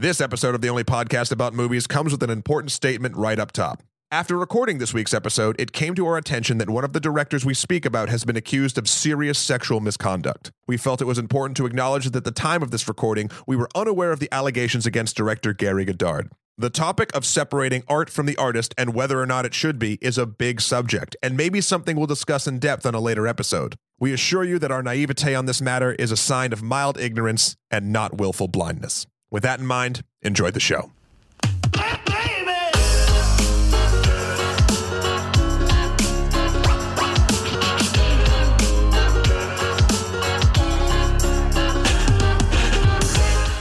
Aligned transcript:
This 0.00 0.20
episode 0.20 0.54
of 0.54 0.60
the 0.60 0.68
only 0.68 0.84
podcast 0.84 1.32
about 1.32 1.54
movies 1.54 1.88
comes 1.88 2.12
with 2.12 2.22
an 2.22 2.30
important 2.30 2.70
statement 2.70 3.16
right 3.16 3.36
up 3.36 3.50
top. 3.50 3.82
After 4.12 4.38
recording 4.38 4.78
this 4.78 4.94
week's 4.94 5.12
episode, 5.12 5.56
it 5.58 5.72
came 5.72 5.96
to 5.96 6.06
our 6.06 6.16
attention 6.16 6.58
that 6.58 6.70
one 6.70 6.84
of 6.84 6.92
the 6.92 7.00
directors 7.00 7.44
we 7.44 7.52
speak 7.52 7.84
about 7.84 8.08
has 8.08 8.24
been 8.24 8.36
accused 8.36 8.78
of 8.78 8.88
serious 8.88 9.40
sexual 9.40 9.80
misconduct. 9.80 10.52
We 10.68 10.76
felt 10.76 11.02
it 11.02 11.06
was 11.06 11.18
important 11.18 11.56
to 11.56 11.66
acknowledge 11.66 12.04
that 12.04 12.14
at 12.14 12.22
the 12.22 12.30
time 12.30 12.62
of 12.62 12.70
this 12.70 12.86
recording, 12.86 13.28
we 13.44 13.56
were 13.56 13.68
unaware 13.74 14.12
of 14.12 14.20
the 14.20 14.28
allegations 14.30 14.86
against 14.86 15.16
director 15.16 15.52
Gary 15.52 15.84
Goddard. 15.84 16.30
The 16.56 16.70
topic 16.70 17.10
of 17.12 17.24
separating 17.24 17.82
art 17.88 18.08
from 18.08 18.26
the 18.26 18.36
artist 18.36 18.76
and 18.78 18.94
whether 18.94 19.20
or 19.20 19.26
not 19.26 19.46
it 19.46 19.52
should 19.52 19.80
be 19.80 19.98
is 20.00 20.16
a 20.16 20.26
big 20.26 20.60
subject, 20.60 21.16
and 21.24 21.36
maybe 21.36 21.60
something 21.60 21.96
we'll 21.96 22.06
discuss 22.06 22.46
in 22.46 22.60
depth 22.60 22.86
on 22.86 22.94
a 22.94 23.00
later 23.00 23.26
episode. 23.26 23.74
We 23.98 24.12
assure 24.12 24.44
you 24.44 24.60
that 24.60 24.70
our 24.70 24.80
naivete 24.80 25.34
on 25.34 25.46
this 25.46 25.60
matter 25.60 25.90
is 25.94 26.12
a 26.12 26.16
sign 26.16 26.52
of 26.52 26.62
mild 26.62 27.00
ignorance 27.00 27.56
and 27.68 27.92
not 27.92 28.16
willful 28.16 28.46
blindness. 28.46 29.08
With 29.30 29.42
that 29.42 29.60
in 29.60 29.66
mind, 29.66 30.02
enjoy 30.22 30.50
the 30.50 30.60
show. 30.60 30.90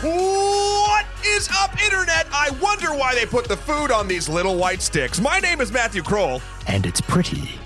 What 0.03 1.05
is 1.25 1.49
up, 1.61 1.73
Internet? 1.83 2.27
I 2.31 2.51
wonder 2.61 2.93
why 2.93 3.13
they 3.13 3.25
put 3.25 3.47
the 3.47 3.57
food 3.57 3.91
on 3.91 4.07
these 4.07 4.29
little 4.29 4.55
white 4.55 4.81
sticks. 4.81 5.19
My 5.19 5.39
name 5.39 5.59
is 5.59 5.71
Matthew 5.71 6.01
Kroll, 6.01 6.41
And 6.67 6.85
it's 6.85 7.01
pretty, 7.01 7.59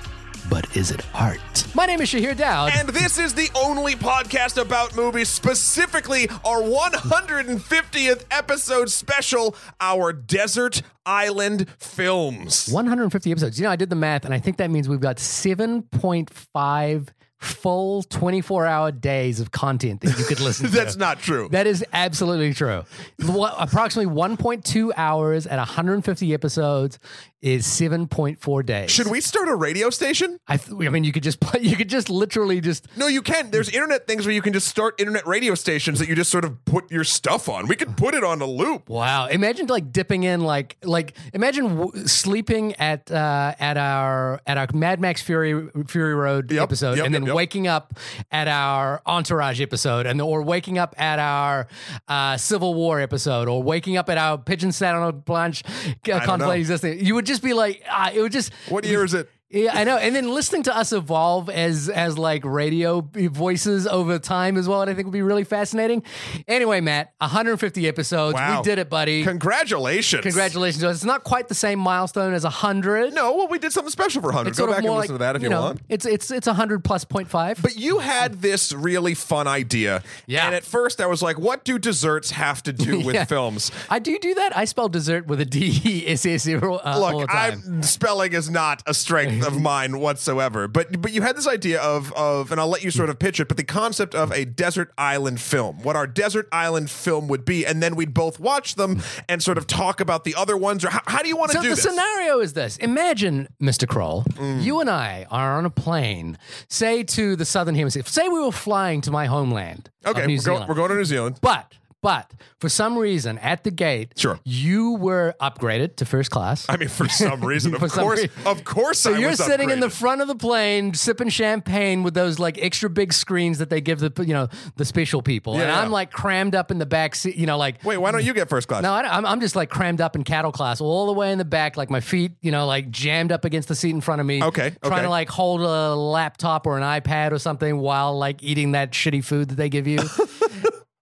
but 0.51 0.75
is 0.75 0.91
it 0.91 1.01
art? 1.15 1.65
My 1.73 1.85
name 1.85 2.01
is 2.01 2.09
Shahir 2.09 2.35
Daud. 2.37 2.73
and 2.75 2.89
this 2.89 3.17
is 3.17 3.33
the 3.33 3.49
only 3.55 3.95
podcast 3.95 4.61
about 4.61 4.93
movies, 4.97 5.29
specifically 5.29 6.27
our 6.45 6.61
150th 6.61 8.25
episode 8.29 8.89
special, 8.89 9.55
our 9.79 10.11
Desert 10.11 10.81
Island 11.05 11.67
films. 11.79 12.67
150 12.69 13.31
episodes. 13.31 13.57
You 13.59 13.63
know, 13.63 13.71
I 13.71 13.77
did 13.77 13.89
the 13.89 13.95
math, 13.95 14.25
and 14.25 14.33
I 14.33 14.39
think 14.39 14.57
that 14.57 14.69
means 14.69 14.89
we've 14.89 14.99
got 14.99 15.15
7.5 15.15 17.07
full 17.37 18.03
24 18.03 18.67
hour 18.67 18.91
days 18.91 19.39
of 19.39 19.49
content 19.51 20.01
that 20.01 20.15
you 20.19 20.25
could 20.25 20.39
listen 20.39 20.65
to. 20.69 20.71
That's 20.71 20.95
not 20.95 21.19
true. 21.19 21.49
That 21.49 21.65
is 21.65 21.83
absolutely 21.91 22.53
true. 22.53 22.83
Approximately 23.19 24.13
1.2 24.13 24.91
hours 24.95 25.47
at 25.47 25.57
150 25.57 26.33
episodes 26.35 26.99
is 27.41 27.65
7.4 27.65 28.65
days. 28.65 28.91
Should 28.91 29.07
we 29.07 29.19
start 29.21 29.47
a 29.47 29.55
radio 29.55 29.89
station? 29.89 30.39
I, 30.47 30.57
th- 30.57 30.71
I 30.79 30.89
mean, 30.89 31.03
you 31.03 31.11
could 31.11 31.23
just 31.23 31.39
put, 31.39 31.61
you 31.61 31.75
could 31.75 31.89
just 31.89 32.09
literally 32.09 32.61
just 32.61 32.85
No, 32.97 33.07
you 33.07 33.21
can. 33.21 33.49
There's 33.51 33.69
internet 33.69 34.07
things 34.07 34.25
where 34.25 34.33
you 34.35 34.41
can 34.41 34.53
just 34.53 34.67
start 34.67 34.99
internet 34.99 35.25
radio 35.25 35.55
stations 35.55 35.99
that 35.99 36.07
you 36.07 36.15
just 36.15 36.29
sort 36.29 36.45
of 36.45 36.63
put 36.65 36.91
your 36.91 37.03
stuff 37.03 37.49
on. 37.49 37.67
We 37.67 37.75
could 37.75 37.97
put 37.97 38.13
it 38.13 38.23
on 38.23 38.41
a 38.41 38.45
loop. 38.45 38.89
Wow! 38.89 39.27
Imagine 39.27 39.67
like 39.67 39.91
dipping 39.91 40.23
in, 40.23 40.41
like 40.41 40.77
like 40.83 41.15
imagine 41.33 41.77
w- 41.77 42.07
sleeping 42.07 42.75
at 42.75 43.09
uh, 43.11 43.55
at 43.59 43.77
our 43.77 44.39
at 44.45 44.57
our 44.57 44.67
Mad 44.73 44.99
Max 45.01 45.21
Fury 45.21 45.69
Fury 45.87 46.13
Road 46.13 46.51
Yep, 46.51 46.61
episode, 46.63 46.97
yep, 46.97 47.05
and 47.05 47.15
then 47.15 47.25
yep, 47.25 47.35
waking 47.35 47.67
up 47.67 47.93
at 48.31 48.47
our 48.47 49.01
Entourage 49.05 49.61
episode, 49.61 50.05
and 50.05 50.21
or 50.21 50.43
waking 50.43 50.77
up 50.77 50.93
at 50.99 51.17
our 51.19 51.67
uh, 52.07 52.37
Civil 52.37 52.73
War 52.75 52.99
episode, 52.99 53.47
or 53.47 53.63
waking 53.63 53.97
up 53.97 54.09
at 54.09 54.17
our 54.17 54.37
Pigeon 54.37 54.71
Sat 54.71 54.95
on 54.95 55.07
a 55.07 55.11
Branch 55.11 55.63
uh, 55.65 55.69
don't 56.03 56.21
Contemplating 56.21 56.47
know. 56.47 56.53
Existence. 56.73 57.01
You 57.01 57.15
would 57.15 57.25
just 57.25 57.30
be 57.39 57.53
like, 57.53 57.83
ah, 57.89 58.11
it 58.13 58.21
would 58.21 58.31
just. 58.31 58.51
What 58.69 58.85
year 58.85 59.03
is 59.03 59.13
it? 59.13 59.29
Yeah, 59.51 59.71
I 59.73 59.83
know. 59.83 59.97
And 59.97 60.15
then 60.15 60.29
listening 60.33 60.63
to 60.63 60.75
us 60.75 60.93
evolve 60.93 61.49
as 61.49 61.89
as 61.89 62.17
like 62.17 62.45
radio 62.45 63.01
voices 63.01 63.85
over 63.85 64.17
time 64.19 64.57
as 64.57 64.67
well, 64.67 64.81
and 64.81 64.89
I 64.89 64.93
think 64.93 65.07
would 65.07 65.13
be 65.13 65.21
really 65.21 65.43
fascinating. 65.43 66.03
Anyway, 66.47 66.79
Matt, 66.79 67.13
150 67.17 67.87
episodes. 67.87 68.35
Wow. 68.35 68.57
We 68.59 68.63
did 68.63 68.79
it, 68.79 68.89
buddy. 68.89 69.23
Congratulations. 69.23 70.23
Congratulations. 70.23 70.83
It's 70.83 71.03
not 71.03 71.23
quite 71.23 71.49
the 71.49 71.55
same 71.55 71.79
milestone 71.79 72.33
as 72.33 72.43
100. 72.43 73.13
No, 73.13 73.33
well, 73.35 73.47
we 73.47 73.59
did 73.59 73.73
something 73.73 73.91
special 73.91 74.21
for 74.21 74.27
100. 74.29 74.49
It's 74.51 74.59
Go 74.59 74.67
back 74.67 74.77
and 74.77 74.85
listen 74.85 74.97
like, 74.97 75.07
to 75.09 75.17
that 75.17 75.35
if 75.35 75.41
you, 75.43 75.49
know, 75.49 75.61
want. 75.61 75.81
It's 75.89 76.05
it's 76.05 76.31
it's 76.31 76.47
100 76.47 76.83
plus 76.83 77.03
point 77.03 77.29
five. 77.29 77.61
But 77.61 77.75
you 77.75 77.99
had 77.99 78.41
this 78.41 78.71
really 78.71 79.13
fun 79.15 79.47
idea. 79.47 80.01
Yeah. 80.27 80.45
And 80.45 80.55
at 80.55 80.63
first 80.63 81.01
I 81.01 81.07
was 81.07 81.21
like, 81.21 81.37
what 81.37 81.65
do 81.65 81.77
desserts 81.77 82.31
have 82.31 82.63
to 82.63 82.73
do 82.73 82.99
with 83.05 83.15
Yeah. 83.15 83.25
films? 83.25 83.71
I 83.89 83.99
do 83.99 84.17
do 84.17 84.33
that. 84.35 84.55
I 84.55 84.63
spell 84.65 84.87
dessert 84.87 85.27
with 85.27 85.41
a 85.41 85.45
D 85.45 85.81
E 85.83 86.07
S 86.07 86.25
S 86.25 86.47
uh, 86.47 86.59
all 86.61 86.79
the 87.11 87.17
Look, 87.17 87.29
time. 87.29 87.61
I'm 87.65 87.83
spelling 87.83 88.31
is 88.33 88.49
not 88.49 88.81
a 88.85 88.93
strength 88.93 89.40
of 89.43 89.61
mine 89.61 89.99
whatsoever. 89.99 90.67
But 90.67 91.01
but 91.01 91.11
you 91.13 91.21
had 91.21 91.35
this 91.37 91.47
idea 91.47 91.81
of 91.81 92.11
of 92.13 92.51
and 92.51 92.59
I'll 92.61 92.67
let 92.69 92.83
you 92.83 92.91
sort 92.91 93.09
of 93.09 93.19
pitch 93.19 93.39
it, 93.39 93.47
but 93.47 93.57
the 93.57 93.63
concept 93.63 94.13
of 94.15 94.31
a 94.31 94.45
desert 94.45 94.91
island 94.97 95.39
film. 95.41 95.81
What 95.83 95.95
our 95.95 96.07
desert 96.07 96.47
island 96.51 96.89
film 96.89 97.27
would 97.27 97.45
be, 97.45 97.65
and 97.65 97.81
then 97.81 97.95
we'd 97.95 98.13
both 98.13 98.39
watch 98.39 98.75
them 98.75 99.01
and 99.29 99.41
sort 99.41 99.57
of 99.57 99.67
talk 99.67 99.99
about 99.99 100.23
the 100.23 100.35
other 100.35 100.55
ones 100.57 100.83
or 100.85 100.89
how, 100.89 101.01
how 101.07 101.21
do 101.21 101.27
you 101.27 101.37
want 101.37 101.51
to 101.51 101.59
do 101.61 101.69
this? 101.69 101.83
So 101.83 101.89
do 101.89 101.95
the 101.95 101.95
this? 102.01 102.03
scenario 102.05 102.39
is 102.39 102.53
this: 102.53 102.77
Imagine, 102.77 103.47
Mr. 103.61 103.87
Kroll, 103.87 104.23
Mm. 104.31 104.63
you 104.63 104.79
and 104.79 104.89
I 104.89 105.25
are 105.31 105.57
on 105.57 105.65
a 105.65 105.69
plane, 105.69 106.37
say 106.69 107.03
to 107.03 107.35
the 107.35 107.45
southern 107.45 107.75
hemisphere. 107.75 108.03
Say 108.05 108.27
we 108.29 108.39
were 108.39 108.51
flying 108.51 109.01
to 109.01 109.11
my 109.11 109.25
homeland. 109.25 109.89
okay, 110.05 110.25
we're, 110.27 110.41
go, 110.41 110.65
we're 110.67 110.75
going 110.75 110.89
to 110.89 110.95
New 110.95 111.05
Zealand. 111.05 111.37
But 111.41 111.73
but 112.01 112.31
for 112.59 112.67
some 112.69 112.97
reason 112.97 113.37
at 113.39 113.63
the 113.63 113.71
gate, 113.71 114.13
Sure. 114.17 114.39
you 114.43 114.93
were 114.93 115.35
upgraded 115.39 115.95
to 115.97 116.05
first 116.05 116.31
class. 116.31 116.65
I 116.67 116.77
mean, 116.77 116.89
for 116.89 117.07
some 117.07 117.41
reason, 117.45 117.73
For 117.77 117.85
of 117.85 117.91
some 117.91 118.03
course, 118.03 118.25
of 118.45 118.63
course, 118.63 118.99
So 118.99 119.13
I 119.13 119.17
you're 119.19 119.33
sitting 119.33 119.69
in 119.69 119.79
the 119.79 119.89
front 119.89 120.21
of 120.21 120.27
the 120.27 120.35
plane, 120.35 120.93
sipping 120.93 121.29
champagne 121.29 122.03
with 122.03 122.13
those 122.13 122.39
like 122.39 122.57
extra 122.61 122.89
big 122.89 123.13
screens 123.13 123.59
that 123.59 123.69
they 123.69 123.81
give 123.81 123.99
the 123.99 124.11
you 124.25 124.33
know 124.33 124.47
the 124.77 124.85
special 124.85 125.21
people, 125.21 125.55
yeah, 125.55 125.61
and 125.61 125.69
Yeah. 125.69 125.79
I'm 125.81 125.91
like 125.91 126.11
crammed 126.11 126.55
up 126.55 126.71
in 126.71 126.77
the 126.79 126.85
back 126.85 127.15
seat. 127.15 127.35
You 127.35 127.45
know, 127.45 127.57
like 127.57 127.83
Wait, 127.83 127.97
why 127.97 128.11
don't 128.11 128.23
you 128.23 128.33
get 128.33 128.49
first 128.49 128.67
class? 128.67 128.83
no, 128.83 128.91
I 128.93 129.01
I'm, 129.17 129.25
I'm 129.25 129.39
just 129.41 129.55
like 129.55 129.69
crammed 129.69 130.01
up 130.01 130.15
in 130.15 130.23
cattle 130.23 130.51
class 130.51 130.81
all 130.81 131.07
the 131.07 131.13
way 131.13 131.31
in 131.31 131.37
the 131.37 131.45
back, 131.45 131.77
like 131.77 131.89
my 131.89 131.99
feet, 132.01 132.31
you 132.41 132.51
know, 132.51 132.65
like 132.65 132.89
jammed 132.91 133.31
up 133.31 133.45
against 133.45 133.67
the 133.67 133.75
seat 133.75 133.91
in 133.91 134.01
front 134.01 134.21
of 134.21 134.27
me. 134.27 134.41
Okay, 134.43 134.71
Trying 134.83 134.93
okay. 134.93 135.01
to 135.03 135.09
like 135.09 135.29
hold 135.29 135.61
a 135.61 135.95
laptop 135.95 136.65
or 136.67 136.77
an 136.77 136.83
iPad 136.83 137.31
or 137.31 137.39
something 137.39 137.77
while 137.77 138.17
like 138.17 138.41
eating 138.43 138.71
that 138.71 138.91
shitty 138.91 139.23
food 139.23 139.49
that 139.49 139.55
they 139.55 139.69
give 139.69 139.87
you. 139.87 139.99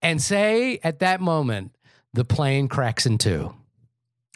and 0.02 0.22
say 0.22 0.80
at 0.84 1.00
that 1.00 1.22
moment, 1.22 1.76
the 2.14 2.26
plane 2.26 2.68
cracks 2.68 3.06
in 3.06 3.18
two. 3.18 3.54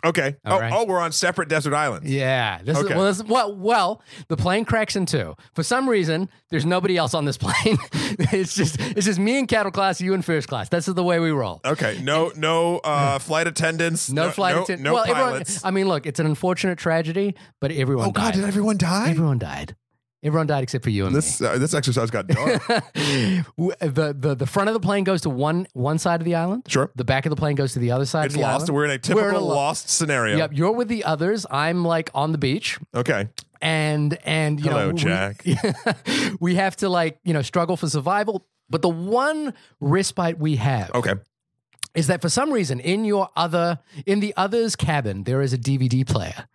Okay. 0.06 0.36
All 0.46 0.58
oh, 0.58 0.60
right. 0.60 0.74
oh, 0.74 0.86
we're 0.86 1.00
on 1.00 1.14
separate 1.14 1.48
desert 1.48 1.74
islands. 1.74 2.12
Yeah. 2.12 2.60
This 2.62 2.78
Okay. 2.78 2.90
is, 2.90 2.96
well, 2.96 3.06
this, 3.06 3.18
is- 3.18 3.24
well, 3.24 3.56
well, 3.56 4.02
the 4.28 4.36
plane 4.36 4.66
cracks 4.66 4.98
in 4.98 5.06
two. 5.06 5.36
For 5.54 5.64
some 5.64 5.88
reason, 5.88 6.30
there's 6.50 6.66
nobody 6.66 6.98
else 6.98 7.14
on 7.14 7.24
this 7.24 7.38
plane. 7.40 7.78
it's 7.94 8.54
just 8.54 8.80
it's 8.82 9.06
just 9.06 9.18
me 9.20 9.40
and 9.40 9.48
cattle 9.48 9.72
class, 9.72 10.02
you 10.02 10.14
and 10.14 10.24
first 10.24 10.50
class. 10.50 10.68
That's 10.68 10.88
the 10.88 11.04
way 11.04 11.20
we 11.20 11.32
roll. 11.32 11.62
Okay. 11.64 12.00
No, 12.04 12.34
no 12.36 12.80
uh, 12.80 13.18
flight 13.20 13.48
attendants. 13.48 14.12
No, 14.12 14.30
flight 14.30 14.56
no, 14.56 14.64
attendant. 14.64 14.84
No 14.84 14.94
well, 14.94 15.04
everyone, 15.08 15.32
pilots. 15.32 15.64
I 15.64 15.72
mean, 15.72 15.88
look, 15.88 16.06
it's 16.06 16.20
an 16.20 16.26
unfortunate 16.26 16.78
tragedy, 16.78 17.36
but 17.62 17.72
everyone 17.72 18.10
oh 18.10 18.12
God! 18.12 18.34
Did 18.34 18.44
everyone 18.44 18.78
die? 18.78 19.10
everyone 19.10 19.40
died. 19.40 19.76
Everyone 20.24 20.48
died 20.48 20.64
except 20.64 20.84
for 20.86 20.90
you 20.90 21.06
and 21.06 21.14
This 21.16 21.42
uh, 21.42 21.58
this 21.58 21.74
exercise 21.74 22.10
got 22.10 22.28
dark. 22.28 22.62
the, 22.94 24.16
the 24.18 24.36
the 24.38 24.46
front 24.48 24.70
of 24.70 24.74
the 24.74 24.80
plane 24.80 25.04
goes 25.04 25.22
to 25.22 25.30
one 25.30 25.68
one 25.74 25.98
side 26.00 26.22
of 26.22 26.26
the 26.26 26.36
island. 26.36 26.64
Sure. 26.68 26.90
The 26.96 27.04
back 27.04 27.26
of 27.26 27.30
the 27.30 27.36
plane 27.36 27.56
goes 27.56 27.74
to 27.74 27.80
the 27.80 27.92
other 27.92 28.06
side 28.06 28.26
it's 28.28 28.36
of 28.36 28.40
the 28.40 28.44
lost. 28.48 28.64
island. 28.64 28.70
We're 28.76 28.86
in 28.86 28.92
a 28.92 28.98
typical 29.00 29.30
in 29.30 29.36
a 29.36 29.40
lo- 29.40 29.56
lost 29.56 29.90
scenario. 29.90 30.38
Yep, 30.38 30.52
you're 30.54 30.72
with 30.72 30.88
the 30.88 31.04
others. 31.04 31.46
I'm 31.52 31.84
like 31.84 32.10
on 32.14 32.32
the 32.32 32.38
beach. 32.38 32.80
Okay. 32.96 33.28
and 33.62 34.18
and 34.26 34.60
you 34.60 34.70
Hello, 34.72 34.88
know 34.88 34.94
we- 34.94 35.00
Jack. 35.00 35.46
we 36.40 36.56
have 36.56 36.76
to 36.78 36.90
like 36.90 37.20
you 37.24 37.34
know 37.34 37.42
struggle 37.42 37.78
for 37.78 37.90
survival 37.90 38.46
but 38.70 38.82
the 38.82 38.90
one 38.90 39.54
respite 39.80 40.40
we 40.40 40.56
have 40.56 40.90
Okay. 40.96 41.14
is 41.96 42.08
that 42.08 42.22
for 42.22 42.30
some 42.30 42.52
reason 42.52 42.80
in 42.80 43.06
your 43.06 43.30
other 43.36 43.80
in 44.06 44.20
the 44.20 44.34
other's 44.38 44.76
cabin 44.76 45.24
there 45.26 45.42
is 45.42 45.54
a 45.54 45.58
dvd 45.58 46.08
player 46.08 46.48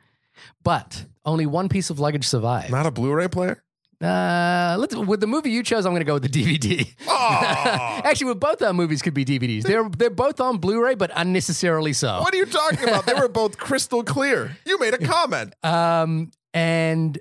but 0.65 1.05
only 1.25 1.47
one 1.47 1.69
piece 1.69 1.91
of 1.91 1.99
luggage 2.01 2.27
survived 2.27 2.71
Not 2.71 2.87
a 2.87 2.91
Blu-ray 2.91 3.29
player. 3.29 3.63
uh, 4.03 4.77
let's, 4.79 4.95
with 4.95 5.21
the 5.21 5.27
movie 5.27 5.51
you 5.51 5.63
chose 5.63 5.85
i'm 5.87 5.93
going 5.93 6.01
to 6.01 6.05
go 6.07 6.15
with 6.15 6.31
the 6.31 6.59
dvd 6.59 6.95
Oh, 7.09 8.01
actually 8.05 8.29
with 8.29 8.41
both 8.41 8.63
our 8.63 8.73
movies 8.73 9.03
could 9.03 9.15
be 9.15 9.25
dvds 9.25 9.63
they're 9.65 9.89
they're 9.89 10.09
both 10.11 10.41
on 10.41 10.59
blu-ray 10.59 10.95
but 10.95 11.11
unnecessarily 11.17 11.93
so 11.93 12.21
what 12.21 12.33
are 12.33 12.37
you 12.37 12.47
talking 12.47 12.85
about? 12.89 13.07
They 13.07 13.15
were 13.15 13.29
both 13.43 13.59
crystal 13.59 14.03
clear. 14.05 14.57
You 14.67 14.79
made 14.79 14.95
a 14.95 14.99
comment. 14.99 15.55
Um, 15.65 16.31
and 16.55 17.19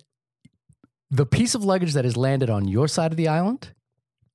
the 1.09 1.25
piece 1.25 1.55
of 1.55 1.63
luggage 1.63 1.93
that 1.93 2.05
has 2.05 2.15
landed 2.17 2.49
on 2.49 2.67
your 2.67 2.87
side 2.87 3.11
of 3.11 3.17
the 3.17 3.27
island 3.27 3.73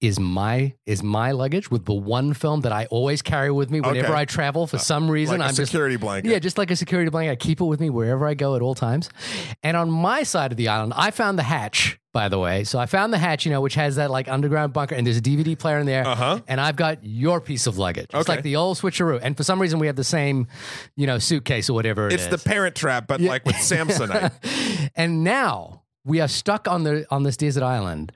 is 0.03 0.19
my 0.21 0.75
is 0.85 1.03
my 1.03 1.31
luggage 1.31 1.71
with 1.71 1.87
the 1.87 1.95
one 1.95 2.35
film 2.35 2.61
that 2.63 2.73
I 2.73 2.85
always 2.87 3.23
carry 3.23 3.51
with 3.51 3.71
me 3.71 3.81
whenever 3.81 4.09
Okay. 4.09 4.21
I 4.21 4.25
travel. 4.27 4.67
For 4.67 4.77
some 4.79 5.11
reason, 5.11 5.39
like 5.39 5.47
a 5.47 5.49
I'm 5.51 5.55
just 5.55 5.71
security 5.73 5.97
blanket. 5.97 6.31
yeah, 6.31 6.39
just 6.41 6.59
like 6.59 6.71
a 6.71 6.77
security 6.77 7.09
blanket. 7.11 7.31
I 7.33 7.37
keep 7.37 7.61
it 7.61 7.65
with 7.65 7.81
me 7.81 7.89
wherever 7.89 8.27
I 8.27 8.35
go 8.35 8.57
at 8.57 8.63
all 8.63 8.75
times. 8.75 9.09
And 9.63 9.77
on 9.77 9.91
my 9.91 10.25
side 10.25 10.51
of 10.51 10.57
the 10.59 10.69
island, 10.69 10.93
I 10.97 11.11
found 11.13 11.39
the 11.39 11.45
hatch. 11.45 11.99
By 12.13 12.29
the 12.29 12.39
way, 12.39 12.65
so 12.65 12.79
I 12.79 12.85
found 12.85 13.11
the 13.11 13.17
hatch, 13.17 13.47
you 13.47 13.51
know, 13.53 13.63
which 13.63 13.75
has 13.77 13.97
that 13.97 14.11
like 14.11 14.29
underground 14.29 14.75
bunker, 14.75 14.95
and 14.95 15.07
there's 15.07 15.17
a 15.17 15.23
DVD 15.23 15.59
player 15.59 15.79
in 15.79 15.87
there. 15.87 16.07
Uh-huh. 16.07 16.41
And 16.47 16.61
I've 16.61 16.77
got 16.77 16.99
your 17.03 17.41
piece 17.41 17.67
of 17.67 17.79
luggage. 17.79 18.05
It's 18.13 18.15
Okay. 18.15 18.33
like 18.35 18.43
the 18.43 18.57
old 18.57 18.77
switcheroo. 18.77 19.19
And 19.23 19.35
for 19.35 19.45
some 19.45 19.59
reason, 19.59 19.79
we 19.79 19.87
have 19.87 19.97
the 19.97 20.05
same, 20.05 20.47
you 20.95 21.07
know, 21.07 21.19
suitcase 21.19 21.71
or 21.71 21.73
whatever. 21.73 22.09
it 22.09 22.13
It's 22.15 22.27
the. 22.27 22.37
Parent 22.37 22.75
Trap, 22.75 23.07
but 23.07 23.23
like 23.23 23.47
with 23.47 23.55
Samsonite. 23.71 24.31
and 24.95 25.25
now 25.25 25.85
we 26.05 26.21
are 26.21 26.29
stuck 26.29 26.69
on 26.69 26.83
the 26.83 27.07
on 27.11 27.23
this 27.23 27.39
desert 27.39 27.63
island 27.63 28.13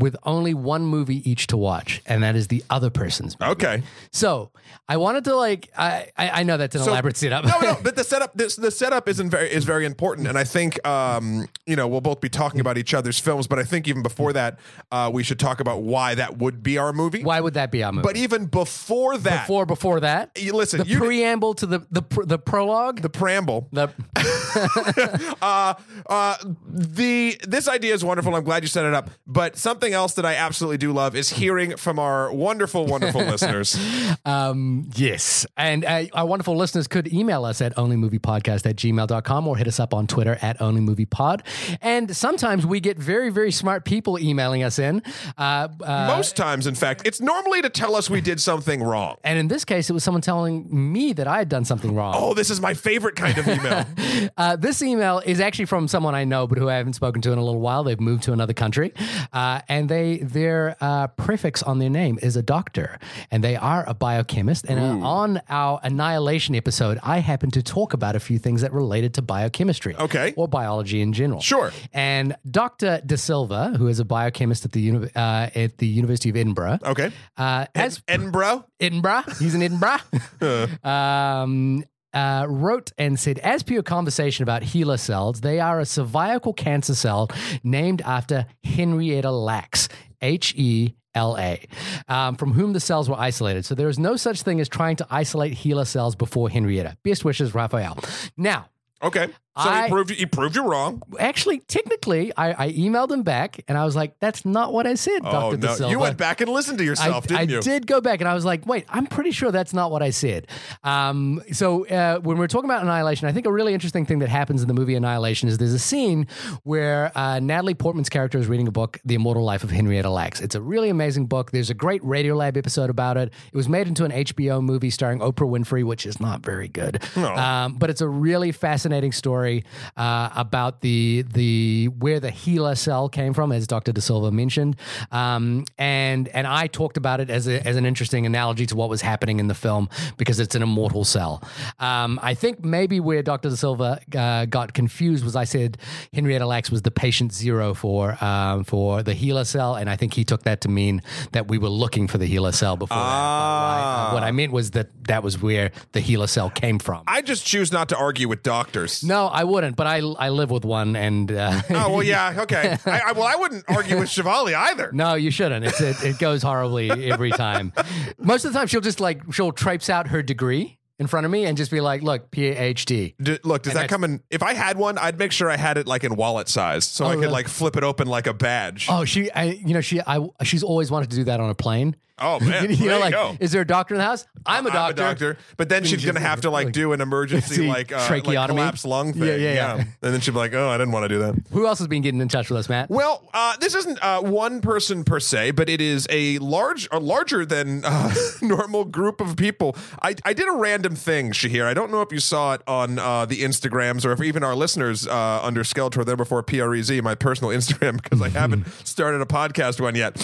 with 0.00 0.16
only 0.24 0.54
one 0.54 0.82
movie 0.84 1.28
each 1.30 1.46
to 1.48 1.56
watch, 1.56 2.02
and 2.06 2.22
that 2.22 2.34
is 2.36 2.48
the 2.48 2.64
other 2.70 2.90
person's 2.90 3.38
movie. 3.38 3.52
Okay. 3.52 3.82
So 4.12 4.50
I 4.88 4.96
wanted 4.96 5.24
to 5.24 5.36
like 5.36 5.70
I 5.78 6.08
I, 6.16 6.30
I 6.40 6.42
know 6.42 6.56
that's 6.56 6.74
an 6.74 6.82
So- 6.82 6.90
elaborate 6.90 7.16
setup. 7.16 7.44
no, 7.44 7.58
no, 7.60 7.76
but 7.82 7.94
the 7.96 8.04
setup, 8.04 8.34
this, 8.34 8.56
the 8.56 8.70
setup 8.70 9.08
isn't 9.08 9.30
very 9.30 9.50
is 9.50 9.64
very 9.64 9.84
important, 9.86 10.26
and 10.26 10.36
I 10.36 10.44
think 10.44 10.84
um, 10.86 11.46
you 11.66 11.76
know 11.76 11.86
we'll 11.86 12.00
both 12.00 12.20
be 12.20 12.28
talking 12.28 12.60
about 12.60 12.78
each 12.78 12.94
other's 12.94 13.18
films, 13.20 13.46
but 13.46 13.58
I 13.58 13.64
think 13.64 13.86
even 13.86 14.02
before 14.02 14.32
that, 14.32 14.58
uh, 14.90 15.10
we 15.12 15.22
should 15.22 15.38
talk 15.38 15.60
about 15.60 15.82
why 15.82 16.14
that 16.14 16.38
would 16.38 16.62
be 16.62 16.78
our 16.78 16.92
movie. 16.92 17.22
Why 17.22 17.40
would 17.40 17.54
that 17.54 17.70
be 17.70 17.82
our 17.82 17.92
movie? 17.92 18.02
But 18.06 18.16
even 18.16 18.46
before 18.46 19.18
that, 19.18 19.44
before 19.46 19.66
before 19.66 20.00
that, 20.00 20.30
you 20.36 20.52
listen, 20.54 20.80
the 20.80 20.86
you 20.86 20.98
preamble 20.98 21.54
to 21.54 21.66
the 21.66 21.86
the 21.90 22.02
pr- 22.02 22.24
the 22.24 22.38
prologue, 22.38 23.02
the 23.02 23.10
preamble. 23.10 23.68
the 23.72 23.90
uh, 25.42 25.74
uh, 26.08 26.36
the 26.68 27.38
this 27.46 27.68
idea 27.68 27.94
is 27.94 28.04
wonderful. 28.04 28.34
I'm 28.34 28.44
glad 28.44 28.62
you 28.62 28.68
set 28.68 28.84
it 28.84 28.94
up. 28.94 29.10
But 29.26 29.56
something 29.56 29.89
else 29.92 30.14
that 30.14 30.24
I 30.26 30.34
absolutely 30.34 30.78
do 30.78 30.92
love 30.92 31.14
is 31.16 31.30
hearing 31.30 31.76
from 31.76 31.98
our 31.98 32.32
wonderful, 32.32 32.86
wonderful 32.86 33.20
listeners. 33.24 33.76
Um, 34.24 34.90
yes. 34.94 35.46
And 35.56 35.84
uh, 35.84 36.04
our 36.12 36.26
wonderful 36.26 36.56
listeners 36.56 36.86
could 36.86 37.12
email 37.12 37.44
us 37.44 37.60
at 37.60 37.74
onlymoviepodcast 37.76 38.66
at 38.66 38.76
gmail.com 38.76 39.46
or 39.48 39.56
hit 39.56 39.66
us 39.66 39.80
up 39.80 39.94
on 39.94 40.06
Twitter 40.06 40.38
at 40.42 40.58
onlymoviepod. 40.58 41.42
And 41.80 42.14
sometimes 42.16 42.66
we 42.66 42.80
get 42.80 42.98
very, 42.98 43.30
very 43.30 43.52
smart 43.52 43.84
people 43.84 44.18
emailing 44.18 44.62
us 44.62 44.78
in. 44.78 45.02
Uh, 45.38 45.68
uh, 45.82 46.06
Most 46.16 46.36
times, 46.36 46.66
in 46.66 46.74
fact, 46.74 47.02
it's 47.06 47.20
normally 47.20 47.62
to 47.62 47.68
tell 47.70 47.94
us 47.96 48.08
we 48.10 48.20
did 48.20 48.40
something 48.40 48.82
wrong. 48.82 49.16
and 49.24 49.38
in 49.38 49.48
this 49.48 49.64
case, 49.64 49.90
it 49.90 49.92
was 49.92 50.04
someone 50.04 50.22
telling 50.22 50.66
me 50.70 51.12
that 51.12 51.26
I 51.26 51.38
had 51.38 51.48
done 51.48 51.64
something 51.64 51.94
wrong. 51.94 52.14
Oh, 52.16 52.34
this 52.34 52.50
is 52.50 52.60
my 52.60 52.74
favorite 52.74 53.16
kind 53.16 53.38
of 53.38 53.48
email. 53.48 53.84
Uh, 54.36 54.54
this 54.56 54.82
email 54.82 55.20
is 55.24 55.40
actually 55.40 55.64
from 55.64 55.88
someone 55.88 56.14
I 56.14 56.24
know, 56.24 56.46
but 56.46 56.58
who 56.58 56.68
I 56.68 56.74
haven't 56.74 56.92
spoken 56.94 57.22
to 57.22 57.32
in 57.32 57.38
a 57.38 57.44
little 57.44 57.60
while. 57.60 57.84
They've 57.84 57.98
moved 58.00 58.24
to 58.24 58.32
another 58.32 58.52
country, 58.52 58.92
uh, 59.32 59.60
and 59.80 59.88
they 59.88 60.18
their 60.18 60.76
uh, 60.80 61.06
prefix 61.08 61.62
on 61.62 61.78
their 61.78 61.90
name 61.90 62.18
is 62.22 62.36
a 62.36 62.42
doctor, 62.42 62.98
and 63.30 63.42
they 63.42 63.56
are 63.56 63.82
a 63.88 63.94
biochemist. 63.94 64.66
And 64.68 64.78
uh, 64.78 65.06
on 65.06 65.40
our 65.48 65.80
annihilation 65.82 66.54
episode, 66.54 66.98
I 67.02 67.18
happened 67.18 67.54
to 67.54 67.62
talk 67.62 67.92
about 67.94 68.14
a 68.16 68.20
few 68.20 68.38
things 68.38 68.60
that 68.60 68.72
related 68.72 69.14
to 69.14 69.22
biochemistry, 69.22 69.96
Okay. 69.96 70.34
or 70.36 70.46
biology 70.48 71.00
in 71.00 71.12
general. 71.12 71.40
Sure. 71.40 71.72
And 71.92 72.36
Dr. 72.50 73.00
De 73.04 73.16
Silva, 73.16 73.72
who 73.78 73.88
is 73.88 73.98
a 74.00 74.04
biochemist 74.04 74.64
at 74.64 74.72
the 74.72 74.80
uni- 74.80 75.10
uh, 75.16 75.48
at 75.54 75.78
the 75.78 75.86
University 75.86 76.28
of 76.30 76.36
Edinburgh, 76.36 76.78
Okay. 76.84 77.10
uh, 77.36 77.66
has 77.74 78.02
Edinburgh. 78.06 78.64
Edinburgh. 78.78 79.22
He's 79.38 79.54
in 79.54 79.62
Edinburgh. 79.62 80.00
um, 80.84 81.84
uh, 82.12 82.46
wrote 82.48 82.92
and 82.98 83.18
said, 83.18 83.38
as 83.40 83.62
per 83.62 83.74
your 83.74 83.82
conversation 83.82 84.42
about 84.42 84.62
HeLa 84.62 84.98
cells, 84.98 85.40
they 85.40 85.60
are 85.60 85.80
a 85.80 85.86
cervical 85.86 86.52
cancer 86.52 86.94
cell 86.94 87.30
named 87.62 88.02
after 88.02 88.46
Henrietta 88.64 89.30
Lacks, 89.30 89.88
H 90.20 90.54
E 90.56 90.94
L 91.14 91.36
A, 91.38 91.66
um, 92.08 92.36
from 92.36 92.52
whom 92.52 92.72
the 92.72 92.80
cells 92.80 93.08
were 93.08 93.18
isolated. 93.18 93.64
So 93.64 93.74
there 93.74 93.88
is 93.88 93.98
no 93.98 94.16
such 94.16 94.42
thing 94.42 94.60
as 94.60 94.68
trying 94.68 94.96
to 94.96 95.06
isolate 95.10 95.54
HeLa 95.54 95.86
cells 95.86 96.14
before 96.14 96.48
Henrietta. 96.48 96.96
Best 97.02 97.24
wishes, 97.24 97.54
Raphael. 97.54 97.98
Now, 98.36 98.66
Okay. 99.02 99.28
So 99.62 99.68
I- 99.70 99.84
he 99.84 99.90
proved 99.90 100.10
he 100.10 100.26
proved 100.26 100.56
you 100.56 100.64
wrong. 100.68 101.02
actually, 101.18 101.58
technically, 101.60 102.32
I, 102.36 102.66
I 102.66 102.72
emailed 102.72 103.10
him 103.10 103.22
back 103.22 103.62
and 103.68 103.76
I 103.76 103.84
was 103.84 103.94
like, 103.96 104.18
that's 104.20 104.44
not 104.44 104.72
what 104.72 104.86
I 104.86 104.94
said, 104.94 105.20
Oh 105.24 105.54
De 105.54 105.58
no! 105.78 105.88
You 105.88 105.98
went 105.98 106.16
back 106.18 106.40
and 106.40 106.50
listened 106.50 106.78
to 106.78 106.84
yourself, 106.84 107.24
I, 107.24 107.26
didn't 107.26 107.38
I 107.38 107.42
you? 107.52 107.58
I 107.58 107.60
did 107.60 107.86
go 107.86 108.00
back 108.00 108.20
and 108.20 108.28
I 108.28 108.34
was 108.34 108.44
like, 108.44 108.66
wait, 108.66 108.84
I'm 108.88 109.06
pretty 109.06 109.30
sure 109.32 109.50
that's 109.50 109.72
not 109.74 109.90
what 109.90 110.02
I 110.02 110.10
said. 110.10 110.46
Um, 110.84 111.42
so 111.52 111.86
uh, 111.86 112.18
when 112.20 112.38
we're 112.38 112.46
talking 112.46 112.68
about 112.70 112.82
Annihilation, 112.82 113.28
I 113.28 113.32
think 113.32 113.46
a 113.46 113.52
really 113.52 113.74
interesting 113.74 114.06
thing 114.06 114.20
that 114.20 114.28
happens 114.28 114.62
in 114.62 114.68
the 114.68 114.74
movie 114.74 114.94
Annihilation 114.94 115.48
is 115.48 115.58
there's 115.58 115.74
a 115.74 115.78
scene 115.78 116.26
where 116.64 117.12
uh, 117.16 117.40
Natalie 117.40 117.74
Portman's 117.74 118.08
character 118.08 118.38
is 118.38 118.46
reading 118.46 118.68
a 118.68 118.72
book, 118.72 118.98
The 119.04 119.14
Immortal 119.14 119.44
Life 119.44 119.64
of 119.64 119.70
Henrietta 119.70 120.10
Lacks. 120.10 120.40
It's 120.40 120.54
a 120.54 120.60
really 120.62 120.88
amazing 120.88 121.26
book. 121.26 121.50
There's 121.50 121.70
a 121.70 121.74
great 121.74 122.02
Radiolab 122.02 122.56
episode 122.56 122.90
about 122.90 123.16
it. 123.16 123.32
It 123.52 123.56
was 123.56 123.68
made 123.68 123.88
into 123.88 124.04
an 124.04 124.12
HBO 124.12 124.62
movie 124.62 124.90
starring 124.90 125.18
Oprah 125.20 125.48
Winfrey, 125.48 125.84
which 125.84 126.06
is 126.06 126.20
not 126.20 126.40
very 126.40 126.68
good. 126.68 127.02
Um, 127.16 127.74
but 127.76 127.90
it's 127.90 128.00
a 128.00 128.08
really 128.08 128.52
fascinating 128.52 129.12
story 129.12 129.49
uh, 129.96 130.28
about 130.36 130.80
the 130.80 131.24
the 131.32 131.88
where 131.98 132.20
the 132.20 132.30
HeLa 132.30 132.76
cell 132.76 133.08
came 133.08 133.32
from, 133.34 133.52
as 133.52 133.66
Dr. 133.66 133.92
De 133.92 134.00
Silva 134.00 134.30
mentioned, 134.30 134.76
um, 135.12 135.64
and 135.78 136.28
and 136.28 136.46
I 136.46 136.66
talked 136.66 136.96
about 136.96 137.20
it 137.20 137.30
as 137.30 137.46
a, 137.48 137.66
as 137.66 137.76
an 137.76 137.84
interesting 137.86 138.26
analogy 138.26 138.66
to 138.66 138.76
what 138.76 138.88
was 138.88 139.02
happening 139.02 139.40
in 139.40 139.48
the 139.48 139.54
film 139.54 139.88
because 140.16 140.40
it's 140.40 140.54
an 140.54 140.62
immortal 140.62 141.04
cell. 141.04 141.42
Um, 141.78 142.18
I 142.22 142.34
think 142.34 142.64
maybe 142.64 143.00
where 143.00 143.22
Dr. 143.22 143.50
De 143.50 143.56
Silva 143.56 144.00
uh, 144.16 144.44
got 144.46 144.72
confused 144.74 145.24
was 145.24 145.36
I 145.36 145.44
said 145.44 145.78
Henrietta 146.12 146.46
Lacks 146.46 146.70
was 146.70 146.82
the 146.82 146.90
patient 146.90 147.32
zero 147.32 147.74
for 147.74 148.22
um, 148.24 148.64
for 148.64 149.02
the 149.02 149.14
HeLa 149.14 149.46
cell, 149.46 149.74
and 149.74 149.88
I 149.90 149.96
think 149.96 150.14
he 150.14 150.24
took 150.24 150.42
that 150.44 150.60
to 150.62 150.68
mean 150.68 151.02
that 151.32 151.48
we 151.48 151.58
were 151.58 151.68
looking 151.68 152.06
for 152.08 152.18
the 152.18 152.26
HeLa 152.32 152.52
cell 152.54 152.76
before. 152.76 152.96
that. 152.96 153.04
Ah. 153.04 153.76
I- 153.76 154.10
uh, 154.10 154.14
what 154.14 154.22
I 154.22 154.30
meant 154.30 154.52
was 154.52 154.72
that 154.72 154.88
that 155.08 155.22
was 155.22 155.40
where 155.40 155.70
the 155.92 156.00
HeLa 156.00 156.28
cell 156.28 156.50
came 156.50 156.78
from. 156.78 157.02
I 157.06 157.22
just 157.22 157.44
choose 157.44 157.72
not 157.72 157.88
to 157.90 157.96
argue 157.96 158.28
with 158.28 158.42
doctors. 158.42 159.02
No, 159.04 159.28
I 159.30 159.44
wouldn't, 159.44 159.76
but 159.76 159.86
I 159.86 159.98
I 159.98 160.28
live 160.30 160.50
with 160.50 160.64
one, 160.64 160.96
and 160.96 161.30
uh, 161.30 161.62
Oh 161.70 161.90
well, 161.94 162.02
yeah, 162.04 162.42
okay. 162.42 162.76
I, 162.86 163.00
I, 163.08 163.12
well, 163.12 163.24
I 163.26 163.36
wouldn't 163.36 163.64
argue 163.68 163.98
with 163.98 164.08
Chevalier 164.10 164.56
either. 164.56 164.90
no, 164.92 165.14
you 165.14 165.30
shouldn't. 165.30 165.64
It's, 165.64 165.80
it 165.80 166.02
it 166.04 166.18
goes 166.18 166.42
horribly 166.42 166.90
every 167.10 167.30
time. 167.30 167.72
Most 168.18 168.44
of 168.44 168.52
the 168.52 168.58
time, 168.58 168.66
she'll 168.66 168.80
just 168.80 169.00
like 169.00 169.22
she'll 169.32 169.52
traipse 169.52 169.88
out 169.88 170.08
her 170.08 170.22
degree 170.22 170.78
in 170.98 171.06
front 171.06 171.24
of 171.24 171.32
me 171.32 171.46
and 171.46 171.56
just 171.56 171.70
be 171.70 171.80
like, 171.80 172.02
"Look, 172.02 172.30
PhD." 172.30 173.14
D- 173.20 173.38
look, 173.42 173.62
does 173.62 173.72
that 173.74 173.88
come 173.88 174.04
in? 174.04 174.22
If 174.30 174.42
I 174.42 174.52
had 174.54 174.76
one, 174.76 174.98
I'd 174.98 175.18
make 175.18 175.32
sure 175.32 175.50
I 175.50 175.56
had 175.56 175.78
it 175.78 175.86
like 175.86 176.04
in 176.04 176.14
wallet 176.16 176.48
size, 176.48 176.84
so 176.84 177.06
I 177.06 177.14
could 177.14 177.20
really? 177.20 177.32
like 177.32 177.48
flip 177.48 177.76
it 177.76 177.84
open 177.84 178.06
like 178.06 178.26
a 178.26 178.34
badge. 178.34 178.86
Oh, 178.90 179.04
she, 179.04 179.30
I, 179.32 179.44
you 179.44 179.72
know, 179.74 179.80
she, 179.80 180.00
I, 180.06 180.26
she's 180.42 180.62
always 180.62 180.90
wanted 180.90 181.10
to 181.10 181.16
do 181.16 181.24
that 181.24 181.40
on 181.40 181.48
a 181.50 181.54
plane. 181.54 181.96
Oh, 182.20 182.40
man, 182.44 182.70
you, 182.70 182.86
know, 182.86 182.94
you 182.96 183.00
like, 183.00 183.12
go. 183.12 183.36
is 183.40 183.52
there 183.52 183.62
a 183.62 183.66
doctor 183.66 183.94
in 183.94 183.98
the 183.98 184.04
house? 184.04 184.26
I'm 184.46 184.66
a 184.66 184.70
doctor. 184.70 185.02
I'm 185.02 185.08
a 185.08 185.12
doctor, 185.12 185.36
but 185.56 185.68
then 185.68 185.84
she's 185.84 186.04
gonna 186.04 186.20
have 186.20 186.42
to 186.42 186.50
like 186.50 186.66
like- 186.66 186.74
do 186.74 186.92
an 186.92 187.00
emergency 187.00 187.66
like 187.68 187.92
uh, 187.92 187.96
like 187.96 188.24
tracheotomy? 188.24 188.58
collapse 188.58 188.84
lung 188.84 189.12
thing. 189.12 189.22
Yeah, 189.22 189.36
yeah, 189.36 189.52
yeah. 189.54 189.76
and 189.76 190.14
then 190.14 190.20
she'll 190.20 190.34
be 190.34 190.38
like, 190.38 190.54
"Oh, 190.54 190.68
I 190.68 190.78
didn't 190.78 190.92
want 190.92 191.04
to 191.04 191.08
do 191.08 191.18
that." 191.20 191.34
Who 191.52 191.66
else 191.66 191.78
has 191.78 191.88
been 191.88 192.02
getting 192.02 192.20
in 192.20 192.28
touch 192.28 192.50
with 192.50 192.58
us, 192.58 192.68
Matt? 192.68 192.90
Well, 192.90 193.28
uh, 193.34 193.56
this 193.58 193.74
isn't 193.74 193.98
uh, 194.02 194.20
one 194.22 194.60
person 194.60 195.04
per 195.04 195.20
se, 195.20 195.52
but 195.52 195.68
it 195.68 195.80
is 195.80 196.06
a 196.10 196.38
large, 196.38 196.88
a 196.92 196.98
larger 196.98 197.44
than 197.44 197.84
uh, 197.84 198.12
normal 198.42 198.84
group 198.84 199.20
of 199.20 199.36
people. 199.36 199.76
I, 200.02 200.14
I 200.24 200.32
did 200.32 200.48
a 200.48 200.52
random 200.52 200.94
thing, 200.94 201.32
Shahir. 201.32 201.64
I 201.66 201.74
don't 201.74 201.90
know 201.90 202.02
if 202.02 202.12
you 202.12 202.20
saw 202.20 202.54
it 202.54 202.62
on 202.66 202.98
uh, 202.98 203.26
the 203.26 203.42
Instagrams 203.42 204.04
or 204.04 204.12
if 204.12 204.22
even 204.22 204.44
our 204.44 204.54
listeners 204.54 205.06
uh, 205.06 205.40
under 205.42 205.62
Skeletor 205.62 206.04
there 206.04 206.16
before 206.16 206.42
PREZ, 206.42 207.02
my 207.02 207.14
personal 207.14 207.50
Instagram, 207.52 208.02
because 208.02 208.20
I 208.22 208.28
haven't 208.28 208.66
started 208.84 209.20
a 209.20 209.26
podcast 209.26 209.80
one 209.80 209.94
yet. 209.94 210.16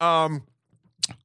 Um, 0.00 0.42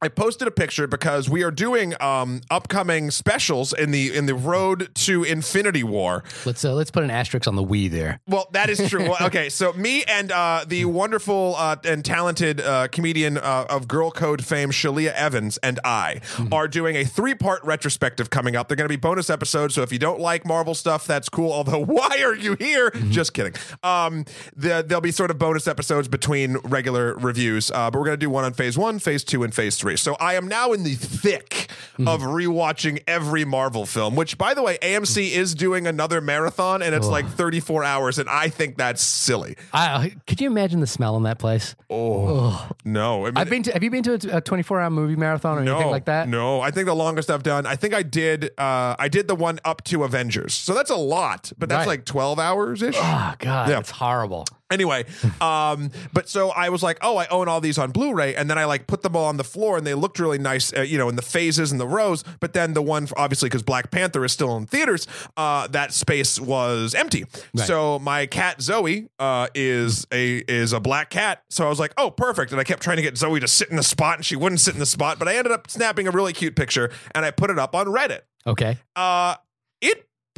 I 0.01 0.07
posted 0.07 0.47
a 0.47 0.51
picture 0.51 0.87
because 0.87 1.29
we 1.29 1.43
are 1.43 1.51
doing 1.51 1.93
um, 2.01 2.41
upcoming 2.49 3.11
specials 3.11 3.73
in 3.73 3.91
the 3.91 4.15
in 4.15 4.25
the 4.25 4.35
road 4.35 4.89
to 4.95 5.23
Infinity 5.23 5.83
War. 5.83 6.23
Let's 6.45 6.63
uh, 6.63 6.73
let's 6.73 6.91
put 6.91 7.03
an 7.03 7.11
asterisk 7.11 7.47
on 7.47 7.55
the 7.55 7.63
we 7.63 7.87
there. 7.87 8.19
Well, 8.27 8.47
that 8.53 8.69
is 8.69 8.89
true. 8.89 9.09
Well, 9.09 9.17
okay, 9.21 9.49
so 9.49 9.73
me 9.73 10.03
and 10.03 10.31
uh, 10.31 10.65
the 10.67 10.85
wonderful 10.85 11.55
uh, 11.57 11.77
and 11.83 12.03
talented 12.03 12.61
uh, 12.61 12.87
comedian 12.87 13.37
uh, 13.37 13.65
of 13.69 13.87
Girl 13.87 14.11
Code 14.11 14.43
fame, 14.43 14.71
Shalia 14.71 15.13
Evans, 15.13 15.57
and 15.57 15.79
I 15.83 16.21
are 16.51 16.67
doing 16.67 16.95
a 16.95 17.03
three 17.03 17.35
part 17.35 17.63
retrospective 17.63 18.29
coming 18.29 18.55
up. 18.55 18.67
They're 18.67 18.77
going 18.77 18.87
to 18.87 18.93
be 18.93 18.99
bonus 18.99 19.29
episodes, 19.29 19.75
so 19.75 19.81
if 19.81 19.91
you 19.91 19.99
don't 19.99 20.19
like 20.19 20.45
Marvel 20.45 20.75
stuff, 20.75 21.05
that's 21.05 21.29
cool. 21.29 21.51
Although, 21.51 21.83
why 21.85 22.21
are 22.23 22.35
you 22.35 22.55
here? 22.55 22.91
Just 23.09 23.33
kidding. 23.33 23.53
Um, 23.83 24.25
the, 24.55 24.83
there'll 24.85 25.01
be 25.01 25.11
sort 25.11 25.31
of 25.31 25.37
bonus 25.37 25.67
episodes 25.67 26.07
between 26.07 26.57
regular 26.63 27.15
reviews, 27.15 27.69
uh, 27.71 27.91
but 27.91 27.99
we're 27.99 28.05
going 28.05 28.19
to 28.19 28.25
do 28.25 28.29
one 28.29 28.43
on 28.43 28.53
Phase 28.53 28.77
One, 28.77 28.99
Phase 28.99 29.23
Two, 29.23 29.43
and 29.43 29.53
Phase 29.53 29.68
Three. 29.77 29.97
So 29.97 30.15
I 30.19 30.35
am 30.35 30.47
now 30.47 30.73
in 30.73 30.83
the 30.83 30.95
thick 30.95 31.69
hmm. 31.97 32.07
of 32.07 32.21
rewatching 32.21 33.03
every 33.07 33.45
Marvel 33.45 33.85
film. 33.85 34.15
Which, 34.15 34.37
by 34.37 34.53
the 34.53 34.63
way, 34.63 34.77
AMC 34.81 35.33
hmm. 35.33 35.39
is 35.39 35.55
doing 35.55 35.87
another 35.87 36.21
marathon, 36.21 36.81
and 36.81 36.95
it's 36.95 37.07
like 37.07 37.27
34 37.27 37.83
hours, 37.83 38.19
and 38.19 38.29
I 38.29 38.49
think 38.49 38.77
that's 38.77 39.01
silly. 39.01 39.55
I, 39.73 39.87
uh, 39.87 40.09
could 40.27 40.41
you 40.41 40.47
imagine 40.47 40.79
the 40.79 40.87
smell 40.87 41.17
in 41.17 41.23
that 41.23 41.39
place? 41.39 41.75
Oh 41.89 42.69
no! 42.85 43.25
I 43.25 43.29
mean, 43.29 43.37
I've 43.37 43.49
been 43.49 43.63
to. 43.63 43.73
Have 43.73 43.83
you 43.83 43.91
been 43.91 44.03
to 44.03 44.37
a 44.37 44.41
24 44.41 44.81
hour 44.81 44.89
movie 44.89 45.15
marathon 45.15 45.57
or 45.57 45.63
no, 45.63 45.75
anything 45.75 45.91
like 45.91 46.05
that? 46.05 46.27
No, 46.27 46.61
I 46.61 46.71
think 46.71 46.85
the 46.87 46.95
longest 46.95 47.29
I've 47.29 47.43
done. 47.43 47.65
I 47.65 47.75
think 47.75 47.93
I 47.93 48.03
did. 48.03 48.51
Uh, 48.57 48.95
I 48.97 49.07
did 49.07 49.27
the 49.27 49.35
one 49.35 49.59
up 49.65 49.83
to 49.85 50.03
Avengers, 50.03 50.53
so 50.53 50.73
that's 50.73 50.91
a 50.91 50.95
lot, 50.95 51.51
but 51.57 51.69
that's 51.69 51.79
Right. 51.79 51.99
like 51.99 52.05
12 52.05 52.39
hours 52.39 52.81
ish. 52.81 52.95
Oh 52.97 53.33
God, 53.39 53.69
Yeah. 53.69 53.79
it's 53.79 53.91
horrible. 53.91 54.45
Anyway, 54.71 55.05
um, 55.41 55.91
but 56.13 56.29
so 56.29 56.49
I 56.49 56.69
was 56.69 56.83
like, 56.83 56.97
oh, 57.01 57.17
I 57.17 57.27
own 57.27 57.47
all 57.47 57.61
these 57.61 57.77
on 57.77 57.91
Blu-ray, 57.91 58.35
and 58.35 58.49
then 58.49 58.57
I 58.57 58.65
like 58.65 58.87
put 58.87 59.01
them 59.01 59.15
all 59.15 59.25
on 59.25 59.37
the 59.37 59.43
floor, 59.43 59.77
and 59.77 59.85
they 59.87 59.93
looked 59.93 60.19
really 60.19 60.37
nice, 60.37 60.71
uh, 60.75 60.81
you 60.81 60.97
know, 60.97 61.09
in 61.09 61.15
the 61.15 61.21
phases 61.21 61.71
and 61.71 61.79
the 61.79 61.87
rows. 61.87 62.23
But 62.39 62.53
then 62.53 62.73
the 62.73 62.81
one, 62.81 63.07
obviously, 63.17 63.49
because 63.49 63.63
Black 63.63 63.91
Panther 63.91 64.23
is 64.23 64.31
still 64.31 64.55
in 64.57 64.65
theaters, 64.67 65.07
uh, 65.37 65.67
that 65.67 65.93
space 65.93 66.39
was 66.39 66.93
empty. 66.95 67.25
So 67.65 67.99
my 67.99 68.25
cat 68.25 68.61
Zoe 68.61 69.07
uh, 69.17 69.47
is 69.55 70.05
a 70.11 70.37
is 70.47 70.73
a 70.73 70.79
black 70.79 71.09
cat. 71.09 71.43
So 71.49 71.65
I 71.65 71.69
was 71.69 71.79
like, 71.79 71.93
oh, 71.97 72.11
perfect. 72.11 72.51
And 72.51 72.59
I 72.59 72.63
kept 72.63 72.83
trying 72.83 72.97
to 72.97 73.03
get 73.03 73.17
Zoe 73.17 73.39
to 73.39 73.47
sit 73.47 73.69
in 73.69 73.75
the 73.75 73.83
spot, 73.83 74.17
and 74.17 74.25
she 74.25 74.35
wouldn't 74.35 74.61
sit 74.61 74.73
in 74.73 74.79
the 74.79 74.85
spot. 74.85 75.19
But 75.19 75.27
I 75.27 75.35
ended 75.35 75.51
up 75.51 75.69
snapping 75.69 76.07
a 76.07 76.11
really 76.11 76.33
cute 76.33 76.55
picture, 76.55 76.91
and 77.15 77.25
I 77.25 77.31
put 77.31 77.49
it 77.49 77.57
up 77.59 77.75
on 77.75 77.87
Reddit. 77.87 78.21
Okay, 78.47 78.77
Uh, 78.95 79.35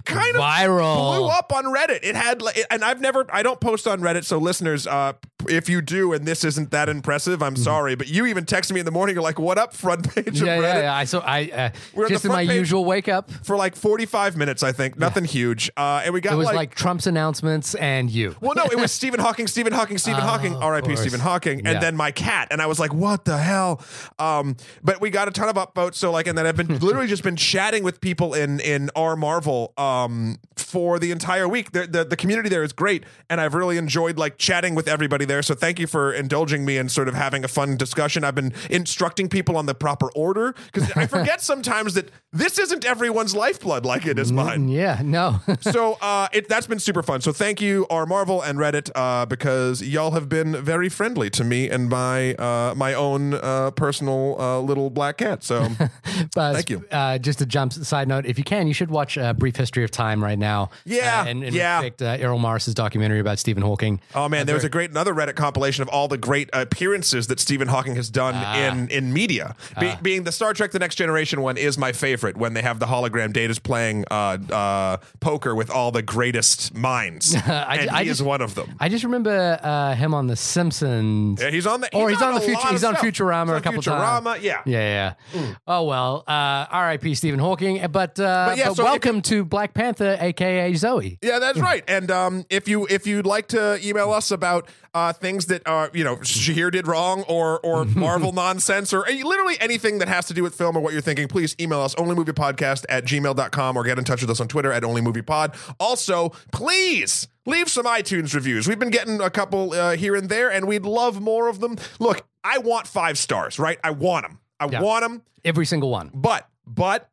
kind 0.06 0.36
of 0.36 0.42
viral. 0.42 1.18
blew 1.18 1.28
up 1.28 1.54
on 1.54 1.66
Reddit. 1.66 2.00
It 2.04 2.16
had, 2.16 2.42
and 2.70 2.84
I've 2.84 3.02
never, 3.02 3.26
I 3.32 3.44
don't 3.44 3.60
post 3.60 3.88
on 3.88 4.02
Reddit, 4.02 4.26
so 4.26 4.38
listeners, 4.38 4.88
uh, 4.88 5.14
if 5.50 5.70
you 5.70 5.82
do 5.82 6.14
and 6.14 6.26
this 6.28 6.44
isn't 6.44 6.72
that 6.72 6.90
impressive, 6.90 7.42
I'm 7.42 7.56
sorry. 7.56 7.96
But 7.96 8.08
you 8.08 8.26
even 8.26 8.46
texted 8.46 8.74
me 8.74 8.80
in 8.80 8.86
the 8.86 8.92
morning. 8.92 9.16
You're 9.16 9.24
like, 9.24 9.40
"What 9.40 9.58
up, 9.58 9.74
front 9.74 10.14
page 10.14 10.42
of 10.42 10.48
Yeah, 10.48 10.58
Reddit?" 10.58 10.62
yeah, 10.62 10.82
yeah. 10.82 10.96
I 10.96 11.04
so 11.06 11.20
I 11.20 11.44
uh, 11.54 11.70
We're 11.94 12.10
just 12.10 12.26
in 12.26 12.32
my 12.32 12.42
usual 12.42 12.86
wake 12.86 13.08
up. 13.10 13.32
For 13.44 13.56
like 13.56 13.76
45 13.76 14.38
minutes, 14.38 14.64
I 14.64 14.72
think. 14.72 14.98
Nothing 14.98 15.26
huge. 15.26 15.70
Uh, 15.78 16.02
and 16.06 16.14
we 16.14 16.22
got 16.22 16.34
It 16.34 16.38
was 16.38 16.46
like, 16.46 16.56
like, 16.56 16.76
Trump's 16.76 17.08
announcements 17.08 17.76
and 17.76 18.10
you. 18.10 18.36
well, 18.42 18.54
no, 18.56 18.66
it 18.66 18.78
was 18.78 18.92
Stephen 18.92 19.20
Hawking, 19.20 19.48
Stephen 19.48 19.74
Hawking, 19.74 19.98
Stephen 19.98 20.22
Hawking, 20.32 20.56
R.I.P. 20.56 20.96
Stephen 20.96 21.20
Hawking, 21.20 21.60
and 21.60 21.68
Yeah. 21.76 21.80
then 21.80 21.96
my 21.96 22.12
cat, 22.12 22.48
and 22.52 22.62
I 22.62 22.66
was 22.68 22.80
like, 22.80 22.94
"What 22.94 23.26
the 23.26 23.38
hell?" 23.38 23.82
Um, 24.20 24.56
but 24.84 25.02
we 25.02 25.10
got 25.10 25.28
a 25.28 25.32
ton 25.32 25.50
of 25.50 25.56
upvotes, 25.56 25.96
so 25.96 26.12
like, 26.12 26.28
and 26.28 26.38
then 26.38 26.46
I've 26.46 26.58
been 26.58 26.80
literally 26.80 27.08
just 27.08 27.24
been 27.24 27.36
chatting 27.36 27.84
with 27.84 28.02
people 28.02 28.34
in 28.34 28.60
in 28.60 28.90
R 28.96 29.16
Marvel 29.16 29.74
um, 29.78 30.38
for 30.56 31.00
the 31.00 31.12
entire 31.12 31.48
week. 31.48 31.72
The, 31.72 31.88
the 31.88 32.04
the 32.04 32.16
community 32.16 32.50
there 32.50 32.64
is 32.64 32.74
great, 32.74 33.04
and 33.30 33.40
I've 33.42 33.54
really 33.54 33.78
enjoyed 33.78 34.18
like 34.18 34.38
chatting 34.38 34.76
with 34.76 34.88
everybody 34.88 35.26
there. 35.32 35.42
So 35.42 35.56
thank 35.56 35.80
you 35.80 35.88
for 35.88 36.12
indulging 36.12 36.66
me 36.66 36.78
and 36.78 36.92
sort 36.92 37.08
of 37.08 37.16
having 37.16 37.46
a 37.46 37.48
fun 37.48 37.78
discussion. 37.78 38.26
I've 38.26 38.36
been 38.36 38.54
instructing 38.70 39.30
people 39.30 39.56
on 39.56 39.66
the 39.66 39.74
proper 39.74 40.12
order 40.12 40.54
because 40.72 40.92
I 40.92 41.08
forget 41.08 41.42
sometimes 41.52 41.94
that 41.94 42.12
this 42.34 42.60
isn't 42.60 42.84
everyone's 42.84 43.34
lifeblood 43.34 43.86
like 43.86 44.06
it 44.06 44.20
is 44.20 44.32
mine 44.32 44.68
Yeah, 44.68 45.02
no. 45.04 45.40
so 45.62 45.98
uh, 46.02 46.28
it, 46.34 46.50
that's 46.50 46.68
been 46.68 46.80
super 46.80 47.02
fun. 47.02 47.22
So 47.22 47.32
thank 47.32 47.62
you, 47.62 47.88
our 47.90 48.06
Marvel 48.06 48.42
and 48.42 48.58
Reddit, 48.58 48.92
uh, 48.94 49.26
because 49.26 49.82
y'all 49.82 50.12
have 50.12 50.28
been 50.28 50.62
very 50.62 50.90
friendly 50.90 51.30
to 51.32 51.44
me 51.46 51.70
and 51.70 51.90
my 51.90 52.34
uh, 52.36 52.74
my 52.76 52.94
own 52.94 53.34
uh, 53.36 53.72
personal 53.72 54.36
uh, 54.40 54.60
little 54.60 54.90
black 54.90 55.18
cat. 55.18 55.44
So 55.44 55.70
But, 56.36 56.54
Thank 56.54 56.70
you. 56.70 56.86
Uh, 56.92 57.18
just 57.18 57.42
a 57.42 57.46
jump 57.46 57.74
side 57.74 58.08
note: 58.08 58.26
if 58.26 58.38
you 58.38 58.44
can, 58.44 58.68
you 58.68 58.74
should 58.74 58.90
watch 58.90 59.18
uh, 59.18 59.34
"Brief 59.34 59.56
History 59.56 59.84
of 59.84 59.92
Time" 59.92 60.24
right 60.24 60.38
now. 60.38 60.70
Yeah, 60.86 61.26
and, 61.26 61.44
and 61.44 61.56
yeah. 61.56 61.90
uh, 62.00 62.06
Errol 62.06 62.40
Morris's 62.40 62.74
documentary 62.74 63.20
about 63.20 63.40
Stephen 63.40 63.64
Hawking. 63.64 64.00
oh 64.16 64.30
man, 64.30 64.46
there 64.46 64.56
was 64.56 64.64
a 64.64 64.70
great 64.70 64.92
another 64.92 65.14
Reddit 65.22 65.36
compilation 65.36 65.82
of 65.82 65.90
all 65.90 66.08
the 66.08 66.18
great 66.18 66.50
appearances 66.54 67.28
that 67.28 67.40
Stephen 67.40 67.68
Hawking 67.68 67.96
has 67.96 68.10
done 68.10 68.36
in 68.58 68.90
in 68.90 69.14
media. 69.14 69.56
Be, 69.80 69.94
being 70.02 70.24
the 70.24 70.32
Star 70.32 70.54
Trek: 70.54 70.72
The 70.72 70.80
Next 70.80 70.96
Generation 70.96 71.42
one 71.42 71.58
is 71.58 71.78
my 71.78 71.92
favorite 71.92 72.38
when 72.38 72.54
they 72.54 72.62
have 72.62 72.80
the 72.80 72.86
hologram 72.88 73.32
Data's 73.34 73.60
playing 73.60 74.06
uh, 74.10 74.38
uh, 74.52 74.98
poker 75.20 75.54
with 75.56 75.70
all 75.70 75.92
the 75.92 76.02
greatest 76.02 76.74
minds, 76.74 77.36
I- 77.48 77.78
and 77.82 77.90
I 77.90 78.04
he 78.04 78.10
is 78.10 78.18
just- 78.18 78.28
one 78.28 78.42
of 78.42 78.56
them. 78.56 78.76
I 78.80 78.90
just 78.90 79.04
remember 79.04 79.60
uh, 79.62 79.96
him 79.96 80.14
on 80.14 80.28
The 80.28 80.36
Simpsons. 80.36 81.42
Yeah, 81.42 81.50
he's 81.52 81.68
on 81.68 81.82
the 81.82 81.96
Or 81.96 82.10
he's 82.10 82.22
on 82.22 82.32
a 82.36 82.40
the 82.40 82.46
future- 82.46 82.68
he's 82.70 82.84
on. 82.84 82.96
Futurama 82.96 83.44
He's 83.46 83.52
a 83.52 83.56
on 83.56 83.62
couple 83.62 83.82
Futurama, 83.82 84.24
times. 84.24 84.44
yeah. 84.44 84.62
Yeah, 84.66 85.14
yeah. 85.36 85.54
Oh 85.68 85.84
well. 85.86 86.24
Uh, 86.28 86.66
R.I.P. 86.72 87.16
Stephen 87.16 87.40
Hawking. 87.40 87.80
But, 87.92 88.20
uh, 88.20 88.48
But 88.50 88.58
yeah, 88.58 88.68
but 88.70 88.76
so 88.78 88.84
welcome 88.84 89.22
to 89.24 89.44
Black 89.46 89.74
Panther, 89.74 90.18
aka 90.20 90.74
Zoe. 90.76 91.18
Yeah, 91.22 91.40
that's 91.40 91.60
right. 91.60 91.84
And 91.88 92.12
um, 92.12 92.46
if 92.50 92.68
you 92.68 92.86
if 92.90 93.08
you'd 93.08 93.26
like 93.26 93.48
to 93.50 93.80
email 93.86 94.12
us 94.12 94.32
about 94.32 94.68
uh, 95.12 95.20
things 95.20 95.46
that 95.48 95.62
uh, 95.66 95.90
you 95.94 96.04
know 96.04 96.18
Shahir 96.18 96.72
did 96.72 96.88
wrong 96.88 97.24
or 97.28 97.60
or 97.60 97.86
Marvel 97.96 98.32
nonsense 98.32 98.94
or 98.94 99.06
literally 99.24 99.56
anything 99.60 100.00
that 100.00 100.08
has 100.08 100.26
to 100.28 100.34
do 100.34 100.44
with 100.44 100.56
film 100.56 100.76
or 100.78 100.80
what 100.82 100.94
you're 100.94 101.02
thinking, 101.02 101.28
please 101.28 101.56
email 101.60 101.82
us 101.82 101.94
onlymoviepodcast 101.96 102.86
at 102.90 103.06
gmail.com 103.06 103.78
or 103.78 103.84
get 103.84 103.98
in 103.98 104.04
touch 104.04 104.22
with 104.22 104.30
us 104.30 104.40
on 104.40 104.48
Twitter 104.48 104.72
at 104.72 104.84
onlymoviepod. 104.84 105.56
Also, 105.80 106.30
please 106.52 107.28
leave 107.46 107.70
some 107.70 107.86
iTunes 107.86 108.34
reviews. 108.34 108.68
We've 108.68 108.80
been 108.80 108.90
getting 108.92 109.20
a 109.22 109.30
couple 109.30 109.74
uh, 109.74 109.96
here 109.96 110.16
and 110.16 110.30
there, 110.30 110.52
and 110.52 110.68
we'd 110.68 110.86
love 110.86 111.20
more 111.22 111.48
of 111.48 111.60
them. 111.60 111.78
Look, 112.00 112.26
I 112.44 112.58
want 112.60 112.88
five 112.88 113.18
stars, 113.18 113.60
right? 113.60 113.80
I 113.84 113.92
want 113.92 114.26
them. 114.26 114.40
I 114.60 114.68
Yeah. 114.70 114.82
want 114.82 115.04
them. 115.04 115.22
Every 115.44 115.66
single 115.66 115.90
one. 115.90 116.12
But 116.14 116.48
but 116.68 117.10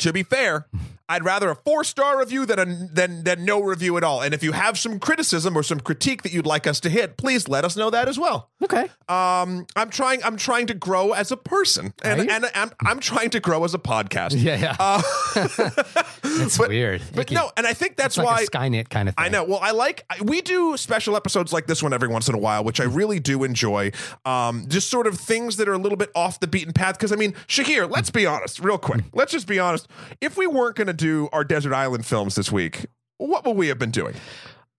to 0.00 0.12
be 0.12 0.22
fair, 0.22 0.66
I'd 1.08 1.24
rather 1.24 1.50
a 1.50 1.54
four 1.54 1.84
star 1.84 2.18
review 2.18 2.46
than 2.46 2.58
a 2.58 2.64
than 2.92 3.24
than 3.24 3.44
no 3.44 3.60
review 3.62 3.96
at 3.96 4.04
all. 4.04 4.22
And 4.22 4.34
if 4.34 4.42
you 4.42 4.52
have 4.52 4.78
some 4.78 4.98
criticism 4.98 5.56
or 5.56 5.62
some 5.62 5.80
critique 5.80 6.22
that 6.22 6.32
you'd 6.32 6.46
like 6.46 6.66
us 6.66 6.80
to 6.80 6.90
hit, 6.90 7.16
please 7.16 7.48
let 7.48 7.64
us 7.64 7.76
know 7.76 7.90
that 7.90 8.08
as 8.08 8.18
well. 8.18 8.50
Okay. 8.62 8.88
Um, 9.08 9.66
I'm 9.76 9.90
trying 9.90 10.22
I'm 10.24 10.36
trying 10.36 10.66
to 10.66 10.74
grow 10.74 11.12
as 11.12 11.30
a 11.30 11.36
person, 11.36 11.94
and 12.02 12.24
you? 12.24 12.30
and 12.30 12.46
I'm 12.54 12.70
I'm 12.84 12.98
trying 13.00 13.30
to 13.30 13.40
grow 13.40 13.62
as 13.64 13.74
a 13.74 13.78
podcast. 13.78 14.34
Yeah, 14.36 14.56
yeah. 14.58 14.76
Uh, 14.80 15.02
it's 16.24 16.58
but- 16.58 16.68
weird. 16.68 17.02
but 17.14 17.30
no, 17.30 17.50
and 17.56 17.66
I 17.66 17.72
think 17.74 17.96
that's 17.96 18.16
like 18.16 18.26
why 18.26 18.44
Skynet 18.46 18.88
kind 18.88 19.08
of 19.08 19.14
thing. 19.14 19.24
I 19.24 19.28
know. 19.28 19.44
Well, 19.44 19.60
I 19.62 19.70
like 19.70 20.04
I- 20.10 20.22
we 20.22 20.40
do 20.40 20.76
special 20.76 21.16
episodes 21.16 21.52
like 21.52 21.66
this 21.66 21.82
one 21.82 21.92
every 21.92 22.08
once 22.08 22.28
in 22.28 22.34
a 22.34 22.38
while, 22.38 22.64
which 22.64 22.80
I 22.80 22.84
really 22.84 23.20
do 23.20 23.44
enjoy. 23.44 23.92
Um, 24.24 24.66
just 24.68 24.90
sort 24.90 25.06
of 25.06 25.18
things 25.18 25.56
that 25.58 25.68
are 25.68 25.74
a 25.74 25.78
little 25.78 25.98
bit 25.98 26.10
off 26.14 26.40
the 26.40 26.46
beaten 26.46 26.72
path. 26.72 26.96
Because 26.98 27.12
I 27.12 27.16
mean, 27.16 27.32
Shahir, 27.46 27.88
let's 27.90 28.10
be 28.10 28.26
honest, 28.26 28.58
real 28.60 28.78
quick. 28.78 29.04
Let's 29.12 29.32
just 29.32 29.46
be 29.46 29.58
honest. 29.60 29.86
If 30.20 30.36
we 30.36 30.46
weren't 30.46 30.76
going 30.76 30.88
to 30.88 30.95
do 30.96 31.28
our 31.32 31.44
desert 31.44 31.72
island 31.74 32.04
films 32.06 32.34
this 32.34 32.50
week, 32.50 32.86
what 33.18 33.44
will 33.44 33.54
we 33.54 33.68
have 33.68 33.78
been 33.78 33.90
doing? 33.90 34.14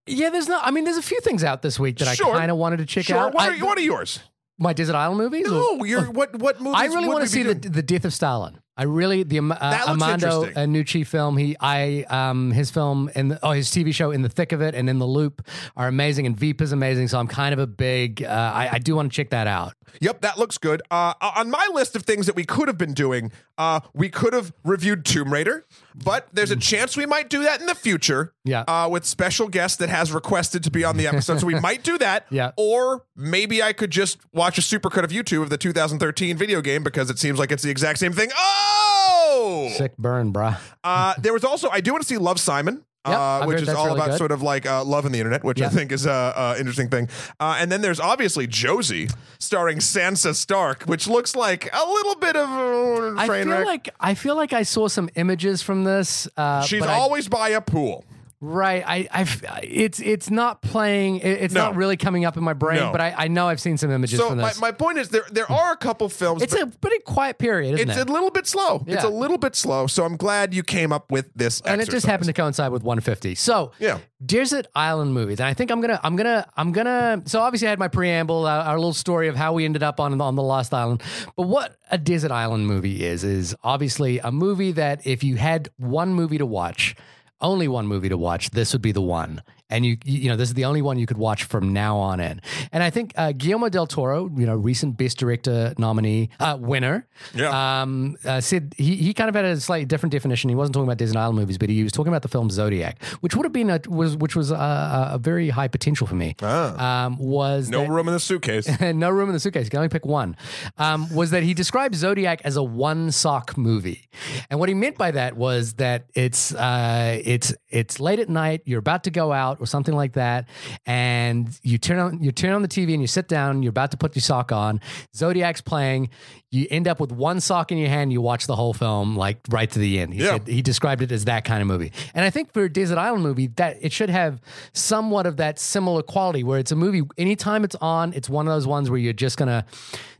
Yeah, 0.05 0.29
there's 0.29 0.47
no. 0.47 0.59
I 0.61 0.71
mean, 0.71 0.83
there's 0.85 0.97
a 0.97 1.01
few 1.01 1.19
things 1.21 1.43
out 1.43 1.61
this 1.61 1.79
week 1.79 1.97
that 1.99 2.15
Sure. 2.15 2.33
I 2.33 2.39
kind 2.39 2.51
of 2.51 2.57
wanted 2.57 2.77
to 2.77 2.85
check 2.85 3.05
Sure. 3.05 3.17
out. 3.17 3.33
What 3.33 3.49
I- 3.49 3.57
are, 3.59 3.65
what 3.65 3.77
are 3.77 3.81
yours? 3.81 4.19
my 4.59 4.73
Desert 4.73 4.95
Island 4.95 5.19
movies? 5.19 5.45
No, 5.45 5.83
you're 5.83 6.09
what? 6.09 6.35
What 6.39 6.59
movies? 6.59 6.79
I 6.81 6.85
really 6.85 7.07
want 7.09 7.23
to 7.23 7.29
see 7.29 7.43
the 7.43 7.53
the 7.53 7.83
Death 7.83 8.05
of 8.05 8.13
Stalin. 8.13 8.59
I 8.75 8.83
really 8.83 9.21
the 9.23 9.39
uh, 9.39 9.41
That 9.59 9.87
looks 9.87 9.89
Armando 10.01 10.45
interesting. 10.45 10.73
Iannucci 10.73 11.05
film. 11.07 11.37
He 11.37 11.55
I 11.59 12.05
um 12.09 12.51
his 12.51 12.71
film 12.71 13.09
and 13.15 13.37
oh 13.43 13.51
his 13.51 13.69
TV 13.69 13.93
show 13.93 14.09
In 14.11 14.21
the 14.23 14.29
Thick 14.29 14.51
of 14.53 14.61
It 14.61 14.73
and 14.75 14.89
In 14.89 14.97
the 14.97 15.05
Loop 15.05 15.47
are 15.75 15.87
amazing 15.87 16.25
and 16.25 16.35
Veep 16.37 16.61
is 16.61 16.71
amazing. 16.71 17.07
So 17.07 17.19
I'm 17.19 17.27
kind 17.27 17.53
of 17.53 17.59
a 17.59 17.67
big. 17.67 18.23
Uh, 18.23 18.29
I, 18.29 18.69
I 18.73 18.79
do 18.79 18.95
want 18.95 19.11
to 19.11 19.15
check 19.15 19.29
that 19.29 19.45
out. 19.45 19.73
Yep, 20.01 20.21
that 20.21 20.37
looks 20.37 20.57
good. 20.57 20.81
Uh, 20.91 21.13
on 21.35 21.49
my 21.49 21.67
list 21.73 21.95
of 21.95 22.03
things 22.03 22.25
that 22.25 22.35
we 22.35 22.43
could 22.43 22.67
have 22.67 22.77
been 22.77 22.93
doing, 22.93 23.31
uh, 23.57 23.79
we 23.93 24.09
could 24.09 24.33
have 24.33 24.53
reviewed 24.63 25.05
Tomb 25.05 25.31
Raider, 25.33 25.65
but 25.95 26.27
there's 26.33 26.51
a 26.51 26.55
chance 26.55 26.95
we 26.95 27.05
might 27.05 27.29
do 27.29 27.43
that 27.43 27.59
in 27.59 27.65
the 27.67 27.75
future. 27.75 28.33
Yeah. 28.43 28.61
Uh, 28.67 28.87
with 28.89 29.05
special 29.05 29.47
guest 29.47 29.79
that 29.79 29.89
has 29.89 30.11
requested 30.11 30.63
to 30.63 30.71
be 30.71 30.83
on 30.83 30.97
the 30.97 31.07
episode, 31.07 31.39
so 31.39 31.47
we 31.47 31.59
might 31.59 31.83
do 31.83 31.97
that. 31.97 32.25
Yeah. 32.29 32.51
Or 32.57 33.05
maybe 33.15 33.61
I 33.63 33.73
could 33.73 33.91
just 33.91 34.17
watch 34.33 34.57
a 34.57 34.61
supercut 34.61 35.03
of 35.03 35.11
YouTube 35.11 35.41
of 35.41 35.49
the 35.49 35.57
2013 35.57 36.37
video 36.37 36.61
game 36.61 36.83
because 36.83 37.09
it 37.09 37.19
seems 37.19 37.39
like 37.39 37.51
it's 37.51 37.63
the 37.63 37.69
exact 37.71 37.99
same 37.99 38.13
thing. 38.13 38.29
Oh. 38.37 39.69
Sick 39.75 39.97
burn, 39.97 40.31
bruh. 40.33 40.57
Uh, 40.83 41.13
there 41.19 41.33
was 41.33 41.43
also 41.43 41.69
I 41.69 41.81
do 41.81 41.91
want 41.91 42.01
to 42.03 42.07
see 42.07 42.17
Love 42.17 42.39
Simon. 42.39 42.83
Yep, 43.09 43.19
uh, 43.19 43.45
which 43.45 43.61
is 43.61 43.69
all 43.69 43.85
really 43.87 43.97
about 43.99 44.09
good. 44.11 44.17
sort 44.17 44.31
of 44.31 44.41
like 44.41 44.65
uh, 44.65 44.83
love 44.83 45.05
in 45.05 45.11
the 45.11 45.19
internet, 45.19 45.43
which 45.43 45.61
I 45.61 45.69
think 45.69 45.91
is 45.91 46.05
a 46.05 46.11
uh, 46.11 46.55
interesting 46.59 46.89
thing. 46.89 47.09
Uh, 47.39 47.57
and 47.59 47.71
then 47.71 47.81
there's 47.81 47.99
obviously 47.99 48.47
Josie, 48.47 49.09
starring 49.39 49.79
Sansa 49.79 50.35
Stark, 50.35 50.83
which 50.83 51.07
looks 51.07 51.35
like 51.35 51.69
a 51.73 51.85
little 51.87 52.15
bit 52.15 52.35
of 52.35 52.49
a 52.49 53.15
I 53.17 53.25
train 53.27 53.45
feel 53.45 53.53
wreck. 53.53 53.65
like 53.65 53.89
I 53.99 54.13
feel 54.13 54.35
like 54.35 54.53
I 54.53 54.63
saw 54.63 54.87
some 54.87 55.09
images 55.15 55.61
from 55.61 55.83
this. 55.83 56.27
Uh, 56.37 56.61
She's 56.63 56.79
but 56.81 56.89
I- 56.89 56.93
always 56.95 57.27
by 57.27 57.49
a 57.49 57.61
pool. 57.61 58.03
Right. 58.41 58.83
I, 58.85 59.07
I 59.11 59.59
it's 59.63 59.99
it's 59.99 60.29
not 60.29 60.61
playing. 60.61 61.17
It's 61.19 61.53
No. 61.53 61.65
not 61.65 61.75
really 61.75 61.97
coming 61.97 62.25
up 62.25 62.37
in 62.37 62.43
my 62.43 62.53
brain. 62.53 62.79
No. 62.79 62.91
But 62.91 63.01
I, 63.01 63.13
I 63.17 63.27
know 63.27 63.47
I've 63.47 63.59
seen 63.59 63.77
some 63.77 63.91
images 63.91 64.19
So 64.19 64.29
from 64.29 64.37
my, 64.39 64.49
this. 64.49 64.61
my 64.61 64.71
point 64.71 64.97
is 64.97 65.09
there 65.09 65.25
there 65.31 65.51
are 65.51 65.71
a 65.73 65.77
couple 65.77 66.07
films. 66.09 66.41
it's 66.41 66.53
a 66.53 66.67
pretty 66.67 66.99
quiet 66.99 67.37
period, 67.39 67.75
isn't 67.75 67.89
it's 67.89 67.99
it? 67.99 68.09
a 68.09 68.13
little 68.13 68.31
bit 68.31 68.47
slow. 68.47 68.83
It's 68.87 69.03
a 69.03 69.09
little 69.09 69.37
bit 69.37 69.55
slow. 69.55 69.87
So 69.87 70.03
I'm 70.05 70.17
glad 70.17 70.53
you 70.53 70.63
came 70.63 70.91
up 70.91 71.11
with 71.11 71.29
this. 71.35 71.61
and 71.61 71.81
it 71.81 71.89
just 71.89 72.05
happened 72.05 72.27
to 72.27 72.33
coincide 72.33 72.71
with 72.71 72.83
150. 72.83 73.35
So 73.35 73.71
Yeah. 73.79 73.99
Desert 74.25 74.65
Island 74.73 75.13
movies, 75.13 75.39
and 75.39 75.47
I 75.47 75.53
think 75.53 75.69
I'm 75.69 75.79
gonna, 75.79 75.99
I'm 76.03 76.15
gonna, 76.15 76.47
I'm 76.57 76.71
gonna. 76.71 77.21
So 77.27 77.39
obviously, 77.39 77.67
I 77.67 77.69
had 77.69 77.77
my 77.77 77.87
preamble, 77.87 78.47
uh, 78.47 78.63
our 78.63 78.75
little 78.79 78.91
story 78.93 79.27
of 79.27 79.35
how 79.35 79.53
we 79.53 79.63
ended 79.63 79.83
up 79.83 79.99
on 79.99 80.19
on 80.19 80.35
the 80.35 80.41
Lost 80.41 80.73
Island. 80.73 81.03
But 81.35 81.43
what 81.47 81.75
a 81.91 81.99
Desert 81.99 82.31
Island 82.31 82.65
movie 82.65 83.05
is 83.05 83.23
is 83.23 83.55
obviously 83.63 84.17
a 84.17 84.31
movie 84.31 84.71
that 84.71 85.05
if 85.05 85.23
you 85.23 85.35
had 85.35 85.69
one 85.77 86.15
movie 86.15 86.39
to 86.39 86.47
watch, 86.47 86.95
only 87.41 87.67
one 87.67 87.87
movie 87.87 88.09
to 88.09 88.17
watch, 88.17 88.49
this 88.51 88.73
would 88.73 88.81
be 88.81 88.91
the 88.91 89.01
one. 89.01 89.41
And 89.69 89.85
you, 89.85 89.97
you 90.05 90.29
know, 90.29 90.35
this 90.37 90.47
is 90.49 90.53
the 90.53 90.65
only 90.65 90.81
one 90.81 90.97
you 90.97 91.05
could 91.05 91.17
watch 91.17 91.43
from 91.43 91.73
now 91.73 91.97
on 91.97 92.19
in. 92.19 92.41
And 92.71 92.81
I 92.83 92.89
think 92.89 93.11
uh, 93.17 93.33
Guillermo 93.33 93.67
del 93.69 93.85
Toro, 93.87 94.29
you 94.35 94.45
know, 94.45 94.55
recent 94.55 94.97
Best 94.97 95.17
Director 95.17 95.73
nominee, 95.77 96.29
uh, 96.39 96.57
winner. 96.59 97.05
Yeah. 97.33 97.81
Um, 97.81 98.15
uh, 98.23 98.39
said 98.39 98.73
he, 98.77 98.95
he 98.95 99.13
kind 99.13 99.27
of 99.27 99.35
had 99.35 99.43
a 99.45 99.59
slightly 99.59 99.85
different 99.85 100.11
definition. 100.13 100.49
He 100.49 100.55
wasn't 100.55 100.73
talking 100.75 100.87
about 100.87 100.97
Disney 100.97 101.17
Island 101.19 101.37
movies, 101.39 101.57
but 101.57 101.69
he 101.69 101.83
was 101.83 101.91
talking 101.91 102.09
about 102.13 102.21
the 102.21 102.27
film 102.29 102.49
Zodiac, 102.49 103.03
which 103.19 103.35
would 103.35 103.43
have 103.45 103.51
been 103.51 103.69
a 103.69 103.81
was 103.87 104.15
which 104.15 104.35
was 104.35 104.51
a, 104.51 105.09
a, 105.13 105.17
very 105.19 105.49
high 105.49 105.67
potential 105.67 106.07
for 106.07 106.15
me. 106.15 106.35
Um, 106.41 107.17
was 107.17 107.67
Ah. 107.67 107.71
no 107.71 107.81
that- 107.81 107.89
room 107.89 108.07
in 108.07 108.13
the 108.13 108.19
suitcase. 108.19 108.69
no 108.81 109.09
room 109.09 109.29
in 109.29 109.33
the 109.33 109.39
suitcase. 109.39 109.65
You 109.65 109.69
can 109.71 109.79
only 109.79 109.89
pick 109.89 110.05
one. 110.05 110.37
Um, 110.77 111.13
was 111.13 111.31
that 111.31 111.43
he 111.43 111.53
described 111.53 111.95
Zodiac 111.95 112.41
as 112.45 112.55
a 112.55 112.63
one 112.63 113.11
sock 113.11 113.57
movie, 113.57 114.07
and 114.49 114.59
what 114.59 114.69
he 114.69 114.75
meant 114.75 114.97
by 114.97 115.11
that 115.11 115.35
was 115.35 115.73
that 115.73 116.05
it's 116.13 116.53
uh, 116.53 117.19
it's 117.23 117.53
it's 117.69 117.99
late 117.99 118.19
at 118.19 118.29
night. 118.29 118.61
You're 118.65 118.79
about 118.79 119.03
to 119.05 119.11
go 119.11 119.33
out 119.33 119.56
or 119.59 119.65
something 119.67 119.95
like 119.95 120.13
that, 120.13 120.47
and 120.85 121.49
you 121.63 121.77
turn 121.77 121.99
on 121.99 122.23
you 122.23 122.31
turn 122.31 122.53
on 122.53 122.61
the 122.61 122.67
TV 122.67 122.93
and 122.93 123.01
you 123.01 123.07
sit 123.07 123.27
down. 123.27 123.63
You're 123.63 123.69
about 123.71 123.91
to 123.91 123.97
put 123.97 124.15
your 124.15 124.21
sock 124.21 124.51
on. 124.51 124.79
Zodiac's 125.15 125.61
playing. 125.61 126.09
You 126.49 126.65
end 126.71 126.87
up 126.87 126.99
with 127.01 127.11
one 127.11 127.41
sock 127.41 127.71
in 127.73 127.77
your 127.77 127.89
hand. 127.89 128.13
You 128.13 128.21
watch 128.21 128.47
the 128.47 128.55
whole 128.55 128.73
film 128.73 129.17
like 129.17 129.39
right 129.49 129.69
to 129.69 129.79
the 129.79 129.99
end. 129.99 130.13
He 130.13 130.21
Yeah. 130.23 130.31
said 130.33 130.47
he 130.47 130.61
described 130.61 131.01
it 131.01 131.11
as 131.11 131.25
that 131.25 131.43
kind 131.43 131.61
of 131.61 131.67
movie. 131.67 131.91
And 132.13 132.23
I 132.23 132.29
think 132.29 132.53
for 132.53 132.63
a 132.63 132.69
Desert 132.71 132.97
Island 132.97 133.23
movie, 133.23 133.47
that 133.57 133.77
it 133.81 133.91
should 133.91 134.09
have 134.09 134.39
somewhat 134.73 135.25
of 135.25 135.37
that 135.37 135.59
similar 135.59 136.01
quality 136.01 136.43
where 136.43 136.57
it's 136.59 136.71
a 136.71 136.75
movie 136.75 137.01
anytime 137.17 137.63
it's 137.65 137.75
on, 137.81 138.13
it's 138.13 138.29
one 138.29 138.47
of 138.47 138.53
those 138.53 138.65
ones 138.65 138.89
where 138.89 138.97
you're 138.99 139.11
just 139.13 139.37
gonna 139.37 139.65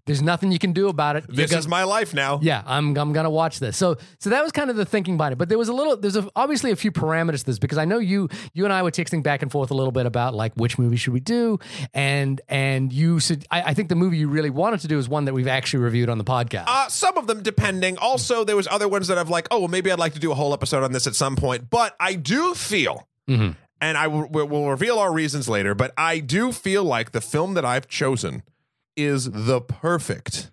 There's 0.08 0.22
nothing 0.24 0.52
you 0.52 0.58
can 0.60 0.74
do 0.74 0.88
about 0.88 1.16
it. 1.18 1.26
You're 1.28 1.36
This 1.36 1.52
gonna- 1.52 1.60
is 1.60 1.68
my 1.68 1.84
life 1.84 2.14
now. 2.14 2.40
yeah, 2.42 2.64
I'm 2.66 2.98
I'm 2.98 3.14
gonna 3.14 3.30
watch 3.30 3.60
this. 3.60 3.78
So 3.78 3.98
so 4.20 4.30
that 4.32 4.42
was 4.42 4.52
kind 4.52 4.70
of 4.72 4.76
the 4.76 4.86
thinking 4.86 5.18
behind 5.18 5.34
it. 5.34 5.36
But 5.38 5.50
there 5.50 5.58
was 5.58 5.68
a 5.70 5.74
little 5.74 5.96
there's 5.98 6.16
a, 6.16 6.28
obviously 6.36 6.72
a 6.72 6.76
few 6.76 6.92
parameters 6.92 7.40
to 7.40 7.46
this 7.46 7.60
because 7.60 7.78
I 7.78 7.86
know 7.86 8.00
you 8.00 8.30
you 8.54 8.64
and 8.64 8.74
I 8.74 8.82
were 8.82 8.92
texting 8.92 9.22
back 9.22 9.42
and 9.44 9.52
forth 9.52 9.70
a 9.70 9.76
little 9.76 9.92
bit 9.92 10.06
about 10.08 10.34
like 10.34 10.54
which 10.56 10.80
movie 10.80 10.98
should 10.98 11.14
we 11.14 11.20
do, 11.20 11.60
and 11.94 12.42
and 12.50 12.92
you 12.92 13.20
said 13.20 13.46
I, 13.52 13.62
I 13.62 13.74
think 13.74 13.90
the 13.90 13.96
movie 13.96 14.18
you 14.18 14.30
really 14.30 14.50
wanted 14.50 14.80
to 14.82 14.88
do 14.88 14.98
is 14.98 15.08
one 15.10 15.26
that 15.26 15.34
we've 15.34 15.48
actually 15.48 15.84
reviewed 15.84 16.10
on 16.10 16.18
the 16.18 16.24
podcast. 16.24 16.64
Uh, 16.68 16.88
some 16.90 17.18
of 17.18 17.28
them, 17.28 17.44
depending. 17.44 17.98
Also, 17.98 18.44
there 18.44 18.56
was 18.56 18.68
other 18.68 18.88
ones 18.88 19.08
that 19.10 19.18
I've 19.18 19.30
like, 19.30 19.48
oh, 19.52 19.60
well, 19.60 19.68
maybe 19.68 19.92
I'd 19.92 20.00
like 20.00 20.14
to 20.14 20.20
do 20.20 20.32
a 20.32 20.36
whole 20.36 20.54
episode 20.54 20.84
on 20.84 20.92
this 20.94 21.08
at 21.08 21.16
some 21.16 21.36
point. 21.36 21.70
But 21.70 21.96
I 22.00 22.14
do 22.14 22.54
feel, 22.54 23.08
Mhm. 23.30 23.56
and 23.82 23.98
I 23.98 24.08
will 24.08 24.28
we'll 24.30 24.70
reveal 24.70 25.00
our 25.00 25.12
reasons 25.12 25.50
later. 25.50 25.76
But 25.76 25.92
I 25.98 26.20
do 26.20 26.52
feel 26.52 26.84
like 26.84 27.12
the 27.12 27.22
film 27.22 27.54
that 27.56 27.66
I've 27.66 27.88
chosen 27.88 28.44
is 28.98 29.30
the 29.32 29.62
perfect 29.62 30.52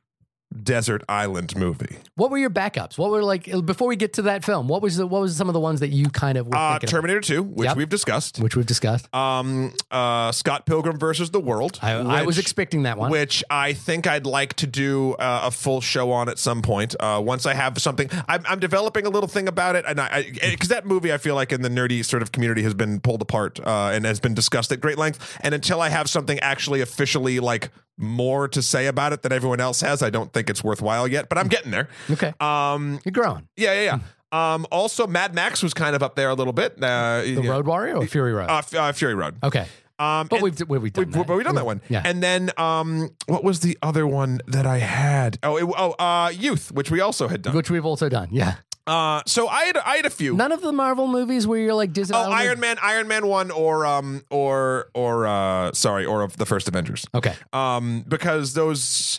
desert 0.62 1.02
island 1.08 1.56
movie. 1.56 1.96
What 2.14 2.30
were 2.30 2.38
your 2.38 2.48
backups? 2.48 2.96
What 2.96 3.10
were 3.10 3.24
like 3.24 3.50
before 3.66 3.88
we 3.88 3.96
get 3.96 4.12
to 4.14 4.22
that 4.22 4.44
film? 4.44 4.68
What 4.68 4.82
was 4.82 4.96
the, 4.96 5.04
what 5.04 5.20
was 5.20 5.36
some 5.36 5.48
of 5.48 5.52
the 5.52 5.58
ones 5.58 5.80
that 5.80 5.88
you 5.88 6.06
kind 6.10 6.38
of 6.38 6.46
were 6.46 6.54
Uh, 6.56 6.78
Terminator 6.78 7.20
Two, 7.20 7.42
which 7.42 7.66
Yep. 7.66 7.76
we've 7.76 7.88
discussed. 7.88 8.38
which 8.38 8.54
we've 8.54 8.64
discussed? 8.64 9.12
Um, 9.12 9.72
uh, 9.90 10.30
Scott 10.30 10.64
Pilgrim 10.64 10.96
versus 10.96 11.32
the 11.32 11.40
World. 11.40 11.80
I, 11.82 11.94
I 11.94 12.22
was 12.22 12.38
expecting 12.38 12.84
that 12.84 12.96
one. 12.98 13.10
which 13.10 13.42
I 13.50 13.72
think 13.72 14.06
I'd 14.06 14.26
like 14.26 14.54
to 14.54 14.68
do 14.68 15.14
uh, 15.14 15.40
a 15.46 15.50
full 15.50 15.80
show 15.80 16.12
on 16.12 16.28
at 16.28 16.38
some 16.38 16.62
point. 16.62 16.94
Uh, 17.00 17.20
once 17.24 17.46
I 17.46 17.54
have 17.54 17.76
something, 17.82 18.08
I'm, 18.28 18.44
I'm 18.48 18.60
developing 18.60 19.06
a 19.06 19.10
little 19.10 19.28
thing 19.28 19.48
about 19.48 19.74
it, 19.74 19.84
and 19.88 20.00
I 20.00 20.30
because 20.40 20.68
that 20.68 20.86
movie 20.86 21.12
I 21.12 21.18
feel 21.18 21.34
like 21.34 21.50
in 21.50 21.62
the 21.62 21.68
nerdy 21.68 22.04
sort 22.04 22.22
of 22.22 22.30
community 22.30 22.62
has 22.62 22.74
been 22.74 23.00
pulled 23.00 23.22
apart 23.22 23.58
uh, 23.58 23.90
and 23.92 24.04
has 24.04 24.20
been 24.20 24.34
discussed 24.34 24.70
at 24.70 24.80
great 24.80 24.98
length. 24.98 25.36
And 25.40 25.52
until 25.52 25.80
I 25.80 25.88
have 25.88 26.08
something 26.08 26.38
actually 26.38 26.80
officially 26.80 27.40
like 27.40 27.70
more 27.98 28.48
to 28.48 28.62
say 28.62 28.86
about 28.86 29.12
it 29.12 29.22
than 29.22 29.32
everyone 29.32 29.60
else 29.60 29.80
has, 29.82 30.02
I 30.02 30.10
don't 30.10 30.32
think 30.32 30.50
it's 30.50 30.64
worthwhile 30.64 31.06
yet. 31.06 31.28
But 31.28 31.38
I'm 31.38 31.48
getting 31.48 31.70
there. 31.70 31.88
okay, 32.10 32.32
Um, 32.40 32.98
you're 33.04 33.12
growing. 33.12 33.48
yeah, 33.56 33.72
yeah, 33.74 33.82
yeah. 33.82 34.54
Um, 34.54 34.66
also, 34.72 35.06
Mad 35.06 35.32
Max 35.34 35.62
was 35.62 35.72
kind 35.74 35.94
of 35.94 36.02
up 36.02 36.16
there 36.16 36.28
a 36.28 36.34
little 36.34 36.52
bit. 36.52 36.72
Uh, 36.82 37.22
The 37.22 37.36
Road 37.48 37.66
Warrior 37.66 37.98
or 37.98 38.06
Fury 38.06 38.32
Road? 38.32 38.48
uh, 38.50 38.62
uh, 38.76 38.92
Fury 38.92 39.14
Road. 39.14 39.36
okay, 39.44 39.66
Um, 40.00 40.26
but 40.26 40.42
we've 40.42 40.58
we've, 40.68 40.82
we've 40.82 40.92
done 40.92 41.06
we, 41.06 41.12
that. 41.12 41.26
but 41.28 41.36
we 41.36 41.44
done 41.44 41.54
that 41.54 41.64
one. 41.66 41.80
Yeah. 41.88 42.02
And 42.04 42.20
then 42.20 42.50
um, 42.56 43.10
what 43.26 43.44
was 43.44 43.60
the 43.60 43.78
other 43.80 44.08
one 44.08 44.40
that 44.48 44.66
I 44.66 44.78
had? 44.78 45.38
Oh, 45.44 45.56
it, 45.56 45.64
oh, 45.78 45.92
uh, 45.92 46.30
Youth, 46.34 46.72
which 46.72 46.90
we 46.90 47.00
also 47.00 47.28
had 47.28 47.42
done. 47.42 47.54
which 47.54 47.70
we've 47.70 47.86
also 47.86 48.08
done. 48.08 48.28
Yeah. 48.32 48.56
Uh, 48.86 49.22
so 49.26 49.48
I 49.48 49.64
had 49.64 49.76
I 49.78 49.96
had 49.96 50.06
a 50.06 50.10
few. 50.10 50.34
None 50.34 50.52
of 50.52 50.60
the 50.60 50.72
Marvel 50.72 51.06
movies 51.06 51.46
where 51.46 51.58
you're 51.58 51.74
like 51.74 51.92
Disney. 51.92 52.16
Oh, 52.16 52.30
Iron 52.30 52.60
Man, 52.60 52.76
Iron 52.82 53.08
Man 53.08 53.26
one, 53.26 53.50
or 53.50 53.86
um, 53.86 54.24
or 54.30 54.88
or 54.92 55.26
uh, 55.26 55.72
sorry, 55.72 56.04
or 56.04 56.22
of 56.22 56.36
the 56.36 56.44
first 56.44 56.68
Avengers. 56.68 57.06
Okay. 57.14 57.34
Um, 57.52 58.04
because 58.06 58.52
those 58.52 59.18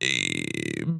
eh, 0.00 0.44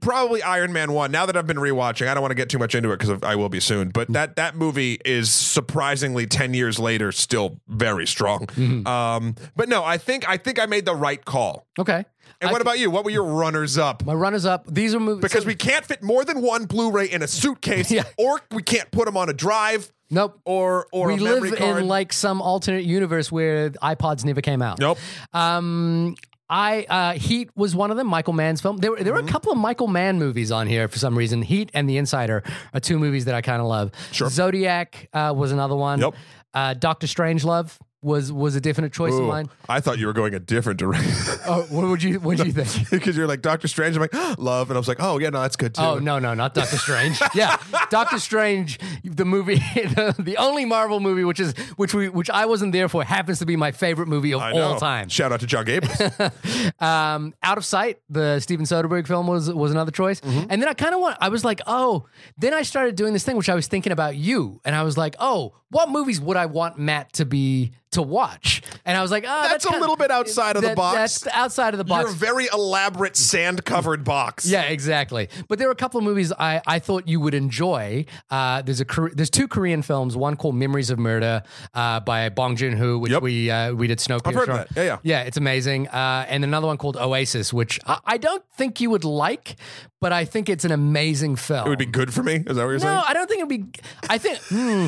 probably 0.01 0.43
Iron 0.43 0.73
Man 0.73 0.93
one. 0.93 1.11
Now 1.11 1.27
that 1.27 1.37
I've 1.37 1.47
been 1.47 1.57
rewatching, 1.57 2.09
I 2.09 2.15
don't 2.15 2.21
want 2.23 2.31
to 2.33 2.37
get 2.37 2.49
too 2.49 2.59
much 2.59 2.75
into 2.75 2.91
it 2.93 2.99
because 2.99 3.23
I 3.23 3.35
will 3.37 3.49
be 3.49 3.61
soon. 3.61 3.89
Mm. 3.89 3.93
But 3.93 4.09
that 4.13 4.37
that 4.37 4.55
movie 4.57 4.99
is 5.05 5.31
surprisingly 5.31 6.27
ten 6.27 6.55
years 6.55 6.79
later 6.79 7.13
still 7.13 7.61
very 7.69 8.07
strong. 8.07 8.47
Mm-hmm. 8.47 8.87
Um, 8.87 9.35
but 9.57 9.69
no, 9.69 9.85
I 9.85 9.99
think 9.99 10.29
I 10.29 10.37
think 10.37 10.59
I 10.61 10.67
made 10.67 10.85
the 10.85 10.95
right 10.95 11.25
call. 11.25 11.67
Okay. 11.79 12.05
And 12.43 12.49
I- 12.49 12.53
what 12.53 12.63
about 12.63 12.79
you? 12.79 12.91
What 12.91 13.05
were 13.05 13.11
your 13.11 13.25
runners 13.25 13.77
up? 13.77 14.05
my 14.07 14.15
runners 14.15 14.47
up? 14.47 14.67
These 14.67 14.95
are 14.95 15.01
movies 15.01 15.21
Because 15.23 15.45
we 15.45 15.55
can't 15.55 15.85
fit 15.85 16.03
more 16.03 16.25
than 16.25 16.41
one 16.41 16.65
Blu-ray 16.65 17.07
in 17.11 17.23
a 17.23 17.29
suitcase, 17.29 17.91
Yeah. 17.91 18.05
or 18.17 18.41
we 18.51 18.63
can't 18.63 18.91
put 18.91 19.05
them 19.05 19.17
on 19.19 19.29
a 19.29 19.35
drive, 19.35 19.93
Nope. 20.11 20.41
or 20.47 20.87
or 20.93 21.09
we 21.09 21.19
live 21.19 21.55
card. 21.59 21.83
in 21.83 21.89
like 21.89 22.13
some 22.15 22.41
alternate 22.41 22.85
universe 22.85 23.31
where 23.31 23.71
iPods 23.71 24.25
never 24.25 24.41
came 24.41 24.63
out. 24.63 24.79
nope. 24.79 24.97
Um, 25.35 26.17
I 26.53 26.83
uh, 26.89 27.13
Heat 27.13 27.49
was 27.55 27.77
one 27.77 27.91
of 27.93 27.97
them. 27.97 28.09
Michael 28.09 28.33
Mann's 28.33 28.61
film. 28.61 28.79
There 28.79 28.91
were 28.91 29.03
there 29.03 29.13
were 29.13 29.21
Mm-hmm. 29.21 29.29
a 29.29 29.33
couple 29.33 29.53
of 29.53 29.59
Michael 29.59 29.87
Mann 29.87 30.19
movies 30.19 30.51
on 30.51 30.67
here 30.67 30.89
for 30.89 30.99
some 30.99 31.17
reason. 31.17 31.43
Heat 31.43 31.71
and 31.75 31.89
The 31.89 31.97
Insider 31.97 32.43
are 32.75 32.81
two 32.81 32.99
movies 32.99 33.27
that 33.27 33.35
I 33.37 33.41
kind 33.41 33.63
of 33.63 33.69
love. 33.69 33.93
Sure. 34.11 34.29
Zodiac 34.29 35.09
uh, 35.13 35.33
was 35.37 35.53
another 35.53 35.77
one. 35.77 36.01
Yep. 36.01 36.15
Uh, 36.53 36.75
Doctor 36.75 37.07
Strangelove 37.07 37.79
was 38.03 38.33
was 38.33 38.57
a 38.57 38.61
definite 38.61 38.93
choice 38.93 39.13
of 39.13 39.25
mine. 39.25 39.49
I 39.69 39.81
thought 39.81 39.99
you 39.99 40.07
were 40.07 40.13
going 40.15 40.35
a 40.35 40.39
different 40.41 40.79
direction 40.79 41.13
Oh, 41.47 41.67
what 41.71 41.87
would 41.89 42.03
you 42.03 42.19
what 42.21 42.39
do 42.39 42.45
you 42.47 42.53
think? 42.53 42.89
because 42.91 43.17
you're 43.17 43.27
like 43.27 43.43
Doctor 43.43 43.69
Strange. 43.69 43.95
I'm 43.97 44.01
like 44.01 44.15
love, 44.39 44.71
and 44.71 44.77
I 44.77 44.81
was 44.81 44.89
like, 44.89 44.97
oh 45.01 45.19
yeah, 45.19 45.29
no, 45.31 45.43
that's 45.43 45.57
good 45.57 45.75
too. 45.75 45.83
Oh 45.83 45.99
no, 45.99 46.19
no, 46.19 46.33
not 46.35 46.55
Doctor 46.55 46.79
Strange. 46.79 47.21
yeah, 47.35 47.57
Doctor 47.91 48.19
Strange, 48.19 48.79
the 49.05 49.25
movie, 49.25 49.57
the, 49.57 50.15
the 50.19 50.37
only 50.39 50.65
Marvel 50.65 51.01
movie 51.01 51.25
which 51.25 51.41
is 51.41 51.53
which 51.77 51.93
we 51.93 52.09
which 52.09 52.31
I 52.31 52.47
wasn't 52.47 52.73
there 52.73 52.89
for 52.89 53.05
happens 53.05 53.39
to 53.41 53.47
be 53.47 53.57
my 53.57 53.71
favorite 53.73 54.09
movie 54.09 54.33
of 54.33 54.41
all 54.41 54.79
time. 54.79 55.09
Shout 55.09 55.33
out 55.33 55.41
to 55.41 55.47
John 55.47 55.67
Gabris. 55.67 56.83
Um, 56.83 57.35
Out 57.43 57.59
of 57.59 57.65
Sight, 57.65 57.99
the 58.09 58.41
Steven 58.41 58.65
Soderbergh 58.65 59.07
film 59.07 59.27
was 59.27 59.53
was 59.53 59.71
another 59.73 59.91
choice, 59.93 60.21
Mm-hmm. 60.21 60.47
and 60.51 60.63
then 60.63 60.69
I 60.69 60.75
kind 60.75 60.95
of 60.95 61.01
want. 61.01 61.17
I 61.21 61.29
was 61.29 61.45
like, 61.45 61.61
oh. 61.67 62.07
Then 62.39 62.55
I 62.55 62.63
started 62.63 62.95
doing 62.97 63.13
this 63.13 63.25
thing, 63.25 63.37
which 63.37 63.49
I 63.49 63.55
was 63.55 63.67
thinking 63.67 63.93
about 63.93 64.17
you, 64.17 64.61
and 64.65 64.75
I 64.75 64.83
was 64.83 64.97
like, 64.97 65.15
oh, 65.19 65.55
what 65.71 65.89
movies 65.91 66.21
would 66.21 66.37
I 66.37 66.47
want 66.47 66.79
Matt 66.79 67.13
to 67.15 67.25
be 67.25 67.73
to 67.93 68.03
watch? 68.03 68.63
And 68.85 68.97
I 68.97 69.03
was 69.03 69.11
like, 69.11 69.25
oh, 69.27 69.43
That's 69.49 69.65
a 69.65 69.69
kinda- 69.69 69.81
little 69.81 69.97
bit 69.97 70.11
outside 70.11 70.57
of 70.57 70.63
the 70.63 70.75
box. 70.75 70.97
That's 71.21 71.27
outside 71.37 71.75
of 71.75 71.79
the 71.79 71.85
box. 71.85 72.05
Your 72.05 72.13
very 72.15 72.49
elaborate 72.53 73.17
sand-covered 73.17 74.05
box. 74.05 74.47
Yeah, 74.47 74.63
exactly. 74.63 75.29
But 75.49 75.59
there 75.59 75.69
were 75.69 75.73
a 75.73 75.77
couple 75.77 75.99
of 75.99 76.05
movies 76.05 76.33
I, 76.33 76.61
I 76.67 76.79
thought 76.79 77.09
you 77.09 77.21
would 77.21 77.35
enjoy. 77.35 78.05
Uh, 78.31 78.63
there's 78.63 78.81
a 78.81 78.87
there's 79.15 79.31
two 79.31 79.49
Korean 79.49 79.83
films. 79.83 80.17
One 80.17 80.37
called 80.37 80.55
Memories 80.55 80.91
of 80.91 80.99
Murder 80.99 81.43
uh, 81.75 82.01
by 82.01 82.29
Bong 82.29 82.57
Joon 82.57 82.77
Ho, 82.77 82.99
which 82.99 83.13
Yep. 83.13 83.23
we 83.23 83.51
uh, 83.51 83.73
we 83.75 83.87
did 83.87 83.99
Snowpiercer. 83.99 84.27
I've 84.27 84.35
heard 84.35 84.49
that. 84.49 84.69
Yeah, 84.77 84.83
yeah. 84.83 84.99
yeah. 85.03 85.23
It's 85.23 85.37
amazing. 85.37 85.89
Uh, 85.89 86.27
and 86.29 86.45
another 86.45 86.67
one 86.67 86.77
called 86.79 86.97
Oasis, 86.97 87.53
which 87.53 87.81
I, 87.87 87.99
I 88.05 88.17
don't 88.19 88.45
think 88.57 88.81
you 88.81 88.91
would 88.91 89.05
like, 89.05 89.57
but 90.01 90.13
I 90.13 90.25
think 90.25 90.49
it's 90.49 90.65
an 90.65 90.73
amazing 90.73 91.37
film. 91.37 91.67
It 91.67 91.71
would 91.71 91.79
be 91.79 91.87
good 91.87 92.13
for 92.15 92.23
me. 92.23 92.35
Is 92.37 92.45
that 92.45 92.49
what 92.49 92.57
you're 92.57 92.73
no, 92.75 92.79
saying? 92.79 92.95
No, 92.97 93.03
I 93.07 93.15
don't 93.15 93.29
think 93.29 93.51
it'd 93.51 93.73
be. 93.73 93.81
I 94.09 94.19
think. 94.19 94.39
hmm. 94.49 94.87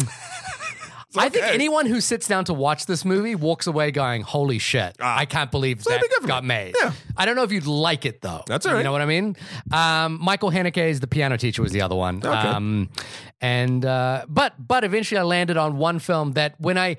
I 1.17 1.29
think 1.29 1.45
okay. 1.45 1.55
anyone 1.55 1.87
who 1.87 2.01
sits 2.01 2.27
down 2.29 2.45
to 2.47 2.55
watch 2.55 2.87
this 2.87 3.05
movie 3.05 3.35
walks 3.35 3.67
away 3.67 3.91
going, 3.91 4.23
"Holy 4.23 4.59
shit! 4.59 4.97
I 5.01 5.27
can't 5.27 5.51
believe 5.51 5.83
that 5.85 6.01
be 6.01 6.09
good 6.09 6.23
for 6.23 6.29
got 6.29 6.45
made." 6.45 6.75
Yeah. 6.79 6.93
I 7.17 7.27
don't 7.27 7.37
know 7.37 7.43
if 7.43 7.53
you'd 7.53 7.67
like 7.67 8.07
it 8.07 8.21
though. 8.21 8.43
That's 8.47 8.67
all 8.67 8.77
You 8.77 8.85
know 8.85 8.93
what 8.93 9.01
I 9.01 9.07
mean? 9.07 9.37
Um, 9.73 10.19
Michael 10.21 10.51
is 10.51 11.01
The 11.01 11.07
Piano 11.07 11.37
Teacher 11.37 11.63
was 11.63 11.73
the 11.73 11.83
other 11.83 11.97
one. 11.97 12.25
Um, 12.27 12.91
and 13.41 13.85
uh, 13.85 14.25
but 14.29 14.55
but 14.59 14.85
eventually 14.85 15.19
I 15.19 15.25
landed 15.25 15.57
on 15.57 15.77
one 15.77 15.99
film 15.99 16.33
that 16.33 16.55
when 16.59 16.79
I, 16.79 16.97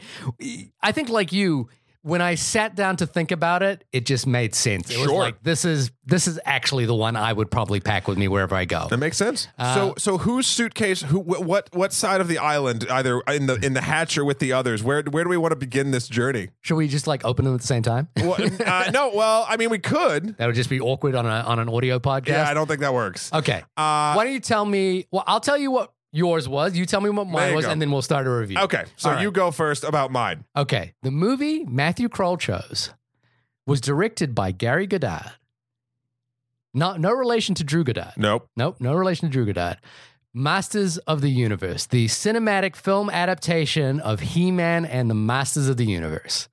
I 0.81 0.91
think 0.91 1.09
like 1.09 1.31
you. 1.31 1.69
When 2.03 2.21
I 2.21 2.35
sat 2.35 2.75
down 2.75 2.97
to 2.97 3.07
think 3.07 3.31
about 3.31 3.63
it, 3.63 3.85
it 3.93 4.05
just 4.05 4.27
made 4.27 4.53
sense. 4.53 4.89
It 4.91 4.97
was 4.97 5.07
Sure. 5.07 5.19
like 5.19 5.41
this 5.41 5.63
is 5.63 5.89
this 6.05 6.27
is 6.27 6.37
actually 6.43 6.85
the 6.85 6.93
one 6.93 7.15
I 7.15 7.31
would 7.31 7.49
probably 7.49 7.79
pack 7.79 8.09
with 8.09 8.17
me 8.17 8.27
wherever 8.27 8.53
I 8.55 8.65
go. 8.65 8.87
That 8.89 8.97
makes 8.97 9.15
sense. 9.15 9.47
Uh, 9.57 9.73
so, 9.73 9.93
so 9.97 10.17
whose 10.17 10.45
suitcase? 10.45 11.01
Who? 11.01 11.21
wh- 11.21 11.41
What? 11.47 11.69
What 11.71 11.93
side 11.93 12.19
of 12.19 12.27
the 12.27 12.39
island? 12.39 12.85
Either 12.91 13.21
in 13.21 13.45
the 13.45 13.55
in 13.55 13.71
the 13.73 13.79
hatch 13.79 14.17
or 14.17 14.25
with 14.25 14.39
the 14.39 14.51
others? 14.51 14.83
Where? 14.83 15.01
Where 15.03 15.23
do 15.23 15.29
we 15.29 15.37
want 15.37 15.53
to 15.53 15.55
begin 15.55 15.91
this 15.91 16.09
journey? 16.09 16.49
Should 16.59 16.75
we 16.75 16.89
just 16.89 17.07
like 17.07 17.23
open 17.23 17.45
them 17.45 17.53
at 17.55 17.61
the 17.61 17.67
same 17.67 17.83
time? 17.83 18.09
Well, 18.17 18.35
uh, 18.65 18.91
no. 18.93 19.11
Well, 19.15 19.45
I 19.47 19.55
mean, 19.55 19.69
we 19.69 19.79
could. 19.79 20.35
That 20.39 20.47
would 20.47 20.55
just 20.55 20.69
be 20.69 20.81
awkward 20.81 21.15
on 21.15 21.25
a 21.25 21.29
on 21.29 21.59
an 21.59 21.69
audio 21.69 21.99
podcast. 21.99 22.27
Yeah, 22.27 22.49
I 22.49 22.53
don't 22.53 22.67
think 22.67 22.81
that 22.81 22.93
works. 22.93 23.31
okay. 23.31 23.63
Uh, 23.77 24.11
Why 24.13 24.25
don't 24.25 24.33
you 24.33 24.41
tell 24.41 24.65
me? 24.65 25.05
Well, 25.09 25.23
I'll 25.25 25.39
tell 25.39 25.57
you 25.57 25.71
what 25.71 25.92
yours 26.13 26.47
was. 26.47 26.77
You 26.77 26.85
tell 26.85 27.01
me 27.01 27.09
what 27.09 27.27
mine 27.27 27.53
was, 27.53 27.65
go. 27.65 27.71
and 27.71 27.81
then 27.81 27.91
we'll 27.91 28.01
start 28.01 28.25
a 28.25 28.29
review. 28.29 28.57
Okay, 28.59 28.85
so 28.95 29.11
right. 29.11 29.21
you 29.21 29.31
go 29.31 29.51
first 29.51 29.83
about 29.83 30.11
mine. 30.11 30.45
Okay. 30.55 30.93
The 31.01 31.11
movie 31.11 31.65
Matthew 31.65 32.07
Kroll 32.07 32.37
chose 32.37 32.91
was 33.65 33.81
directed 33.81 34.33
by 34.33 34.51
Gary 34.51 34.87
Goddard. 34.87 35.33
Not 36.73 36.99
no 36.99 37.11
relation 37.11 37.55
to 37.55 37.63
Drew 37.63 37.83
Goddard. 37.83 38.13
Nope. 38.15 38.49
Nope, 38.55 38.77
no 38.79 38.93
relation 38.93 39.27
to 39.27 39.31
Drew 39.31 39.45
Goddard. 39.45 39.77
Masters 40.33 40.97
of 40.99 41.21
the 41.21 41.29
Universe, 41.29 41.85
the 41.85 42.07
cinematic 42.07 42.75
film 42.75 43.09
adaptation 43.09 43.99
of 43.99 44.19
He-Man 44.19 44.85
and 44.85 45.09
the 45.09 45.15
Masters 45.15 45.67
of 45.67 45.77
the 45.77 45.85
Universe. 45.85 46.49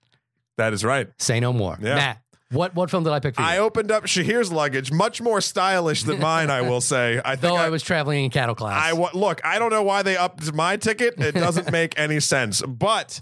That 0.59 0.75
is 0.75 0.85
right. 0.85 1.09
Say 1.19 1.41
no 1.41 1.55
more. 1.55 1.79
Yeah. 1.81 1.95
Matt, 1.95 2.23
what 2.51 2.75
what 2.75 2.91
film 2.91 3.05
did 3.05 3.13
I 3.13 3.21
pick 3.21 3.37
for 3.37 3.43
you? 3.43 3.47
I 3.47 3.59
opened 3.59 3.91
up 3.91 4.05
Shahir's 4.05 4.51
luggage, 4.53 4.91
much 4.91 5.21
more 5.21 5.41
stylish 5.41 6.03
than 6.03 6.19
mine. 6.21 6.51
I 6.51 6.63
will 6.63 6.81
say. 6.81 7.21
I 7.25 7.37
think 7.37 7.43
Though 7.43 7.57
I, 7.57 7.67
I, 7.67 7.71
was 7.71 7.83
traveling 7.83 8.25
in 8.25 8.31
cattle 8.31 8.55
class. 8.55 8.81
I 8.83 8.93
look. 8.93 9.41
I 9.45 9.59
don't 9.59 9.71
know 9.71 9.83
why 9.83 10.03
they 10.03 10.17
upped 10.17 10.53
my 10.53 10.77
ticket. 10.77 11.15
It 11.19 11.33
doesn't 11.33 11.71
make 11.73 11.99
any 11.99 12.19
sense. 12.19 12.61
But 12.63 13.21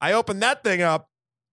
I 0.00 0.12
opened 0.12 0.42
that 0.42 0.64
thing 0.64 0.82
up, 0.82 1.08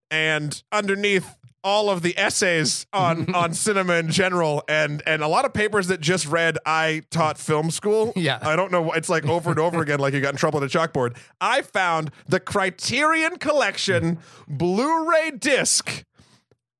and 0.09 0.61
underneath 0.71 1.35
all 1.63 1.91
of 1.91 2.01
the 2.01 2.17
essays 2.17 2.87
on 2.91 3.33
on 3.35 3.53
cinema 3.53 3.93
in 3.93 4.09
general, 4.09 4.63
and 4.67 5.03
and 5.05 5.21
a 5.21 5.27
lot 5.27 5.45
of 5.45 5.53
papers 5.53 5.87
that 5.87 6.01
just 6.01 6.25
read 6.27 6.57
I 6.65 7.03
taught 7.11 7.37
film 7.37 7.71
school. 7.71 8.13
Yeah. 8.15 8.39
I 8.41 8.55
don't 8.55 8.71
know. 8.71 8.91
It's 8.93 9.09
like 9.09 9.25
over 9.27 9.51
and 9.51 9.59
over 9.59 9.81
again, 9.81 9.99
like 9.99 10.13
you 10.13 10.21
got 10.21 10.33
in 10.33 10.37
trouble 10.37 10.63
at 10.63 10.75
a 10.75 10.77
chalkboard. 10.77 11.17
I 11.39 11.61
found 11.61 12.11
the 12.27 12.39
Criterion 12.39 13.37
Collection 13.37 14.19
Blu-ray 14.47 15.31
disc 15.39 16.03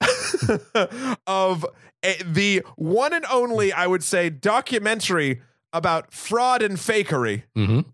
of 1.28 1.66
a, 2.04 2.24
the 2.24 2.64
one 2.76 3.14
and 3.14 3.26
only, 3.32 3.72
I 3.74 3.88
would 3.88 4.04
say, 4.04 4.30
documentary 4.30 5.42
about 5.74 6.14
fraud 6.14 6.62
and 6.62 6.78
fakery. 6.78 7.44
Mhm. 7.58 7.86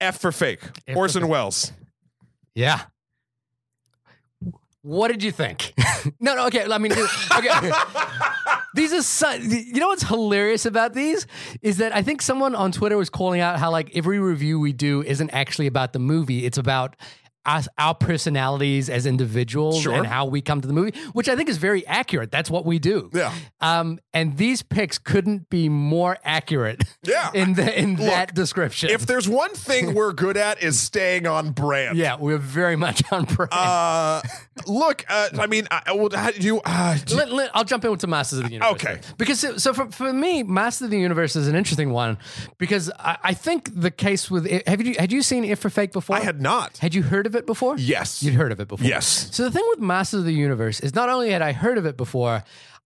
F 0.00 0.20
for 0.20 0.30
fake. 0.32 0.60
F 0.86 0.94
for 0.94 0.98
Orson 0.98 1.22
fake. 1.22 1.30
Welles. 1.30 1.72
Yeah. 2.54 2.82
What 4.82 5.08
did 5.08 5.22
you 5.22 5.32
think? 5.32 5.74
no, 6.20 6.34
no, 6.34 6.46
okay. 6.46 6.64
I 6.70 6.78
mean, 6.78 6.92
okay. 6.92 7.72
these 8.74 8.92
are 8.92 9.02
so, 9.02 9.30
you 9.32 9.80
know 9.80 9.88
what's 9.88 10.04
hilarious 10.04 10.66
about 10.66 10.94
these 10.94 11.26
is 11.62 11.78
that 11.78 11.94
I 11.94 12.02
think 12.02 12.22
someone 12.22 12.54
on 12.54 12.70
Twitter 12.72 12.96
was 12.96 13.10
calling 13.10 13.40
out 13.40 13.58
how 13.58 13.70
like 13.70 13.94
every 13.96 14.18
review 14.20 14.60
we 14.60 14.72
do 14.72 15.02
isn't 15.02 15.30
actually 15.30 15.66
about 15.66 15.92
the 15.92 15.98
movie; 15.98 16.46
it's 16.46 16.58
about 16.58 16.94
us, 17.46 17.68
our 17.78 17.94
personalities 17.94 18.90
as 18.90 19.06
individuals 19.06 19.80
Sure. 19.82 19.94
and 19.94 20.06
how 20.06 20.26
we 20.26 20.40
come 20.42 20.60
to 20.60 20.66
the 20.68 20.74
movie, 20.74 20.92
which 21.12 21.28
I 21.28 21.36
think 21.36 21.48
is 21.48 21.56
very 21.56 21.86
accurate. 21.86 22.30
That's 22.30 22.50
what 22.50 22.64
we 22.66 22.78
do. 22.78 23.10
Yeah. 23.14 23.32
Um, 23.60 23.98
and 24.12 24.36
these 24.36 24.62
picks 24.62 24.98
couldn't 24.98 25.48
be 25.50 25.68
more 25.68 26.18
accurate. 26.24 26.82
Yeah. 27.04 27.30
In 27.32 27.54
the 27.54 27.78
in 27.78 27.96
that 27.96 28.34
description. 28.34 28.90
If 28.90 29.06
there's 29.06 29.28
one 29.28 29.54
thing 29.54 29.94
we're 29.94 30.12
good 30.12 30.36
at 30.36 30.62
is 30.62 30.78
staying 30.78 31.26
on 31.26 31.52
brand. 31.52 31.96
yeah, 31.96 32.16
we're 32.18 32.36
very 32.38 32.76
much 32.76 33.02
on 33.12 33.24
brand. 33.24 33.52
Uh, 33.52 34.20
look, 34.66 35.04
uh, 35.08 35.28
I 35.38 35.46
mean, 35.46 35.66
I, 35.70 35.92
well, 35.94 36.08
how 36.12 36.30
do 36.30 36.40
you? 36.40 36.60
Uh, 36.64 36.98
do- 37.06 37.16
Let- 37.16 37.32
let- 37.32 37.50
I'll 37.56 37.64
jump 37.64 37.84
into 37.84 38.06
Masters 38.06 38.40
of 38.40 38.46
the 38.46 38.52
Universe. 38.52 38.72
Okay. 38.74 39.00
Because 39.16 39.40
so, 39.40 39.56
so 39.56 39.72
for, 39.72 39.90
for 39.90 40.12
me, 40.12 40.42
Masters 40.42 40.86
of 40.86 40.90
the 40.90 40.98
Universe 40.98 41.34
is 41.36 41.48
an 41.48 41.54
interesting 41.54 41.90
one 41.90 42.18
because 42.58 42.90
I, 42.98 43.16
I 43.22 43.34
think 43.34 43.70
the 43.80 43.90
case 43.90 44.30
with 44.30 44.46
have 44.66 44.82
you 44.82 44.96
had 44.98 45.12
you 45.12 45.22
seen 45.22 45.44
F 45.44 45.58
for 45.60 45.70
Fake 45.70 45.92
before? 45.92 46.16
I 46.16 46.20
had 46.20 46.40
not. 46.42 46.78
Had 46.78 46.94
you 46.94 47.02
heard 47.04 47.26
of 47.26 47.34
it 47.34 47.37
before? 47.46 47.76
Yes. 47.78 48.22
You'd 48.22 48.34
heard 48.34 48.52
of 48.52 48.60
it 48.60 48.68
before. 48.68 48.86
Yes. 48.86 49.28
So 49.32 49.44
the 49.44 49.50
thing 49.50 49.64
with 49.70 49.80
Masters 49.80 50.20
of 50.20 50.26
the 50.26 50.32
Universe 50.32 50.80
is 50.80 50.94
not 50.94 51.08
only 51.08 51.30
had 51.30 51.42
I 51.42 51.52
heard 51.52 51.78
of 51.78 51.86
it 51.86 51.96
before, 51.96 52.44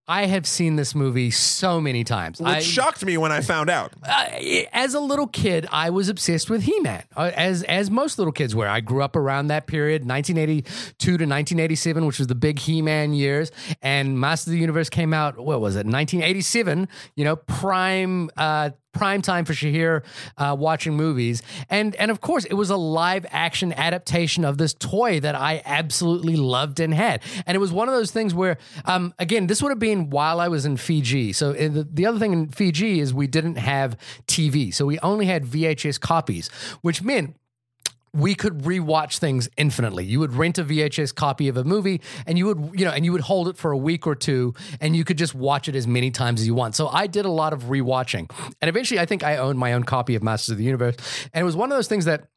I 0.08 0.26
have 0.26 0.48
seen 0.48 0.74
this 0.74 0.96
movie 0.96 1.30
so 1.30 1.80
many 1.80 2.02
times. 2.02 2.40
It 2.40 2.46
I, 2.46 2.58
shocked 2.58 3.04
me 3.04 3.16
when 3.16 3.30
I 3.30 3.40
found 3.40 3.70
out. 3.70 3.92
uh, 4.02 4.24
as 4.72 4.94
a 4.94 5.00
little 5.00 5.28
kid, 5.28 5.66
I 5.70 5.90
was 5.90 6.08
obsessed 6.08 6.50
with 6.50 6.64
He-Man, 6.64 7.04
uh, 7.16 7.30
as 7.36 7.62
as 7.62 7.88
most 7.88 8.18
little 8.18 8.32
kids 8.32 8.54
were. 8.54 8.66
I 8.66 8.80
grew 8.80 9.02
up 9.02 9.14
around 9.14 9.46
that 9.48 9.68
period, 9.68 10.02
1982 10.06 10.96
to 10.98 11.12
1987, 11.12 12.04
which 12.04 12.18
was 12.18 12.26
the 12.26 12.34
big 12.34 12.58
He-Man 12.58 13.14
years, 13.14 13.52
and 13.80 14.18
Master 14.18 14.50
of 14.50 14.52
the 14.52 14.58
Universe 14.58 14.90
came 14.90 15.14
out. 15.14 15.38
What 15.38 15.60
was 15.60 15.76
it? 15.76 15.86
1987. 15.86 16.88
You 17.14 17.24
know, 17.24 17.36
prime. 17.36 18.28
Uh, 18.36 18.70
Prime 18.92 19.22
time 19.22 19.44
for 19.44 19.52
Shahir 19.52 20.02
uh, 20.36 20.54
watching 20.58 20.94
movies, 20.94 21.42
and 21.70 21.94
and 21.96 22.10
of 22.10 22.20
course 22.20 22.44
it 22.44 22.54
was 22.54 22.70
a 22.70 22.76
live 22.76 23.26
action 23.30 23.72
adaptation 23.72 24.44
of 24.44 24.58
this 24.58 24.74
toy 24.74 25.18
that 25.20 25.34
I 25.34 25.62
absolutely 25.64 26.36
loved 26.36 26.78
and 26.78 26.92
had, 26.92 27.22
and 27.46 27.54
it 27.54 27.58
was 27.58 27.72
one 27.72 27.88
of 27.88 27.94
those 27.94 28.10
things 28.10 28.34
where, 28.34 28.58
um, 28.84 29.14
again, 29.18 29.46
this 29.46 29.62
would 29.62 29.70
have 29.70 29.78
been 29.78 30.10
while 30.10 30.40
I 30.40 30.48
was 30.48 30.66
in 30.66 30.76
Fiji. 30.76 31.32
So 31.32 31.50
uh, 31.50 31.68
the, 31.68 31.88
the 31.90 32.06
other 32.06 32.18
thing 32.18 32.32
in 32.32 32.48
Fiji 32.48 33.00
is 33.00 33.14
we 33.14 33.26
didn't 33.26 33.56
have 33.56 33.96
TV, 34.26 34.72
so 34.74 34.86
we 34.86 34.98
only 34.98 35.26
had 35.26 35.44
VHS 35.44 35.98
copies, 35.98 36.48
which 36.82 37.02
meant 37.02 37.36
we 38.14 38.34
could 38.34 38.58
rewatch 38.58 39.18
things 39.18 39.48
infinitely. 39.56 40.04
You 40.04 40.20
would 40.20 40.34
rent 40.34 40.58
a 40.58 40.64
VHS 40.64 41.14
copy 41.14 41.48
of 41.48 41.56
a 41.56 41.64
movie 41.64 42.00
and 42.26 42.36
you 42.36 42.44
would, 42.46 42.78
you 42.78 42.84
know, 42.84 42.90
and 42.90 43.04
you 43.06 43.12
would 43.12 43.22
hold 43.22 43.48
it 43.48 43.56
for 43.56 43.72
a 43.72 43.76
week 43.78 44.06
or 44.06 44.14
two 44.14 44.52
and 44.82 44.94
you 44.94 45.02
could 45.02 45.16
just 45.16 45.34
watch 45.34 45.66
it 45.68 45.74
as 45.74 45.86
many 45.86 46.10
times 46.10 46.40
as 46.42 46.46
you 46.46 46.54
want. 46.54 46.74
So 46.74 46.88
I 46.88 47.06
did 47.06 47.24
a 47.24 47.30
lot 47.30 47.54
of 47.54 47.64
rewatching. 47.64 48.30
And 48.60 48.68
eventually 48.68 49.00
I 49.00 49.06
think 49.06 49.22
I 49.22 49.38
owned 49.38 49.58
my 49.58 49.72
own 49.72 49.84
copy 49.84 50.14
of 50.14 50.22
Masters 50.22 50.50
of 50.52 50.58
the 50.58 50.64
Universe. 50.64 50.96
And 51.32 51.40
it 51.40 51.44
was 51.44 51.56
one 51.56 51.72
of 51.72 51.78
those 51.78 51.88
things 51.88 52.04
that 52.04 52.28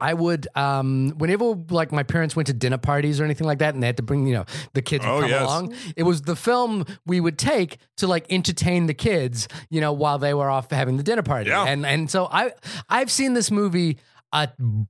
I 0.00 0.12
would, 0.12 0.48
um, 0.56 1.10
whenever 1.18 1.54
like 1.70 1.92
my 1.92 2.02
parents 2.02 2.34
went 2.34 2.48
to 2.48 2.52
dinner 2.52 2.78
parties 2.78 3.20
or 3.20 3.24
anything 3.24 3.46
like 3.46 3.58
that, 3.60 3.74
and 3.74 3.82
they 3.82 3.86
had 3.86 3.96
to 3.98 4.02
bring, 4.02 4.26
you 4.26 4.34
know, 4.34 4.44
the 4.72 4.82
kids 4.82 5.04
Oh, 5.06 5.20
come 5.20 5.30
yes. 5.30 5.42
along. 5.42 5.74
It 5.96 6.02
was 6.02 6.22
the 6.22 6.34
film 6.34 6.84
we 7.06 7.20
would 7.20 7.38
take 7.38 7.78
to 7.98 8.08
like 8.08 8.26
entertain 8.28 8.86
the 8.86 8.92
kids, 8.94 9.46
you 9.70 9.80
know, 9.80 9.92
while 9.92 10.18
they 10.18 10.34
were 10.34 10.50
off 10.50 10.70
having 10.70 10.96
the 10.96 11.04
dinner 11.04 11.22
party. 11.22 11.50
Yeah. 11.50 11.64
And 11.64 11.86
and 11.86 12.10
so 12.10 12.26
I 12.30 12.52
I've 12.88 13.10
seen 13.10 13.34
this 13.34 13.52
movie 13.52 13.98
a 14.34 14.48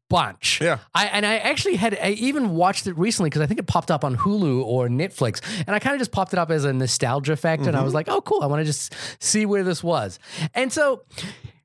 bunch. 0.08 0.60
Yeah. 0.60 0.78
I 0.94 1.06
and 1.06 1.24
I 1.24 1.36
actually 1.36 1.76
had 1.76 1.96
I 2.02 2.10
even 2.10 2.50
watched 2.50 2.86
it 2.86 2.96
recently 2.98 3.30
because 3.30 3.42
I 3.42 3.46
think 3.46 3.60
it 3.60 3.66
popped 3.66 3.90
up 3.90 4.02
on 4.02 4.16
Hulu 4.16 4.64
or 4.64 4.88
Netflix, 4.88 5.40
and 5.66 5.76
I 5.76 5.78
kind 5.78 5.94
of 5.94 6.00
just 6.00 6.12
popped 6.12 6.32
it 6.32 6.38
up 6.38 6.50
as 6.50 6.64
a 6.64 6.72
nostalgia 6.72 7.36
factor, 7.36 7.68
and 7.68 7.76
I 7.76 7.78
mm-hmm. 7.78 7.84
was 7.84 7.94
like, 7.94 8.08
oh 8.08 8.20
cool, 8.22 8.42
I 8.42 8.46
want 8.46 8.60
to 8.60 8.64
just 8.64 8.94
see 9.20 9.46
where 9.46 9.62
this 9.62 9.84
was. 9.84 10.18
And 10.54 10.72
so 10.72 11.02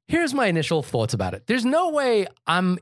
here's 0.08 0.34
my 0.34 0.48
initial 0.48 0.84
thoughts 0.84 1.14
about 1.14 1.34
it. 1.34 1.48
There's 1.48 1.66
no 1.66 1.90
way 1.90 2.28
I'm 2.46 2.80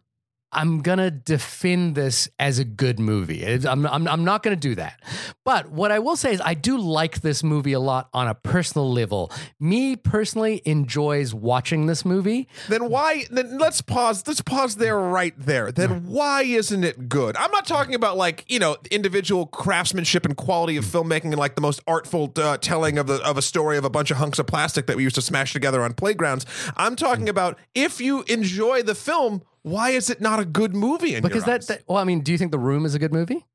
I'm 0.52 0.82
gonna 0.82 1.12
defend 1.12 1.96
this 1.96 2.30
as 2.40 2.58
a 2.58 2.64
good 2.64 3.00
movie. 3.00 3.46
I'm, 3.66 3.86
I'm, 3.86 4.08
I'm 4.08 4.24
not 4.24 4.44
gonna 4.44 4.56
do 4.56 4.76
that. 4.76 5.02
But 5.44 5.72
what 5.72 5.92
I 5.92 6.00
will 6.00 6.16
say 6.16 6.34
is 6.34 6.42
I 6.42 6.54
do 6.54 6.78
like 6.78 7.22
this 7.22 7.44
movie 7.44 7.74
a 7.74 7.80
lot 7.80 8.10
on 8.14 8.28
a 8.28 8.36
personal 8.36 8.92
level. 8.92 9.32
Me 9.60 9.96
personally 9.96 10.62
enjoys 10.66 11.34
watching 11.34 11.88
this 11.88 12.06
movie. 12.06 12.48
Then 12.70 12.90
why? 12.90 13.26
Then 13.30 13.58
let's 13.58 13.82
pause. 13.82 14.26
Let's 14.26 14.42
pause 14.42 14.78
there, 14.78 14.98
right 14.98 15.34
there. 15.38 15.72
Then 15.72 16.08
why 16.08 16.44
isn't 16.44 16.84
it 16.84 17.10
good? 17.10 17.36
I'm 17.36 17.52
not 17.52 17.66
talking 17.66 17.96
about 17.96 18.16
like 18.16 18.46
you 18.48 18.60
know 18.60 18.78
individual 18.90 19.48
craftsmanship 19.48 20.26
and 20.26 20.38
quality 20.38 20.78
of 20.78 20.86
filmmaking 20.86 21.26
and 21.26 21.38
like 21.38 21.56
the 21.56 21.62
most 21.62 21.82
artful 21.88 22.32
uh, 22.38 22.58
telling 22.58 22.98
of 22.98 23.08
the 23.08 23.16
of 23.24 23.38
a 23.38 23.42
story 23.42 23.78
of 23.78 23.84
a 23.84 23.90
bunch 23.90 24.12
of 24.12 24.18
hunks 24.18 24.40
of 24.40 24.48
plastic 24.48 24.88
that 24.88 24.96
we 24.96 25.04
used 25.04 25.16
to 25.16 25.22
smash 25.22 25.52
together 25.52 25.82
on 25.84 25.94
playgrounds. 25.94 26.46
I'm 26.78 26.96
talking 26.96 27.28
about 27.28 27.58
if 27.76 28.00
you 28.00 28.24
enjoy 28.24 28.82
the 28.84 28.96
film. 28.96 29.44
Why 29.68 29.90
is 29.92 30.10
it 30.10 30.22
not 30.22 30.40
a 30.40 30.46
good 30.46 30.76
movie? 30.76 31.16
In 31.16 31.22
Because 31.24 31.44
that, 31.46 31.68
that 31.68 31.84
well, 31.88 31.98
I 31.98 32.04
mean, 32.04 32.22
do 32.22 32.32
you 32.32 32.38
think 32.38 32.52
The 32.52 32.60
Room 32.60 32.86
is 32.86 32.96
a 32.96 33.00
good 33.00 33.14
movie? 33.14 33.46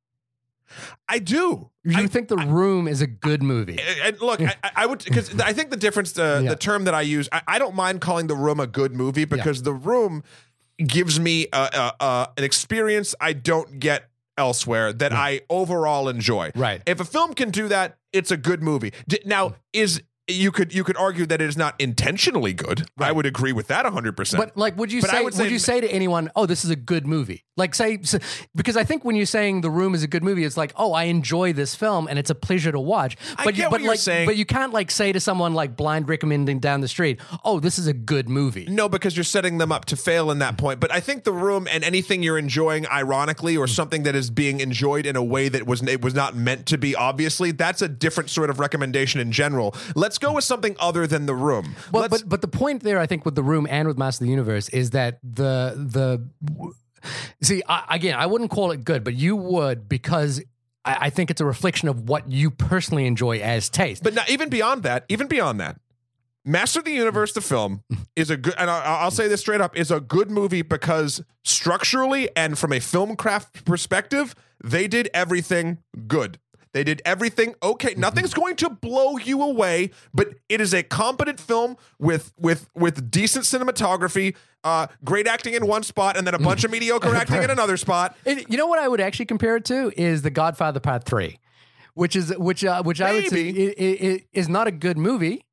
I 1.09 1.19
do. 1.19 1.71
You 1.85 1.99
I- 1.99 2.07
think 2.07 2.29
The 2.29 2.37
Room 2.37 2.89
is 2.89 3.01
a 3.03 3.07
good 3.07 3.43
movie? 3.43 3.79
And 4.03 4.21
look, 4.21 4.41
I, 4.41 4.55
I 4.77 4.87
would 4.87 5.05
because 5.05 5.39
I 5.41 5.53
think 5.53 5.71
the 5.71 5.77
difference, 5.77 6.19
uh, 6.19 6.41
Yeah. 6.43 6.51
the 6.51 6.57
term 6.57 6.85
that 6.85 6.95
I 6.95 7.03
use, 7.03 7.29
I, 7.33 7.43
I 7.47 7.59
don't 7.59 7.75
mind 7.75 8.01
calling 8.01 8.27
the 8.27 8.37
room 8.37 8.61
a 8.61 8.67
good 8.67 8.95
movie 8.95 9.25
because 9.25 9.63
the 9.63 9.73
room 9.75 10.23
gives 10.79 11.21
me 11.21 11.47
a, 11.53 11.57
a, 12.01 12.05
a, 12.05 12.29
an 12.39 12.45
experience 12.45 13.15
I 13.21 13.35
don't 13.35 13.79
get 13.79 14.09
elsewhere 14.39 14.93
that 14.95 15.13
I 15.13 15.43
overall 15.51 16.09
enjoy. 16.09 16.51
Right. 16.55 16.81
If 16.87 17.01
a 17.01 17.05
film 17.05 17.35
can 17.35 17.51
do 17.51 17.69
that, 17.69 17.99
it's 18.13 18.31
a 18.31 18.37
good 18.37 18.63
movie. 18.63 18.93
D- 19.07 19.21
now, 19.27 19.55
is 19.75 20.03
you 20.33 20.51
could 20.53 20.75
you 20.75 20.85
could 20.85 20.97
argue 20.97 21.27
that 21.27 21.41
it 21.41 21.49
is 21.49 21.57
not 21.57 21.75
intentionally 21.79 22.53
good. 22.53 22.87
I 22.99 23.13
would 23.13 23.27
agree 23.27 23.53
with 23.53 23.69
that 23.69 23.85
100%. 23.85 24.37
But 24.37 24.57
like, 24.57 24.77
would 24.77 24.93
you 24.93 25.01
But 25.01 25.11
say 25.11 25.19
would 25.19 25.25
would, 25.25 25.35
say- 25.35 25.49
you 25.51 25.59
say 25.59 25.81
to 25.81 25.91
anyone, 25.91 26.31
"Oh, 26.35 26.47
this 26.47 26.65
is 26.65 26.71
a 26.71 26.77
good 26.77 27.07
movie"? 27.07 27.45
Like, 27.57 27.75
say 27.75 27.99
so- 28.03 28.19
because 28.55 28.77
I 28.77 28.85
think 28.85 29.05
when 29.05 29.17
you're 29.17 29.27
saying 29.27 29.61
The 29.61 29.71
Room 29.71 29.95
is 29.95 30.03
a 30.03 30.07
good 30.07 30.25
movie, 30.25 30.45
it's 30.45 30.57
like, 30.57 30.73
"Oh, 30.77 30.93
I 30.93 31.05
enjoy 31.05 31.53
this 31.53 31.75
film 31.75 32.07
and 32.09 32.19
it's 32.19 32.31
a 32.31 32.35
pleasure 32.35 32.73
to 32.73 32.81
watch." 32.81 33.17
I 33.37 33.45
But 33.45 33.55
get 33.55 33.65
you, 33.65 33.65
what 33.65 33.71
but 33.73 33.81
you're 33.83 33.93
like, 33.93 33.99
saying. 34.01 34.27
but 34.27 34.37
you 34.37 34.47
can't 34.47 34.73
like 34.73 34.91
say 34.91 35.13
to 35.13 35.21
someone 35.21 35.55
like 35.55 35.77
blind 35.77 36.09
recommending 36.09 36.61
down 36.61 36.81
the 36.81 36.89
street, 36.89 37.21
"Oh, 37.45 37.61
this 37.61 37.79
is 37.79 37.87
a 37.87 37.93
good 37.93 38.29
movie." 38.29 38.67
No, 38.69 38.89
because 38.89 39.17
you're 39.17 39.25
setting 39.25 39.59
them 39.59 39.71
up 39.73 39.85
to 39.87 39.97
fail 39.97 40.31
in 40.31 40.39
that 40.39 40.57
point. 40.57 40.81
But 40.81 40.93
I 40.93 41.01
think 41.01 41.25
the 41.25 41.33
room 41.33 41.69
and 41.71 41.85
anything 41.85 42.23
you're 42.23 42.39
enjoying 42.39 42.87
ironically 42.87 43.57
or 43.57 43.67
hmm. 43.67 43.73
something 43.73 44.03
that 44.05 44.15
is 44.15 44.31
being 44.31 44.61
enjoyed 44.61 45.07
in 45.07 45.17
a 45.17 45.23
way 45.25 45.49
that 45.49 45.67
was 45.67 45.83
it 45.83 46.03
was 46.03 46.15
not 46.15 46.37
meant 46.37 46.67
to 46.67 46.79
be 46.79 46.95
obviously, 46.97 47.51
that's 47.51 47.83
a 47.83 47.89
different 47.89 48.31
sort 48.31 48.51
of 48.51 48.61
recommendation 48.61 49.21
in 49.21 49.33
general. 49.33 49.75
Let's 49.95 50.19
go 50.23 50.33
with 50.33 50.45
something 50.45 50.77
other 50.79 51.07
than 51.07 51.27
the 51.27 51.35
room. 51.35 51.75
Well, 51.91 52.03
Let's, 52.03 52.23
but 52.23 52.29
but 52.29 52.41
the 52.41 52.49
point 52.49 52.83
there, 52.83 52.99
I 52.99 53.07
think, 53.07 53.25
with 53.25 53.35
the 53.35 53.43
room 53.43 53.67
and 53.69 53.87
with 53.89 53.99
Master 53.99 54.25
of 54.25 54.27
the 54.27 54.31
Universe 54.31 54.69
is 54.71 54.91
that 54.91 55.19
the 55.23 55.75
the 55.77 56.75
see 57.43 57.63
I, 57.69 57.97
again, 57.97 58.15
I 58.15 58.27
wouldn't 58.27 58.51
call 58.51 58.71
it 58.71 58.85
good, 58.85 59.05
but 59.05 59.15
you 59.15 59.37
would 59.37 59.89
because 59.89 60.43
I, 60.85 60.97
I 61.07 61.11
think 61.11 61.31
it's 61.31 61.41
a 61.41 61.47
reflection 61.47 61.89
of 61.89 62.09
what 62.09 62.31
you 62.31 62.51
personally 62.51 63.07
enjoy 63.07 63.39
as 63.41 63.69
taste. 63.69 64.03
but 64.03 64.15
not, 64.15 64.31
even 64.31 64.49
beyond 64.49 64.85
that, 64.85 65.05
even 65.09 65.27
beyond 65.27 65.61
that, 65.61 65.79
Master 66.45 66.81
of 66.81 66.85
the 66.85 66.93
Universe, 66.93 67.33
the 67.33 67.41
film, 67.41 67.83
is 68.17 68.31
a 68.31 68.37
good, 68.37 68.55
and 68.59 68.69
I, 68.69 68.83
I'll 68.83 69.11
say 69.11 69.29
this 69.29 69.41
straight 69.41 69.61
up, 69.61 69.77
is 69.77 69.91
a 69.91 70.01
good 70.01 70.31
movie 70.31 70.63
because 70.63 71.23
structurally 71.45 72.29
and 72.37 72.59
from 72.59 72.73
a 72.73 72.81
film 72.81 73.15
craft 73.17 73.65
perspective, 73.65 74.35
they 74.63 74.89
did 74.89 75.09
everything 75.15 75.79
good. 76.07 76.39
They 76.73 76.85
did 76.85 77.03
everything 77.05 77.55
okay. 77.63 77.95
Nothing's 77.97 78.33
going 78.33 78.57
to 78.57 78.71
blow 78.71 79.19
you 79.19 79.43
away, 79.43 79.91
but 80.15 80.29
it 80.49 80.61
is 80.61 80.73
a 80.73 80.83
competent 80.83 81.39
film 81.39 81.77
with 81.99 82.33
with 82.39 82.71
with 82.75 83.11
decent 83.11 83.45
cinematography, 83.45 84.35
uh, 84.65 84.87
great 85.05 85.27
acting 85.27 85.53
in 85.55 85.67
one 85.67 85.83
spot, 85.83 86.17
and 86.17 86.27
then 86.27 86.35
a 86.35 86.39
bunch 86.39 86.65
of 86.65 86.71
mediocre 86.71 87.15
acting 87.15 87.43
in 87.43 87.51
another 87.59 87.77
spot. 87.77 88.17
And 88.25 88.45
you 88.49 88.57
know 88.57 88.67
what 88.67 88.79
I 88.79 88.89
would 88.89 89.01
actually 89.01 89.27
compare 89.27 89.57
it 89.57 89.65
to 89.67 89.93
is 90.01 90.23
The 90.23 90.31
Godfather 90.31 90.81
Part 90.81 91.05
Three, 91.05 91.39
which 91.95 92.17
is 92.17 92.35
which 92.39 92.65
uh, 92.65 92.83
which 92.83 93.03
I 93.03 93.13
would 93.13 93.29
say 93.29 93.53
Maybe. 93.53 93.69
i- 93.69 93.75
i- 93.79 94.13
i- 94.15 94.25
is 94.33 94.49
not 94.49 94.67
a 94.67 94.73
good 94.73 94.97
movie, 94.97 95.45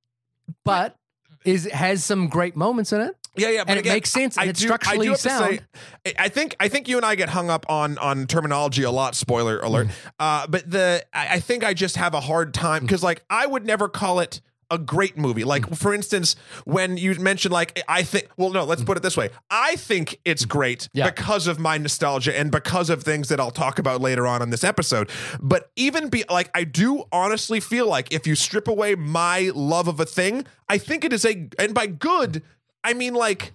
but 0.63 0.95
is 1.43 1.65
has 1.65 2.03
some 2.05 2.27
great 2.27 2.55
moments 2.55 2.93
in 2.93 3.01
it. 3.01 3.15
Yeah, 3.39 3.49
yeah, 3.49 3.63
but 3.63 3.77
And 3.77 3.79
it 3.85 3.89
makes 3.89 4.09
sense, 4.11 4.37
and 4.37 4.45
I 4.45 4.49
it's 4.49 4.59
do, 4.59 4.67
structurally 4.67 5.07
I 5.07 5.11
do 5.11 5.17
sound. 5.17 5.61
Say, 6.05 6.13
I 6.17 6.29
think 6.29 6.55
I 6.59 6.67
think 6.67 6.87
you 6.87 6.97
and 6.97 7.05
I 7.05 7.15
get 7.15 7.29
hung 7.29 7.49
up 7.49 7.65
on 7.69 7.97
on 7.97 8.27
terminology 8.27 8.83
a 8.83 8.91
lot. 8.91 9.15
Spoiler 9.15 9.59
alert. 9.59 9.87
Mm. 9.87 9.91
Uh, 10.19 10.47
but 10.47 10.69
the 10.69 11.03
I, 11.13 11.35
I 11.35 11.39
think 11.39 11.63
I 11.63 11.73
just 11.73 11.95
have 11.97 12.13
a 12.13 12.21
hard 12.21 12.53
time 12.53 12.81
because 12.83 13.03
like 13.03 13.23
I 13.29 13.45
would 13.45 13.65
never 13.65 13.87
call 13.89 14.19
it 14.19 14.41
a 14.71 14.77
great 14.77 15.17
movie. 15.17 15.43
Like 15.43 15.63
Mm. 15.63 15.75
for 15.77 15.95
instance, 15.95 16.35
when 16.63 16.95
you 16.95 17.15
mentioned 17.15 17.51
like 17.51 17.81
I 17.87 18.03
think 18.03 18.27
well 18.37 18.51
no, 18.51 18.65
let's 18.65 18.83
put 18.83 18.97
it 18.97 19.03
this 19.03 19.17
way. 19.17 19.31
I 19.49 19.75
think 19.77 20.19
it's 20.25 20.45
great 20.45 20.81
Mm. 20.81 20.89
Yeah. 20.93 21.09
because 21.09 21.47
of 21.47 21.57
my 21.57 21.79
nostalgia 21.79 22.37
and 22.37 22.51
because 22.51 22.91
of 22.91 23.01
things 23.01 23.29
that 23.29 23.39
I'll 23.39 23.49
talk 23.49 23.79
about 23.79 23.99
later 23.99 24.27
on 24.27 24.43
in 24.43 24.51
this 24.51 24.63
episode. 24.63 25.09
But 25.41 25.71
even 25.75 26.09
be 26.09 26.23
like 26.29 26.51
I 26.53 26.65
do 26.65 27.05
honestly 27.11 27.59
feel 27.59 27.87
like 27.87 28.13
if 28.13 28.27
you 28.27 28.35
strip 28.35 28.67
away 28.67 28.93
my 28.93 29.51
love 29.55 29.87
of 29.87 29.99
a 29.99 30.05
thing, 30.05 30.45
I 30.67 30.77
think 30.77 31.03
it 31.03 31.13
is 31.13 31.25
a 31.25 31.49
and 31.57 31.73
by 31.73 31.87
good, 31.87 32.43
I 32.83 32.93
mean 32.93 33.13
like 33.13 33.51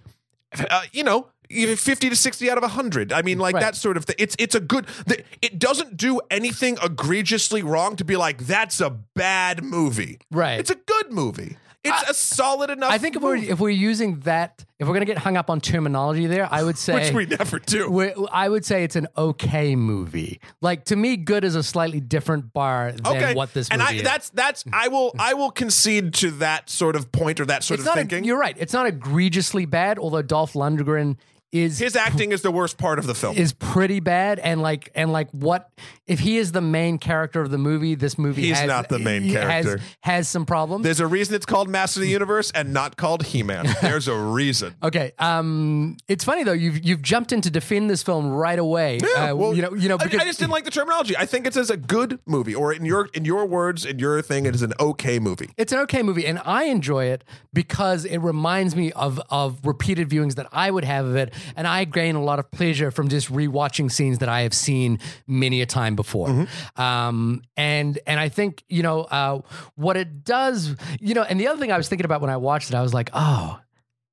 uh, 0.69 0.83
you 0.93 1.03
know, 1.03 1.27
50 1.49 2.09
to 2.09 2.15
60 2.15 2.49
out 2.49 2.57
of 2.57 2.63
100 2.63 3.13
i 3.13 3.21
mean 3.21 3.37
like 3.37 3.53
Right. 3.53 3.61
that 3.61 3.75
sort 3.75 3.97
of 3.97 4.05
thing 4.05 4.15
it's 4.17 4.35
it's 4.39 4.55
a 4.55 4.59
good 4.59 4.87
the, 5.05 5.23
it 5.43 5.59
doesn't 5.59 5.95
do 5.95 6.19
anything 6.31 6.75
egregiously 6.83 7.61
wrong 7.61 7.95
to 7.97 8.03
be 8.03 8.15
like 8.15 8.47
that's 8.47 8.81
a 8.81 8.89
bad 8.89 9.63
movie 9.63 10.17
Right. 10.31 10.59
it's 10.59 10.71
a 10.71 10.75
good 10.75 11.11
movie 11.11 11.57
it's 11.85 12.09
a 12.09 12.13
solid 12.13 12.69
enough 12.69 12.91
I 12.91 12.97
think 12.97 13.15
if 13.15 13.21
we're 13.21 13.35
if 13.35 13.59
we're 13.59 13.69
using 13.69 14.19
that, 14.21 14.65
if 14.79 14.87
we're 14.87 14.93
gonna 14.93 15.05
get 15.05 15.17
hung 15.17 15.37
up 15.37 15.49
on 15.49 15.61
terminology 15.61 16.27
there, 16.27 16.47
I 16.51 16.63
would 16.63 16.77
say 16.85 16.95
which 16.95 17.13
we 17.13 17.25
never 17.25 17.59
do 17.59 18.27
I 18.31 18.49
would 18.49 18.65
say 18.65 18.83
it's 18.83 18.95
an 18.95 19.07
okay 19.17 19.75
movie. 19.75 20.39
Like 20.61 20.85
to 20.85 20.95
me, 20.95 21.17
good 21.17 21.43
is 21.43 21.55
a 21.55 21.63
slightly 21.63 21.99
different 21.99 22.53
bar 22.53 22.91
than 22.91 23.07
okay 23.07 23.33
what 23.35 23.53
this 23.53 23.69
and 23.69 23.81
movie 23.81 23.93
I, 23.93 23.97
is. 23.97 24.03
that's 24.03 24.29
that's 24.31 24.63
i 24.73 24.87
will 24.87 25.13
i 25.19 25.33
will 25.33 25.51
concede 25.51 26.13
to 26.15 26.31
that 26.31 26.69
sort 26.69 26.95
of 26.95 27.11
point 27.11 27.39
or 27.39 27.45
that 27.45 27.63
sort 27.63 27.79
it's 27.79 27.87
of 27.87 27.95
thinking 27.95 28.23
you're 28.23 28.39
right. 28.39 28.55
It's 28.59 28.73
not 28.73 28.85
egregiously 28.85 29.65
bad. 29.65 29.99
Although 29.99 30.21
Dolph 30.21 30.53
Lundgren 30.53 31.17
is 31.51 31.79
his 31.79 31.95
acting 31.95 32.31
is 32.31 32.41
the 32.41 32.51
worst 32.51 32.77
part 32.77 32.99
of 32.99 33.07
the 33.07 33.15
film 33.15 33.37
is 33.37 33.53
pretty 33.53 33.99
bad 33.99 34.39
and 34.39 34.61
like 34.61 34.91
and 34.93 35.11
like 35.13 35.29
what 35.31 35.69
if 36.07 36.19
he 36.19 36.37
is 36.37 36.51
the 36.51 36.61
main 36.61 36.97
character 36.97 37.41
of 37.41 37.49
the 37.51 37.57
movie 37.57 37.95
this 37.95 38.17
movie 38.17 38.43
He's 38.43 38.59
has, 38.59 38.67
not 38.67 38.89
the 38.89 38.99
main 38.99 39.31
character. 39.31 39.79
has 40.01 40.27
some 40.27 40.45
problems 40.45 40.83
there's 40.83 40.99
a 40.99 41.07
reason 41.07 41.35
it's 41.35 41.45
called 41.45 41.67
master 41.69 41.99
of 41.99 42.03
the 42.03 42.09
universe 42.09 42.51
and 42.51 42.73
not 42.73 42.95
called 42.97 43.23
he-man 43.23 43.67
there's 43.81 44.07
a 44.07 44.15
reason 44.15 44.75
Okay. 44.83 45.11
Um, 45.19 45.97
it's 46.07 46.23
funny 46.23 46.43
though. 46.43 46.53
You've 46.53 46.85
you've 46.85 47.01
jumped 47.01 47.31
in 47.31 47.41
to 47.41 47.49
defend 47.49 47.89
this 47.89 48.03
film 48.03 48.27
right 48.29 48.57
away. 48.59 48.99
Yeah, 49.01 49.31
Uh, 49.31 49.35
well, 49.35 49.53
you 49.55 49.61
know, 49.61 49.73
you 49.73 49.89
know, 49.89 49.97
I- 49.99 50.03
I, 50.05 50.07
just 50.25 50.39
didn't 50.39 50.51
like 50.51 50.63
the 50.65 50.71
terminology. 50.71 51.15
I 51.17 51.25
think 51.25 51.47
it's 51.47 51.57
as 51.57 51.69
a 51.69 51.77
good 51.77 52.19
movie, 52.25 52.53
or 52.55 52.71
in 52.73 52.85
your 52.85 53.09
in 53.13 53.25
your 53.25 53.45
words, 53.45 53.85
in 53.85 53.99
your 53.99 54.21
thing, 54.21 54.45
it 54.45 54.53
is 54.55 54.61
an 54.61 54.73
okay 54.79 55.19
movie. 55.19 55.49
it's 55.57 55.71
an 55.71 55.79
okay 55.79 56.03
movie, 56.03 56.25
and 56.25 56.39
I 56.45 56.65
enjoy 56.65 57.05
it 57.05 57.23
because 57.53 58.05
it 58.05 58.17
reminds 58.19 58.75
me 58.75 58.91
of 58.93 59.19
of 59.29 59.59
repeated 59.65 60.09
viewings 60.09 60.35
that 60.35 60.47
I 60.51 60.69
would 60.71 60.83
have 60.85 61.05
of 61.05 61.15
it, 61.15 61.33
and 61.55 61.67
I 61.67 61.83
gain 61.85 62.15
a 62.15 62.23
lot 62.23 62.39
of 62.39 62.49
pleasure 62.51 62.91
from 62.91 63.07
just 63.07 63.31
rewatching 63.31 63.91
scenes 63.91 64.19
that 64.19 64.29
I 64.29 64.41
have 64.41 64.53
seen 64.53 64.99
many 65.27 65.61
a 65.61 65.65
time 65.65 65.94
before. 65.95 66.27
Mm-hmm. 66.27 66.81
Um, 66.81 67.41
and 67.57 67.99
and 68.05 68.19
I 68.19 68.29
think 68.29 68.63
you 68.69 68.83
know 68.83 69.01
uh, 69.01 69.41
what 69.75 69.97
it 69.97 70.23
does. 70.23 70.75
You 70.99 71.13
know, 71.13 71.23
and 71.23 71.39
the 71.39 71.47
other 71.47 71.59
thing 71.59 71.71
I 71.71 71.77
was 71.77 71.89
thinking 71.89 72.05
about 72.05 72.21
when 72.21 72.29
I 72.29 72.37
watched 72.37 72.69
it, 72.69 72.75
I 72.75 72.81
was 72.81 72.93
like, 72.93 73.09
oh, 73.13 73.59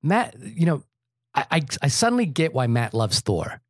Matt. 0.02 0.36
You 0.40 0.66
know, 0.66 0.82
I 1.34 1.46
I, 1.50 1.62
I 1.82 1.88
suddenly 1.88 2.26
get 2.26 2.54
why 2.54 2.66
Matt 2.66 2.94
loves 2.94 3.20
Thor. 3.20 3.60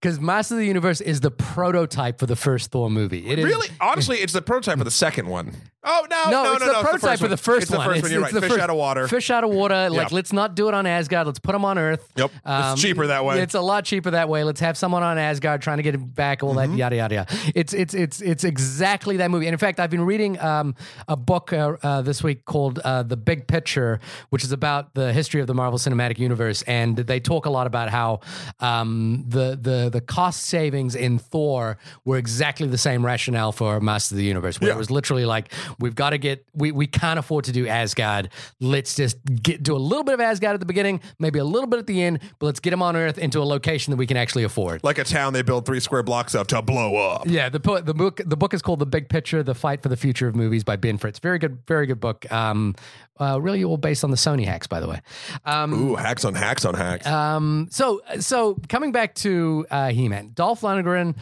Because 0.00 0.18
Master 0.18 0.54
of 0.54 0.60
the 0.60 0.66
Universe 0.66 1.02
is 1.02 1.20
the 1.20 1.30
prototype 1.30 2.18
for 2.18 2.24
the 2.24 2.36
first 2.36 2.70
Thor 2.70 2.88
movie. 2.88 3.28
It 3.28 3.38
is 3.38 3.44
Really, 3.44 3.68
honestly, 3.82 4.16
it's 4.16 4.32
the 4.32 4.40
prototype 4.40 4.78
for 4.78 4.84
the 4.84 4.90
second 4.90 5.28
one. 5.28 5.54
Oh 5.82 6.06
no, 6.10 6.24
no, 6.30 6.30
no, 6.44 6.52
it's 6.52 6.60
no, 6.60 6.66
the 6.66 6.72
no, 6.74 6.82
prototype 6.82 7.18
for 7.20 7.28
the 7.28 7.38
first 7.38 7.62
it's 7.62 7.70
the 7.70 7.78
one. 7.78 7.86
first 7.86 7.98
It's- 8.00 8.02
one. 8.04 8.12
You're 8.12 8.24
it's 8.24 8.32
right. 8.34 8.40
the 8.40 8.40
Fish 8.42 8.50
first- 8.50 8.62
out 8.62 8.68
of 8.70 8.76
water. 8.76 9.08
Fish 9.08 9.30
out 9.30 9.44
of 9.44 9.50
water. 9.50 9.88
Like, 9.88 10.10
Yeah. 10.10 10.14
let's 10.16 10.30
not 10.32 10.54
do 10.54 10.68
it 10.68 10.74
on 10.74 10.84
Asgard. 10.84 11.26
Let's 11.26 11.38
put 11.38 11.52
them 11.52 11.64
on 11.64 11.78
Earth. 11.78 12.00
Um, 12.16 12.22
Yep. 12.22 12.30
It's 12.74 12.82
cheaper 12.82 13.06
that 13.06 13.24
way. 13.24 13.40
It's 13.40 13.54
a 13.54 13.62
lot 13.62 13.86
cheaper 13.86 14.10
that 14.10 14.28
way. 14.28 14.44
Let's 14.44 14.60
have 14.60 14.76
someone 14.76 15.02
on 15.02 15.16
Asgard 15.16 15.62
trying 15.62 15.78
to 15.78 15.82
get 15.82 15.94
it 15.94 16.14
back. 16.14 16.42
All 16.42 16.54
Mm-hmm. 16.54 16.72
that 16.72 16.78
yada 16.78 16.96
yada 16.96 17.14
yada. 17.14 17.32
It's 17.54 17.72
it's 17.72 17.94
it's 17.94 18.20
it's 18.20 18.44
exactly 18.44 19.16
that 19.18 19.30
movie. 19.30 19.46
And 19.46 19.54
in 19.54 19.58
fact, 19.58 19.80
I've 19.80 19.88
been 19.88 20.04
reading 20.04 20.38
um, 20.40 20.74
a 21.08 21.16
book 21.16 21.52
uh, 21.52 21.76
uh, 21.82 22.02
this 22.02 22.22
week 22.22 22.44
called 22.44 22.78
uh, 22.80 23.02
The 23.02 23.16
Big 23.16 23.46
Picture, 23.46 24.00
which 24.28 24.44
is 24.44 24.52
about 24.52 24.92
the 24.94 25.14
history 25.14 25.40
of 25.40 25.46
the 25.46 25.54
Marvel 25.54 25.78
Cinematic 25.78 26.18
Universe, 26.18 26.60
and 26.62 26.94
they 26.96 27.20
talk 27.20 27.46
a 27.46 27.50
lot 27.50 27.66
about 27.66 27.88
how 27.88 28.20
um, 28.60 29.24
the 29.26 29.58
the 29.60 29.88
the 29.90 30.00
cost 30.02 30.42
savings 30.42 30.94
in 30.94 31.18
Thor 31.18 31.78
were 32.04 32.18
exactly 32.18 32.66
the 32.68 32.78
same 32.78 33.04
rationale 33.04 33.52
for 33.52 33.80
Master 33.80 34.14
of 34.14 34.18
the 34.18 34.24
Universe, 34.24 34.60
where 34.60 34.68
Yeah. 34.68 34.74
it 34.74 34.78
was 34.78 34.90
literally 34.90 35.24
like 35.24 35.50
we've 35.78 35.94
got 35.94 36.10
to 36.10 36.18
get 36.18 36.44
we 36.54 36.72
we 36.72 36.86
can't 36.86 37.18
afford 37.18 37.44
to 37.46 37.52
do 37.52 37.66
Asgard. 37.66 38.30
Let's 38.60 38.94
just 38.94 39.18
get 39.42 39.62
do 39.62 39.74
a 39.74 39.78
little 39.78 40.04
bit 40.04 40.14
of 40.14 40.20
Asgard 40.20 40.54
at 40.54 40.60
the 40.60 40.66
beginning, 40.66 41.00
maybe 41.18 41.38
a 41.38 41.44
little 41.44 41.68
bit 41.68 41.78
at 41.78 41.86
the 41.86 42.02
end, 42.02 42.20
but 42.38 42.46
let's 42.46 42.60
get 42.60 42.70
them 42.70 42.82
on 42.82 42.96
Earth 42.96 43.18
into 43.18 43.40
a 43.40 43.44
location 43.44 43.90
that 43.90 43.96
we 43.96 44.06
can 44.06 44.16
actually 44.16 44.44
afford. 44.44 44.82
like 44.84 44.98
a 44.98 45.04
town 45.04 45.32
they 45.32 45.42
build 45.42 45.66
three 45.66 45.80
square 45.80 46.02
blocks 46.02 46.34
of 46.34 46.46
to 46.48 46.62
blow 46.62 46.96
up. 46.96 47.26
Yeah, 47.26 47.48
the 47.48 47.58
the 47.84 47.94
book 47.94 48.20
the 48.24 48.36
book 48.36 48.54
is 48.54 48.62
called 48.62 48.78
The 48.78 48.86
Big 48.86 49.08
Picture: 49.08 49.42
The 49.42 49.54
Fight 49.54 49.82
for 49.82 49.88
the 49.88 49.96
Future 49.96 50.28
of 50.28 50.34
Movies 50.36 50.64
by 50.64 50.76
Ben 50.76 50.98
Fritz. 50.98 51.18
Very 51.18 51.38
good, 51.38 51.58
very 51.66 51.86
good 51.86 52.00
book. 52.00 52.30
Um, 52.32 52.74
uh, 53.18 53.38
really 53.40 53.62
all 53.62 53.76
based 53.76 54.02
on 54.02 54.10
the 54.10 54.16
Sony 54.16 54.46
hacks, 54.46 54.66
by 54.66 54.80
the 54.80 54.88
way. 54.88 55.00
Um, 55.44 55.74
Ooh, 55.74 55.94
hacks 55.94 56.24
on 56.24 56.34
hacks 56.34 56.64
on 56.64 56.74
hacks. 56.74 57.06
um, 57.06 57.68
so 57.70 58.00
so 58.18 58.56
coming 58.68 58.92
back 58.92 59.14
to 59.16 59.66
uh, 59.70 59.90
He-Man, 59.90 60.32
Dolph 60.34 60.62
Lundgren 60.62 61.14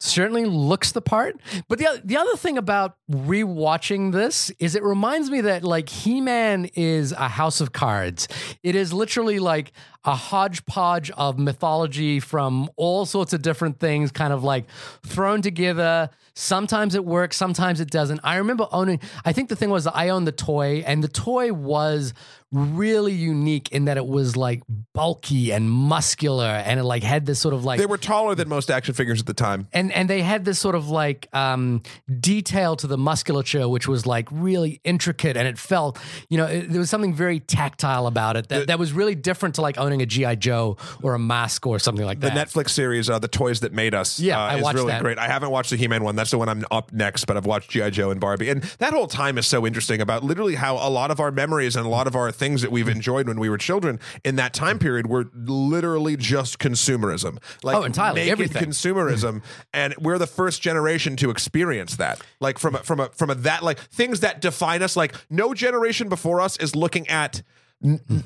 certainly 0.00 0.44
looks 0.44 0.92
the 0.92 1.00
part. 1.00 1.36
But 1.68 1.78
the 1.78 2.00
the 2.04 2.16
other 2.16 2.36
thing 2.36 2.58
about 2.58 2.96
rewatching 3.10 4.12
this 4.12 4.50
is 4.58 4.74
it 4.74 4.82
reminds 4.82 5.30
me 5.30 5.40
that 5.42 5.64
like 5.64 5.88
He-Man 5.88 6.66
is 6.74 7.12
a 7.12 7.28
house 7.28 7.60
of 7.60 7.72
cards. 7.72 8.28
It 8.62 8.74
is 8.74 8.92
literally 8.92 9.38
like 9.38 9.72
a 10.06 10.14
hodgepodge 10.14 11.10
of 11.10 11.38
mythology 11.38 12.20
from 12.20 12.70
all 12.76 13.04
sorts 13.04 13.32
of 13.32 13.42
different 13.42 13.80
things 13.80 14.12
kind 14.12 14.32
of 14.32 14.44
like 14.44 14.64
thrown 15.04 15.42
together. 15.42 16.08
Sometimes 16.34 16.94
it 16.94 17.04
works, 17.04 17.36
sometimes 17.36 17.80
it 17.80 17.90
doesn't. 17.90 18.20
I 18.22 18.36
remember 18.36 18.68
owning 18.70 19.00
I 19.24 19.32
think 19.32 19.48
the 19.48 19.56
thing 19.56 19.70
was 19.70 19.86
I 19.86 20.10
owned 20.10 20.26
the 20.26 20.32
toy 20.32 20.84
and 20.86 21.02
the 21.02 21.08
toy 21.08 21.52
was 21.52 22.14
really 22.52 23.12
unique 23.12 23.72
in 23.72 23.86
that 23.86 23.96
it 23.96 24.06
was 24.06 24.36
like 24.36 24.62
bulky 24.94 25.50
and 25.50 25.68
muscular 25.68 26.44
and 26.44 26.78
it 26.78 26.84
like 26.84 27.02
had 27.02 27.26
this 27.26 27.40
sort 27.40 27.52
of 27.52 27.64
like 27.64 27.78
they 27.78 27.86
were 27.86 27.98
taller 27.98 28.36
than 28.36 28.48
most 28.48 28.70
action 28.70 28.94
figures 28.94 29.18
at 29.20 29.26
the 29.26 29.34
time. 29.34 29.66
and 29.72 29.92
and 29.92 30.08
they 30.08 30.22
had 30.22 30.44
this 30.44 30.58
sort 30.58 30.76
of 30.76 30.88
like 30.88 31.28
um, 31.32 31.82
detail 32.20 32.76
to 32.76 32.86
the 32.86 32.96
musculature, 32.96 33.68
which 33.68 33.88
was 33.88 34.06
like 34.06 34.28
really 34.30 34.80
intricate, 34.84 35.36
and 35.36 35.48
it 35.48 35.58
felt, 35.58 35.98
you 36.28 36.38
know, 36.38 36.46
it, 36.46 36.70
there 36.70 36.78
was 36.78 36.88
something 36.88 37.14
very 37.14 37.40
tactile 37.40 38.06
about 38.06 38.36
it 38.36 38.48
that, 38.48 38.68
that 38.68 38.78
was 38.78 38.92
really 38.92 39.16
different 39.16 39.56
to 39.56 39.60
like 39.60 39.76
owning 39.76 39.95
a 40.02 40.06
GI 40.06 40.36
Joe 40.36 40.76
or 41.02 41.14
a 41.14 41.18
mask 41.18 41.66
or 41.66 41.78
something 41.78 42.04
like 42.06 42.20
that. 42.20 42.34
The. 42.34 42.40
Netflix 42.40 42.70
series, 42.70 43.08
uh, 43.10 43.18
"The 43.18 43.28
Toys 43.28 43.60
That 43.60 43.72
Made 43.72 43.94
Us," 43.94 44.18
Yeah, 44.20 44.38
uh, 44.40 44.46
I 44.46 44.56
is 44.58 44.74
really 44.74 44.86
that. 44.92 45.02
great. 45.02 45.18
I 45.18 45.26
haven't 45.28 45.50
watched 45.50 45.70
the 45.70 45.76
He-Man 45.76 46.04
one. 46.04 46.16
That's 46.16 46.30
the 46.30 46.38
one 46.38 46.48
I'm 46.48 46.64
up 46.70 46.92
next, 46.92 47.24
but 47.26 47.36
I've 47.36 47.46
watched 47.46 47.70
GI 47.70 47.90
Joe 47.90 48.10
and 48.10 48.20
Barbie, 48.20 48.48
and 48.50 48.62
that 48.78 48.92
whole 48.92 49.06
time 49.06 49.38
is 49.38 49.46
so 49.46 49.66
interesting 49.66 50.00
about 50.00 50.22
literally 50.24 50.54
how 50.56 50.74
a 50.76 50.90
lot 50.90 51.10
of 51.10 51.20
our 51.20 51.30
memories 51.30 51.76
and 51.76 51.84
a 51.86 51.88
lot 51.88 52.06
of 52.06 52.14
our 52.16 52.30
things 52.32 52.62
that 52.62 52.70
we've 52.70 52.88
enjoyed 52.88 53.26
when 53.28 53.38
we 53.40 53.48
were 53.48 53.58
children 53.58 53.98
in 54.24 54.36
that 54.36 54.52
time 54.54 54.78
period 54.78 55.06
were 55.06 55.30
literally 55.34 56.16
just 56.16 56.58
consumerism, 56.58 57.38
like 57.62 57.76
Oh, 57.76 57.82
entirely, 57.84 58.30
everything. 58.30 58.62
consumerism, 58.64 59.42
and 59.72 59.94
we're 59.98 60.18
the 60.18 60.26
first 60.26 60.62
generation 60.62 61.16
to 61.16 61.30
experience 61.30 61.96
that. 61.96 62.20
Like 62.40 62.58
from 62.58 62.74
a, 62.74 62.78
from 62.78 63.00
a 63.00 63.08
from 63.10 63.30
a 63.30 63.34
that 63.36 63.62
like 63.62 63.78
things 63.78 64.20
that 64.20 64.40
define 64.40 64.82
us. 64.82 64.96
Like 64.96 65.14
no 65.30 65.54
generation 65.54 66.08
before 66.08 66.40
us 66.40 66.56
is 66.58 66.74
looking 66.76 67.08
at 67.08 67.42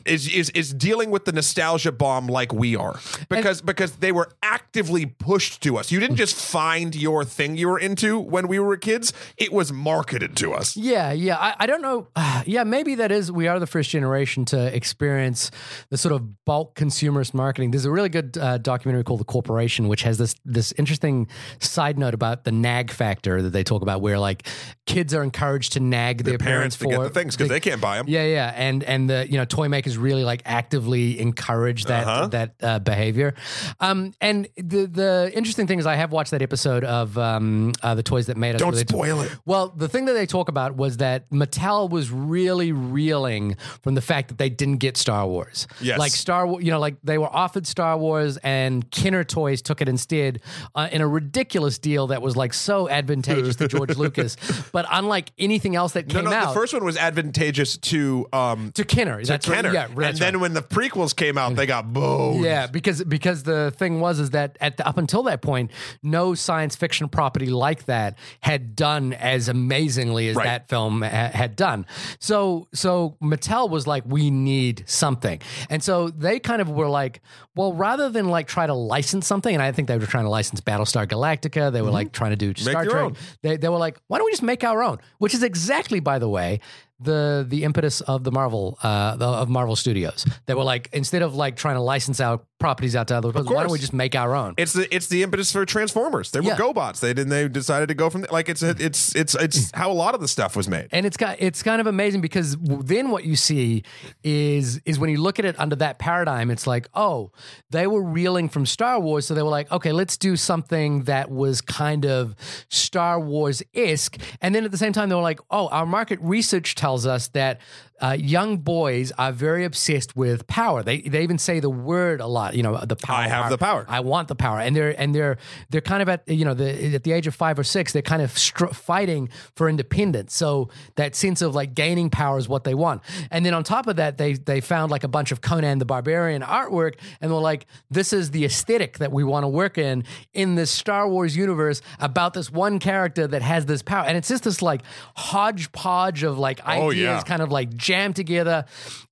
is 0.07 0.29
is 0.29 0.51
is 0.51 0.73
dealing 0.73 1.11
with 1.11 1.25
the 1.25 1.33
nostalgia 1.33 1.93
bomb 1.93 2.27
like 2.27 2.53
we 2.53 2.77
are 2.77 2.99
because 3.29 3.61
because 3.61 3.97
they 3.97 4.13
were 4.13 4.31
actively 4.43 5.07
pushed 5.07 5.63
to 5.63 5.77
us. 5.77 5.91
You 5.91 6.01
didn't 6.01 6.17
just 6.17 6.37
find 6.37 6.95
your 6.95 7.25
thing 7.25 7.57
you 7.57 7.69
were 7.69 7.79
into 7.79 8.19
when 8.19 8.49
we 8.49 8.59
were 8.59 8.77
kids; 8.77 9.13
it 9.37 9.53
was 9.53 9.73
marketed 9.73 10.37
to 10.39 10.53
us. 10.53 10.77
Yeah, 10.77 11.13
yeah. 11.13 11.37
I, 11.37 11.55
I 11.61 11.67
don't 11.67 11.83
know. 11.83 12.09
yeah, 12.47 12.65
maybe 12.65 12.95
that 12.97 13.13
is. 13.13 13.31
We 13.31 13.49
are 13.49 13.59
the 13.59 13.67
first 13.67 13.91
generation 13.91 14.45
to 14.47 14.75
experience 14.75 15.51
the 15.91 15.99
sort 15.99 16.15
of 16.15 16.45
bulk 16.45 16.75
consumerist 16.75 17.35
marketing. 17.35 17.71
There's 17.71 17.85
a 17.85 17.91
really 17.91 18.09
good 18.09 18.37
uh, 18.39 18.59
documentary 18.59 19.05
called 19.05 19.21
The 19.21 19.25
Corporation, 19.25 19.89
which 19.89 20.03
has 20.03 20.19
this 20.19 20.35
this 20.45 20.73
interesting 20.73 21.29
side 21.61 21.99
note 21.99 22.15
about 22.15 22.45
the 22.45 22.53
nag 22.53 22.91
factor 22.91 23.43
that 23.43 23.51
they 23.51 23.65
talk 23.65 23.83
about, 23.83 24.01
where 24.01 24.19
like 24.19 24.47
kids 24.87 25.15
are 25.15 25.23
encouraged 25.23 25.73
to 25.75 25.81
nag 25.81 26.25
their, 26.25 26.39
Parents 26.39 26.77
to 26.77 26.85
for 26.85 27.05
the 27.05 27.11
things 27.11 27.37
because 27.37 27.51
they 27.51 27.61
can't 27.61 27.81
buy 27.81 27.99
them. 27.99 28.07
Yeah, 28.09 28.25
yeah, 28.25 28.53
and 28.57 28.83
and 28.85 29.11
the 29.11 29.27
you 29.31 29.37
know 29.37 29.45
toy 29.51 29.69
makers 29.69 29.99
really 29.99 30.25
like 30.25 30.43
actively 30.47 31.21
encourage 31.21 31.85
that 31.85 32.07
Uh-huh. 32.07 32.27
that 32.29 32.55
uh, 32.63 32.79
behavior. 32.79 33.35
Um, 33.81 34.13
and 34.21 34.49
the 34.57 34.87
the 34.87 35.31
interesting 35.35 35.67
thing 35.67 35.79
is, 35.79 35.87
I 35.87 35.97
have 35.97 36.13
watched 36.13 36.31
that 36.31 36.41
episode 36.43 36.85
of 36.85 37.19
um, 37.19 37.73
uh, 37.83 37.95
the 37.95 38.03
toys 38.03 38.27
that 38.27 38.37
made 38.37 38.55
us. 38.55 38.61
Don't 38.61 38.77
spoil 38.77 39.21
it. 39.21 39.31
well, 39.45 39.69
the 39.69 39.89
thing 39.89 40.07
that 40.07 40.15
they 40.15 40.27
talk 40.27 40.49
about 40.49 40.77
was 40.77 40.97
that 40.99 41.29
Mattel 41.31 41.91
was 41.91 42.11
really 42.11 42.73
reeling 42.73 43.57
from 43.83 43.95
the 43.95 44.01
fact 44.01 44.29
that 44.29 44.39
they 44.39 44.49
didn't 44.49 44.79
get 44.79 44.97
Star 44.97 45.27
Wars. 45.27 45.67
Yes. 45.81 45.99
Like 45.99 46.13
Star 46.13 46.47
Wars, 46.47 46.65
you 46.65 46.71
know, 46.71 46.79
like 46.79 46.97
they 47.05 47.19
were 47.19 47.29
offered 47.35 47.67
Star 47.67 47.99
Wars 47.99 48.39
and 48.39 48.89
Kenner 48.91 49.25
Toys 49.25 49.61
took 49.63 49.81
it 49.83 49.89
instead 49.89 50.41
uh, 50.75 50.89
in 50.93 51.01
a 51.01 51.09
ridiculous 51.09 51.79
deal 51.79 52.07
that 52.09 52.23
was 52.23 52.37
like 52.37 52.55
so 52.55 52.89
advantageous 52.89 53.57
to 53.57 53.69
George 53.69 53.97
Lucas. 54.05 54.37
But 54.73 54.87
unlike 54.91 55.33
anything 55.39 55.77
else 55.77 55.93
that 55.95 56.07
No, 56.09 56.15
came 56.15 56.25
no, 56.31 56.33
out, 56.33 56.49
the 56.49 56.55
first 56.61 56.73
one 56.73 56.85
was 56.85 56.97
advantageous 56.97 57.77
to 57.79 58.27
um 58.33 58.73
to 58.75 58.85
That's 59.31 59.49
right. 59.49 59.73
Yeah, 59.73 59.87
and 59.87 59.97
that's 59.97 60.19
then 60.19 60.41
when 60.41 60.55
the 60.55 60.63
prequels 60.63 61.15
came 61.15 61.39
out, 61.39 61.55
they 61.57 61.67
got 61.67 61.93
boned. 61.93 62.45
Yeah, 62.45 62.67
because 62.67 63.03
because 63.05 63.43
the 63.45 63.73
thing 63.77 64.01
was 64.01 64.19
is 64.19 64.31
that 64.31 64.57
at 64.61 64.77
the, 64.77 64.87
up 64.87 64.99
until 64.99 65.23
that 65.25 65.43
point, 65.43 65.71
no 66.03 66.35
science 66.35 66.77
fiction 66.77 67.09
property 67.09 67.47
like 67.47 67.85
that 67.87 68.19
had 68.41 68.77
done 68.77 69.13
as 69.13 69.49
amazingly 69.49 70.29
as 70.29 70.37
Right. 70.37 70.45
that 70.45 70.69
film 70.69 71.03
ha- 71.03 71.31
had 71.33 71.57
done. 71.57 71.87
So 72.19 72.69
so 72.73 73.17
Mattel 73.23 73.71
was 73.71 73.87
like, 73.87 74.05
we 74.07 74.31
need 74.31 74.85
something, 74.87 75.41
and 75.69 75.83
so 75.83 76.09
they 76.09 76.41
kind 76.41 76.61
of 76.61 76.69
were 76.71 76.89
like, 76.89 77.21
well, 77.55 77.73
rather 77.73 78.09
than 78.09 78.29
like 78.29 78.47
try 78.47 78.67
to 78.67 78.75
license 78.75 79.27
something, 79.27 79.53
and 79.55 79.63
I 79.63 79.73
think 79.73 79.89
they 79.89 79.99
were 79.99 80.07
trying 80.07 80.25
to 80.25 80.31
license 80.31 80.61
Battlestar 80.61 81.07
Galactica, 81.07 81.73
they 81.73 81.83
were 81.83 81.89
mm-hmm. 81.89 81.95
like 81.95 82.13
trying 82.13 82.31
to 82.31 82.37
do 82.37 82.55
Star 82.55 82.85
Trek. 82.85 82.95
own. 82.95 83.17
They 83.43 83.57
they 83.57 83.69
were 83.69 83.79
like, 83.79 83.99
why 84.07 84.19
don't 84.19 84.27
we 84.27 84.33
just 84.33 84.43
make 84.43 84.65
our 84.65 84.83
own? 84.83 84.99
Which 85.19 85.35
is 85.35 85.43
exactly, 85.43 86.01
by 86.01 86.19
the 86.19 86.29
way. 86.29 86.61
The 87.01 87.45
the 87.49 87.65
impetus 87.65 88.01
of 88.03 88.25
the 88.25 88.33
Marvel 88.33 88.79
uh, 88.83 89.17
the, 89.17 89.27
of 89.27 89.49
Marvel 89.49 89.77
Studios. 89.77 90.27
that 90.47 90.57
were 90.57 90.65
like 90.65 90.89
instead 90.93 91.23
of 91.23 91.35
like 91.35 91.57
trying 91.57 91.77
to 91.77 91.81
license 91.81 92.21
our 92.21 92.41
properties 92.59 92.95
out 92.95 93.09
to 93.09 93.17
other 93.17 93.33
people, 93.33 93.55
why 93.55 93.63
don't 93.63 93.73
we 93.73 93.79
just 93.79 93.95
make 93.95 94.15
our 94.15 94.35
own? 94.35 94.55
It's 94.59 94.75
the 94.75 94.93
it's 94.95 95.07
the 95.09 95.23
impetus 95.23 95.51
for 95.53 95.65
Transformers. 95.65 96.31
They 96.31 96.41
were 96.41 96.49
Yeah. 96.49 96.57
GoBots. 96.57 97.01
They 97.01 97.15
didn't. 97.15 97.31
They 97.31 97.49
decided 97.49 97.89
to 97.89 97.95
go 97.95 98.11
from 98.11 98.27
like 98.31 98.49
it's 98.51 98.63
a, 98.63 98.71
it's 98.79 99.15
it's 99.17 99.35
it's 99.35 99.71
how 99.75 99.91
a 99.91 99.95
lot 99.95 100.15
of 100.15 100.21
the 100.21 100.29
stuff 100.29 100.57
was 100.57 100.69
made. 100.69 100.89
and 100.93 101.07
it's 101.07 101.17
got 101.17 101.37
it's 101.41 101.63
kind 101.63 101.81
of 101.81 101.87
amazing 101.87 102.21
because 102.21 102.57
then 102.61 103.11
what 103.11 103.25
you 103.25 103.37
see 103.37 103.83
is 104.23 104.81
is 104.85 104.99
when 104.99 105.09
you 105.11 105.21
look 105.21 105.39
at 105.39 105.45
it 105.45 105.59
under 105.59 105.77
that 105.77 105.99
paradigm 105.99 106.51
it's 106.51 106.67
like 106.67 106.89
oh 106.95 107.31
they 107.71 107.87
were 107.87 108.03
reeling 108.03 108.49
from 108.49 108.67
Star 108.67 109.01
Wars 109.01 109.27
so 109.27 109.35
they 109.35 109.43
were 109.43 109.49
like 109.49 109.71
okay 109.73 109.93
let's 109.93 110.17
do 110.17 110.37
something 110.37 111.05
that 111.05 111.31
was 111.31 111.61
kind 111.61 112.05
of 112.05 112.35
Star 112.69 113.19
Wars 113.21 113.63
isk, 113.75 114.21
and 114.41 114.55
then 114.55 114.65
at 114.65 114.71
the 114.71 114.79
same 114.79 114.93
time 114.93 115.09
they 115.09 115.15
were 115.15 115.23
like 115.23 115.41
oh 115.51 115.69
our 115.69 115.87
market 115.87 116.19
research 116.21 116.75
tells 116.75 116.90
us 117.07 117.29
that 117.29 117.61
uh, 118.03 118.17
young 118.19 118.59
boys 118.59 119.13
are 119.19 119.33
very 119.33 119.65
obsessed 119.65 120.17
with 120.17 120.47
power. 120.47 120.83
They 120.83 121.01
they 121.03 121.23
even 121.23 121.39
say 121.39 121.61
the 121.61 121.71
word 121.71 122.21
a 122.21 122.27
lot. 122.27 122.55
You 122.55 122.63
know, 122.63 122.79
the 122.85 122.97
power. 122.97 123.17
I 123.17 123.29
have 123.29 123.51
the 123.51 123.59
power. 123.59 123.85
I 123.89 124.01
want 124.01 124.29
the 124.29 124.35
power, 124.35 124.59
and 124.61 124.75
they're 124.75 124.99
and 125.01 125.15
they're 125.15 125.39
they're 125.71 125.81
kind 125.81 126.03
of 126.03 126.09
at 126.09 126.29
you 126.29 126.45
know 126.45 126.55
the 126.55 126.95
at 126.95 127.05
the 127.05 127.13
age 127.13 127.27
of 127.27 127.35
five 127.35 127.59
or 127.59 127.65
six, 127.65 127.93
they're 127.93 128.03
kind 128.03 128.23
of 128.23 128.37
str- 128.37 128.67
fighting 128.69 129.29
for 129.55 129.69
independence. 129.69 130.35
So 130.35 130.71
that 130.97 131.15
sense 131.15 131.43
of 131.43 131.55
like 131.55 131.75
gaining 131.75 132.11
power 132.11 132.39
is 132.39 132.49
what 132.49 132.65
they 132.65 132.75
want. 132.75 133.03
And 133.31 133.45
then 133.45 133.55
on 133.55 133.65
top 133.65 133.87
of 133.87 133.97
that, 133.97 134.17
they 134.19 134.33
they 134.35 134.61
found 134.61 134.91
like 134.91 135.05
a 135.05 135.09
bunch 135.09 135.33
of 135.33 135.41
Conan 135.41 135.79
the 135.79 135.85
Barbarian 135.85 136.43
artwork, 136.43 136.95
and 137.21 137.31
they're 137.31 137.39
like, 137.39 137.67
this 137.91 138.13
is 138.13 138.31
the 138.31 138.45
aesthetic 138.45 138.99
that 138.99 139.13
we 139.13 139.25
want 139.25 139.45
to 139.45 139.49
work 139.49 139.79
in 139.79 140.05
in 140.33 140.55
this 140.55 140.71
Star 140.71 141.09
Wars 141.09 141.37
universe 141.37 141.83
about 141.99 142.35
this 142.35 142.51
one 142.51 142.79
character 142.79 143.27
that 143.27 143.43
has 143.43 143.67
this 143.67 143.83
power, 143.83 144.05
and 144.07 144.17
it's 144.17 144.29
just 144.29 144.45
this 144.45 144.63
like 144.63 144.83
hodgepodge 145.17 146.23
of 146.23 146.39
like 146.39 146.61
ideas, 146.67 146.83
Oh, 146.85 146.91
yeah. 146.91 147.21
kind 147.23 147.43
of 147.43 147.51
like 147.51 147.75
jammed 147.91 148.15
together. 148.15 148.65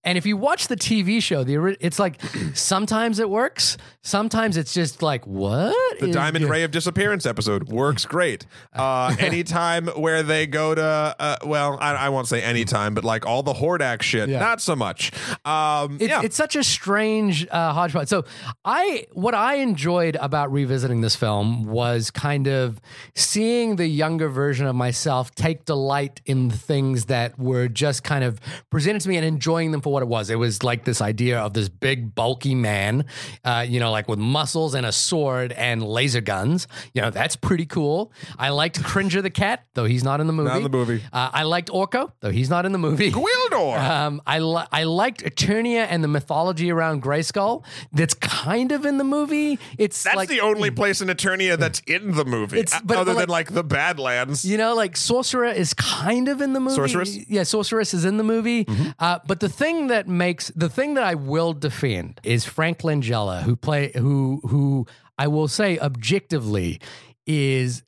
And 0.09 0.17
if 0.17 0.25
you 0.25 0.39
watch 0.39 0.69
the 0.69 0.77
TV 0.77 1.23
show, 1.23 1.45
the 1.45 1.77
it's 1.85 1.99
like 1.99 2.19
sometimes 2.55 3.19
it 3.19 3.29
works, 3.29 3.77
sometimes 4.01 4.57
it's 4.57 4.73
just 4.73 5.03
like 5.03 5.27
what 5.27 5.77
The 6.01 6.11
Diamond 6.11 6.49
Ray 6.49 6.63
of 6.63 6.71
Disappearance 6.71 7.27
episode 7.27 7.69
works 7.69 8.07
great. 8.07 8.47
Uh, 8.73 9.15
anytime 9.19 9.87
where 9.89 10.23
they 10.23 10.47
go 10.47 10.75
to, 10.75 10.83
uh, 10.83 11.37
well, 11.45 11.77
I, 11.79 11.93
I 11.95 12.09
won't 12.09 12.27
say 12.27 12.41
anytime, 12.41 12.95
but 12.95 13.05
like 13.05 13.27
all 13.27 13.43
the 13.43 13.53
Hordak 13.53 14.01
shit, 14.01 14.31
Yeah. 14.31 14.39
not 14.39 14.63
so 14.63 14.75
much. 14.75 15.13
Um, 15.45 15.99
It's, 16.01 16.09
yeah. 16.09 16.23
it's 16.25 16.37
such 16.37 16.57
a 16.57 16.65
strange 16.65 17.47
uh, 17.51 17.75
hodgepodge. 17.75 18.09
So 18.09 18.25
I, 18.65 19.05
what 19.13 19.35
I 19.35 19.57
enjoyed 19.57 20.17
about 20.23 20.51
revisiting 20.51 21.03
this 21.03 21.17
film 21.17 21.67
was 21.67 22.11
kind 22.11 22.47
of 22.47 22.81
seeing 23.15 23.77
the 23.77 23.87
younger 23.87 24.31
version 24.31 24.67
of 24.67 24.75
myself 24.75 25.35
take 25.35 25.67
delight 25.67 26.23
in 26.25 26.49
the 26.49 26.57
things 26.57 27.05
that 27.07 27.39
were 27.39 27.69
just 27.69 28.05
kind 28.05 28.25
of 28.25 28.41
presented 28.71 29.03
to 29.03 29.11
me 29.11 29.19
and 29.19 29.27
enjoying 29.27 29.71
them 29.71 29.83
for 29.83 29.93
what 29.93 29.98
it 30.03 30.07
was. 30.09 30.31
It 30.31 30.37
was 30.39 30.63
like 30.63 30.85
this 30.85 31.01
idea 31.01 31.39
of 31.41 31.55
this 31.55 31.69
big, 31.69 32.15
bulky 32.15 32.55
man, 32.55 33.05
uh, 33.45 33.65
you 33.69 33.81
know, 33.81 33.91
like 33.91 34.09
with 34.09 34.19
muscles 34.19 34.75
and 34.75 34.87
a 34.87 34.93
sword 34.93 35.53
and 35.53 35.83
laser 35.83 36.21
guns. 36.21 36.67
You 36.95 37.03
know, 37.03 37.11
that's 37.11 37.37
pretty 37.37 37.67
cool. 37.67 38.13
I 38.39 38.51
liked 38.51 38.83
Cringer 38.83 39.23
the 39.23 39.31
cat, 39.31 39.65
though 39.75 39.85
he's 39.85 40.05
not 40.05 40.21
in 40.21 40.27
the 40.27 40.33
movie. 40.33 40.49
Not 40.49 40.57
in 40.59 40.63
the 40.65 40.69
movie. 40.69 41.03
Uh, 41.13 41.31
I 41.33 41.43
liked 41.45 41.69
Orko, 41.71 42.13
though 42.21 42.31
he's 42.31 42.51
not 42.51 42.65
in 42.67 42.73
the 42.73 42.79
movie. 42.79 43.11
Gwildor. 43.13 43.79
Um, 43.79 44.23
I 44.27 44.39
li- 44.41 44.67
I 44.73 44.85
liked 44.85 45.23
Eternia 45.25 45.87
and 45.89 46.03
the 46.05 46.09
mythology 46.09 46.71
around 46.71 47.03
Grayskull. 47.03 47.65
That's 47.93 48.15
kind 48.15 48.73
of 48.73 48.85
in 48.85 48.99
the 48.99 49.05
movie. 49.05 49.59
It's 49.79 50.03
that's 50.03 50.17
like 50.17 50.29
the 50.29 50.41
only 50.41 50.71
place 50.71 51.01
in 51.01 51.09
Eternia 51.09 51.59
that's 51.59 51.81
in 51.87 52.13
the 52.13 52.25
movie, 52.25 52.61
It's- 52.61 52.75
uh, 52.77 52.81
but- 52.85 52.97
other 52.99 53.15
but 53.15 53.21
than 53.21 53.29
like 53.29 53.53
the 53.53 53.65
Badlands. 53.65 54.45
you 54.45 54.57
know, 54.59 54.75
like 54.75 54.97
Sorcerer 54.97 55.47
is 55.47 55.75
kind 55.75 56.29
of 56.29 56.41
in 56.41 56.53
the 56.53 56.61
movie. 56.61 56.77
Sorceress? 56.77 57.17
yeah, 57.29 57.43
Sorceress 57.43 57.95
is 57.95 58.05
in 58.05 58.17
the 58.17 58.25
movie. 58.25 58.67
Uh, 58.99 59.19
but 59.27 59.41
the 59.41 59.49
thing 59.49 59.78
that 59.87 60.09
makes 60.09 60.49
the 60.49 60.69
thing 60.69 60.95
that 60.95 61.05
I 61.05 61.15
will 61.15 61.55
defend 61.55 62.21
is 62.23 62.45
Frank 62.45 62.81
Langella, 62.81 63.43
who 63.43 63.57
play 63.57 63.93
who 63.95 64.41
who 64.47 64.87
I 65.17 65.29
will 65.29 65.49
say 65.49 65.79
objectively 65.79 66.81
is 67.27 67.83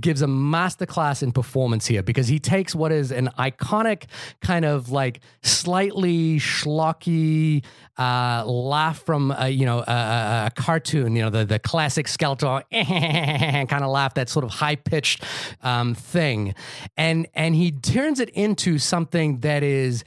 gives 0.00 0.22
a 0.22 0.26
masterclass 0.26 1.22
in 1.22 1.32
performance 1.32 1.86
here 1.86 2.02
because 2.02 2.28
he 2.28 2.38
takes 2.38 2.74
what 2.74 2.92
is 2.92 3.10
an 3.10 3.30
iconic 3.38 4.04
kind 4.42 4.64
of 4.64 4.90
like 4.90 5.20
slightly 5.42 6.38
schlocky 6.38 7.64
uh, 7.98 8.44
laugh 8.44 9.02
from 9.04 9.34
a, 9.36 9.48
you 9.48 9.64
know 9.64 9.78
a, 9.78 10.46
a, 10.46 10.50
cartoon, 10.54 11.16
you 11.16 11.22
know 11.22 11.30
the 11.30 11.44
the 11.44 11.58
classic 11.58 12.06
Skeletor 12.06 12.62
kind 13.68 13.84
of 13.84 13.90
laugh, 13.90 14.14
that 14.14 14.28
sort 14.28 14.44
of 14.44 14.50
high 14.50 14.76
pitched 14.76 15.24
um, 15.62 15.94
thing, 15.94 16.54
and 16.96 17.26
and 17.34 17.54
he 17.54 17.70
turns 17.70 18.20
it 18.20 18.30
into 18.30 18.78
something 18.78 19.40
that 19.40 19.62
is 19.62 20.04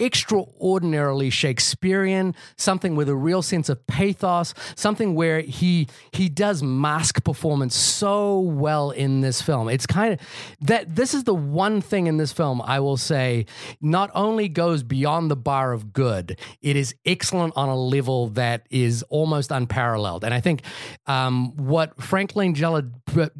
extraordinarily 0.00 1.30
Shakespearean, 1.30 2.34
something 2.56 2.96
with 2.96 3.08
a 3.08 3.16
real 3.16 3.42
sense 3.42 3.68
of 3.68 3.86
pathos, 3.86 4.54
something 4.74 5.14
where 5.14 5.40
he 5.40 5.88
he 6.12 6.28
does 6.28 6.62
mask 6.62 7.22
performance 7.24 7.76
so 7.76 8.40
well 8.40 8.90
in 8.90 9.20
this 9.20 9.42
film. 9.42 9.68
It's 9.68 9.86
kind 9.86 10.14
of 10.14 10.20
that 10.60 10.96
this 10.96 11.14
is 11.14 11.24
the 11.24 11.34
one 11.34 11.80
thing 11.80 12.06
in 12.06 12.16
this 12.16 12.32
film 12.32 12.62
I 12.62 12.80
will 12.80 12.96
say 12.96 13.46
not 13.80 14.10
only 14.14 14.48
goes 14.48 14.82
beyond 14.82 15.30
the 15.30 15.36
bar 15.36 15.72
of 15.72 15.92
good, 15.92 16.38
it 16.62 16.76
is 16.76 16.94
excellent 17.04 17.54
on 17.56 17.68
a 17.68 17.76
level 17.76 18.28
that 18.30 18.66
is 18.70 19.02
almost 19.08 19.50
unparalleled. 19.50 20.24
And 20.24 20.32
I 20.32 20.40
think 20.40 20.62
um, 21.06 21.56
what 21.56 22.00
Frank 22.02 22.32
Langella, 22.32 22.90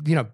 you 0.05 0.15
know, 0.15 0.27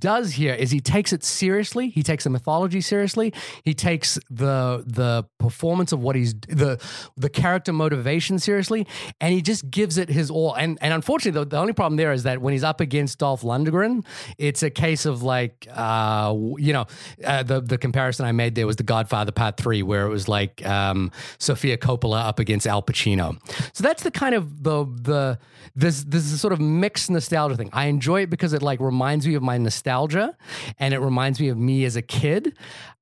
does 0.00 0.32
here 0.32 0.54
is 0.54 0.70
he 0.70 0.80
takes 0.80 1.12
it 1.12 1.22
seriously. 1.22 1.88
He 1.88 2.02
takes 2.02 2.24
the 2.24 2.30
mythology 2.30 2.80
seriously. 2.80 3.32
He 3.64 3.74
takes 3.74 4.18
the 4.30 4.84
the 4.86 5.26
performance 5.38 5.92
of 5.92 6.00
what 6.00 6.16
he's 6.16 6.34
the 6.34 6.82
the 7.16 7.28
character 7.28 7.72
motivation 7.72 8.38
seriously, 8.38 8.86
and 9.20 9.32
he 9.32 9.42
just 9.42 9.70
gives 9.70 9.98
it 9.98 10.08
his 10.08 10.30
all. 10.30 10.54
And 10.54 10.78
and 10.80 10.92
unfortunately, 10.92 11.40
the, 11.44 11.50
the 11.50 11.58
only 11.58 11.72
problem 11.72 11.96
there 11.96 12.12
is 12.12 12.24
that 12.24 12.40
when 12.40 12.52
he's 12.52 12.64
up 12.64 12.80
against 12.80 13.18
Dolph 13.18 13.42
Lundgren, 13.42 14.04
it's 14.38 14.62
a 14.62 14.70
case 14.70 15.06
of 15.06 15.22
like 15.22 15.68
uh, 15.72 16.34
you 16.56 16.72
know 16.72 16.86
uh, 17.24 17.42
the 17.42 17.60
the 17.60 17.78
comparison 17.78 18.26
I 18.26 18.32
made 18.32 18.54
there 18.54 18.66
was 18.66 18.76
The 18.76 18.82
Godfather 18.82 19.32
Part 19.32 19.56
Three, 19.56 19.82
where 19.82 20.06
it 20.06 20.10
was 20.10 20.28
like 20.28 20.64
um, 20.66 21.10
Sofia 21.38 21.76
Coppola 21.76 22.24
up 22.24 22.38
against 22.38 22.66
Al 22.66 22.82
Pacino. 22.82 23.38
So 23.74 23.82
that's 23.82 24.02
the 24.02 24.10
kind 24.10 24.34
of 24.34 24.62
the 24.62 24.84
the 24.84 25.38
this 25.76 26.04
this 26.04 26.32
is 26.32 26.40
sort 26.40 26.52
of 26.52 26.60
mixed 26.60 27.10
nostalgia 27.10 27.56
thing. 27.56 27.70
I 27.72 27.86
enjoy 27.86 28.22
it 28.22 28.30
because 28.30 28.52
it 28.52 28.62
like 28.62 28.80
reminds 28.80 29.26
me 29.26 29.34
of 29.34 29.42
my 29.42 29.58
nostalgia, 29.68 30.34
and 30.78 30.94
it 30.94 30.98
reminds 30.98 31.38
me 31.40 31.48
of 31.48 31.58
me 31.58 31.84
as 31.84 31.94
a 31.94 32.00
kid. 32.00 32.56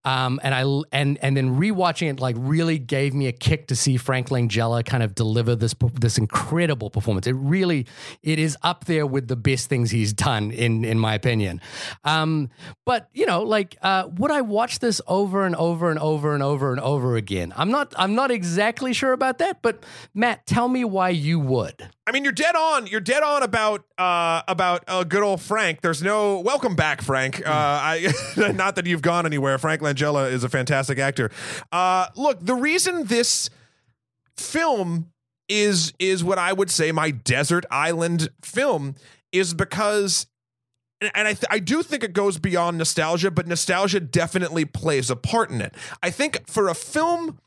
Um, 0.07 0.38
and 0.45 0.55
I 0.55 0.62
and 0.92 1.19
and 1.21 1.37
then 1.37 1.59
rewatching 1.59 2.09
it 2.12 2.21
like 2.21 2.37
really 2.38 2.79
gave 2.79 3.12
me 3.12 3.27
a 3.27 3.33
kick 3.33 3.66
to 3.66 3.77
see 3.77 3.97
Frank 3.97 4.29
Langella 4.29 4.87
kind 4.87 5.03
of 5.03 5.16
deliver 5.16 5.57
this 5.57 5.75
this 5.95 6.16
incredible 6.16 6.90
performance. 6.90 7.27
It 7.27 7.33
really 7.33 7.88
it 8.23 8.38
is 8.38 8.57
up 8.62 8.85
there 8.85 9.05
with 9.05 9.27
the 9.27 9.35
best 9.35 9.69
things 9.69 9.90
he's 9.90 10.12
done 10.12 10.53
in 10.53 10.85
in 10.85 11.01
my 11.01 11.14
opinion. 11.14 11.61
Um, 12.05 12.51
but 12.85 13.09
you 13.14 13.27
know, 13.27 13.42
like 13.42 13.77
uh, 13.83 14.09
would 14.16 14.31
I 14.31 14.42
watch 14.42 14.79
this 14.79 15.01
over 15.09 15.45
and 15.45 15.57
over 15.57 15.90
and 15.90 15.99
over 15.99 16.35
and 16.35 16.42
over 16.42 16.71
and 16.71 16.81
over 16.81 17.16
again? 17.16 17.53
I'm 17.57 17.73
not 17.73 17.92
I'm 17.99 18.14
not 18.14 18.31
exactly 18.31 18.92
sure 18.92 19.12
about 19.12 19.38
that. 19.38 19.61
But 19.61 19.83
Matt, 20.14 20.47
tell 20.47 20.69
me 20.69 20.85
why 20.85 21.09
you 21.09 21.40
would. 21.40 21.90
I 22.07 22.12
mean, 22.12 22.23
you're 22.23 22.33
dead 22.33 22.55
on. 22.55 22.87
You're 22.87 23.01
dead 23.01 23.25
on 23.25 23.42
about 23.42 23.85
uh, 23.99 24.42
about 24.47 24.85
uh, 24.87 25.03
good 25.03 25.25
old 25.25 25.40
Frank. 25.40 25.81
There's 25.81 26.01
no 26.01 26.38
welcome 26.38 26.77
back, 26.77 27.03
Frank. 27.03 27.45
Uh, 27.45 27.51
I 27.51 28.12
not 28.55 28.77
that 28.77 28.87
you've 28.87 29.03
gone 29.03 29.27
anywhere. 29.27 29.59
Frank 29.59 29.83
Langella 29.83 29.95
is 30.02 30.44
a 30.44 30.48
fantastic 30.48 30.98
actor. 30.98 31.30
Uh, 31.72 32.06
look, 32.16 32.38
the 32.40 32.54
reason 32.54 33.04
this 33.04 33.50
film 34.37 35.12
is 35.48 35.92
is 35.98 36.24
what 36.24 36.38
I 36.38 36.52
would 36.52 36.70
say 36.70 36.92
my 36.92 37.11
desert 37.11 37.64
island 37.70 38.28
film 38.42 38.94
is 39.32 39.54
because. 39.54 40.26
And 41.00 41.11
and 41.14 41.28
I, 41.28 41.35
th- 41.35 41.44
I 41.50 41.59
do 41.59 41.82
think 41.82 42.02
it 42.02 42.14
goes 42.14 42.38
beyond 42.38 42.78
nostalgia, 42.78 43.30
but 43.30 43.46
nostalgia 43.46 44.00
definitely 44.00 44.64
plays 44.64 45.11
a 45.11 45.16
part 45.16 45.50
in 45.50 45.61
it. 45.61 45.74
I 46.02 46.11
think 46.11 46.48
for 46.48 46.68
a 46.68 46.74
film 46.74 47.38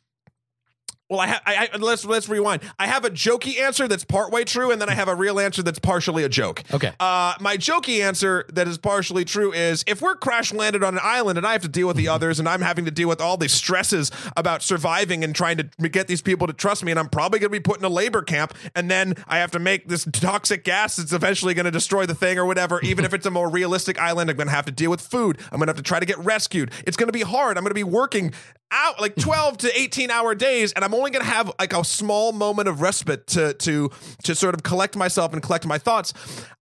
well, 1.09 1.19
I, 1.19 1.27
ha- 1.27 1.41
I, 1.45 1.69
I 1.73 1.77
let's 1.77 2.05
let's 2.05 2.29
rewind. 2.29 2.61
I 2.77 2.85
have 2.85 3.03
a 3.03 3.09
jokey 3.09 3.59
answer 3.59 3.87
that's 3.87 4.03
partway 4.03 4.43
true, 4.43 4.71
and 4.71 4.79
then 4.79 4.89
I 4.89 4.93
have 4.93 5.07
a 5.07 5.15
real 5.15 5.39
answer 5.39 5.63
that's 5.63 5.79
partially 5.79 6.23
a 6.23 6.29
joke. 6.29 6.63
Okay. 6.71 6.91
Uh, 6.99 7.33
my 7.39 7.57
jokey 7.57 8.01
answer 8.01 8.45
that 8.53 8.67
is 8.67 8.77
partially 8.77 9.25
true 9.25 9.51
is 9.51 9.83
if 9.87 10.03
we're 10.03 10.15
crash 10.15 10.53
landed 10.53 10.83
on 10.83 10.93
an 10.93 10.99
island 11.01 11.37
and 11.37 11.47
I 11.47 11.53
have 11.53 11.63
to 11.63 11.67
deal 11.67 11.87
with 11.87 11.97
the 11.97 12.07
others, 12.07 12.39
and 12.39 12.47
I'm 12.47 12.61
having 12.61 12.85
to 12.85 12.91
deal 12.91 13.09
with 13.09 13.21
all 13.21 13.37
the 13.37 13.49
stresses 13.49 14.11
about 14.37 14.61
surviving 14.61 15.23
and 15.23 15.35
trying 15.35 15.57
to 15.57 15.63
get 15.89 16.07
these 16.07 16.21
people 16.21 16.45
to 16.45 16.53
trust 16.53 16.83
me, 16.83 16.91
and 16.91 16.99
I'm 16.99 17.09
probably 17.09 17.39
going 17.39 17.51
to 17.51 17.59
be 17.59 17.59
put 17.59 17.79
in 17.79 17.85
a 17.85 17.89
labor 17.89 18.21
camp, 18.21 18.53
and 18.75 18.89
then 18.91 19.15
I 19.27 19.39
have 19.39 19.49
to 19.51 19.59
make 19.59 19.87
this 19.87 20.05
toxic 20.05 20.63
gas 20.63 20.97
that's 20.97 21.11
eventually 21.13 21.55
going 21.55 21.65
to 21.65 21.71
destroy 21.71 22.05
the 22.05 22.15
thing 22.15 22.37
or 22.37 22.45
whatever. 22.45 22.79
Even 22.83 23.03
if 23.03 23.15
it's 23.15 23.25
a 23.25 23.31
more 23.31 23.49
realistic 23.49 23.99
island, 23.99 24.29
I'm 24.29 24.37
going 24.37 24.47
to 24.47 24.53
have 24.53 24.65
to 24.65 24.71
deal 24.71 24.91
with 24.91 25.01
food. 25.01 25.39
I'm 25.51 25.57
going 25.57 25.67
to 25.67 25.71
have 25.71 25.77
to 25.77 25.83
try 25.83 25.99
to 25.99 26.05
get 26.05 26.19
rescued. 26.19 26.71
It's 26.85 26.97
going 26.97 27.07
to 27.07 27.13
be 27.13 27.21
hard. 27.21 27.57
I'm 27.57 27.63
going 27.63 27.71
to 27.71 27.73
be 27.73 27.83
working 27.83 28.31
out 28.71 28.99
like 28.99 29.15
12 29.19 29.57
to 29.59 29.79
18 29.79 30.11
hour 30.11 30.35
days 30.35 30.71
and 30.73 30.83
i'm 30.83 30.93
only 30.93 31.11
going 31.11 31.23
to 31.23 31.31
have 31.31 31.51
like 31.59 31.73
a 31.73 31.83
small 31.83 32.31
moment 32.31 32.67
of 32.67 32.81
respite 32.81 33.27
to 33.27 33.53
to 33.55 33.89
to 34.23 34.35
sort 34.35 34.53
of 34.53 34.63
collect 34.63 34.95
myself 34.95 35.33
and 35.33 35.41
collect 35.41 35.65
my 35.65 35.77
thoughts 35.77 36.13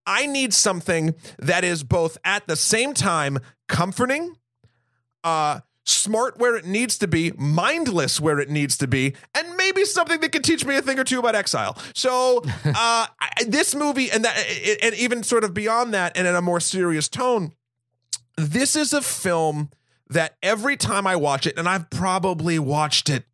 i 0.05 0.25
need 0.25 0.53
something 0.53 1.15
that 1.37 1.63
is 1.63 1.83
both 1.83 2.17
at 2.23 2.47
the 2.47 2.55
same 2.55 2.93
time 2.93 3.39
comforting 3.67 4.35
uh 5.23 5.59
smart 5.89 6.37
where 6.37 6.55
it 6.55 6.65
needs 6.65 6.97
to 6.99 7.07
be, 7.07 7.31
mindless 7.37 8.19
where 8.19 8.39
it 8.39 8.49
needs 8.49 8.77
to 8.77 8.87
be, 8.87 9.15
and 9.35 9.57
maybe 9.57 9.83
something 9.85 10.19
that 10.21 10.31
can 10.31 10.41
teach 10.41 10.65
me 10.65 10.77
a 10.77 10.81
thing 10.81 10.99
or 10.99 11.03
two 11.03 11.19
about 11.19 11.35
exile. 11.35 11.77
So, 11.93 12.43
uh, 12.65 12.73
I, 12.75 13.07
this 13.47 13.75
movie, 13.75 14.11
and 14.11 14.23
that, 14.23 14.37
and 14.83 14.93
even 14.95 15.23
sort 15.23 15.43
of 15.43 15.53
beyond 15.53 15.93
that, 15.93 16.15
and 16.15 16.27
in 16.27 16.35
a 16.35 16.41
more 16.41 16.59
serious 16.59 17.09
tone, 17.09 17.53
this 18.37 18.75
is 18.75 18.93
a 18.93 19.01
film 19.01 19.69
that 20.09 20.35
every 20.41 20.77
time 20.77 21.05
I 21.05 21.15
watch 21.15 21.45
it, 21.45 21.57
and 21.57 21.67
I've 21.67 21.89
probably 21.89 22.59
watched 22.59 23.09
it 23.09 23.25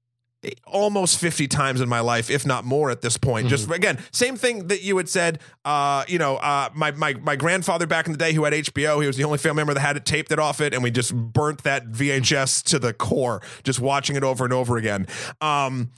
almost 0.68 1.20
50 1.20 1.48
times 1.48 1.82
in 1.82 1.90
my 1.90 2.02
life 2.02 2.30
if 2.30 2.46
not 2.46 2.66
more 2.66 2.92
at 2.92 3.02
this 3.02 3.18
point. 3.18 3.48
Just 3.48 3.70
again 3.72 3.98
same 4.12 4.36
thing 4.36 4.68
that 4.68 4.84
you 4.84 4.96
had 4.98 5.10
said 5.10 5.40
uh 5.64 6.06
you 6.08 6.20
know 6.20 6.36
uh 6.38 6.70
my 6.76 6.92
my 6.92 7.16
my 7.16 7.36
grandfather 7.36 7.88
back 7.88 8.06
in 8.06 8.12
the 8.12 8.18
day 8.18 8.32
who 8.32 8.44
had 8.44 8.54
HBO 8.54 9.02
he 9.02 9.08
was 9.08 9.18
the 9.18 9.24
only 9.24 9.40
family 9.40 9.62
member 9.62 9.74
that 9.74 9.80
had 9.80 9.98
it 9.98 10.06
taped 10.06 10.32
it 10.32 10.38
off 10.38 10.62
it 10.62 10.74
and 10.74 10.84
we 10.84 10.92
just 10.92 11.16
burnt 11.16 11.64
that 11.64 11.92
VHS 11.92 12.62
to 12.66 12.78
the 12.78 12.94
core 12.94 13.42
just 13.64 13.80
watching 13.80 14.16
it 14.16 14.24
over 14.24 14.44
and 14.44 14.54
over 14.54 14.78
again. 14.78 15.08
Um 15.42 15.90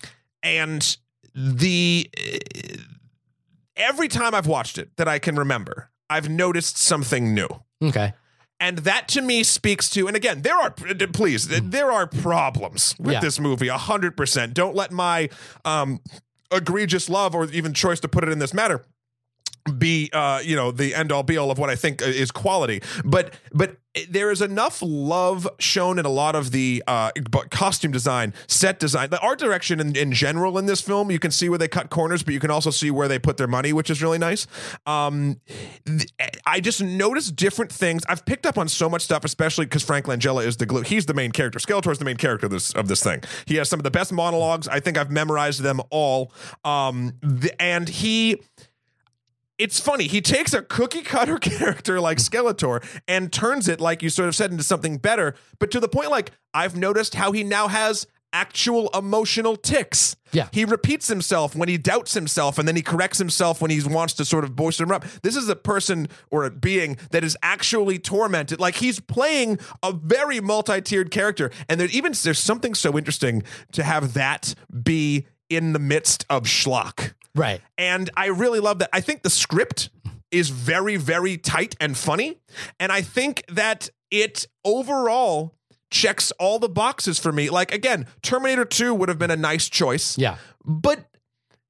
and 0.44 0.98
the 1.36 2.10
every 3.76 4.08
time 4.08 4.34
I've 4.34 4.48
watched 4.48 4.78
it 4.78 4.96
that 4.98 5.10
I 5.10 5.20
can 5.20 5.36
remember 5.36 5.92
I've 6.10 6.30
noticed 6.30 6.78
something 6.78 7.34
new. 7.34 7.50
Okay. 7.84 8.14
And 8.60 8.80
that 8.80 9.08
to 9.10 9.22
me 9.22 9.44
speaks 9.44 9.90
to, 9.92 10.08
and 10.08 10.16
again, 10.16 10.42
there 10.42 10.56
are, 10.58 10.72
please, 10.72 11.48
there 11.48 11.92
are 11.92 12.08
problems 12.08 12.96
with 13.00 13.14
Yeah. 13.14 13.20
this 13.20 13.40
movie, 13.40 13.68
100%. 13.68 14.54
Don't 14.54 14.76
let 14.76 14.92
my 14.92 15.30
um, 15.66 16.00
egregious 16.52 17.10
love 17.10 17.36
or 17.36 17.46
even 17.52 17.74
choice 17.74 18.00
to 18.02 18.08
put 18.08 18.24
it 18.24 18.30
in 18.30 18.40
this 18.40 18.54
matter 18.54 18.84
be 19.78 20.10
uh 20.14 20.40
you 20.44 20.56
know 20.56 20.72
the 20.72 20.96
end 20.96 21.12
all 21.12 21.24
be 21.24 21.38
all 21.38 21.52
of 21.52 21.58
what 21.58 21.70
i 21.70 21.76
think 21.76 22.02
is 22.02 22.32
quality. 22.32 22.82
But 23.04 23.34
but 23.54 23.78
there 24.10 24.32
is 24.32 24.42
enough 24.42 24.82
love 24.82 25.48
shown 25.60 25.98
in 25.98 26.06
a 26.06 26.10
lot 26.10 26.36
of 26.36 26.52
the 26.52 26.84
uh 26.88 27.12
costume 27.50 27.92
design 27.92 28.34
set 28.48 28.80
design 28.80 29.10
the 29.10 29.20
art 29.20 29.40
direction 29.40 29.80
in, 29.80 29.96
in 29.96 30.12
general 30.12 30.58
in 30.58 30.66
this 30.66 30.82
film 30.82 31.10
you 31.10 31.20
can 31.20 31.32
see 31.32 31.50
where 31.50 31.58
they 31.58 31.68
cut 31.68 31.90
corners 31.90 32.24
but 32.24 32.34
you 32.34 32.40
can 32.40 32.52
also 32.52 32.70
see 32.70 32.92
where 32.92 33.08
they 33.08 33.18
put 33.18 33.38
their 33.38 33.48
money 33.48 33.74
which 33.74 33.90
is 33.90 34.02
really 34.02 34.18
nice. 34.18 34.48
Um 34.86 35.40
th- 35.86 36.10
i 36.46 36.60
just 36.60 36.82
noticed 36.82 37.36
different 37.36 37.72
things. 37.72 38.04
I've 38.08 38.26
picked 38.26 38.46
up 38.46 38.58
on 38.58 38.68
so 38.68 38.90
much 38.90 39.02
stuff 39.02 39.24
especially 39.26 39.66
because 39.66 39.84
frank 39.84 40.06
langella 40.06 40.46
is 40.46 40.58
the 40.58 40.66
glue 40.66 40.82
he's 40.82 41.06
the 41.06 41.14
main 41.14 41.32
character. 41.32 41.60
Skeletor 41.60 41.92
is 41.92 41.98
the 41.98 42.06
main 42.06 42.18
character 42.18 42.46
of 42.46 42.52
this 42.52 42.74
of 42.74 42.88
this 42.88 43.02
thing. 43.02 43.24
He 43.46 43.56
has 43.56 43.70
some 43.70 43.80
of 43.80 43.84
the 43.84 43.92
best 43.92 44.12
monologues. 44.12 44.68
I 44.68 44.80
think 44.80 44.98
i've 44.98 45.12
memorized 45.12 45.62
them 45.62 45.82
all. 45.90 46.32
Um 46.64 47.14
the, 47.22 47.60
and 47.62 47.90
he 47.90 48.42
it's 49.58 49.80
funny. 49.80 50.08
He 50.08 50.22
takes 50.22 50.54
a 50.54 50.62
cookie 50.62 51.02
cutter 51.02 51.38
character 51.40 52.00
like 52.00 52.18
Skeletor 52.18 52.84
and 53.08 53.32
turns 53.32 53.68
it, 53.68 53.82
like 53.82 54.02
you 54.02 54.10
sort 54.10 54.28
of 54.28 54.36
said, 54.36 54.52
into 54.52 54.64
something 54.64 54.98
better. 54.98 55.36
But 55.60 55.72
to 55.72 55.80
the 55.80 55.88
point, 55.88 56.12
like 56.12 56.32
I've 56.54 56.76
noticed 56.76 57.16
how 57.16 57.32
he 57.32 57.44
now 57.44 57.68
has 57.68 58.08
actual 58.34 58.90
emotional 58.90 59.56
ticks. 59.56 60.16
Yeah. 60.34 60.50
He 60.52 60.66
repeats 60.66 61.08
himself 61.08 61.56
when 61.56 61.70
he 61.70 61.78
doubts 61.78 62.14
himself 62.14 62.60
and 62.60 62.68
then 62.68 62.76
he 62.76 62.82
corrects 62.82 63.18
himself 63.18 63.62
when 63.62 63.72
he 63.72 63.82
wants 63.82 64.14
to 64.16 64.26
sort 64.26 64.44
of 64.44 64.56
boost 64.56 64.82
him 64.82 64.92
up. 64.92 65.06
This 65.24 65.36
is 65.36 65.48
a 65.48 65.56
person 65.56 66.10
or 66.30 66.44
a 66.44 66.52
being 66.52 66.98
that 67.12 67.24
is 67.24 67.38
actually 67.42 68.00
tormented. 68.00 68.60
Like 68.60 68.76
he's 68.76 69.00
playing 69.00 69.60
a 69.82 69.94
very 69.94 70.42
multi-tiered 70.42 71.10
character. 71.10 71.52
And 71.70 71.80
there 71.80 71.88
even 71.92 72.14
there's 72.24 72.40
something 72.40 72.76
so 72.76 72.98
interesting 72.98 73.44
to 73.72 73.84
have 73.84 74.14
that 74.14 74.54
be 74.84 75.26
in 75.50 75.74
the 75.74 75.80
midst 75.80 76.26
of 76.30 76.44
schlock. 76.44 77.14
Right. 77.38 77.62
And 77.78 78.10
I 78.18 78.28
really 78.28 78.60
love 78.60 78.80
that. 78.80 78.90
I 78.92 79.02
think 79.02 79.24
the 79.24 79.30
script 79.30 79.90
is 80.32 80.50
very, 80.50 80.98
very 80.98 81.38
tight 81.38 81.76
and 81.80 81.96
funny. 81.98 82.40
And 82.80 82.92
I 82.92 83.02
think 83.02 83.44
that 83.50 83.90
it 84.12 84.46
overall 84.66 85.54
checks 85.90 86.32
all 86.40 86.60
the 86.60 86.68
boxes 86.68 87.18
for 87.20 87.32
me. 87.32 87.50
Like, 87.50 87.72
again, 87.74 88.08
Terminator 88.22 88.66
2 88.66 88.94
would 88.94 89.08
have 89.10 89.18
been 89.20 89.32
a 89.32 89.38
nice 89.38 89.70
choice. 89.70 90.18
Yeah. 90.18 90.38
But 90.66 91.06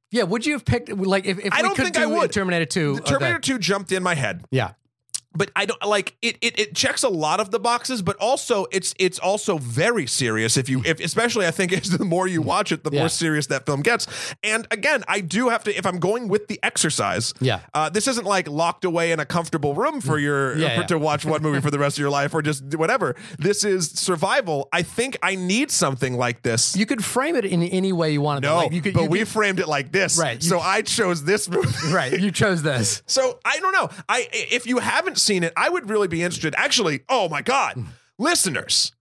Yeah. 0.10 0.24
Would 0.24 0.46
you 0.46 0.54
have 0.54 0.66
picked 0.66 0.90
like 0.90 1.26
if, 1.26 1.38
if 1.40 1.54
I 1.54 1.58
we 1.58 1.68
don't 1.68 1.78
think 1.78 1.98
I 1.98 2.06
would. 2.08 2.32
Terminator 2.32 2.66
Two? 2.66 2.96
the. 2.96 3.02
Terminator 3.02 3.40
2 3.40 3.60
jumped 3.60 3.92
in 3.92 4.02
my 4.02 4.16
head. 4.16 4.44
Yeah. 4.50 4.72
But 5.34 5.52
I 5.56 5.66
don't 5.66 5.84
like 5.86 6.16
it, 6.24 6.38
it. 6.42 6.58
It 6.60 6.76
checks 6.76 7.04
a 7.04 7.10
lot 7.10 7.40
of 7.40 7.52
the 7.52 7.60
boxes, 7.60 8.02
but 8.02 8.16
also 8.18 8.66
it's 8.72 8.96
it's 8.98 9.20
also 9.20 9.58
very 9.60 10.08
serious. 10.08 10.58
If 10.58 10.68
you, 10.68 10.82
if 10.84 11.00
especially, 11.00 11.46
I 11.46 11.52
think 11.52 11.72
is 11.74 11.96
the 11.96 12.06
more 12.06 12.28
you 12.28 12.42
watch 12.42 12.72
it, 12.72 12.84
the 12.84 12.90
Yeah. 12.92 13.02
more 13.02 13.10
serious 13.10 13.46
that 13.48 13.66
film 13.66 13.82
gets. 13.82 14.08
And 14.42 14.66
again, 14.72 15.04
I 15.08 15.20
do 15.22 15.50
have 15.50 15.64
to 15.66 15.78
if 15.78 15.86
I'm 15.86 16.00
going 16.00 16.28
with 16.28 16.48
the 16.48 16.60
exercise. 16.64 17.34
Yeah. 17.40 17.60
uh, 17.74 17.90
this 17.90 18.08
isn't 18.08 18.26
like 18.26 18.48
locked 18.48 18.84
away 18.84 19.12
in 19.12 19.20
a 19.20 19.26
comfortable 19.26 19.76
room 19.76 20.02
for 20.02 20.18
your 20.18 20.58
Yeah, 20.58 20.70
for, 20.76 20.82
yeah. 20.82 20.88
to 20.88 20.98
watch 20.98 21.24
one 21.26 21.42
movie 21.44 21.62
for 21.62 21.70
the 21.72 21.78
rest 21.80 21.98
of 21.98 22.02
your 22.02 22.10
life 22.10 22.34
or 22.34 22.42
just 22.42 22.74
whatever. 22.76 23.16
This 23.38 23.64
is 23.64 23.92
survival. 23.92 24.70
I 24.74 24.82
think 24.82 25.18
I 25.22 25.36
need 25.36 25.70
something 25.70 26.18
like 26.18 26.42
this. 26.42 26.76
You 26.76 26.86
could 26.88 27.04
frame 27.04 27.36
it 27.36 27.46
in 27.46 27.62
any 27.62 27.92
way 27.94 28.12
you 28.14 28.22
wanted. 28.22 28.42
to. 28.42 28.48
no, 28.48 28.56
Like, 28.58 28.72
you 28.72 28.82
could, 28.82 28.94
but 28.96 29.04
you 29.04 29.10
we 29.10 29.20
could- 29.20 29.28
framed 29.28 29.60
it 29.60 29.68
like 29.68 29.92
this, 29.92 30.18
Right, 30.18 30.42
you- 30.42 30.50
So 30.50 30.60
I 30.60 30.82
chose 30.82 31.24
this 31.26 31.48
movie. 31.48 31.68
right. 31.94 32.18
You 32.20 32.32
chose 32.32 32.64
this. 32.64 33.04
So 33.18 33.40
I 33.46 33.60
don't 33.60 33.74
know. 33.74 33.90
I 34.10 34.28
if 34.32 34.66
you 34.66 34.78
haven't 34.80 35.17
seen 35.18 35.44
it, 35.44 35.54
I 35.56 35.70
would 35.70 35.90
really 35.90 36.08
be 36.08 36.24
interested. 36.24 36.54
Actually, 36.58 37.02
oh 37.10 37.30
my 37.30 37.42
god, 37.42 37.84
listeners. 38.20 38.92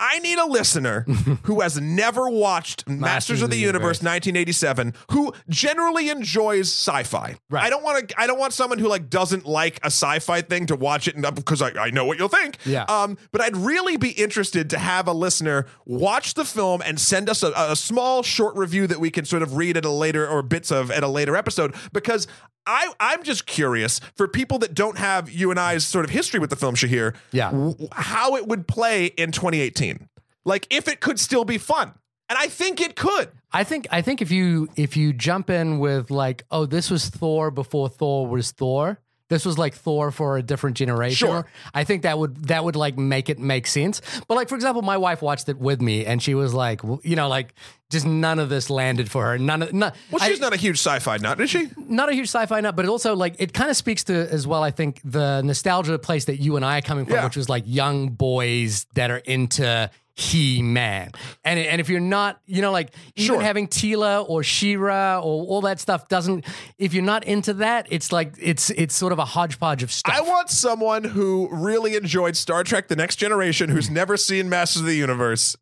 I 0.00 0.18
need 0.18 0.38
a 0.38 0.46
listener 0.46 1.00
who 1.44 1.60
has 1.60 1.80
never 1.80 2.28
watched 2.28 2.88
Masters, 2.88 3.42
of 3.42 3.50
the, 3.50 3.56
Universe, 3.56 4.02
1987, 4.02 4.92
who 5.12 5.32
generally 5.48 6.10
enjoys 6.10 6.66
sci-fi. 6.68 7.36
Right. 7.48 7.62
I 7.62 7.70
don't 7.70 7.82
want 7.84 8.08
to. 8.08 8.20
I 8.20 8.26
don't 8.26 8.38
want 8.38 8.52
someone 8.52 8.78
who 8.78 8.88
like 8.88 9.08
doesn't 9.08 9.46
like 9.46 9.78
a 9.82 9.86
sci-fi 9.86 10.42
thing 10.42 10.66
to 10.66 10.76
watch 10.76 11.06
it, 11.06 11.14
and 11.14 11.34
because 11.34 11.62
I, 11.62 11.70
I 11.78 11.90
know 11.90 12.04
what 12.04 12.18
you'll 12.18 12.28
think. 12.28 12.58
Yeah. 12.66 12.84
Um. 12.84 13.16
But 13.30 13.40
I'd 13.40 13.56
really 13.56 13.96
be 13.96 14.10
interested 14.10 14.68
to 14.70 14.78
have 14.78 15.06
a 15.06 15.12
listener 15.12 15.66
watch 15.86 16.34
the 16.34 16.44
film 16.44 16.82
and 16.84 17.00
send 17.00 17.30
us 17.30 17.42
a, 17.42 17.52
a 17.56 17.76
small 17.76 18.22
short 18.22 18.56
review 18.56 18.86
that 18.88 18.98
we 18.98 19.10
can 19.10 19.24
sort 19.24 19.42
of 19.42 19.56
read 19.56 19.76
at 19.76 19.84
a 19.84 19.90
later 19.90 20.26
or 20.26 20.42
bits 20.42 20.72
of 20.72 20.90
at 20.90 21.04
a 21.04 21.08
later 21.08 21.36
episode 21.36 21.74
because 21.92 22.26
I 22.66 22.92
I'm 23.00 23.22
just 23.22 23.46
curious 23.46 24.00
for 24.16 24.26
people 24.28 24.58
that 24.60 24.74
don't 24.74 24.98
have 24.98 25.30
you 25.30 25.50
and 25.50 25.58
I's 25.60 25.86
sort 25.86 26.04
of 26.04 26.10
history 26.10 26.40
with 26.40 26.50
the 26.50 26.56
film 26.56 26.74
Shahir. 26.74 27.14
Yeah. 27.32 27.50
w- 27.50 27.88
how 27.92 28.36
it 28.36 28.46
would 28.46 28.66
play 28.66 29.06
in 29.06 29.32
2018. 29.32 30.08
Like 30.44 30.66
if 30.70 30.88
it 30.88 31.00
could 31.00 31.18
still 31.18 31.44
be 31.44 31.58
fun. 31.58 31.92
And 32.28 32.38
I 32.38 32.46
think 32.48 32.80
it 32.80 32.96
could. 32.96 33.30
I 33.52 33.64
think 33.64 33.86
I 33.90 34.00
think 34.02 34.22
if 34.22 34.30
you 34.30 34.68
if 34.76 34.96
you 34.96 35.12
jump 35.12 35.50
in 35.50 35.78
with 35.78 36.10
like, 36.10 36.44
oh, 36.50 36.64
this 36.66 36.90
was 36.90 37.08
Thor 37.08 37.50
before 37.50 37.88
Thor 37.88 38.26
was 38.26 38.50
Thor. 38.50 38.98
This 39.30 39.46
was 39.46 39.56
like 39.56 39.74
Thor 39.74 40.10
for 40.10 40.36
a 40.36 40.42
different 40.42 40.76
generation. 40.76 41.28
Sure. 41.28 41.46
I 41.72 41.84
think 41.84 42.02
that 42.02 42.18
would 42.18 42.48
that 42.48 42.62
would 42.62 42.76
like 42.76 42.98
make 42.98 43.30
it 43.30 43.38
make 43.38 43.66
sense. 43.66 44.02
But 44.28 44.34
like 44.34 44.48
for 44.50 44.54
example, 44.54 44.82
my 44.82 44.98
wife 44.98 45.22
watched 45.22 45.48
it 45.48 45.58
with 45.58 45.80
me, 45.80 46.04
and 46.04 46.22
she 46.22 46.34
was 46.34 46.52
like, 46.52 46.82
you 47.02 47.16
know, 47.16 47.28
like 47.28 47.54
just 47.90 48.04
none 48.04 48.38
of 48.38 48.50
this 48.50 48.68
landed 48.68 49.10
for 49.10 49.24
her. 49.24 49.38
None 49.38 49.62
of 49.62 49.72
not. 49.72 49.96
Well, 50.10 50.22
she's 50.26 50.40
not 50.40 50.52
a 50.52 50.56
huge 50.58 50.76
sci-fi 50.78 51.16
nut, 51.16 51.40
is 51.40 51.48
she? 51.48 51.70
not 51.76 52.10
a 52.10 52.12
huge 52.12 52.28
sci-fi 52.28 52.60
nut, 52.60 52.76
but 52.76 52.84
it 52.84 52.88
also 52.88 53.16
like 53.16 53.36
it 53.38 53.54
kind 53.54 53.70
of 53.70 53.76
speaks 53.76 54.04
to 54.04 54.14
as 54.30 54.46
well. 54.46 54.62
I 54.62 54.70
think 54.70 55.00
the 55.04 55.40
nostalgia 55.42 55.98
place 55.98 56.26
that 56.26 56.36
you 56.40 56.56
and 56.56 56.64
I 56.64 56.78
are 56.78 56.82
coming 56.82 57.06
from, 57.06 57.14
Yeah. 57.14 57.24
which 57.24 57.36
was 57.36 57.48
like 57.48 57.64
young 57.66 58.10
boys 58.10 58.86
that 58.94 59.10
are 59.10 59.18
into 59.18 59.90
He 60.16 60.62
Man, 60.62 61.10
and 61.44 61.58
and 61.58 61.80
if 61.80 61.88
you're 61.88 61.98
not, 61.98 62.40
you 62.46 62.62
know, 62.62 62.70
like 62.70 62.90
even 63.16 63.34
Sure. 63.34 63.40
having 63.42 63.66
Teela 63.66 64.24
or 64.28 64.44
She-Ra 64.44 65.16
or 65.18 65.44
all 65.46 65.60
that 65.62 65.80
stuff 65.80 66.06
doesn't. 66.08 66.44
If 66.78 66.94
you're 66.94 67.02
not 67.02 67.24
into 67.24 67.54
that, 67.54 67.88
it's 67.90 68.12
like 68.12 68.34
it's 68.40 68.70
it's 68.70 68.94
sort 68.94 69.12
of 69.12 69.18
a 69.18 69.24
hodgepodge 69.24 69.82
of 69.82 69.90
stuff. 69.90 70.14
I 70.16 70.20
want 70.20 70.50
someone 70.50 71.02
who 71.02 71.48
really 71.50 71.96
enjoyed 71.96 72.36
Star 72.36 72.62
Trek 72.62 72.86
The 72.86 72.94
Next 72.96 73.16
Generation 73.16 73.70
who's 73.70 73.90
never 73.90 74.16
seen 74.16 74.48
Masters 74.48 74.82
of 74.82 74.86
the 74.86 74.94
Universe 74.94 75.56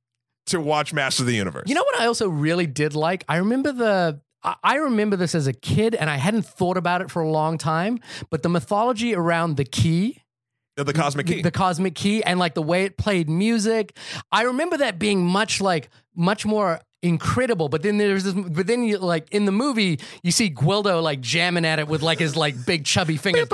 to 0.46 0.60
watch 0.60 0.92
Masters 0.92 1.20
of 1.22 1.26
the 1.28 1.36
Universe. 1.36 1.64
You 1.66 1.74
know 1.74 1.84
what 1.84 1.98
I 2.00 2.04
also 2.06 2.28
really 2.28 2.66
did 2.66 2.94
like? 2.94 3.24
I 3.30 3.36
remember 3.38 3.72
the 3.72 4.20
I- 4.44 4.56
I 4.62 4.74
remember 4.76 5.16
this 5.16 5.34
as 5.34 5.46
a 5.46 5.52
kid 5.52 5.94
and 5.94 6.10
I 6.10 6.16
hadn't 6.16 6.42
thought 6.44 6.76
about 6.76 7.00
it 7.00 7.10
for 7.10 7.22
a 7.22 7.30
long 7.30 7.56
time, 7.58 8.00
but 8.28 8.42
the 8.42 8.48
mythology 8.48 9.14
around 9.14 9.56
the 9.56 9.64
key, 9.64 10.18
the, 10.76 10.84
the 10.84 10.92
Cosmic 10.92 11.26
Key. 11.26 11.42
the 11.42 11.50
cosmic 11.50 11.94
key 11.94 12.22
and 12.24 12.38
like 12.38 12.54
the 12.54 12.62
way 12.62 12.84
it 12.84 12.96
played 12.96 13.28
music, 13.28 13.96
I 14.30 14.42
remember 14.42 14.78
that 14.78 14.98
being 14.98 15.24
much 15.24 15.60
like 15.60 15.90
much 16.14 16.46
more 16.46 16.80
incredible 17.04 17.68
but 17.68 17.82
then 17.82 17.98
there's 17.98 18.22
this 18.22 18.32
but 18.32 18.68
then 18.68 18.84
you 18.84 18.96
like 18.96 19.26
in 19.32 19.44
the 19.44 19.50
movie 19.50 19.98
you 20.22 20.30
see 20.30 20.48
Gwildor 20.48 21.02
like 21.02 21.20
jamming 21.20 21.64
at 21.64 21.80
it 21.80 21.88
with 21.88 22.00
like 22.00 22.20
his 22.20 22.36
like 22.36 22.54
big 22.64 22.84
chubby 22.84 23.16
fingers 23.16 23.48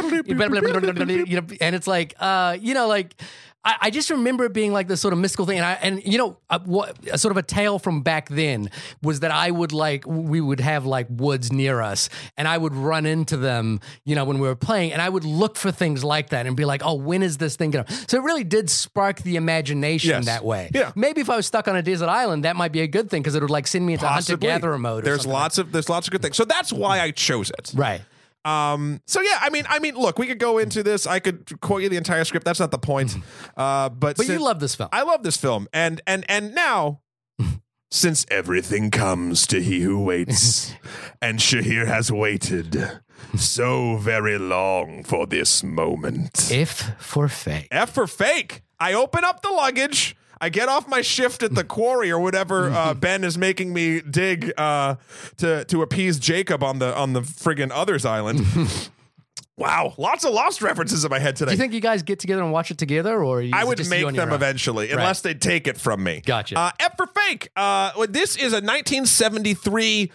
you 1.26 1.40
know, 1.40 1.46
and 1.58 1.74
it's 1.74 1.86
like 1.86 2.14
uh 2.20 2.58
you 2.60 2.74
know 2.74 2.86
like 2.86 3.18
I, 3.64 3.76
I 3.82 3.90
just 3.90 4.08
remember 4.10 4.44
it 4.44 4.52
being 4.52 4.72
like 4.72 4.86
this 4.86 5.00
sort 5.00 5.12
of 5.12 5.18
mystical 5.18 5.44
thing, 5.44 5.58
and 5.58 5.66
I 5.66 5.72
and 5.82 6.00
you 6.04 6.16
know 6.16 6.36
uh, 6.48 6.60
what 6.64 6.96
a 7.12 7.18
sort 7.18 7.32
of 7.32 7.36
a 7.38 7.42
tale 7.42 7.78
from 7.80 8.02
back 8.02 8.28
then 8.28 8.70
was 9.02 9.20
that 9.20 9.30
I 9.32 9.50
would 9.50 9.72
like 9.72 10.04
we 10.06 10.40
would 10.40 10.60
have 10.60 10.86
like 10.86 11.06
woods 11.10 11.52
near 11.52 11.80
us, 11.82 12.08
and 12.36 12.46
I 12.46 12.56
would 12.56 12.72
run 12.74 13.04
into 13.04 13.36
them, 13.36 13.80
you 14.04 14.14
know, 14.14 14.24
when 14.24 14.38
we 14.38 14.46
were 14.46 14.54
playing, 14.54 14.92
and 14.92 15.02
I 15.02 15.08
would 15.08 15.24
look 15.24 15.56
for 15.56 15.72
things 15.72 16.04
like 16.04 16.30
that 16.30 16.46
and 16.46 16.56
be 16.56 16.64
like, 16.64 16.82
oh, 16.84 16.94
when 16.94 17.22
is 17.22 17.38
this 17.38 17.56
thing 17.56 17.72
gonna? 17.72 17.86
So 18.08 18.16
it 18.18 18.22
really 18.22 18.44
did 18.44 18.70
spark 18.70 19.22
the 19.22 19.34
imagination 19.36 20.10
Yes. 20.10 20.26
that 20.26 20.44
way. 20.44 20.70
Yeah. 20.72 20.92
maybe 20.94 21.20
if 21.20 21.28
I 21.28 21.36
was 21.36 21.46
stuck 21.46 21.66
on 21.68 21.74
a 21.76 21.82
desert 21.82 22.08
island, 22.08 22.44
that 22.44 22.54
might 22.56 22.72
be 22.72 22.80
a 22.80 22.86
good 22.86 23.10
thing 23.10 23.22
because 23.22 23.34
it 23.34 23.42
would 23.42 23.50
like 23.50 23.66
send 23.66 23.84
me 23.84 23.94
into 23.94 24.06
hunter 24.06 24.36
gatherer 24.36 24.78
mode. 24.78 25.04
There's 25.04 25.22
something 25.22 25.32
lots 25.32 25.58
of 25.58 25.72
there's 25.72 25.88
lots 25.88 26.06
of 26.06 26.12
good 26.12 26.22
things. 26.22 26.36
So 26.36 26.44
that's 26.44 26.72
why 26.72 27.00
I 27.00 27.10
chose 27.10 27.50
it. 27.58 27.72
right. 27.74 28.02
Um, 28.48 29.02
so 29.06 29.20
yeah, 29.20 29.38
I 29.40 29.50
mean, 29.50 29.64
I 29.68 29.78
mean, 29.78 29.94
look, 29.94 30.18
we 30.18 30.26
could 30.26 30.38
go 30.38 30.58
into 30.58 30.82
this. 30.82 31.06
I 31.06 31.18
could 31.18 31.60
quote 31.60 31.82
you 31.82 31.88
the 31.88 31.96
entire 31.96 32.24
script. 32.24 32.44
That's 32.46 32.60
not 32.60 32.70
the 32.70 32.78
point. 32.78 33.16
Uh, 33.56 33.88
but 33.90 34.16
But 34.16 34.28
you 34.28 34.42
love 34.42 34.60
this 34.60 34.74
film. 34.74 34.88
I 34.92 35.02
love 35.02 35.22
this 35.22 35.36
film, 35.36 35.68
and 35.72 36.00
and 36.06 36.24
and 36.28 36.54
now, 36.54 37.02
since 37.90 38.24
everything 38.30 38.90
comes 38.90 39.46
to 39.48 39.60
he 39.62 39.80
who 39.80 40.02
waits, 40.02 40.72
and 41.22 41.38
Shahir 41.38 41.86
has 41.86 42.10
waited 42.10 43.00
so 43.36 43.96
very 43.96 44.38
long 44.38 45.02
for 45.04 45.26
this 45.26 45.62
moment. 45.62 46.50
if 46.50 46.90
for 46.98 47.28
fake. 47.28 47.68
F 47.70 47.90
for 47.90 48.06
fake. 48.06 48.62
I 48.80 48.94
open 48.94 49.24
up 49.24 49.42
the 49.42 49.50
luggage. 49.50 50.16
I 50.40 50.48
get 50.48 50.68
off 50.68 50.88
my 50.88 51.02
shift 51.02 51.42
at 51.42 51.54
the 51.54 51.64
quarry 51.76 52.10
or 52.10 52.20
whatever 52.20 52.70
uh, 52.70 52.94
Ben 52.94 53.24
is 53.24 53.36
making 53.36 53.72
me 53.72 54.00
dig 54.00 54.52
uh, 54.56 54.96
to 55.38 55.64
to 55.64 55.82
appease 55.82 56.18
Jacob 56.18 56.62
on 56.62 56.78
the 56.78 56.96
on 56.96 57.12
the 57.12 57.20
friggin' 57.20 57.70
others 57.72 58.04
island. 58.04 58.40
wow, 59.56 59.94
lots 59.98 60.24
of 60.24 60.32
lost 60.32 60.62
references 60.62 61.04
in 61.04 61.10
my 61.10 61.18
head 61.18 61.36
today. 61.36 61.50
Do 61.50 61.56
you 61.56 61.58
think 61.58 61.72
you 61.72 61.80
guys 61.80 62.02
get 62.02 62.18
together 62.20 62.42
and 62.42 62.52
watch 62.52 62.70
it 62.70 62.78
together, 62.78 63.22
or 63.22 63.42
you, 63.42 63.52
I 63.54 63.64
would 63.64 63.88
make 63.88 64.14
them 64.14 64.32
eventually, 64.32 64.90
unless 64.90 65.20
they 65.20 65.34
take 65.34 65.66
it 65.66 65.78
from 65.78 66.02
me. 66.02 66.22
Gotcha. 66.24 66.58
Uh, 66.58 66.70
F 66.80 66.96
for 66.96 67.06
fake. 67.06 67.50
Uh, 67.56 68.06
this 68.06 68.36
is 68.36 68.52
a 68.52 68.62
1973 68.62 70.02
uh, 70.02 70.04
d- 70.06 70.12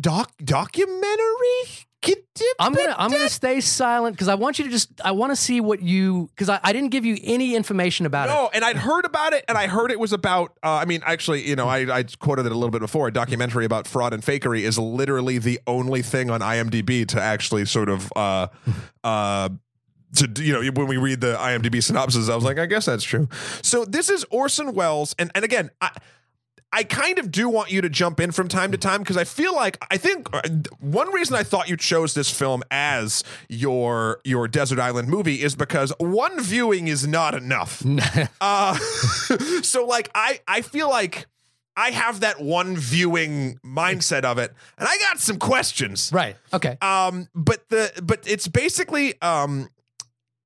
doc 0.00 0.32
documentary. 0.44 1.86
I'm 2.58 2.74
gonna 2.74 2.94
I'm 2.98 3.10
gonna 3.10 3.28
stay 3.28 3.60
silent 3.60 4.16
because 4.16 4.28
I 4.28 4.34
want 4.34 4.58
you 4.58 4.64
to 4.64 4.70
just 4.70 5.00
I 5.04 5.12
want 5.12 5.30
to 5.30 5.36
see 5.36 5.60
what 5.60 5.82
you 5.82 6.28
because 6.34 6.48
I, 6.48 6.58
I 6.62 6.72
didn't 6.72 6.90
give 6.90 7.04
you 7.04 7.16
any 7.22 7.54
information 7.54 8.06
about 8.06 8.28
it. 8.28 8.32
No, 8.32 8.50
and 8.52 8.64
I'd 8.64 8.76
heard 8.76 9.04
about 9.04 9.32
it, 9.32 9.44
and 9.48 9.56
I 9.56 9.68
heard 9.68 9.90
it 9.90 10.00
was 10.00 10.12
about. 10.12 10.58
Uh, 10.62 10.72
I 10.72 10.84
mean, 10.84 11.02
actually, 11.04 11.46
you 11.46 11.54
know, 11.54 11.68
I, 11.68 11.98
I 11.98 12.02
quoted 12.02 12.46
it 12.46 12.52
a 12.52 12.54
little 12.54 12.70
bit 12.70 12.80
before. 12.80 13.08
A 13.08 13.12
documentary 13.12 13.64
about 13.64 13.86
fraud 13.86 14.12
and 14.12 14.22
fakery 14.22 14.62
is 14.62 14.78
literally 14.78 15.38
the 15.38 15.60
only 15.66 16.02
thing 16.02 16.30
on 16.30 16.40
IMDb 16.40 17.06
to 17.08 17.20
actually 17.20 17.64
sort 17.66 17.88
of. 17.88 18.12
Uh, 18.16 18.48
uh, 19.04 19.50
to 20.16 20.42
you 20.42 20.52
know, 20.52 20.70
when 20.72 20.88
we 20.88 20.96
read 20.98 21.20
the 21.20 21.36
IMDb 21.36 21.82
synopsis, 21.82 22.28
I 22.28 22.34
was 22.34 22.44
like, 22.44 22.58
I 22.58 22.66
guess 22.66 22.84
that's 22.84 23.04
true. 23.04 23.28
So 23.62 23.84
this 23.84 24.10
is 24.10 24.26
Orson 24.30 24.74
Welles, 24.74 25.14
and 25.18 25.30
and 25.34 25.44
again, 25.44 25.70
I. 25.80 25.90
I 26.72 26.84
kind 26.84 27.18
of 27.18 27.30
do 27.30 27.48
want 27.48 27.70
you 27.70 27.82
to 27.82 27.90
jump 27.90 28.18
in 28.18 28.32
from 28.32 28.48
time 28.48 28.72
to 28.72 28.78
time 28.78 29.00
because 29.00 29.18
I 29.18 29.24
feel 29.24 29.54
like 29.54 29.76
I 29.90 29.98
think 29.98 30.28
uh, 30.32 30.40
one 30.80 31.12
reason 31.12 31.36
I 31.36 31.42
thought 31.42 31.68
you 31.68 31.76
chose 31.76 32.14
this 32.14 32.30
film 32.30 32.62
as 32.70 33.22
your 33.48 34.20
your 34.24 34.48
desert 34.48 34.78
island 34.78 35.08
movie 35.08 35.42
is 35.42 35.54
because 35.54 35.92
one 35.98 36.40
viewing 36.40 36.88
is 36.88 37.06
not 37.06 37.34
enough. 37.34 37.82
uh, 38.40 38.74
so 39.62 39.84
like 39.84 40.10
I 40.14 40.40
I 40.48 40.62
feel 40.62 40.88
like 40.88 41.26
I 41.76 41.90
have 41.90 42.20
that 42.20 42.40
one 42.40 42.76
viewing 42.76 43.58
mindset 43.64 44.24
of 44.24 44.38
it, 44.38 44.52
and 44.78 44.88
I 44.88 44.96
got 44.98 45.20
some 45.20 45.38
questions. 45.38 46.10
Right. 46.12 46.36
Okay. 46.52 46.76
Um, 46.80 47.28
but 47.34 47.68
the 47.68 47.92
but 48.02 48.20
it's 48.26 48.48
basically 48.48 49.20
um, 49.20 49.68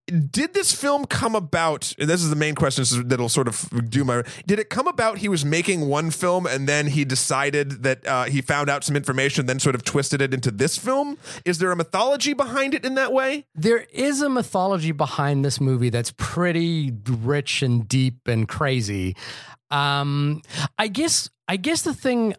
did 0.07 0.54
this 0.54 0.72
film 0.72 1.04
come 1.04 1.34
about? 1.34 1.92
This 1.98 2.22
is 2.22 2.30
the 2.30 2.36
main 2.36 2.54
question 2.54 2.84
that'll 3.09 3.28
sort 3.28 3.48
of 3.48 3.68
do 3.90 4.04
my. 4.04 4.22
Did 4.46 4.59
it 4.59 4.70
come 4.70 4.86
about? 4.86 5.18
He 5.18 5.28
was 5.28 5.44
making 5.44 5.88
one 5.88 6.11
film, 6.11 6.46
and 6.46 6.68
then 6.68 6.86
he 6.86 7.04
decided 7.04 7.82
that 7.82 8.07
uh, 8.07 8.24
he 8.24 8.40
found 8.40 8.70
out 8.70 8.84
some 8.84 8.94
information, 8.94 9.46
then 9.46 9.59
sort 9.59 9.74
of 9.74 9.84
twisted 9.84 10.22
it 10.22 10.32
into 10.32 10.50
this 10.50 10.78
film. 10.78 11.18
Is 11.44 11.59
there 11.59 11.72
a 11.72 11.76
mythology 11.76 12.34
behind 12.34 12.74
it 12.74 12.84
in 12.84 12.94
that 12.94 13.12
way? 13.12 13.46
There 13.54 13.86
is 13.92 14.22
a 14.22 14.28
mythology 14.28 14.92
behind 14.92 15.44
this 15.44 15.61
movie 15.61 15.90
that's 15.90 16.12
pretty 16.16 16.92
rich 17.09 17.62
and 17.62 17.88
deep 17.88 18.28
and 18.28 18.48
crazy. 18.48 19.16
Um, 19.70 20.42
I 20.78 20.86
guess 20.86 21.28
I 21.48 21.57
guess 21.57 21.82
the 21.82 21.94
thing 21.94 22.34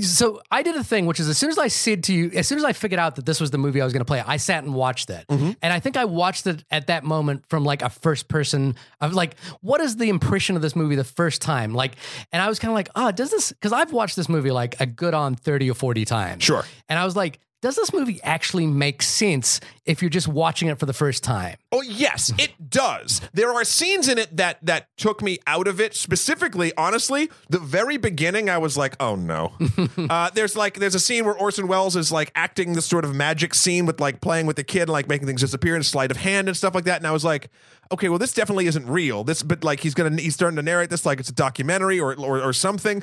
so 0.00 0.40
I 0.50 0.62
did 0.62 0.76
a 0.76 0.84
thing, 0.84 1.06
which 1.06 1.18
is 1.18 1.28
as 1.28 1.38
soon 1.38 1.50
as 1.50 1.58
I 1.58 1.68
said 1.68 2.04
to 2.04 2.12
you, 2.14 2.30
as 2.34 2.46
soon 2.46 2.58
as 2.58 2.64
I 2.64 2.72
figured 2.72 2.98
out 2.98 3.16
that 3.16 3.24
this 3.24 3.40
was 3.40 3.50
the 3.50 3.58
movie 3.58 3.80
I 3.80 3.84
was 3.84 3.92
going 3.92 4.00
to 4.00 4.04
play, 4.04 4.22
I 4.24 4.36
sat 4.36 4.62
and 4.64 4.74
watched 4.74 5.08
it, 5.08 5.26
mm-hmm. 5.28 5.52
and 5.62 5.72
I 5.72 5.80
think 5.80 5.96
I 5.96 6.04
watched 6.04 6.46
it 6.46 6.64
at 6.70 6.88
that 6.88 7.04
moment 7.04 7.44
from 7.48 7.64
like 7.64 7.82
a 7.82 7.88
first 7.88 8.28
person 8.28 8.76
of 9.00 9.14
like, 9.14 9.36
what 9.60 9.80
is 9.80 9.96
the 9.96 10.08
impression 10.10 10.56
of 10.56 10.62
this 10.62 10.76
movie 10.76 10.94
the 10.94 11.04
first 11.04 11.40
time? 11.40 11.74
Like, 11.74 11.96
and 12.32 12.42
I 12.42 12.48
was 12.48 12.58
kind 12.58 12.70
of 12.70 12.74
like, 12.74 12.90
oh, 12.96 13.10
does 13.12 13.30
this? 13.30 13.50
Because 13.52 13.72
I've 13.72 13.92
watched 13.92 14.16
this 14.16 14.28
movie 14.28 14.50
like 14.50 14.78
a 14.80 14.86
good 14.86 15.14
on 15.14 15.34
thirty 15.34 15.70
or 15.70 15.74
forty 15.74 16.04
times, 16.04 16.44
Sure. 16.44 16.64
and 16.88 16.98
I 16.98 17.04
was 17.04 17.16
like, 17.16 17.40
does 17.60 17.76
this 17.76 17.92
movie 17.92 18.20
actually 18.22 18.66
make 18.66 19.02
sense 19.02 19.60
if 19.84 20.00
you're 20.00 20.08
just 20.08 20.28
watching 20.28 20.68
it 20.68 20.78
for 20.78 20.86
the 20.86 20.92
first 20.92 21.24
time? 21.24 21.56
Oh 21.72 21.82
yes, 21.82 22.32
it 22.38 22.70
does. 22.70 23.20
There 23.32 23.52
are 23.52 23.64
scenes 23.64 24.08
in 24.08 24.18
it 24.18 24.36
that 24.36 24.58
that 24.64 24.86
took 24.96 25.22
me 25.22 25.38
out 25.46 25.66
of 25.66 25.80
it. 25.80 25.94
Specifically, 25.94 26.72
honestly, 26.76 27.30
the 27.48 27.58
very 27.58 27.96
beginning, 27.96 28.48
I 28.48 28.58
was 28.58 28.76
like, 28.76 28.94
"Oh 29.00 29.16
no." 29.16 29.52
uh, 30.10 30.30
there's 30.30 30.56
like 30.56 30.78
there's 30.78 30.94
a 30.94 31.00
scene 31.00 31.24
where 31.24 31.34
Orson 31.34 31.66
Welles 31.66 31.96
is 31.96 32.12
like 32.12 32.30
acting 32.34 32.74
this 32.74 32.86
sort 32.86 33.04
of 33.04 33.14
magic 33.14 33.54
scene 33.54 33.86
with 33.86 34.00
like 34.00 34.20
playing 34.20 34.46
with 34.46 34.56
the 34.56 34.64
kid, 34.64 34.82
and, 34.82 34.90
like 34.90 35.08
making 35.08 35.26
things 35.26 35.40
disappear 35.40 35.74
and 35.74 35.84
sleight 35.84 36.10
of 36.10 36.16
hand 36.16 36.48
and 36.48 36.56
stuff 36.56 36.74
like 36.74 36.84
that. 36.84 36.98
And 36.98 37.06
I 37.06 37.12
was 37.12 37.24
like, 37.24 37.50
"Okay, 37.90 38.08
well, 38.08 38.18
this 38.18 38.32
definitely 38.32 38.66
isn't 38.66 38.86
real." 38.86 39.24
This, 39.24 39.42
but 39.42 39.64
like 39.64 39.80
he's 39.80 39.94
gonna 39.94 40.20
he's 40.20 40.34
starting 40.34 40.56
to 40.56 40.62
narrate 40.62 40.90
this 40.90 41.04
like 41.04 41.18
it's 41.18 41.28
a 41.28 41.34
documentary 41.34 41.98
or 41.98 42.14
or, 42.14 42.40
or 42.40 42.52
something. 42.52 43.02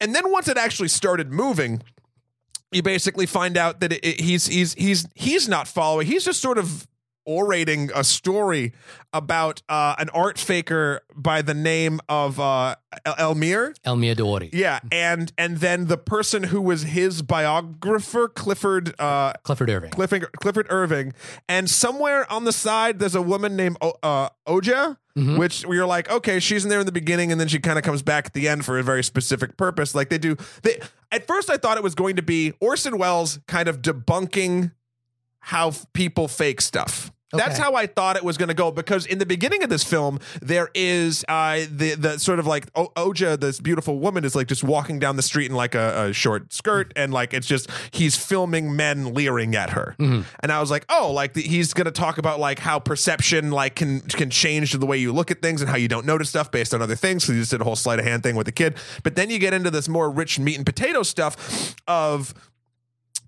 And 0.00 0.14
then 0.14 0.30
once 0.30 0.46
it 0.46 0.56
actually 0.56 0.88
started 0.88 1.32
moving 1.32 1.82
you 2.72 2.82
basically 2.82 3.26
find 3.26 3.56
out 3.56 3.80
that 3.80 3.92
it, 3.92 4.04
it- 4.04 4.20
he's 4.20 4.46
he's 4.46 4.74
he's 4.74 5.06
he's 5.14 5.48
not 5.48 5.68
following. 5.68 6.06
He's 6.06 6.24
just 6.24 6.40
sort 6.40 6.58
of 6.58 6.86
orating 7.26 7.90
a 7.94 8.02
story 8.02 8.72
about 9.12 9.60
uh, 9.68 9.94
an 9.98 10.08
art 10.10 10.38
faker 10.38 11.02
by 11.14 11.42
the 11.42 11.52
name 11.52 12.00
of 12.08 12.40
uh, 12.40 12.74
El- 13.04 13.34
Elmyr. 13.34 13.74
Elmia 13.84 14.16
Dori, 14.16 14.48
Yeah, 14.52 14.80
and 14.90 15.30
and 15.36 15.58
then 15.58 15.86
the 15.88 15.98
person 15.98 16.44
who 16.44 16.60
was 16.62 16.84
his 16.84 17.20
biographer, 17.20 18.28
Clifford 18.28 18.94
uh, 18.98 19.32
Clifford 19.42 19.68
Irving. 19.70 19.90
Clifford 19.90 20.32
Clifford 20.40 20.66
Irving, 20.70 21.12
and 21.48 21.68
somewhere 21.68 22.30
on 22.32 22.44
the 22.44 22.52
side 22.52 22.98
there's 22.98 23.14
a 23.14 23.22
woman 23.22 23.56
named 23.56 23.76
o- 23.82 23.94
uh, 24.02 24.28
Oja, 24.46 24.96
Mm-hmm. 25.18 25.36
which 25.36 25.66
we 25.66 25.78
are 25.78 25.86
like, 25.86 26.08
okay, 26.08 26.38
she's 26.38 26.62
in 26.64 26.70
there 26.70 26.78
in 26.78 26.86
the 26.86 26.92
beginning, 26.92 27.32
and 27.32 27.40
then 27.40 27.48
she 27.48 27.58
kind 27.58 27.76
of 27.76 27.84
comes 27.84 28.02
back 28.02 28.26
at 28.26 28.34
the 28.34 28.46
end 28.46 28.64
for 28.64 28.78
a 28.78 28.84
very 28.84 29.02
specific 29.02 29.56
purpose. 29.56 29.92
Like 29.92 30.10
they 30.10 30.18
do. 30.18 30.36
They 30.62 30.80
at 31.10 31.26
first 31.26 31.50
I 31.50 31.56
thought 31.56 31.76
it 31.76 31.82
was 31.82 31.96
going 31.96 32.16
to 32.16 32.22
be 32.22 32.52
Orson 32.60 32.98
Welles 32.98 33.40
kind 33.48 33.68
of 33.68 33.82
debunking 33.82 34.70
how 35.40 35.72
people 35.92 36.28
fake 36.28 36.60
stuff. 36.60 37.10
That's 37.32 37.58
how 37.64 37.74
I 37.74 37.86
thought 37.86 38.16
it 38.16 38.24
was 38.24 38.38
going 38.38 38.48
to 38.48 38.54
go 38.54 38.70
because 38.70 39.04
in 39.04 39.18
the 39.18 39.26
beginning 39.26 39.62
of 39.62 39.68
this 39.68 39.84
film 39.84 40.18
there 40.40 40.70
is 40.74 41.24
uh, 41.28 41.60
the 41.70 41.94
the 41.94 42.18
sort 42.18 42.38
of 42.38 42.46
like 42.46 42.66
o- 42.74 42.90
Oja, 42.96 43.38
this 43.38 43.60
beautiful 43.60 43.98
woman, 43.98 44.24
is 44.24 44.34
like 44.34 44.46
just 44.46 44.64
walking 44.64 44.98
down 44.98 45.16
the 45.16 45.22
street 45.22 45.50
in 45.50 45.56
like 45.56 45.74
a, 45.74 46.06
a 46.08 46.12
short 46.12 46.52
skirt 46.52 46.92
and 46.96 47.12
like 47.12 47.34
it's 47.34 47.46
just 47.46 47.68
he's 47.90 48.16
filming 48.16 48.74
men 48.74 49.12
leering 49.12 49.54
at 49.54 49.70
her, 49.70 49.94
and 49.98 50.50
I 50.50 50.60
was 50.60 50.70
like, 50.70 50.86
oh, 50.88 51.12
like 51.12 51.34
the, 51.34 51.42
he's 51.42 51.74
going 51.74 51.84
to 51.84 51.90
talk 51.90 52.16
about 52.18 52.40
like 52.40 52.58
how 52.58 52.78
perception 52.78 53.50
like 53.50 53.74
can 53.74 54.00
can 54.00 54.30
change 54.30 54.72
the 54.72 54.86
way 54.86 54.96
you 54.96 55.12
look 55.12 55.30
at 55.30 55.42
things 55.42 55.60
and 55.60 55.68
how 55.70 55.76
you 55.76 55.88
don't 55.88 56.06
notice 56.06 56.30
stuff 56.30 56.50
based 56.50 56.72
on 56.72 56.80
other 56.80 56.96
things. 56.96 57.24
So 57.24 57.32
he 57.34 57.40
just 57.40 57.50
did 57.50 57.60
a 57.60 57.64
whole 57.64 57.76
sleight 57.76 57.98
of 57.98 58.04
hand 58.06 58.22
thing 58.22 58.36
with 58.36 58.46
the 58.46 58.52
kid, 58.52 58.76
but 59.02 59.16
then 59.16 59.28
you 59.28 59.38
get 59.38 59.52
into 59.52 59.70
this 59.70 59.88
more 59.88 60.10
rich 60.10 60.38
meat 60.38 60.56
and 60.56 60.64
potato 60.64 61.02
stuff 61.02 61.74
of 61.86 62.32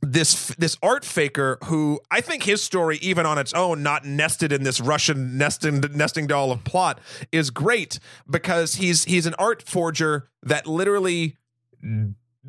this 0.03 0.49
this 0.57 0.77
art 0.83 1.05
faker 1.05 1.59
who 1.65 2.01
I 2.11 2.21
think 2.21 2.45
his 2.45 2.63
story, 2.63 2.99
even 2.99 3.27
on 3.27 3.39
its 3.39 3.53
own, 3.53 3.83
not 3.83 4.05
nested 4.05 4.53
in 4.53 4.63
this 4.63 4.81
Russian 4.81 5.37
nesting 5.37 5.81
nesting 5.93 6.27
doll 6.27 6.53
of 6.53 6.65
plot, 6.65 7.01
is 7.33 7.51
great 7.51 7.99
because 8.29 8.77
he's 8.77 9.05
he's 9.05 9.27
an 9.27 9.35
art 9.39 9.63
forger 9.63 10.29
that 10.43 10.67
literally 10.67 11.37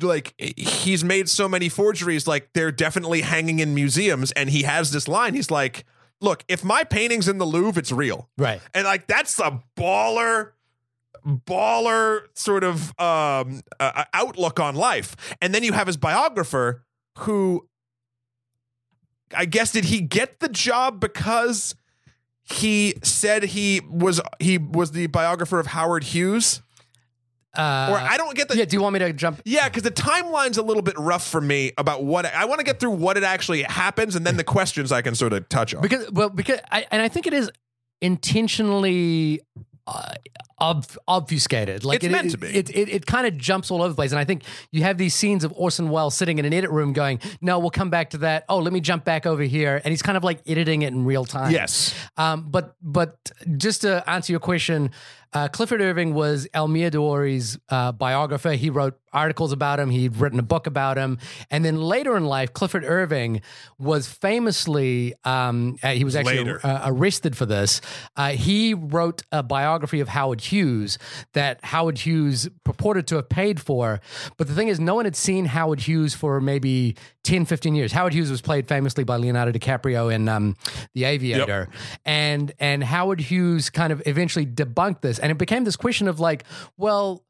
like 0.00 0.34
he's 0.38 1.04
made 1.04 1.28
so 1.28 1.48
many 1.48 1.68
forgeries 1.68 2.26
like 2.26 2.48
they're 2.54 2.72
definitely 2.72 3.20
hanging 3.20 3.58
in 3.58 3.74
museums 3.74 4.32
and 4.32 4.48
he 4.50 4.62
has 4.62 4.90
this 4.90 5.06
line. 5.06 5.34
He's 5.34 5.50
like 5.50 5.84
look 6.20 6.44
if 6.48 6.64
my 6.64 6.84
painting's 6.84 7.28
in 7.28 7.38
the 7.38 7.44
louvre 7.46 7.80
it's 7.80 7.92
real. 7.92 8.30
Right. 8.38 8.60
and 8.72 8.84
like 8.84 9.06
that's 9.06 9.38
a 9.38 9.62
baller 9.76 10.52
baller 11.26 12.22
sort 12.34 12.64
of 12.64 12.98
um 12.98 13.60
uh, 13.78 14.04
outlook 14.14 14.58
on 14.58 14.74
life. 14.74 15.36
And 15.42 15.54
then 15.54 15.62
you 15.62 15.72
have 15.72 15.86
his 15.86 15.98
biographer 15.98 16.84
who 17.18 17.66
i 19.34 19.44
guess 19.44 19.72
did 19.72 19.84
he 19.86 20.00
get 20.00 20.40
the 20.40 20.48
job 20.48 21.00
because 21.00 21.74
he 22.44 22.94
said 23.02 23.42
he 23.44 23.80
was 23.88 24.20
he 24.40 24.58
was 24.58 24.92
the 24.92 25.06
biographer 25.06 25.58
of 25.60 25.66
howard 25.68 26.04
hughes 26.04 26.60
Uh, 27.56 27.88
or 27.92 27.98
i 27.98 28.16
don't 28.16 28.34
get 28.34 28.48
the 28.48 28.56
yeah. 28.56 28.64
Do 28.64 28.76
you 28.76 28.82
want 28.82 28.94
me 28.94 28.98
to 29.00 29.12
jump? 29.12 29.42
yeah, 29.44 29.68
because 29.68 29.82
the 29.82 29.90
timeline's 29.90 30.56
a 30.58 30.62
little 30.62 30.82
bit 30.82 30.98
rough 30.98 31.26
for 31.26 31.40
me 31.40 31.72
about 31.76 32.02
what 32.02 32.24
I 32.24 32.46
want 32.46 32.60
to 32.60 32.64
get 32.64 32.80
through 32.80 32.92
what 32.92 33.18
it 33.18 33.24
actually 33.24 33.62
happens, 33.64 34.16
and 34.16 34.24
then 34.26 34.38
the 34.38 34.44
questions 34.44 34.90
I 34.90 35.02
can 35.02 35.14
sort 35.14 35.34
of 35.34 35.46
touch 35.50 35.74
on. 35.74 35.82
because 35.82 36.10
well 36.12 36.30
because 36.30 36.60
I, 36.70 36.86
and 36.90 37.02
I 37.02 37.08
think 37.08 37.26
it 37.26 37.34
is 37.34 37.50
intentionally 38.00 39.40
uh, 39.86 40.14
ob- 40.60 40.86
obfuscated. 41.08 41.84
Like 41.84 41.96
It's 41.96 42.06
it, 42.06 42.12
meant 42.12 42.26
it, 42.28 42.30
to 42.30 42.38
be. 42.38 42.46
It 42.48 42.70
it, 42.70 42.88
it 42.88 43.06
kind 43.06 43.26
of 43.26 43.36
jumps 43.36 43.70
all 43.70 43.80
over 43.80 43.88
the 43.88 43.94
place, 43.94 44.12
and 44.12 44.18
I 44.18 44.24
think 44.24 44.44
you 44.70 44.82
have 44.82 44.98
these 44.98 45.14
scenes 45.14 45.44
of 45.44 45.52
Orson 45.56 45.90
Welles 45.90 46.14
sitting 46.14 46.38
in 46.38 46.44
an 46.44 46.52
edit 46.52 46.70
room, 46.70 46.92
going, 46.92 47.18
"No, 47.40 47.58
we'll 47.58 47.70
come 47.70 47.90
back 47.90 48.10
to 48.10 48.18
that. 48.18 48.44
Oh, 48.48 48.58
let 48.58 48.72
me 48.72 48.80
jump 48.80 49.04
back 49.04 49.26
over 49.26 49.42
here," 49.42 49.80
and 49.84 49.90
he's 49.90 50.02
kind 50.02 50.16
of 50.16 50.24
like 50.24 50.40
editing 50.46 50.82
it 50.82 50.92
in 50.92 51.04
real 51.04 51.24
time. 51.24 51.50
Yes. 51.50 51.94
Um, 52.16 52.46
but 52.50 52.76
but 52.80 53.16
just 53.56 53.82
to 53.82 54.08
answer 54.08 54.32
your 54.32 54.40
question, 54.40 54.90
uh, 55.32 55.48
Clifford 55.48 55.80
Irving 55.80 56.14
was 56.14 56.46
Elmyr 56.54 56.90
de 56.90 56.98
Hory's 56.98 57.58
uh, 57.68 57.92
biographer. 57.92 58.52
He 58.52 58.70
wrote 58.70 58.98
articles 59.12 59.52
about 59.52 59.80
him. 59.80 59.90
He'd 59.90 60.16
written 60.16 60.38
a 60.38 60.42
book 60.42 60.66
about 60.66 60.96
him, 60.96 61.18
and 61.50 61.64
then 61.64 61.80
later 61.80 62.16
in 62.16 62.24
life, 62.24 62.52
Clifford 62.52 62.84
Irving 62.84 63.40
was 63.78 64.08
famously 64.08 65.14
um, 65.24 65.76
uh, 65.82 65.90
he 65.92 66.04
was 66.04 66.16
actually 66.16 66.50
uh, 66.50 66.80
arrested 66.84 67.36
for 67.36 67.46
this. 67.46 67.80
Uh, 68.16 68.30
he 68.30 68.74
wrote 68.74 69.22
a 69.32 69.42
biography 69.42 70.00
of 70.00 70.08
Howard 70.08 70.40
Hughes 70.40 70.98
that 71.32 71.64
Howard 71.64 71.98
Hughes 71.98 72.48
purported 72.64 73.06
to 73.08 73.16
have 73.16 73.28
paid 73.28 73.60
for. 73.60 74.00
But 74.36 74.48
the 74.48 74.54
thing 74.54 74.68
is, 74.68 74.80
no 74.80 74.94
one 74.94 75.04
had 75.04 75.16
seen 75.16 75.46
Howard 75.46 75.80
Hughes 75.80 76.14
for 76.14 76.40
maybe 76.40 76.96
10, 77.24 77.44
15 77.44 77.74
years. 77.74 77.92
Howard 77.92 78.14
Hughes 78.14 78.30
was 78.30 78.40
played 78.40 78.66
famously 78.66 79.04
by 79.04 79.16
Leonardo 79.16 79.52
DiCaprio 79.52 80.12
in 80.12 80.28
um, 80.28 80.56
The 80.94 81.04
Aviator. 81.04 81.68
And, 82.04 82.52
and 82.58 82.82
Howard 82.82 83.20
Hughes 83.20 83.70
kind 83.70 83.92
of 83.92 84.02
eventually 84.06 84.46
debunked 84.46 85.02
this. 85.02 85.18
And 85.18 85.30
it 85.30 85.38
became 85.38 85.64
this 85.64 85.76
question 85.76 86.08
of 86.08 86.20
like, 86.20 86.44
well, 86.76 87.24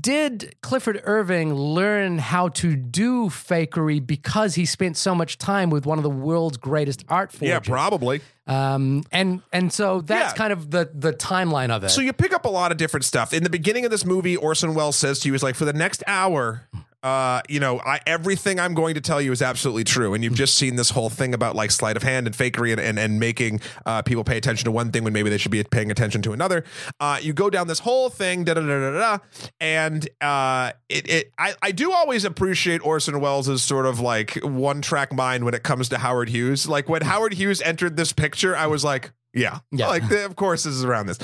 did 0.00 0.54
Clifford 0.60 1.00
Irving 1.04 1.54
learn 1.54 2.18
how 2.18 2.48
to 2.48 2.76
do 2.76 3.26
fakery 3.28 4.04
because 4.04 4.54
he 4.54 4.64
spent 4.64 4.96
so 4.96 5.14
much 5.14 5.38
time 5.38 5.70
with 5.70 5.86
one 5.86 5.98
of 5.98 6.02
the 6.04 6.10
world's 6.10 6.56
greatest 6.56 7.04
art 7.08 7.32
forgers? 7.32 7.48
Yeah, 7.48 7.58
probably. 7.60 8.20
Um, 8.46 9.04
and 9.12 9.42
and 9.52 9.72
so 9.72 10.00
that's 10.00 10.32
Yeah. 10.32 10.36
kind 10.36 10.52
of 10.52 10.70
the 10.70 10.90
the 10.94 11.12
timeline 11.12 11.70
of 11.70 11.84
it. 11.84 11.90
So 11.90 12.00
you 12.00 12.12
pick 12.12 12.32
up 12.32 12.44
a 12.44 12.48
lot 12.50 12.72
of 12.72 12.78
different 12.78 13.04
stuff. 13.04 13.32
In 13.32 13.42
the 13.44 13.50
beginning 13.50 13.84
of 13.84 13.90
this 13.90 14.04
movie, 14.04 14.36
Orson 14.36 14.74
Welles 14.74 14.96
says 14.96 15.20
to 15.20 15.28
you, 15.28 15.34
"Is 15.34 15.42
like 15.42 15.54
for 15.54 15.64
the 15.64 15.72
next 15.72 16.02
hour, 16.06 16.66
uh, 17.02 17.40
you 17.48 17.60
know, 17.60 17.80
I, 17.80 18.00
everything 18.06 18.60
I'm 18.60 18.74
going 18.74 18.94
to 18.94 19.00
tell 19.00 19.20
you 19.20 19.32
is 19.32 19.42
absolutely 19.42 19.84
true." 19.84 20.14
And 20.14 20.22
you've 20.22 20.34
just 20.34 20.56
seen 20.56 20.76
this 20.76 20.90
whole 20.90 21.10
thing 21.10 21.34
about 21.34 21.56
like 21.56 21.70
sleight 21.70 21.96
of 21.96 22.02
hand 22.02 22.26
and 22.26 22.36
fakery 22.36 22.72
and 22.72 22.80
and, 22.80 22.98
and 22.98 23.18
making 23.20 23.60
uh, 23.86 24.02
people 24.02 24.24
pay 24.24 24.36
attention 24.36 24.64
to 24.64 24.70
one 24.70 24.90
thing 24.90 25.04
when 25.04 25.12
maybe 25.12 25.30
they 25.30 25.38
should 25.38 25.52
be 25.52 25.62
paying 25.64 25.90
attention 25.90 26.22
to 26.22 26.32
another. 26.32 26.64
Uh, 26.98 27.18
you 27.20 27.32
go 27.32 27.50
down 27.50 27.66
this 27.66 27.78
whole 27.78 28.10
thing, 28.10 28.44
da 28.44 28.54
da 28.54 28.60
da 28.60 28.90
da 28.90 28.98
da, 28.98 29.18
and 29.60 30.08
uh, 30.20 30.72
it 30.88 31.08
it 31.08 31.32
I 31.38 31.54
I 31.62 31.72
do 31.72 31.92
always 31.92 32.24
appreciate 32.24 32.84
Orson 32.84 33.20
Welles' 33.20 33.62
sort 33.62 33.86
of 33.86 34.00
like 34.00 34.34
one 34.42 34.82
track 34.82 35.12
mind 35.12 35.44
when 35.44 35.54
it 35.54 35.62
comes 35.62 35.88
to 35.90 35.98
Howard 35.98 36.28
Hughes. 36.28 36.68
Like 36.68 36.88
when 36.88 37.02
Howard 37.02 37.34
Hughes 37.34 37.60
entered 37.62 37.96
this 37.96 38.12
picture, 38.12 38.56
I 38.56 38.66
was 38.66 38.84
like. 38.84 39.12
Yeah. 39.32 39.60
Yeah. 39.70 39.86
Like, 39.86 40.10
of 40.10 40.34
course, 40.34 40.64
this 40.64 40.74
is 40.74 40.82
around 40.82 41.06
this. 41.06 41.16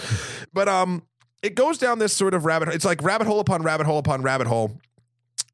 But 0.52 0.68
um, 0.68 1.02
it 1.42 1.54
goes 1.54 1.78
down 1.78 1.98
this 1.98 2.12
sort 2.12 2.34
of 2.34 2.44
rabbit. 2.44 2.68
It's 2.68 2.84
like 2.84 3.02
rabbit 3.02 3.26
hole 3.26 3.40
upon 3.40 3.62
rabbit 3.62 3.86
hole 3.86 3.98
upon 3.98 4.22
rabbit 4.22 4.46
hole. 4.46 4.78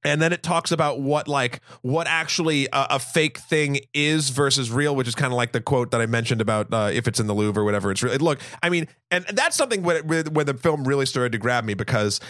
And 0.05 0.20
then 0.20 0.32
it 0.32 0.42
talks 0.42 0.72
about 0.72 1.00
what 1.00 1.28
like 1.28 1.61
what 1.82 2.07
actually 2.07 2.66
a, 2.66 2.86
a 2.90 2.98
fake 2.98 3.38
thing 3.38 3.80
is 3.94 4.30
versus 4.30 4.70
real, 4.70 4.96
which 4.96 5.09
is 5.09 5.14
kind 5.14 5.32
of 5.32 5.36
like 5.36 5.53
the 5.53 5.61
quote 5.61 5.90
that 5.92 6.00
I 6.00 6.07
mentioned 6.07 6.40
about 6.40 6.72
uh, 6.72 6.90
if 6.92 7.07
it's 7.07 7.20
in 7.20 7.26
the 7.26 7.34
Louvre 7.34 7.62
or 7.62 7.64
whatever. 7.64 7.90
It's 7.90 8.03
really 8.03 8.18
look. 8.18 8.40
I 8.62 8.68
mean, 8.68 8.88
and 9.11 9.24
that's 9.26 9.57
something 9.57 9.82
when, 9.82 10.07
where 10.07 10.24
where 10.24 10.44
the 10.44 10.55
film 10.55 10.86
really 10.86 11.07
started 11.07 11.32
to 11.32 11.38
grab 11.38 11.64
me 11.64 11.74
because 11.74 12.20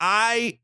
I 0.00 0.58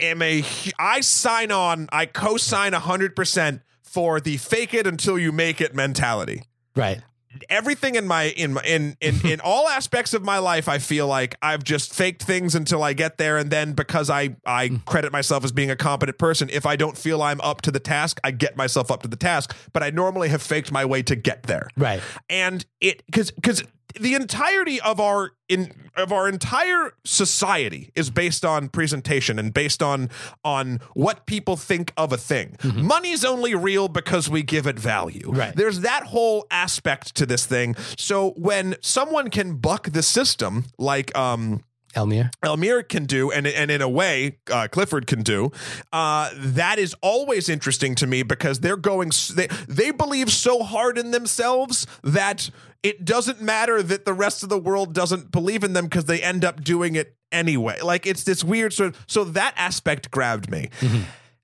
am 0.00 0.22
a 0.22 0.44
I 0.78 1.00
sign 1.00 1.52
on, 1.52 1.88
I 1.92 2.06
co-sign 2.06 2.72
hundred 2.72 3.14
percent 3.14 3.62
for 3.82 4.20
the 4.20 4.38
fake 4.38 4.74
it 4.74 4.86
until 4.86 5.18
you 5.18 5.32
make 5.32 5.60
it 5.60 5.74
mentality 5.74 6.42
right. 6.74 7.02
Everything 7.48 7.94
in 7.94 8.06
my 8.06 8.24
in 8.24 8.54
my 8.54 8.62
in 8.62 8.96
in 9.00 9.20
in 9.26 9.40
all 9.44 9.68
aspects 9.68 10.14
of 10.14 10.22
my 10.22 10.38
life 10.38 10.68
i 10.68 10.78
feel 10.78 11.06
like 11.06 11.34
i've 11.42 11.64
just 11.64 11.94
faked 11.94 12.22
things 12.22 12.54
until 12.54 12.82
i 12.82 12.92
get 12.92 13.18
there. 13.18 13.38
And 13.38 13.50
then 13.50 13.72
because 13.72 14.10
i 14.10 14.36
i 14.46 14.68
mm. 14.68 14.84
credit 14.84 15.12
myself 15.12 15.44
as 15.44 15.52
being 15.52 15.70
a 15.70 15.76
competent 15.76 16.18
person 16.18 16.48
if 16.50 16.66
i 16.66 16.76
don't 16.76 16.96
feel 16.96 17.22
i'm 17.22 17.40
up 17.40 17.62
to 17.62 17.70
the 17.70 17.80
task 17.80 18.20
i 18.24 18.30
get 18.30 18.56
myself 18.56 18.90
up 18.90 19.02
to 19.02 19.08
the 19.08 19.16
task. 19.16 19.56
But 19.72 19.82
i 19.82 19.90
normally 19.90 20.28
have 20.28 20.42
faked 20.42 20.72
my 20.72 20.84
way 20.84 21.02
to 21.02 21.16
get 21.16 21.44
there. 21.44 21.68
Right. 21.76 22.02
and 22.28 22.64
it 22.80 23.04
because 23.06 23.30
because 23.30 23.62
the 24.00 24.14
entirety 24.14 24.80
of 24.80 25.00
our 25.00 25.32
in 25.48 25.72
of 25.96 26.12
our 26.12 26.28
entire 26.28 26.92
society 27.04 27.90
is 27.94 28.10
based 28.10 28.44
on 28.44 28.68
presentation 28.68 29.38
and 29.38 29.52
based 29.52 29.82
on 29.82 30.08
on 30.44 30.80
what 30.94 31.26
people 31.26 31.56
think 31.56 31.92
of 31.96 32.12
a 32.12 32.16
thing. 32.16 32.56
Money's 32.62 33.24
only 33.24 33.54
real 33.54 33.88
because 33.88 34.30
we 34.30 34.42
give 34.42 34.66
it 34.66 34.78
value. 34.78 35.30
Right. 35.30 35.54
There's 35.54 35.80
that 35.80 36.04
whole 36.04 36.46
aspect 36.50 37.14
to 37.16 37.26
this 37.26 37.44
thing. 37.46 37.74
So 37.96 38.30
when 38.36 38.76
someone 38.80 39.30
can 39.30 39.56
buck 39.56 39.90
the 39.90 40.02
system, 40.02 40.64
like 40.78 41.16
um 41.16 41.62
Elmyr. 41.94 42.30
Elmyr 42.42 42.88
can 42.88 43.04
do, 43.04 43.30
and 43.30 43.46
and 43.46 43.70
in 43.70 43.82
a 43.82 43.88
way, 43.88 44.38
uh, 44.50 44.68
Clifford 44.70 45.06
can 45.06 45.22
do. 45.22 45.50
Uh, 45.92 46.30
that 46.34 46.78
is 46.78 46.94
always 47.02 47.48
interesting 47.48 47.94
to 47.96 48.06
me 48.06 48.22
because 48.22 48.60
they're 48.60 48.76
going. 48.76 49.10
They 49.34 49.48
they 49.68 49.90
believe 49.90 50.30
so 50.30 50.62
hard 50.62 50.98
in 50.98 51.10
themselves 51.10 51.86
that 52.02 52.50
it 52.82 53.04
doesn't 53.04 53.40
matter 53.40 53.82
that 53.82 54.04
the 54.04 54.14
rest 54.14 54.42
of 54.42 54.48
the 54.48 54.58
world 54.58 54.92
doesn't 54.92 55.30
believe 55.30 55.62
in 55.64 55.72
them 55.72 55.84
because 55.84 56.06
they 56.06 56.20
end 56.22 56.44
up 56.44 56.62
doing 56.64 56.96
it 56.96 57.16
anyway. 57.30 57.80
Like 57.80 58.06
it's 58.06 58.24
this 58.24 58.42
weird 58.42 58.72
sort. 58.72 58.94
Of, 58.94 59.04
so 59.06 59.24
that 59.24 59.54
aspect 59.56 60.10
grabbed 60.10 60.50
me. 60.50 60.70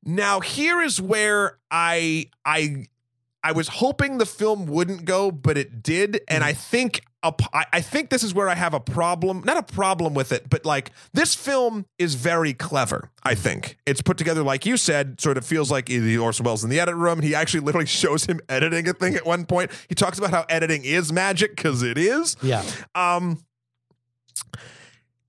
Now 0.05 0.41
here 0.41 0.81
is 0.81 1.01
where 1.01 1.59
I 1.71 2.31
I 2.45 2.87
I 3.43 3.53
was 3.53 3.69
hoping 3.69 4.19
the 4.19 4.27
film 4.27 4.67
wouldn't 4.67 5.05
go, 5.05 5.31
but 5.31 5.57
it 5.57 5.83
did, 5.83 6.21
and 6.29 6.43
I 6.43 6.53
think 6.53 7.01
a 7.23 7.33
I 7.53 7.65
I 7.75 7.81
think 7.81 8.11
this 8.11 8.23
is 8.23 8.35
where 8.35 8.49
I 8.49 8.55
have 8.57 8.75
a 8.75 8.81
problem. 8.81 9.43
Not 9.45 9.57
a 9.57 9.63
problem 9.63 10.15
with 10.15 10.33
it, 10.33 10.51
but 10.51 10.65
like 10.65 10.91
this 11.13 11.35
film 11.35 11.87
is 11.99 12.15
very 12.17 12.53
clever. 12.53 13.11
I 13.23 13.35
think 13.37 13.79
it's 13.87 14.03
put 14.03 14.19
together, 14.19 14.43
like 14.43 14.67
you 14.67 14.77
said, 14.77 15.21
sort 15.21 15.39
of 15.39 15.45
feels 15.47 15.71
like 15.71 15.87
the 15.87 16.19
Orson 16.19 16.45
Welles 16.45 16.65
in 16.65 16.71
the 16.71 16.81
edit 16.81 16.97
room. 16.97 17.21
He 17.21 17.35
actually 17.35 17.61
literally 17.61 17.87
shows 18.03 18.25
him 18.27 18.41
editing 18.49 18.89
a 18.89 18.93
thing 18.93 19.15
at 19.15 19.25
one 19.25 19.47
point. 19.47 19.71
He 19.89 19.95
talks 19.95 20.19
about 20.19 20.31
how 20.31 20.45
editing 20.49 20.85
is 20.85 21.13
magic 21.13 21.55
because 21.57 21.83
it 21.83 21.97
is 21.99 22.37
Yeah. 22.43 22.65
um 22.95 23.41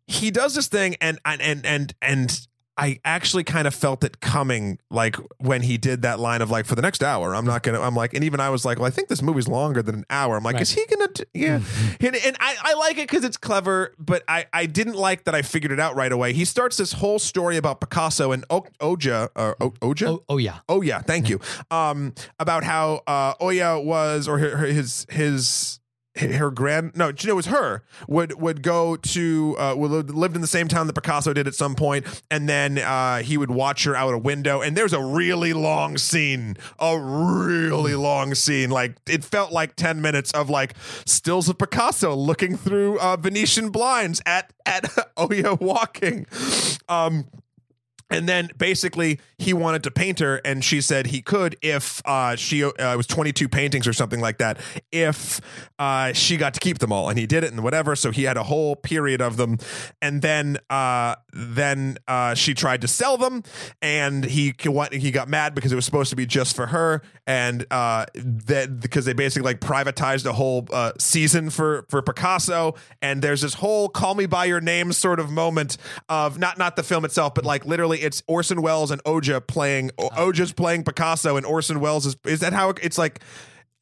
he 0.08 0.32
does 0.32 0.56
this 0.56 0.68
thing 0.68 0.96
and 1.02 1.20
and 1.26 1.42
and 1.42 1.66
and 1.66 1.94
and 2.02 2.48
I 2.80 3.00
actually 3.06 3.44
kind 3.44 3.68
of 3.68 3.76
felt 3.76 4.04
it 4.04 4.20
coming, 4.22 4.80
like 4.90 5.18
when 5.38 5.62
he 5.62 5.78
did 5.78 6.02
that 6.04 6.20
line 6.20 6.42
of 6.42 6.50
like, 6.50 6.66
for 6.66 6.76
the 6.76 6.82
next 6.82 7.04
hour, 7.04 7.36
I'm 7.36 7.46
not 7.46 7.62
gonna. 7.64 7.82
I'm 7.82 7.96
like, 7.96 8.14
and 8.14 8.24
even 8.24 8.40
I 8.40 8.50
was 8.50 8.64
like, 8.66 8.78
well, 8.78 8.88
I 8.88 8.90
think 8.90 9.10
this 9.10 9.22
movie's 9.22 9.48
longer 9.48 9.82
than 9.82 9.96
an 9.96 10.06
hour. 10.10 10.38
I'm 10.38 10.44
like, 10.44 10.54
Right. 10.56 10.62
is 10.62 10.72
he 10.72 10.86
gonna? 10.86 11.08
T-? 11.10 11.26
Yeah, 11.34 11.62
and, 12.00 12.16
and 12.16 12.38
I, 12.40 12.56
I 12.64 12.74
like 12.76 12.98
it 12.98 13.10
because 13.10 13.24
it's 13.24 13.38
clever, 13.38 13.94
but 14.00 14.24
I, 14.28 14.46
I 14.54 14.66
didn't 14.66 14.96
like 14.96 15.26
that 15.26 15.36
I 15.36 15.42
figured 15.42 15.72
it 15.72 15.80
out 15.80 15.96
right 15.96 16.12
away. 16.12 16.34
He 16.34 16.46
starts 16.46 16.78
this 16.78 16.94
whole 16.94 17.20
story 17.20 17.58
about 17.58 17.82
Picasso 17.82 18.32
and 18.32 18.46
o- 18.50 18.66
Oja, 18.80 19.30
or 19.36 19.56
o- 19.62 19.72
Oja, 19.82 20.08
Oh, 20.08 20.24
oh 20.30 20.38
yeah. 20.38 20.60
Oh 20.70 20.82
yeah, 20.82 21.02
thank 21.02 21.30
you. 21.30 21.40
Um, 21.72 22.14
about 22.40 22.64
how 22.64 23.02
uh, 23.08 23.36
Oja 23.36 23.84
was, 23.84 24.28
or 24.28 24.38
his 24.38 25.06
his 25.10 25.80
her 26.16 26.52
grand 26.52 26.96
no, 26.96 27.08
you 27.08 27.28
know, 27.28 27.34
it 27.34 27.36
was 27.36 27.46
her 27.48 27.84
would 28.08 28.40
would 28.42 28.62
go 28.62 28.96
to 28.96 29.56
uh, 29.58 29.76
would 29.76 30.10
lived 30.10 30.36
in 30.36 30.42
the 30.42 30.48
same 30.48 30.68
town 30.68 30.88
that 30.88 30.94
Picasso 30.94 31.34
did 31.34 31.48
at 31.48 31.56
some 31.56 31.76
point, 31.76 32.06
and 32.30 32.50
then 32.50 32.78
uh, 32.80 33.20
he 33.22 33.38
would 33.38 33.52
watch 33.52 33.84
her 33.84 33.96
out 33.96 34.14
a 34.14 34.18
window. 34.18 34.62
And 34.62 34.76
there's 34.76 34.94
a 34.94 35.02
really 35.02 35.54
long 35.54 35.98
scene, 35.98 36.58
a 36.80 37.00
really 37.00 37.96
long 37.96 38.36
scene. 38.36 38.70
Like 38.70 38.98
it 39.08 39.24
felt 39.24 39.52
like 39.52 39.76
ten 39.76 40.02
minutes 40.02 40.32
of 40.32 40.50
like 40.50 40.74
stills 41.06 41.48
of 41.48 41.58
Picasso 41.58 42.16
looking 42.16 42.58
through 42.58 43.00
uh, 43.00 43.16
Venetian 43.16 43.70
blinds 43.70 44.22
at 44.26 44.52
at 44.66 44.84
Oja 45.18 45.60
walking. 45.62 46.26
Um, 46.90 47.28
and 48.10 48.28
then 48.28 48.50
basically 48.58 49.20
he 49.38 49.54
wanted 49.54 49.84
to 49.84 49.92
paint 49.92 50.20
her, 50.20 50.38
and 50.44 50.64
she 50.64 50.82
said 50.82 51.08
he 51.08 51.22
could 51.22 51.56
if 51.62 52.02
uh, 52.06 52.36
she 52.36 52.64
uh, 52.64 52.98
was 52.98 53.06
22 53.06 53.48
paintings 53.48 53.88
or 53.88 53.94
something 53.94 54.20
like 54.20 54.40
that. 54.40 54.60
If 54.92 55.40
uh, 55.78 56.14
she 56.14 56.38
got 56.38 56.54
to 56.56 56.60
keep 56.60 56.80
them 56.80 56.92
all, 56.92 57.10
and 57.10 57.20
he 57.20 57.28
did 57.28 57.44
it, 57.44 57.52
and 57.52 57.64
whatever. 57.64 57.96
So 57.96 58.12
he 58.12 58.24
had 58.24 58.38
a 58.38 58.44
whole 58.44 58.76
period 58.76 59.22
of 59.22 59.38
them, 59.38 59.58
and 60.02 60.22
then 60.22 60.58
uh, 60.70 61.16
then 61.32 61.98
uh, 62.08 62.34
she 62.34 62.54
tried 62.54 62.82
to 62.82 62.88
sell 62.88 63.18
them, 63.18 63.44
and 63.82 64.26
he 64.26 64.56
he 64.92 65.12
got 65.12 65.30
mad 65.30 65.54
because 65.54 65.72
it 65.72 65.76
was 65.76 65.86
supposed 65.86 66.10
to 66.10 66.16
be 66.16 66.26
just 66.26 66.56
for 66.56 66.68
her, 66.68 67.02
and 67.28 67.66
uh, 67.70 68.06
that 68.16 68.80
because 68.80 69.06
they 69.06 69.14
basically 69.14 69.46
like 69.46 69.60
privatized 69.60 70.26
a 70.26 70.34
whole 70.34 70.68
season 70.98 71.50
for 71.52 71.86
for 71.90 72.02
Picasso, 72.02 72.76
and 73.02 73.22
there's 73.22 73.42
this 73.42 73.56
whole 73.56 73.88
"Call 73.88 74.16
Me 74.16 74.26
by 74.26 74.46
Your 74.46 74.62
Name" 74.62 74.92
sort 74.94 75.20
of 75.20 75.30
moment 75.30 75.78
of 76.08 76.40
not 76.40 76.58
not 76.58 76.76
the 76.76 76.84
film 76.84 77.06
itself, 77.06 77.36
but 77.36 77.46
like 77.46 77.66
literally 77.66 77.99
it's 78.02 78.24
Orson 78.28 78.62
Welles 78.62 78.92
and 78.92 79.04
Oja 79.04 79.46
playing. 79.46 79.92
O- 79.98 80.10
oh. 80.16 80.32
Oja's 80.32 80.54
playing 80.54 80.84
Picasso, 80.84 81.38
and 81.38 81.46
Orson 81.46 81.80
Welles 81.80 82.06
is 82.06 82.16
is 82.26 82.40
that 82.42 82.54
how 82.54 82.70
it- 82.72 82.80
it's 82.82 82.98
like. 82.98 83.22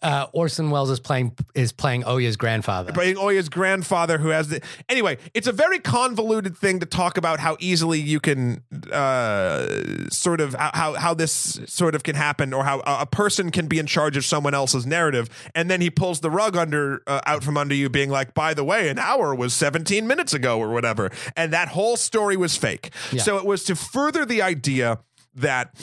Uh, 0.03 0.27
Orson 0.31 0.69
Welles 0.69 0.91
is 0.91 0.99
playing 0.99 1.35
is 1.55 1.71
playing 1.71 2.03
Oja's 2.03 2.37
grandfather. 2.37 2.91
playing 2.93 3.15
Oja's 3.17 3.49
grandfather 3.49 4.19
who 4.19 4.27
has 4.29 4.47
the 4.49 4.61
anyway 4.87 5.17
it's 5.33 5.47
a 5.47 5.51
very 5.51 5.79
convoluted 5.79 6.55
thing 6.55 6.79
to 6.81 6.85
talk 6.85 7.17
about 7.17 7.39
how 7.39 7.57
easily 7.59 7.99
you 7.99 8.19
can 8.19 8.61
uh 8.91 10.07
sort 10.09 10.39
of 10.39 10.53
how 10.53 10.93
how 10.93 11.13
this 11.15 11.59
sort 11.65 11.95
of 11.95 12.03
can 12.03 12.15
happen 12.15 12.53
or 12.53 12.63
how 12.63 12.79
a 12.85 13.07
person 13.07 13.49
can 13.49 13.67
be 13.67 13.79
in 13.79 13.87
charge 13.87 14.15
of 14.17 14.23
someone 14.23 14.53
else's 14.53 14.85
narrative 14.85 15.29
and 15.55 15.67
then 15.69 15.81
he 15.81 15.89
pulls 15.89 16.19
the 16.19 16.29
rug 16.29 16.55
under 16.55 17.01
uh, 17.07 17.21
out 17.25 17.43
from 17.43 17.57
under 17.57 17.73
you 17.73 17.89
being 17.89 18.11
like 18.11 18.35
by 18.35 18.53
the 18.53 18.63
way 18.63 18.89
an 18.89 18.99
hour 18.99 19.33
was 19.33 19.51
17 19.55 20.05
minutes 20.05 20.31
ago 20.33 20.59
or 20.59 20.69
whatever 20.69 21.09
and 21.35 21.51
that 21.53 21.69
whole 21.69 21.97
story 21.97 22.37
was 22.37 22.55
fake 22.55 22.91
Yeah. 23.11 23.23
so 23.23 23.37
it 23.37 23.45
was 23.45 23.63
to 23.63 23.75
further 23.75 24.25
the 24.25 24.43
idea 24.43 24.99
that 25.33 25.73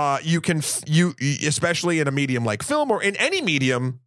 uh, 0.00 0.18
you 0.22 0.40
can 0.40 0.58
f- 0.58 0.82
you 0.86 1.14
especially 1.46 2.00
in 2.00 2.08
a 2.08 2.10
medium 2.12 2.44
like 2.44 2.62
film 2.62 2.90
or 2.90 3.02
in 3.02 3.14
any 3.16 3.40
medium 3.42 4.00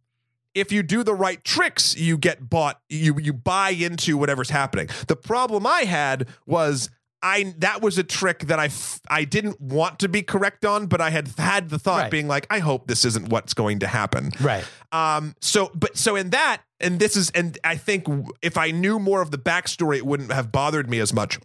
if 0.54 0.70
you 0.70 0.82
do 0.84 1.02
the 1.02 1.14
right 1.14 1.42
tricks, 1.42 1.96
you 1.96 2.16
get 2.16 2.48
bought. 2.48 2.80
You 2.88 3.18
you 3.20 3.32
buy 3.32 3.70
into 3.70 4.16
whatever's 4.16 4.50
happening. 4.50 4.88
The 5.08 5.16
problem 5.16 5.66
I 5.66 5.80
had 5.80 6.28
was 6.46 6.90
I 7.22 7.54
that 7.58 7.82
was 7.82 7.98
a 7.98 8.04
trick 8.04 8.38
that 8.50 8.60
I 8.60 8.66
f- 8.66 9.00
I 9.08 9.24
didn't 9.24 9.60
want 9.60 9.98
to 10.00 10.08
be 10.08 10.22
correct 10.22 10.64
on, 10.64 10.86
but 10.86 11.00
I 11.00 11.10
had 11.10 11.26
had 11.38 11.70
the 11.70 11.78
thought 11.78 12.02
Right. 12.02 12.10
being 12.10 12.28
like, 12.28 12.46
I 12.50 12.60
hope 12.60 12.86
this 12.86 13.04
isn't 13.04 13.30
what's 13.30 13.52
going 13.54 13.80
to 13.80 13.88
happen. 13.88 14.30
right. 14.40 14.64
Um. 14.92 15.34
So, 15.40 15.72
but 15.74 15.96
so 15.96 16.14
in 16.14 16.30
that, 16.30 16.62
and 16.78 17.00
this 17.00 17.16
is, 17.16 17.30
and 17.30 17.58
I 17.64 17.76
think 17.76 18.06
if 18.40 18.56
I 18.56 18.70
knew 18.70 19.00
more 19.00 19.22
of 19.22 19.30
the 19.32 19.38
backstory, 19.38 19.96
it 19.96 20.06
wouldn't 20.06 20.30
have 20.32 20.52
bothered 20.52 20.88
me 20.88 21.00
as 21.00 21.12
much. 21.12 21.40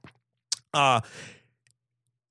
Uh 0.72 1.02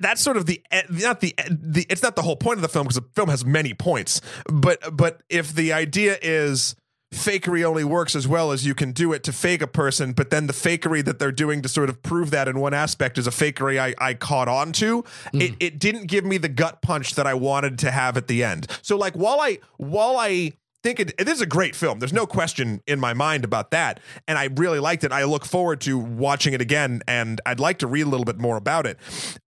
that's 0.00 0.20
sort 0.20 0.36
of 0.36 0.46
the 0.46 0.62
eh, 0.70 0.82
not 0.88 1.20
the 1.20 1.34
eh, 1.38 1.48
the 1.50 1.86
it's 1.88 2.02
not 2.02 2.16
the 2.16 2.22
whole 2.22 2.36
point 2.36 2.58
of 2.58 2.62
the 2.62 2.68
film 2.68 2.84
because 2.84 2.96
the 2.96 3.08
film 3.14 3.28
has 3.28 3.44
many 3.44 3.74
points. 3.74 4.20
But 4.46 4.96
but 4.96 5.22
if 5.28 5.54
the 5.54 5.72
idea 5.72 6.18
is 6.22 6.76
fakery 7.12 7.64
only 7.64 7.84
works 7.84 8.14
as 8.14 8.28
well 8.28 8.52
as 8.52 8.66
you 8.66 8.74
can 8.74 8.92
do 8.92 9.12
it 9.12 9.24
to 9.24 9.32
fake 9.32 9.62
a 9.62 9.66
person, 9.66 10.12
but 10.12 10.30
then 10.30 10.46
the 10.46 10.52
fakery 10.52 11.02
that 11.04 11.18
they're 11.18 11.32
doing 11.32 11.62
to 11.62 11.68
sort 11.68 11.88
of 11.88 12.02
prove 12.02 12.30
that 12.30 12.48
in 12.48 12.60
one 12.60 12.74
aspect 12.74 13.16
is 13.16 13.26
a 13.26 13.30
fakery 13.30 13.78
I, 13.80 13.94
I 13.98 14.14
caught 14.14 14.48
on 14.48 14.72
to. 14.72 15.04
Hmm. 15.32 15.40
It 15.40 15.54
it 15.60 15.78
didn't 15.78 16.06
give 16.06 16.24
me 16.24 16.38
the 16.38 16.48
gut 16.48 16.82
punch 16.82 17.14
that 17.14 17.26
I 17.26 17.34
wanted 17.34 17.78
to 17.80 17.90
have 17.90 18.16
at 18.16 18.26
the 18.26 18.44
end. 18.44 18.66
So 18.82 18.96
like 18.96 19.14
while 19.14 19.40
I 19.40 19.58
while 19.76 20.16
I 20.18 20.52
think 20.88 21.00
it, 21.00 21.20
it 21.20 21.28
is 21.28 21.40
a 21.40 21.46
great 21.46 21.76
film. 21.76 21.98
There's 21.98 22.12
no 22.12 22.26
question 22.26 22.82
in 22.86 22.98
my 22.98 23.12
mind 23.12 23.44
about 23.44 23.70
that. 23.72 24.00
And 24.26 24.38
I 24.38 24.48
really 24.56 24.78
liked 24.78 25.04
it. 25.04 25.12
I 25.12 25.24
look 25.24 25.44
forward 25.44 25.80
to 25.82 25.98
watching 25.98 26.54
it 26.54 26.60
again 26.60 27.02
and 27.06 27.40
I'd 27.44 27.60
like 27.60 27.78
to 27.78 27.86
read 27.86 28.02
a 28.02 28.08
little 28.08 28.24
bit 28.24 28.38
more 28.38 28.56
about 28.56 28.86
it. 28.86 28.98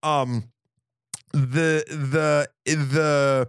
Um 0.03 0.49
the 1.33 1.85
the 1.87 2.49
the 2.65 3.47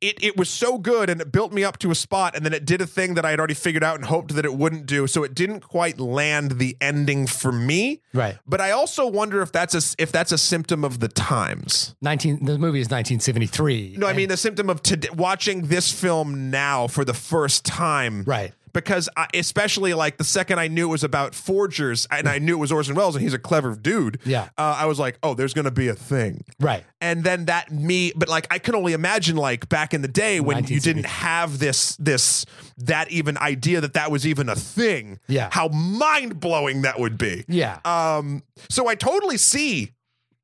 it, 0.00 0.22
it 0.22 0.36
was 0.36 0.48
so 0.48 0.78
good 0.78 1.10
and 1.10 1.20
it 1.20 1.32
built 1.32 1.52
me 1.52 1.64
up 1.64 1.78
to 1.78 1.90
a 1.90 1.94
spot 1.94 2.36
and 2.36 2.44
then 2.44 2.52
it 2.52 2.64
did 2.64 2.80
a 2.80 2.86
thing 2.86 3.14
that 3.14 3.24
I 3.24 3.30
had 3.30 3.40
already 3.40 3.54
figured 3.54 3.82
out 3.82 3.96
and 3.96 4.04
hoped 4.04 4.34
that 4.34 4.44
it 4.44 4.54
wouldn't 4.54 4.86
do. 4.86 5.06
So 5.06 5.24
it 5.24 5.34
didn't 5.34 5.60
quite 5.60 5.98
land 5.98 6.52
the 6.52 6.76
ending 6.80 7.26
for 7.26 7.50
me. 7.50 8.00
Right. 8.14 8.38
But 8.46 8.60
I 8.60 8.70
also 8.70 9.06
wonder 9.06 9.42
if 9.42 9.50
that's 9.50 9.74
a 9.74 10.00
if 10.00 10.12
that's 10.12 10.32
a 10.32 10.38
symptom 10.38 10.84
of 10.84 11.00
the 11.00 11.08
times. 11.08 11.96
19 12.00 12.44
the 12.44 12.58
movie 12.58 12.80
is 12.80 12.86
1973. 12.86 13.96
No, 13.98 14.06
I 14.06 14.12
mean 14.12 14.28
the 14.28 14.36
symptom 14.36 14.70
of 14.70 14.82
today, 14.82 15.08
watching 15.14 15.66
this 15.66 15.92
film 15.92 16.50
now 16.50 16.86
for 16.86 17.04
the 17.04 17.14
first 17.14 17.64
time. 17.64 18.22
Right. 18.24 18.52
Because 18.72 19.08
I, 19.16 19.26
especially 19.34 19.94
like 19.94 20.16
the 20.18 20.24
second 20.24 20.58
I 20.58 20.68
knew 20.68 20.88
it 20.88 20.90
was 20.90 21.04
about 21.04 21.34
forgers 21.34 22.06
and 22.10 22.28
I 22.28 22.38
knew 22.38 22.54
it 22.54 22.58
was 22.58 22.72
Orson 22.72 22.94
Welles 22.94 23.16
and 23.16 23.22
he's 23.22 23.34
a 23.34 23.38
clever 23.38 23.74
dude. 23.76 24.20
Yeah. 24.24 24.48
Uh, 24.56 24.76
I 24.78 24.86
was 24.86 24.98
like, 24.98 25.18
oh, 25.22 25.34
there's 25.34 25.54
going 25.54 25.64
to 25.64 25.70
be 25.70 25.88
a 25.88 25.94
thing. 25.94 26.44
Right. 26.60 26.84
And 27.00 27.24
then 27.24 27.46
that 27.46 27.70
me, 27.70 28.12
but 28.16 28.28
like 28.28 28.46
I 28.50 28.58
can 28.58 28.74
only 28.74 28.92
imagine 28.92 29.36
like 29.36 29.68
back 29.68 29.94
in 29.94 30.02
the 30.02 30.08
day 30.08 30.40
when 30.40 30.64
you 30.64 30.80
didn't 30.80 31.06
have 31.06 31.58
this 31.58 31.96
this 31.96 32.44
that 32.78 33.10
even 33.10 33.38
idea 33.38 33.80
that 33.80 33.94
that 33.94 34.10
was 34.10 34.26
even 34.26 34.48
a 34.48 34.56
thing. 34.56 35.20
Yeah. 35.28 35.48
How 35.52 35.68
mind 35.68 36.40
blowing 36.40 36.82
that 36.82 36.98
would 36.98 37.18
be. 37.18 37.44
Yeah. 37.48 37.78
Um, 37.84 38.42
so 38.68 38.88
I 38.88 38.94
totally 38.94 39.36
see. 39.36 39.92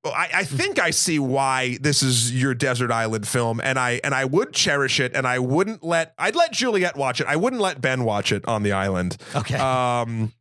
I, 0.04 0.28
I 0.34 0.44
think 0.44 0.78
I 0.78 0.90
see 0.90 1.18
why 1.18 1.78
this 1.80 2.02
is 2.02 2.34
your 2.34 2.54
desert 2.54 2.90
island 2.90 3.26
film, 3.26 3.60
and 3.62 3.78
I 3.78 4.00
and 4.04 4.14
I 4.14 4.24
would 4.24 4.52
cherish 4.52 5.00
it, 5.00 5.14
and 5.14 5.26
I 5.26 5.38
wouldn't 5.38 5.82
let 5.82 6.14
I'd 6.18 6.36
let 6.36 6.52
Juliet 6.52 6.96
watch 6.96 7.20
it. 7.20 7.26
I 7.26 7.36
wouldn't 7.36 7.62
let 7.62 7.80
Ben 7.80 8.04
watch 8.04 8.32
it 8.32 8.46
on 8.46 8.62
the 8.62 8.72
island. 8.72 9.16
Okay. 9.34 9.56
Um, 9.56 10.32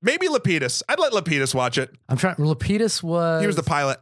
maybe 0.00 0.28
Lapidus. 0.28 0.82
I'd 0.88 0.98
let 0.98 1.12
Lapidus 1.12 1.54
watch 1.54 1.76
it. 1.78 1.94
I'm 2.08 2.16
trying 2.16 2.36
Lapidus 2.36 3.02
was 3.02 3.40
He 3.42 3.46
was 3.46 3.56
the 3.56 3.62
pilot. 3.62 3.98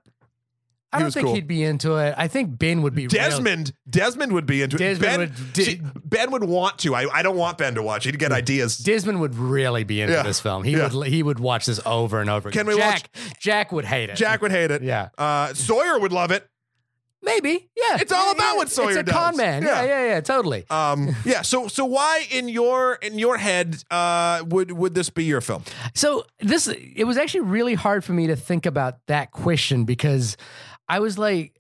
I 0.97 1.01
don't 1.01 1.11
think 1.13 1.27
cool. 1.27 1.35
he'd 1.35 1.47
be 1.47 1.63
into 1.63 1.97
it. 1.97 2.15
I 2.17 2.29
think 2.29 2.59
Ben 2.59 2.83
would 2.83 2.95
be 2.95 3.03
real- 3.03 3.09
Desmond. 3.11 3.73
Desmond 3.89 4.33
would 4.33 4.47
be 4.47 4.63
into 4.63 4.77
it. 4.83 5.01
Ben, 5.01 5.21
would- 5.21 5.57
see, 5.57 5.81
ben 6.05 6.31
would 6.31 6.45
want 6.45 6.79
to. 6.81 6.95
I, 6.95 7.07
I 7.13 7.23
don't 7.23 7.37
want 7.37 7.59
Ben 7.59 7.75
to 7.77 7.83
watch. 7.83 8.05
He'd 8.05 8.19
get 8.19 8.33
ideas. 8.33 8.79
Desmond 8.79 9.21
would 9.21 9.35
really 9.37 9.85
be 9.85 10.01
into 10.01 10.15
Yeah. 10.15 10.23
this 10.23 10.41
film. 10.41 10.65
He 10.65 10.73
Yeah. 10.73 10.93
would 10.93 11.07
he 11.09 11.23
would 11.23 11.39
watch 11.39 11.67
this 11.67 11.81
over 11.87 12.21
and 12.21 12.29
over. 12.31 12.51
Can 12.51 12.63
again. 12.63 12.75
we 12.77 12.81
Jack, 12.81 13.09
Jack 13.39 13.73
would 13.73 13.85
hate 13.85 14.11
it. 14.11 14.17
Jack 14.17 14.43
would 14.43 14.51
hate 14.53 14.71
it. 14.71 14.83
Yeah. 14.83 15.09
Uh, 15.19 15.55
Sawyer 15.55 15.99
would 15.99 16.13
love 16.13 16.31
it. 16.31 16.47
Maybe. 17.23 17.69
Yeah. 17.77 17.97
It's 18.01 18.13
all 18.13 18.31
about 18.31 18.57
what 18.57 18.71
Sawyer 18.71 18.99
It's 19.01 19.11
a 19.11 19.13
con 19.13 19.37
man. 19.37 19.63
Yeah. 19.65 19.83
Yeah, 19.83 19.87
yeah, 19.89 20.07
yeah, 20.15 20.21
totally. 20.21 20.65
Um, 20.71 21.17
yeah. 21.25 21.43
So 21.43 21.67
so 21.67 21.85
why 21.85 22.25
in 22.31 22.49
your 22.49 22.95
in 23.03 23.19
your 23.19 23.37
head 23.37 23.83
uh, 23.91 24.45
would 24.47 24.71
would 24.71 24.95
this 24.95 25.11
be 25.11 25.25
your 25.25 25.41
film? 25.41 25.65
So 25.95 26.25
this 26.39 26.69
it 26.69 27.05
was 27.05 27.17
actually 27.17 27.41
really 27.41 27.75
hard 27.75 28.05
for 28.05 28.13
me 28.13 28.29
to 28.29 28.37
think 28.37 28.65
about 28.65 28.99
that 29.09 29.33
question 29.33 29.85
because 29.85 30.37
I 30.89 31.01
was 31.01 31.19
like 31.19 31.53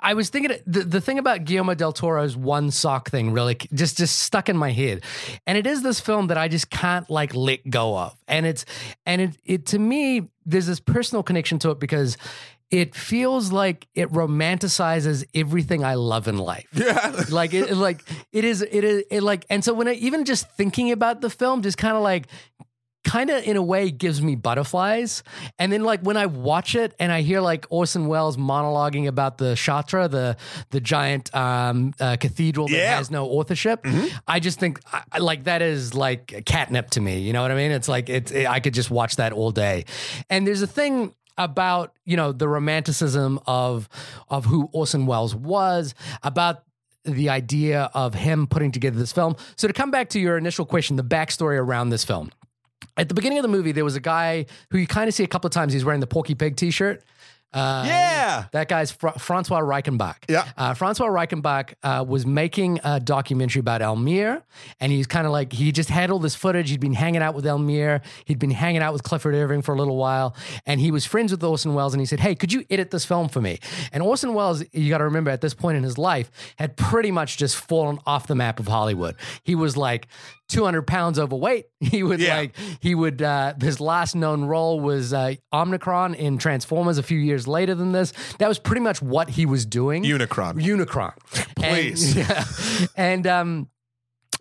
I 0.00 0.14
was 0.14 0.28
thinking 0.30 0.56
the, 0.66 0.84
the 0.84 1.00
thing 1.00 1.18
about 1.18 1.44
Guillermo 1.44 1.74
del 1.74 1.92
Toro's 1.92 2.36
one 2.36 2.70
sock 2.70 3.10
thing 3.10 3.32
really 3.32 3.56
just 3.74 3.98
just 3.98 4.20
stuck 4.20 4.48
in 4.48 4.56
my 4.56 4.70
head. 4.70 5.02
And 5.46 5.58
it 5.58 5.66
is 5.66 5.82
this 5.82 6.00
film 6.00 6.28
that 6.28 6.38
I 6.38 6.48
just 6.48 6.70
can't 6.70 7.08
like 7.10 7.34
let 7.34 7.68
go 7.68 7.98
of. 7.98 8.16
And 8.28 8.46
it's 8.46 8.64
and 9.06 9.20
it 9.20 9.36
it 9.44 9.66
to 9.66 9.78
me 9.78 10.28
there's 10.46 10.66
this 10.66 10.80
personal 10.80 11.22
connection 11.22 11.58
to 11.60 11.70
it 11.70 11.80
because 11.80 12.16
it 12.70 12.94
feels 12.94 13.50
like 13.50 13.88
it 13.94 14.10
romanticizes 14.12 15.24
everything 15.34 15.84
I 15.84 15.94
love 15.94 16.28
in 16.28 16.36
life 16.38 16.66
Yeah. 16.74 17.24
like 17.30 17.54
it 17.54 17.74
like 17.76 18.02
it 18.30 18.44
is 18.44 18.62
it 18.62 18.84
is 18.84 19.04
it 19.10 19.22
like 19.22 19.46
and 19.50 19.64
so 19.64 19.72
when 19.72 19.88
I 19.88 19.94
even 19.94 20.24
just 20.24 20.50
thinking 20.52 20.92
about 20.92 21.20
the 21.22 21.30
film 21.30 21.62
just 21.62 21.78
kind 21.78 21.96
of 21.96 22.02
like 22.02 22.26
kind 23.08 23.30
of 23.30 23.42
in 23.44 23.56
a 23.56 23.62
way 23.62 23.90
gives 23.90 24.20
me 24.20 24.34
butterflies 24.34 25.22
and 25.58 25.72
then 25.72 25.82
like 25.82 26.00
when 26.02 26.16
I 26.16 26.26
watch 26.26 26.74
it 26.74 26.94
and 27.00 27.10
I 27.10 27.22
hear 27.22 27.40
like 27.40 27.66
Orson 27.70 28.06
Welles 28.06 28.36
monologuing 28.36 29.06
about 29.08 29.38
the 29.38 29.54
Chartres 29.54 30.10
the 30.10 30.36
the 30.70 30.80
giant 30.80 31.34
um 31.34 31.94
uh, 32.00 32.16
cathedral 32.20 32.66
that 32.68 32.76
Yeah. 32.76 32.96
has 32.96 33.10
no 33.10 33.26
authorship 33.26 33.86
I 34.26 34.40
just 34.40 34.60
think 34.60 34.80
I- 34.92 35.18
like 35.18 35.44
that 35.44 35.62
is 35.62 35.94
like 35.94 36.42
catnip 36.44 36.90
to 36.90 37.00
me 37.00 37.20
you 37.20 37.32
know 37.32 37.42
what 37.42 37.50
I 37.50 37.54
mean 37.54 37.70
it's 37.70 37.88
like 37.88 38.08
it's 38.10 38.30
it, 38.30 38.46
I 38.46 38.60
could 38.60 38.74
just 38.74 38.90
watch 38.90 39.16
that 39.16 39.32
all 39.32 39.50
day 39.52 39.84
and 40.28 40.46
there's 40.46 40.62
a 40.62 40.66
thing 40.66 41.14
about 41.38 41.94
you 42.04 42.16
know 42.16 42.32
the 42.32 42.48
romanticism 42.48 43.38
of 43.46 43.88
of 44.28 44.44
who 44.44 44.68
Orson 44.72 45.06
Welles 45.06 45.34
was 45.34 45.94
about 46.22 46.62
the 47.04 47.28
idea 47.30 47.88
of 47.94 48.12
him 48.14 48.46
putting 48.46 48.70
together 48.72 48.98
this 48.98 49.12
film. 49.12 49.34
So 49.56 49.66
to 49.66 49.72
come 49.72 49.90
back 49.90 50.10
to 50.10 50.20
your 50.20 50.36
initial 50.36 50.66
question, 50.66 50.96
the 50.96 51.04
backstory 51.04 51.56
around 51.58 51.88
this 51.88 52.04
film. 52.04 52.30
At 52.98 53.08
the 53.08 53.14
beginning 53.14 53.38
of 53.38 53.42
the 53.42 53.48
movie, 53.48 53.72
there 53.72 53.84
was 53.84 53.96
a 53.96 54.00
guy 54.00 54.46
who 54.70 54.78
you 54.78 54.86
kind 54.86 55.08
of 55.08 55.14
see 55.14 55.24
a 55.24 55.28
couple 55.28 55.46
of 55.48 55.52
times. 55.54 55.72
He's 55.72 55.84
wearing 55.84 56.00
the 56.00 56.06
Porky 56.06 56.34
Pig 56.34 56.56
T-shirt. 56.56 57.02
Uh, 57.50 57.82
Yeah. 57.86 58.44
that 58.52 58.68
guy's 58.68 58.90
Fra- 58.92 59.18
Francois 59.18 59.60
Reichenbach. 59.60 60.16
Yeah. 60.28 60.44
Uh, 60.54 60.74
Francois 60.74 61.06
Reichenbach 61.06 61.72
uh, 61.82 62.04
was 62.06 62.26
making 62.26 62.78
a 62.84 63.00
documentary 63.00 63.60
about 63.60 63.80
Elmyr, 63.80 64.42
and 64.80 64.92
he's 64.92 65.06
kind 65.06 65.26
of 65.26 65.32
like, 65.32 65.54
he 65.54 65.72
just 65.72 65.88
had 65.88 66.10
all 66.10 66.18
this 66.18 66.34
footage. 66.34 66.68
He'd 66.68 66.78
been 66.80 66.92
hanging 66.92 67.22
out 67.22 67.34
with 67.34 67.46
Elmyr. 67.46 68.02
He'd 68.26 68.38
been 68.38 68.50
hanging 68.50 68.82
out 68.82 68.92
with 68.92 69.02
Clifford 69.02 69.34
Irving 69.34 69.62
for 69.62 69.72
a 69.74 69.78
little 69.78 69.96
while, 69.96 70.36
and 70.66 70.78
he 70.78 70.90
was 70.90 71.06
friends 71.06 71.30
with 71.32 71.42
Orson 71.42 71.72
Welles, 71.72 71.94
and 71.94 72.02
he 72.02 72.06
said, 72.06 72.20
Hey, 72.20 72.34
could 72.34 72.52
you 72.52 72.66
edit 72.68 72.90
this 72.90 73.06
film 73.06 73.30
for 73.30 73.40
me? 73.40 73.60
And 73.94 74.02
Orson 74.02 74.34
Welles, 74.34 74.62
you 74.74 74.90
got 74.90 74.98
to 74.98 75.04
remember, 75.04 75.30
at 75.30 75.40
this 75.40 75.54
point 75.54 75.78
in 75.78 75.84
his 75.84 75.96
life, 75.96 76.30
had 76.56 76.76
pretty 76.76 77.10
much 77.10 77.38
just 77.38 77.56
fallen 77.56 77.98
off 78.04 78.26
the 78.26 78.34
map 78.34 78.60
of 78.60 78.68
Hollywood. 78.68 79.16
He 79.42 79.54
was 79.54 79.74
like, 79.74 80.06
200 80.48 80.82
pounds 80.86 81.18
overweight. 81.18 81.66
He 81.80 82.02
would 82.02 82.20
Yeah. 82.20 82.36
like, 82.36 82.54
he 82.80 82.94
would, 82.94 83.22
uh, 83.22 83.54
his 83.60 83.80
last 83.80 84.14
known 84.16 84.44
role 84.44 84.80
was 84.80 85.12
uh, 85.12 85.34
Omnicron 85.54 86.14
in 86.16 86.38
Transformers 86.38 86.98
a 86.98 87.02
few 87.02 87.18
years 87.18 87.46
later 87.46 87.74
than 87.74 87.92
this. 87.92 88.12
That 88.38 88.48
was 88.48 88.58
pretty 88.58 88.80
much 88.82 89.00
what 89.00 89.30
he 89.30 89.46
was 89.46 89.64
doing. 89.66 90.04
Unicron. 90.04 90.54
Unicron. 90.62 91.12
Please. 91.56 92.16
And, 92.16 92.28
yeah. 92.28 92.86
And, 92.96 93.26
um, 93.26 93.68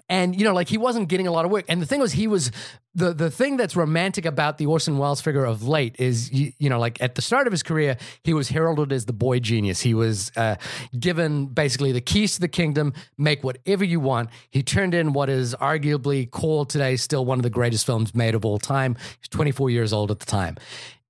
and 0.10 0.40
you 0.40 0.46
know, 0.46 0.54
like 0.54 0.70
he 0.70 0.78
wasn't 0.78 1.10
getting 1.10 1.28
a 1.28 1.32
lot 1.32 1.46
of 1.46 1.52
work. 1.52 1.66
And 1.68 1.82
the 1.82 1.86
thing 1.86 2.00
was, 2.00 2.14
he 2.14 2.28
was 2.28 2.52
the 2.96 3.14
the 3.14 3.30
thing 3.30 3.58
that's 3.58 3.76
romantic 3.76 4.26
about 4.26 4.58
the 4.58 4.66
Orson 4.66 4.98
Welles 4.98 5.22
figure 5.22 5.44
of 5.44 5.68
late 5.68 5.96
is 6.00 6.32
you, 6.32 6.54
you 6.60 6.70
know, 6.70 6.80
like 6.80 7.02
at 7.02 7.16
the 7.16 7.22
start 7.22 7.46
of 7.48 7.52
his 7.52 7.64
career, 7.64 7.98
he 8.24 8.34
was 8.34 8.50
heralded 8.50 8.92
as 8.94 9.06
the 9.06 9.14
boy 9.14 9.40
genius. 9.40 9.82
He 9.82 9.94
was 9.94 10.32
uh, 10.38 10.56
given 10.98 11.48
basically 11.48 11.92
the 11.92 12.02
keys 12.02 12.36
to 12.36 12.42
the 12.42 12.48
kingdom, 12.48 12.94
make 13.18 13.44
whatever 13.44 13.84
you 13.84 14.00
want. 14.00 14.30
He 14.50 14.64
turned 14.64 14.94
in 14.94 15.14
what 15.14 15.30
is 15.30 15.56
arguably 15.56 16.30
called 16.30 16.70
today 16.70 16.96
still 16.96 17.26
one 17.26 17.40
of 17.40 17.44
the 17.44 17.50
greatest 17.50 17.86
films 17.86 18.16
made 18.16 18.36
of 18.36 18.46
all 18.46 18.60
time. 18.60 18.96
He's 19.20 19.28
24 19.30 19.70
years 19.70 19.94
old 19.94 20.12
at 20.12 20.20
the 20.20 20.26
time 20.26 20.58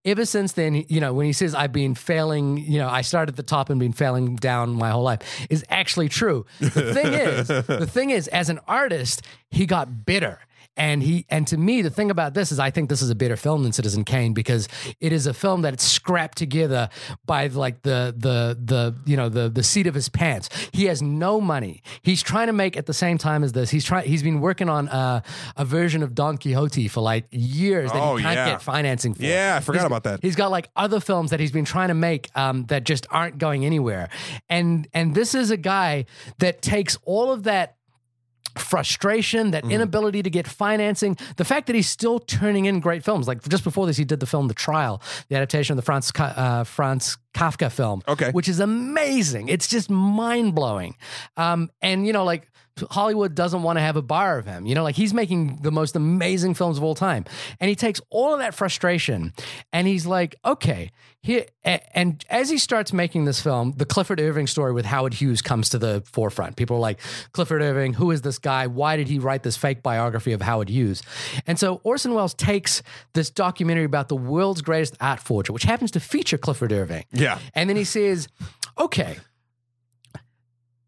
ever 0.08 0.26
since 0.26 0.54
then, 0.54 0.86
you 0.88 1.00
know, 1.00 1.14
when 1.14 1.26
he 1.26 1.34
says 1.34 1.54
I've 1.54 1.74
been 1.74 1.94
failing, 1.94 2.58
you 2.58 2.80
know, 2.80 2.90
I 2.90 3.02
started 3.02 3.34
at 3.34 3.36
the 3.36 3.44
top 3.44 3.70
and 3.70 3.80
been 3.80 3.94
failing 3.94 4.36
down 4.36 4.74
my 4.74 4.90
whole 4.90 5.04
life, 5.04 5.20
is 5.50 5.64
actually 5.70 6.10
true. 6.10 6.46
The 6.60 6.94
thing 6.94 7.14
is, 7.14 7.48
the 7.68 7.88
thing 7.88 8.10
is, 8.12 8.28
as 8.30 8.50
an 8.50 8.60
artist, 8.68 9.22
he 9.52 9.66
got 9.66 10.06
bitter. 10.06 10.40
And 10.78 11.02
he 11.04 11.26
and 11.30 11.46
to 11.48 11.58
me, 11.58 11.82
the 11.82 11.90
thing 11.90 12.12
about 12.12 12.34
this 12.36 12.52
is 12.52 12.60
I 12.60 12.70
think 12.72 12.90
this 12.90 13.02
is 13.02 13.10
a 13.10 13.16
better 13.16 13.36
film 13.36 13.64
than 13.64 13.72
Citizen 13.74 14.04
Kane 14.06 14.34
because 14.34 14.68
it 15.02 15.12
is 15.12 15.26
a 15.28 15.34
film 15.34 15.64
that 15.64 15.74
it's 15.74 15.84
scrapped 15.84 16.38
together 16.38 16.90
by 17.26 17.48
like 17.48 17.82
the 17.82 18.14
the 18.16 18.58
the 18.64 18.96
you 19.06 19.18
know 19.18 19.28
the 19.30 19.50
the 19.50 19.64
seat 19.64 19.88
of 19.88 19.96
his 19.96 20.08
pants. 20.10 20.50
He 20.72 20.86
has 20.86 21.02
no 21.02 21.42
money. 21.42 21.82
He's 22.04 22.22
trying 22.22 22.48
to 22.48 22.54
make 22.54 22.78
at 22.78 22.86
the 22.86 22.94
same 22.94 23.18
time 23.18 23.44
as 23.44 23.54
this. 23.54 23.70
He's 23.72 23.84
trying. 23.84 24.08
He's 24.08 24.22
been 24.22 24.40
working 24.40 24.70
on 24.70 24.88
a, 24.90 25.24
a 25.56 25.66
version 25.66 26.04
of 26.04 26.14
Don 26.14 26.38
Quixote 26.38 26.88
for 26.88 27.02
like 27.02 27.26
years 27.32 27.92
that 27.92 28.00
Oh, 28.02 28.16
he 28.18 28.24
can't 28.24 28.36
yeah. 28.36 28.50
get 28.52 28.62
financing 28.62 29.14
for. 29.16 29.24
Yeah, 29.24 29.56
I 29.58 29.62
forgot 29.62 29.80
He's- 29.80 29.88
about 29.88 30.04
that. 30.04 30.20
He's 30.22 30.36
got 30.36 30.52
like 30.52 30.70
other 30.76 31.00
films 31.00 31.32
that 31.32 31.40
he's 31.40 31.52
been 31.52 31.66
trying 31.66 31.88
to 31.88 31.94
make 31.96 32.30
um, 32.36 32.66
that 32.66 32.84
just 32.84 33.08
aren't 33.10 33.40
going 33.40 33.66
anywhere. 33.66 34.10
And 34.48 34.88
and 34.94 35.16
this 35.16 35.34
is 35.34 35.50
a 35.50 35.58
guy 35.58 36.06
that 36.38 36.62
takes 36.62 36.98
all 37.04 37.32
of 37.32 37.44
that 37.44 37.77
frustration, 38.60 39.52
that 39.52 39.64
inability 39.66 40.24
to 40.24 40.30
get 40.30 40.48
financing, 40.48 41.18
the 41.38 41.46
fact 41.46 41.68
that 41.68 41.76
he's 41.76 41.90
still 41.90 42.20
turning 42.20 42.66
in 42.66 42.80
great 42.80 43.04
films. 43.04 43.28
Like 43.28 43.48
just 43.48 43.64
before 43.64 43.86
this, 43.86 43.98
he 43.98 44.06
did 44.06 44.20
the 44.20 44.26
film 44.26 44.48
The 44.48 44.54
Trial, 44.54 45.02
the 45.30 45.36
adaptation 45.36 45.74
of 45.74 45.78
the 45.78 45.82
Franz, 45.84 46.12
uh, 46.18 46.64
Franz 46.64 47.18
Kafka 47.34 47.72
film, 47.72 48.02
Okay. 48.08 48.32
which 48.32 48.48
is 48.50 48.60
amazing. 48.60 49.50
It's 49.50 49.68
just 49.68 49.90
mind 49.90 50.56
blowing. 50.56 50.96
Um, 51.36 51.70
and, 51.82 52.06
you 52.08 52.14
know, 52.14 52.24
like, 52.24 52.50
Hollywood 52.90 53.36
doesn't 53.36 53.64
want 53.64 53.78
to 53.78 53.82
have 53.82 53.96
a 53.96 54.02
bar 54.02 54.38
of 54.38 54.46
him. 54.46 54.66
You 54.66 54.76
know, 54.76 54.84
like 54.84 54.96
he's 54.96 55.14
making 55.14 55.58
the 55.62 55.72
most 55.72 55.96
amazing 55.96 56.54
films 56.54 56.78
of 56.78 56.84
all 56.84 56.96
time. 56.96 57.26
And 57.60 57.70
he 57.70 57.76
takes 57.76 58.02
all 58.10 58.34
of 58.34 58.40
that 58.40 58.54
frustration 58.54 59.34
and 59.74 59.88
he's 59.88 60.06
like, 60.06 60.36
okay, 60.46 60.92
here. 61.22 61.46
And 61.64 62.24
as 62.30 62.50
he 62.50 62.58
starts 62.58 62.94
making 62.94 63.26
this 63.26 63.42
film, 63.42 63.74
the 63.76 63.86
Clifford 63.86 64.22
Irving 64.22 64.48
story 64.48 64.72
with 64.72 64.86
Howard 64.86 65.14
Hughes 65.14 65.42
comes 65.42 65.70
to 65.70 65.78
the 65.78 66.02
forefront. 66.06 66.56
People 66.56 66.78
are 66.78 66.80
like, 66.80 67.00
Clifford 67.34 67.62
Irving, 67.62 67.94
who 67.94 68.12
is 68.12 68.22
this 68.22 68.40
guy? 68.40 68.68
Why 68.68 68.96
did 68.96 69.08
he 69.08 69.20
write 69.20 69.44
this 69.44 69.58
fake 69.58 69.84
biography 69.84 70.32
of 70.32 70.42
Howard 70.42 70.70
Hughes? 70.70 71.04
And 71.46 71.60
so 71.60 71.82
Orson 71.84 72.14
Welles 72.14 72.34
takes 72.34 72.82
this 73.14 73.30
documentary 73.30 73.86
about 73.86 74.08
the 74.08 74.16
world's 74.16 74.62
greatest 74.62 74.96
art 75.02 75.20
forger, 75.20 75.52
which 75.52 75.64
happens 75.64 75.92
to 75.92 76.00
feature 76.00 76.38
Clifford 76.38 76.72
Irving. 76.72 77.04
Yeah. 77.12 77.40
And 77.54 77.70
then 77.70 77.76
he 77.76 77.84
says, 77.84 78.30
okay, 78.78 79.18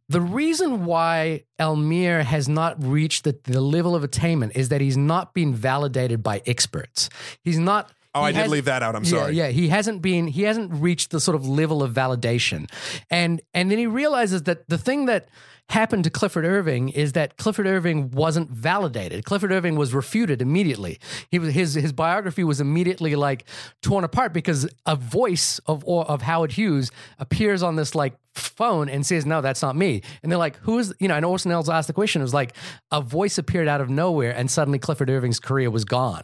the 0.10 0.22
reason 0.22 0.86
why 0.86 1.44
Elmyr 1.60 2.24
has 2.24 2.50
not 2.50 2.84
reached 2.84 3.24
the, 3.24 3.38
the 3.44 3.62
level 3.62 3.96
of 3.96 4.04
attainment 4.04 4.54
is 4.56 4.70
that 4.70 4.82
he's 4.82 4.98
not 4.98 5.36
been 5.36 5.54
validated 5.54 6.24
by 6.24 6.42
experts. 6.48 7.10
He's 7.44 7.60
not. 7.60 7.92
Oh, 8.16 8.26
he 8.26 8.30
I 8.30 8.32
did 8.32 8.50
leave 8.50 8.66
that 8.66 8.82
out. 8.82 8.96
I'm 8.96 9.04
yeah, 9.04 9.10
sorry. 9.10 9.36
Yeah, 9.36 9.50
he 9.50 9.70
hasn't 9.70 10.02
been 10.02 10.28
he 10.28 10.42
hasn't 10.44 10.74
reached 10.74 11.12
the 11.12 11.20
sort 11.20 11.36
of 11.36 11.48
level 11.48 11.84
of 11.84 11.94
validation. 11.94 12.70
And 13.12 13.40
and 13.54 13.70
then 13.70 13.78
he 13.78 13.86
realizes 13.86 14.44
that 14.44 14.68
the 14.68 14.80
thing 14.80 15.06
that 15.06 15.30
happened 15.70 16.04
to 16.04 16.10
Clifford 16.10 16.46
Irving 16.46 16.90
is 16.90 17.14
that 17.14 17.38
Clifford 17.38 17.68
Irving 17.68 18.10
wasn't 18.12 18.50
validated. 18.50 19.24
Clifford 19.24 19.52
Irving 19.52 19.76
was 19.76 19.94
refuted 19.94 20.42
immediately. 20.42 21.00
He 21.30 21.40
was 21.40 21.54
his 21.54 21.76
his 21.76 21.94
biography 21.94 22.44
was 22.44 22.60
immediately 22.60 23.16
like 23.16 23.46
torn 23.82 24.04
apart 24.04 24.34
because 24.34 24.68
a 24.86 24.96
voice 24.96 25.60
of 25.68 25.88
of 25.88 26.24
Howard 26.24 26.54
Hughes 26.54 26.92
appears 27.20 27.62
on 27.64 27.76
this 27.76 27.94
like 27.94 28.16
phone 28.40 28.90
and 28.90 29.06
says, 29.06 29.26
"No, 29.26 29.42
that's 29.42 29.62
not 29.62 29.76
me." 29.76 30.02
And 30.24 30.32
they're 30.32 30.40
like, 30.40 30.58
"Who 30.58 30.80
is?" 30.80 30.94
You 31.00 31.08
know, 31.08 31.16
and 31.16 31.26
Orson 31.26 31.52
Welles 31.52 31.70
asked 31.70 31.88
the 31.88 31.94
question. 31.94 32.22
It 32.22 32.24
was 32.24 32.34
like 32.34 32.56
a 32.92 33.02
voice 33.02 33.38
appeared 33.38 33.68
out 33.68 33.82
of 33.82 33.90
nowhere, 33.90 34.32
and 34.32 34.50
suddenly 34.50 34.80
Clifford 34.80 35.10
Irving's 35.10 35.40
career 35.40 35.70
was 35.70 35.86
gone. 35.86 36.24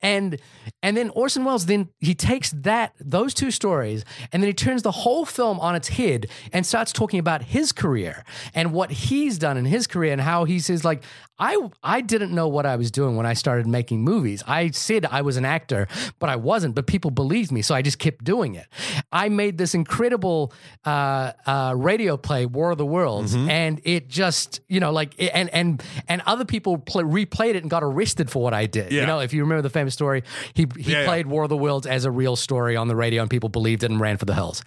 And 0.00 0.38
and 0.82 0.96
then 0.96 1.08
Orson 1.10 1.44
Welles 1.44 1.66
then 1.66 1.88
he 2.00 2.14
takes 2.14 2.50
that 2.50 2.94
those 3.00 3.32
two 3.34 3.50
stories, 3.50 4.04
and 4.32 4.42
then 4.42 4.48
he 4.48 4.54
turns 4.54 4.82
the 4.82 4.90
whole 4.90 5.24
film 5.24 5.60
on 5.60 5.74
its 5.74 5.88
head 5.88 6.26
and 6.52 6.66
starts 6.66 6.92
talking 6.92 7.18
about 7.18 7.42
his 7.42 7.72
career 7.72 8.24
and 8.54 8.72
what 8.72 8.81
he's 8.90 9.38
done 9.38 9.56
in 9.56 9.64
his 9.64 9.86
career 9.86 10.12
and 10.12 10.20
how 10.20 10.44
he 10.44 10.58
says 10.58 10.84
like. 10.84 11.02
I, 11.38 11.58
I 11.82 12.02
didn't 12.02 12.32
know 12.32 12.46
what 12.46 12.66
I 12.66 12.76
was 12.76 12.92
doing 12.92 13.16
when 13.16 13.26
I 13.26 13.32
started 13.32 13.66
making 13.66 14.04
movies. 14.04 14.44
I 14.46 14.70
said 14.70 15.04
I 15.06 15.22
was 15.22 15.36
an 15.36 15.44
actor, 15.44 15.88
but 16.20 16.28
I 16.30 16.36
wasn't. 16.36 16.76
But 16.76 16.86
people 16.86 17.10
believed 17.10 17.50
me, 17.50 17.62
so 17.62 17.74
I 17.74 17.82
just 17.82 17.98
kept 17.98 18.22
doing 18.22 18.54
it. 18.54 18.66
I 19.10 19.28
made 19.28 19.58
this 19.58 19.74
incredible 19.74 20.52
uh, 20.84 21.32
uh, 21.44 21.74
radio 21.76 22.16
play, 22.16 22.46
War 22.46 22.70
of 22.72 22.78
the 22.78 22.86
Worlds, 22.86 23.34
and 23.34 23.80
it 23.82 24.08
just 24.08 24.60
you 24.68 24.78
know 24.78 24.92
like 24.92 25.14
it- 25.18 25.32
and 25.34 25.48
and 25.52 25.82
and 26.06 26.22
other 26.26 26.44
people 26.44 26.78
play, 26.78 27.02
replayed 27.02 27.54
it 27.56 27.62
and 27.62 27.70
got 27.70 27.82
arrested 27.82 28.30
for 28.30 28.40
what 28.40 28.54
I 28.54 28.66
did. 28.66 28.92
Yeah. 28.92 29.00
You 29.00 29.06
know, 29.08 29.18
if 29.18 29.32
you 29.34 29.42
remember 29.42 29.62
the 29.62 29.70
famous 29.70 29.94
story, 29.94 30.22
he 30.54 30.68
he 30.78 30.92
Yeah, 30.92 31.00
yeah. 31.00 31.06
played 31.06 31.26
War 31.26 31.42
of 31.42 31.48
the 31.48 31.56
Worlds 31.56 31.88
as 31.88 32.04
a 32.04 32.10
real 32.12 32.36
story 32.36 32.76
on 32.76 32.86
the 32.86 32.94
radio, 32.94 33.20
and 33.22 33.28
people 33.30 33.48
believed 33.48 33.82
it 33.82 33.90
and 33.90 33.98
ran 34.00 34.16
for 34.16 34.26
the 34.26 34.34
hills. 34.34 34.62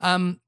Um, 0.00 0.40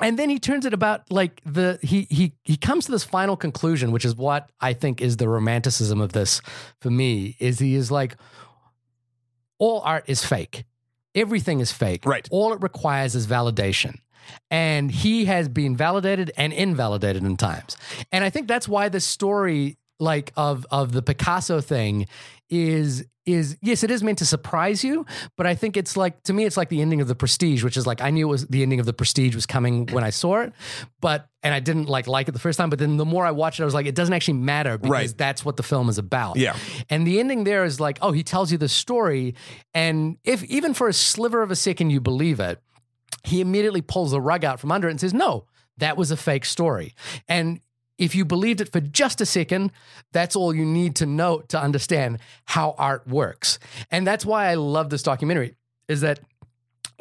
and 0.00 0.18
then 0.18 0.30
he 0.30 0.38
turns 0.38 0.64
it 0.64 0.72
about 0.72 1.10
like 1.10 1.40
the 1.44 1.78
he 1.82 2.06
he 2.10 2.32
he 2.44 2.56
comes 2.56 2.86
to 2.86 2.92
this 2.92 3.04
final 3.04 3.36
conclusion, 3.36 3.90
which 3.90 4.04
is 4.04 4.14
what 4.14 4.50
I 4.60 4.72
think 4.72 5.00
is 5.00 5.16
the 5.16 5.28
romanticism 5.28 6.00
of 6.00 6.12
this 6.12 6.40
for 6.80 6.90
me. 6.90 7.36
Is 7.38 7.58
he 7.58 7.74
is 7.74 7.90
like 7.90 8.16
all 9.58 9.80
art 9.80 10.04
is 10.06 10.24
fake, 10.24 10.64
everything 11.14 11.60
is 11.60 11.72
fake. 11.72 12.06
Right. 12.06 12.28
All 12.30 12.52
it 12.52 12.62
requires 12.62 13.14
is 13.14 13.26
validation. 13.26 13.98
And 14.50 14.90
he 14.90 15.24
has 15.24 15.48
been 15.48 15.74
validated 15.74 16.30
and 16.36 16.52
invalidated 16.52 17.24
in 17.24 17.36
times. 17.38 17.78
And 18.12 18.24
I 18.24 18.30
think 18.30 18.46
that's 18.46 18.68
why 18.68 18.90
the 18.90 19.00
story 19.00 19.78
like 19.98 20.32
of 20.36 20.66
of 20.70 20.92
the 20.92 21.02
Picasso 21.02 21.60
thing 21.60 22.06
is 22.50 23.04
is 23.26 23.58
yes, 23.60 23.82
it 23.84 23.90
is 23.90 24.02
meant 24.02 24.16
to 24.18 24.24
surprise 24.24 24.82
you, 24.82 25.04
but 25.36 25.46
I 25.46 25.54
think 25.54 25.76
it's 25.76 25.98
like 25.98 26.22
to 26.22 26.32
me, 26.32 26.44
it's 26.46 26.56
like 26.56 26.70
the 26.70 26.80
ending 26.80 27.02
of 27.02 27.08
the 27.08 27.14
Prestige, 27.14 27.62
which 27.62 27.76
is 27.76 27.86
like 27.86 28.00
I 28.00 28.08
knew 28.08 28.26
it 28.26 28.30
was 28.30 28.46
the 28.46 28.62
ending 28.62 28.80
of 28.80 28.86
the 28.86 28.94
Prestige 28.94 29.34
was 29.34 29.44
coming 29.44 29.86
when 29.88 30.02
I 30.02 30.08
saw 30.10 30.40
it, 30.40 30.54
but 31.00 31.28
and 31.42 31.52
I 31.52 31.60
didn't 31.60 31.90
like 31.90 32.06
like 32.06 32.28
it 32.28 32.32
the 32.32 32.38
first 32.38 32.56
time, 32.58 32.70
but 32.70 32.78
then 32.78 32.96
the 32.96 33.04
more 33.04 33.26
I 33.26 33.32
watched 33.32 33.60
it, 33.60 33.64
I 33.64 33.66
was 33.66 33.74
like, 33.74 33.84
it 33.86 33.94
doesn't 33.94 34.14
actually 34.14 34.38
matter 34.38 34.78
because 34.78 34.90
Right. 34.90 35.18
that's 35.18 35.44
what 35.44 35.58
the 35.58 35.62
film 35.62 35.90
is 35.90 35.98
about. 35.98 36.36
Yeah. 36.36 36.56
And 36.88 37.06
the 37.06 37.20
ending 37.20 37.44
there 37.44 37.64
is 37.64 37.80
like, 37.80 37.98
oh, 38.00 38.12
he 38.12 38.22
tells 38.22 38.50
you 38.50 38.56
the 38.56 38.68
story, 38.68 39.34
and 39.74 40.16
if 40.24 40.42
even 40.44 40.72
for 40.72 40.88
a 40.88 40.94
sliver 40.94 41.42
of 41.42 41.50
a 41.50 41.56
second 41.56 41.90
you 41.90 42.00
believe 42.00 42.40
it, 42.40 42.62
he 43.24 43.42
immediately 43.42 43.82
pulls 43.82 44.12
the 44.12 44.20
rug 44.22 44.42
out 44.42 44.58
from 44.58 44.72
under 44.72 44.88
it 44.88 44.92
and 44.92 45.00
says, 45.00 45.12
no, 45.12 45.44
that 45.76 45.98
was 45.98 46.10
a 46.10 46.16
fake 46.16 46.46
story. 46.46 46.94
And 47.28 47.60
if 47.98 48.14
you 48.14 48.24
believed 48.24 48.60
it 48.60 48.70
for 48.70 48.80
just 48.80 49.20
a 49.20 49.26
second, 49.26 49.72
that's 50.12 50.36
all 50.36 50.54
you 50.54 50.64
need 50.64 50.96
to 50.96 51.06
know 51.06 51.40
to 51.48 51.60
understand 51.60 52.18
how 52.46 52.74
art 52.78 53.06
works. 53.06 53.58
And 53.90 54.06
that's 54.06 54.24
why 54.24 54.46
I 54.46 54.54
love 54.54 54.90
this 54.90 55.02
documentary 55.02 55.54
is 55.88 56.00
that 56.02 56.20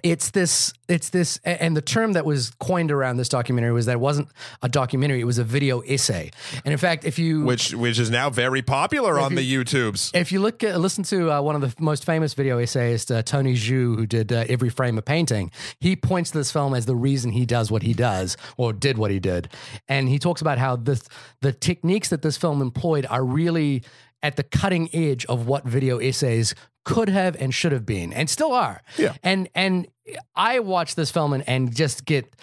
it's 0.04 0.30
this 0.32 0.74
it's 0.88 1.10
this 1.10 1.40
and 1.44 1.76
the 1.76 1.82
term 1.82 2.14
that 2.14 2.24
was 2.24 2.52
coined 2.60 2.92
around 2.92 3.18
this 3.18 3.30
documentary 3.30 3.72
was 3.72 3.88
that 3.88 3.94
it 3.94 4.00
wasn't 4.00 4.28
a 4.62 4.70
documentary 4.70 5.20
it 5.20 5.26
was 5.26 5.40
a 5.40 5.44
video 5.44 5.82
essay 5.82 6.30
and 6.64 6.72
in 6.72 6.78
fact 6.78 7.04
if 7.04 7.18
you 7.18 7.44
Which 7.44 7.74
which 7.74 7.98
is 7.98 8.12
now 8.12 8.30
very 8.30 8.62
popular 8.62 9.20
on 9.20 9.36
the 9.36 9.54
YouTubes. 9.54 10.12
if 10.14 10.32
you 10.32 10.40
look 10.40 10.64
at, 10.64 10.80
listen 10.80 11.04
to 11.06 11.32
uh, 11.32 11.42
one 11.42 11.56
of 11.56 11.62
the 11.62 11.74
most 11.82 12.06
famous 12.06 12.34
video 12.34 12.60
essayists, 12.60 13.10
uh, 13.10 13.22
Tony 13.22 13.54
Zhou, 13.54 13.96
who 13.96 14.06
did 14.06 14.32
uh, 14.32 14.46
Every 14.48 14.70
Frame 14.70 14.98
a 14.98 15.02
Painting, 15.02 15.52
he 15.80 15.96
points 15.96 16.32
to 16.32 16.38
this 16.38 16.52
film 16.52 16.74
as 16.74 16.86
the 16.86 16.96
reason 16.96 17.32
he 17.32 17.46
does 17.46 17.72
what 17.72 17.84
he 17.84 17.94
does 17.94 18.38
or 18.58 18.74
did 18.74 18.98
what 18.98 19.12
he 19.12 19.20
did. 19.20 19.50
And 19.88 20.10
he 20.10 20.20
talks 20.20 20.42
about 20.42 20.58
how 20.58 20.76
this, 20.76 21.04
the 21.42 21.54
techniques 21.54 22.10
that 22.10 22.22
this 22.22 22.38
film 22.38 22.62
employed 22.62 23.06
are 23.10 23.24
really 23.24 23.84
at 24.24 24.36
the 24.36 24.44
cutting 24.44 24.90
edge 24.94 25.26
of 25.26 25.48
what 25.48 25.66
video 25.66 26.00
essays 26.00 26.56
could 26.88 27.10
have 27.10 27.36
and 27.36 27.54
should 27.54 27.74
have 27.74 27.86
been 27.86 28.14
and 28.14 28.30
still 28.30 28.54
are. 28.54 28.82
Yeah. 28.98 29.14
And 29.22 29.50
and 29.54 29.88
I 30.36 30.60
watch 30.60 30.96
this 30.96 31.12
film 31.12 31.34
and, 31.34 31.44
and 31.46 31.76
just 31.76 32.06
get 32.06 32.34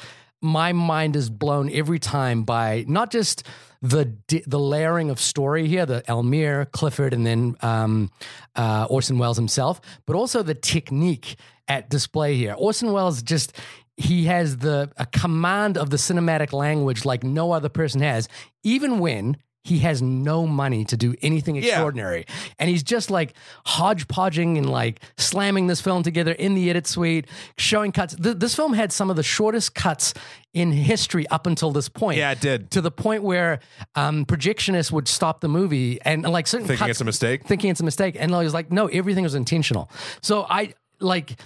my 0.43 0.75
mind 0.75 1.17
is 1.17 1.31
blown 1.31 1.71
every 1.73 1.99
time 1.99 2.43
by 2.43 2.85
not 2.87 3.11
just 3.11 3.43
the 3.81 4.15
the 4.47 4.59
layering 4.59 5.09
of 5.09 5.19
story 5.19 5.67
here, 5.67 5.87
the 5.87 6.03
Elmyr, 6.03 6.71
Clifford, 6.73 7.15
and 7.15 7.27
then 7.27 7.57
um, 7.63 8.11
uh, 8.55 8.87
Orson 8.91 9.17
Welles 9.17 9.39
himself, 9.39 9.81
but 10.05 10.15
also 10.15 10.43
the 10.43 10.55
technique 10.55 11.37
at 11.67 11.89
display 11.89 12.37
here. 12.37 12.55
Orson 12.59 12.93
Welles 12.93 13.23
just 13.23 13.57
he 13.97 14.25
has 14.25 14.59
the 14.59 14.91
a 14.99 15.07
command 15.07 15.79
of 15.79 15.89
the 15.89 15.97
cinematic 15.97 16.53
language 16.53 17.07
like 17.07 17.25
no 17.25 17.53
other 17.53 17.71
person 17.71 18.03
has, 18.03 18.29
even 18.63 18.99
when 18.99 19.39
he 19.65 19.79
has 19.79 20.03
no 20.03 20.47
money 20.47 20.85
to 20.85 20.97
do 20.97 21.15
anything 21.23 21.57
extraordinary. 21.57 22.27
And 22.59 22.69
he's 22.69 22.83
just 22.83 23.11
like 23.11 23.33
hodgepodging 23.65 24.59
and 24.59 24.69
like 24.69 25.01
slamming 25.17 25.67
this 25.69 25.81
film 25.81 26.03
together 26.03 26.33
in 26.33 26.55
the 26.55 26.69
edit 26.69 26.87
suite, 26.87 27.27
showing 27.57 27.91
cuts. 27.91 28.15
Th- 28.15 28.37
this 28.37 28.55
film 28.55 28.75
had 28.75 28.93
some 28.93 29.09
of 29.09 29.17
the 29.17 29.23
shortest 29.23 29.75
cuts 29.75 30.13
in 30.53 30.71
history 30.71 31.27
up 31.29 31.47
until 31.47 31.71
this 31.73 31.89
point. 31.89 32.19
Yeah, 32.19 32.33
it 32.33 32.41
did. 32.41 32.71
To 32.73 32.83
the 32.83 32.91
point 32.91 33.23
where 33.23 33.61
um, 33.95 34.27
projectionists 34.27 34.93
would 34.93 35.09
stop 35.09 35.41
the 35.41 35.49
movie 35.49 35.99
and 36.03 36.23
like 36.25 36.47
certain 36.47 36.67
Thinking 36.67 36.81
cuts, 36.87 36.91
it's 36.91 37.01
a 37.01 37.05
mistake. 37.05 37.45
thinking 37.45 37.71
it's 37.71 37.81
a 37.81 37.85
mistake. 37.85 38.17
And 38.19 38.35
I 38.35 38.45
was 38.45 38.53
like, 38.53 38.71
no, 38.71 38.87
everything 38.89 39.25
was 39.25 39.35
intentional. 39.35 39.91
So 40.21 40.47
I 40.49 40.75
like, 41.01 41.41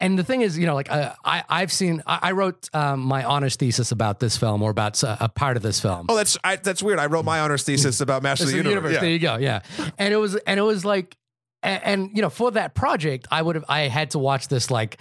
and 0.00 0.18
the 0.18 0.24
thing 0.24 0.42
is, 0.42 0.58
you 0.58 0.66
know, 0.66 0.74
like 0.74 0.90
uh, 0.90 1.14
I, 1.24 1.42
I've 1.48 1.72
seen, 1.72 2.02
I, 2.06 2.18
I 2.22 2.32
wrote 2.32 2.68
um, 2.74 3.00
my 3.00 3.24
honors 3.24 3.56
thesis 3.56 3.92
about 3.92 4.20
this 4.20 4.36
film 4.36 4.62
or 4.62 4.70
about 4.70 5.02
uh, 5.02 5.16
a 5.20 5.28
part 5.28 5.56
of 5.56 5.62
this 5.62 5.80
film. 5.80 6.06
Oh, 6.08 6.16
that's 6.16 6.36
I, 6.44 6.56
that's 6.56 6.82
weird. 6.82 6.98
I 6.98 7.06
wrote 7.06 7.24
my 7.24 7.40
honors 7.40 7.62
thesis 7.64 8.00
about 8.00 8.22
Master 8.22 8.44
of 8.44 8.50
the 8.50 8.62
the 8.62 8.68
Universe. 8.68 9.00
There 9.00 9.08
you 9.10 9.18
go. 9.18 9.36
Yeah. 9.36 9.60
And 9.98 10.12
it 10.12 10.18
was, 10.18 10.36
and 10.36 10.60
it 10.60 10.62
was 10.64 10.84
like, 10.84 11.16
and, 11.62 11.82
and 11.84 12.10
you 12.16 12.22
know, 12.22 12.30
for 12.30 12.50
that 12.52 12.74
project, 12.74 13.26
I 13.30 13.40
would 13.40 13.54
have 13.54 13.64
I 13.68 13.82
had 13.88 14.10
to 14.10 14.18
watch 14.18 14.48
this 14.48 14.70
like 14.70 14.98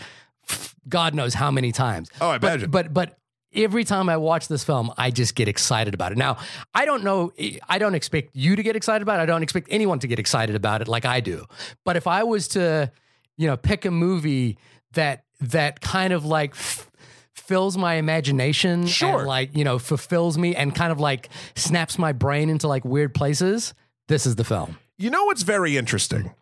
God 0.88 1.14
knows 1.14 1.34
how 1.34 1.52
many 1.52 1.72
times. 1.72 2.10
Oh, 2.22 2.30
I 2.30 2.38
But- 2.38 2.48
imagine. 2.48 2.72
But 2.72 2.94
but 2.94 3.18
every 3.54 3.84
time 3.84 4.10
I 4.10 4.18
watch 4.18 4.48
this 4.48 4.64
film, 4.64 4.92
I 4.98 5.12
just 5.12 5.34
get 5.36 5.48
excited 5.48 5.94
about 5.94 6.12
it. 6.12 6.18
Now, 6.18 6.38
I 6.74 6.86
don't 6.86 7.04
know. 7.04 7.32
I 7.68 7.78
don't 7.80 7.96
expect 7.96 8.36
you 8.36 8.56
to 8.56 8.64
get 8.64 8.76
excited 8.76 9.02
about 9.02 9.20
it. 9.20 9.24
I 9.24 9.26
don't 9.26 9.44
expect 9.44 9.68
anyone 9.72 10.00
to 10.00 10.08
get 10.08 10.20
excited 10.20 10.56
about 10.56 10.82
it 10.82 10.88
like 10.88 11.06
I 11.06 11.20
do. 11.20 11.46
But 11.84 11.96
if 11.96 12.06
I 12.08 12.24
was 12.24 12.48
to, 12.50 12.92
you 13.38 13.48
know, 13.48 13.56
pick 13.58 13.86
a 13.86 13.92
movie 13.92 14.58
that 14.96 15.24
that 15.40 15.80
kind 15.82 16.12
of 16.14 16.26
like. 16.26 16.52
F- 16.52 16.90
fills 17.34 17.78
my 17.78 17.96
imagination 17.96 18.88
Sure. 18.88 19.20
and 19.20 19.28
like 19.28 19.56
you 19.56 19.64
know 19.64 19.78
fulfills 19.78 20.36
me 20.36 20.56
and 20.56 20.74
kind 20.74 20.92
of 20.92 21.00
like 21.00 21.30
snaps 21.56 22.00
my 22.00 22.12
brain 22.12 22.50
into 22.50 22.68
like 22.68 22.84
weird 22.84 23.14
places 23.14 23.76
this 24.08 24.26
is 24.26 24.36
the 24.36 24.44
film 24.44 24.80
You 24.98 25.12
know 25.12 25.26
what's 25.26 25.44
very 25.44 25.78
interesting 25.78 26.34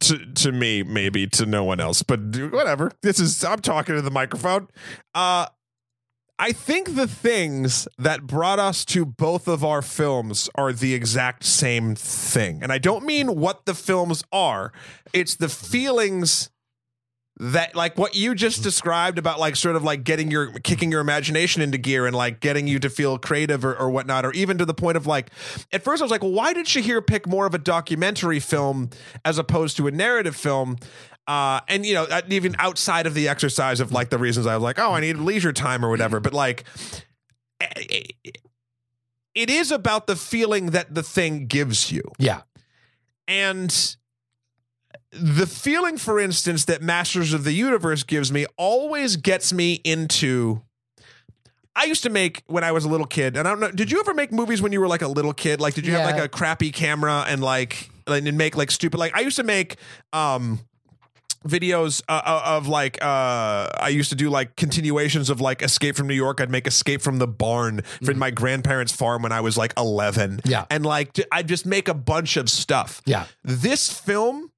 to 0.00 0.18
to 0.18 0.50
me, 0.50 0.82
maybe 0.82 1.28
to 1.28 1.46
no 1.46 1.62
one 1.62 1.78
else, 1.78 2.02
but 2.02 2.18
whatever. 2.50 2.90
This 3.02 3.20
is 3.20 3.44
I'm 3.44 3.60
talking 3.60 3.94
to 3.94 4.02
the 4.02 4.10
microphone. 4.10 4.66
Uh 5.14 5.46
I 6.40 6.50
think 6.52 6.96
the 6.96 7.06
things 7.06 7.86
that 7.96 8.26
brought 8.26 8.58
us 8.58 8.84
to 8.86 9.06
both 9.06 9.46
of 9.46 9.64
our 9.64 9.80
films 9.80 10.50
are 10.56 10.72
the 10.72 10.92
exact 10.92 11.44
same 11.44 11.94
thing. 11.94 12.62
And 12.64 12.72
I 12.72 12.78
don't 12.78 13.04
mean 13.06 13.36
what 13.36 13.64
the 13.64 13.74
films 13.74 14.24
are. 14.32 14.72
It's 15.12 15.36
the 15.36 15.48
feelings 15.48 16.50
that 17.38 17.74
like 17.74 17.98
what 17.98 18.14
you 18.14 18.34
just 18.34 18.62
described 18.62 19.18
about 19.18 19.38
like 19.38 19.56
sort 19.56 19.76
of 19.76 19.84
like 19.84 20.04
getting 20.04 20.30
your 20.30 20.52
kicking 20.60 20.90
your 20.90 21.00
imagination 21.00 21.60
into 21.62 21.76
gear 21.76 22.06
and 22.06 22.16
like 22.16 22.40
getting 22.40 22.66
you 22.66 22.78
to 22.78 22.88
feel 22.88 23.18
creative 23.18 23.64
or, 23.64 23.76
or 23.76 23.90
whatnot 23.90 24.24
or 24.24 24.32
even 24.32 24.56
to 24.56 24.64
the 24.64 24.72
point 24.72 24.96
of 24.96 25.06
like 25.06 25.30
at 25.72 25.82
first 25.82 26.00
i 26.00 26.04
was 26.04 26.10
like 26.10 26.22
well 26.22 26.32
why 26.32 26.52
did 26.52 26.66
shahir 26.66 27.06
pick 27.06 27.26
more 27.26 27.46
of 27.46 27.54
a 27.54 27.58
documentary 27.58 28.40
film 28.40 28.88
as 29.24 29.38
opposed 29.38 29.76
to 29.76 29.86
a 29.86 29.90
narrative 29.90 30.36
film? 30.36 30.76
Uh, 31.28 31.58
and 31.68 31.84
you 31.84 31.92
know 31.92 32.04
uh, 32.04 32.22
even 32.28 32.54
outside 32.58 33.04
of 33.04 33.12
the 33.12 33.28
exercise 33.28 33.80
of 33.80 33.90
like 33.90 34.10
the 34.10 34.18
reasons 34.18 34.46
i 34.46 34.54
was 34.54 34.62
like 34.62 34.78
oh 34.78 34.92
i 34.92 35.00
need 35.00 35.16
leisure 35.16 35.52
time 35.52 35.84
or 35.84 35.90
whatever 35.90 36.20
but 36.20 36.32
like 36.32 36.64
it 39.36 39.50
is 39.50 39.70
about 39.70 40.06
the 40.06 40.16
feeling 40.16 40.70
that 40.70 40.94
the 40.94 41.02
thing 41.02 41.46
gives 41.46 41.92
you. 41.92 42.02
Yeah. 42.18 42.40
And 43.28 43.96
the 45.12 45.46
feeling, 45.46 45.96
for 45.98 46.18
instance, 46.20 46.64
that 46.66 46.82
Masters 46.82 47.32
of 47.32 47.44
the 47.44 47.52
Universe 47.52 48.02
gives 48.02 48.32
me 48.32 48.46
always 48.56 49.16
gets 49.16 49.52
me 49.52 49.74
into. 49.84 50.62
I 51.74 51.84
used 51.84 52.02
to 52.04 52.10
make 52.10 52.42
when 52.46 52.64
I 52.64 52.72
was 52.72 52.84
a 52.84 52.88
little 52.88 53.06
kid, 53.06 53.36
and 53.36 53.46
I 53.46 53.50
don't 53.50 53.60
know. 53.60 53.70
Did 53.70 53.90
you 53.92 54.00
ever 54.00 54.14
make 54.14 54.32
movies 54.32 54.62
when 54.62 54.72
you 54.72 54.80
were 54.80 54.88
like 54.88 55.02
a 55.02 55.08
little 55.08 55.34
kid? 55.34 55.60
Like, 55.60 55.74
did 55.74 55.86
you 55.86 55.92
have 55.92 56.10
like 56.10 56.22
a 56.22 56.28
crappy 56.28 56.70
camera 56.72 57.24
and 57.28 57.42
like 57.42 57.90
and 58.06 58.36
make 58.38 58.56
like 58.56 58.70
stupid? 58.70 58.98
Like, 58.98 59.14
I 59.16 59.20
used 59.20 59.36
to 59.36 59.42
make 59.42 59.76
um 60.12 60.60
videos 61.46 62.02
uh, 62.08 62.20
uh, 62.24 62.42
of 62.44 62.66
like 62.66 62.98
uh 63.02 63.68
I 63.78 63.88
used 63.90 64.10
to 64.10 64.16
do 64.16 64.30
like 64.30 64.56
continuations 64.56 65.30
of 65.30 65.40
like 65.40 65.62
Escape 65.62 65.96
from 65.96 66.06
New 66.08 66.14
York. 66.14 66.40
I'd 66.40 66.50
make 66.50 66.66
Escape 66.66 67.00
from 67.02 67.18
the 67.18 67.26
Barn 67.26 67.82
from 68.04 68.18
my 68.18 68.30
grandparents' 68.30 68.92
farm 68.92 69.22
when 69.22 69.32
I 69.32 69.40
was 69.40 69.56
like 69.56 69.72
11. 69.76 70.40
Yeah. 70.44 70.64
and 70.70 70.84
like 70.84 71.18
I'd 71.30 71.46
just 71.46 71.66
make 71.66 71.88
a 71.88 71.94
bunch 71.94 72.36
of 72.36 72.48
stuff 72.50 73.00
yeah 73.06 73.26
this 73.44 73.92
film 73.92 74.50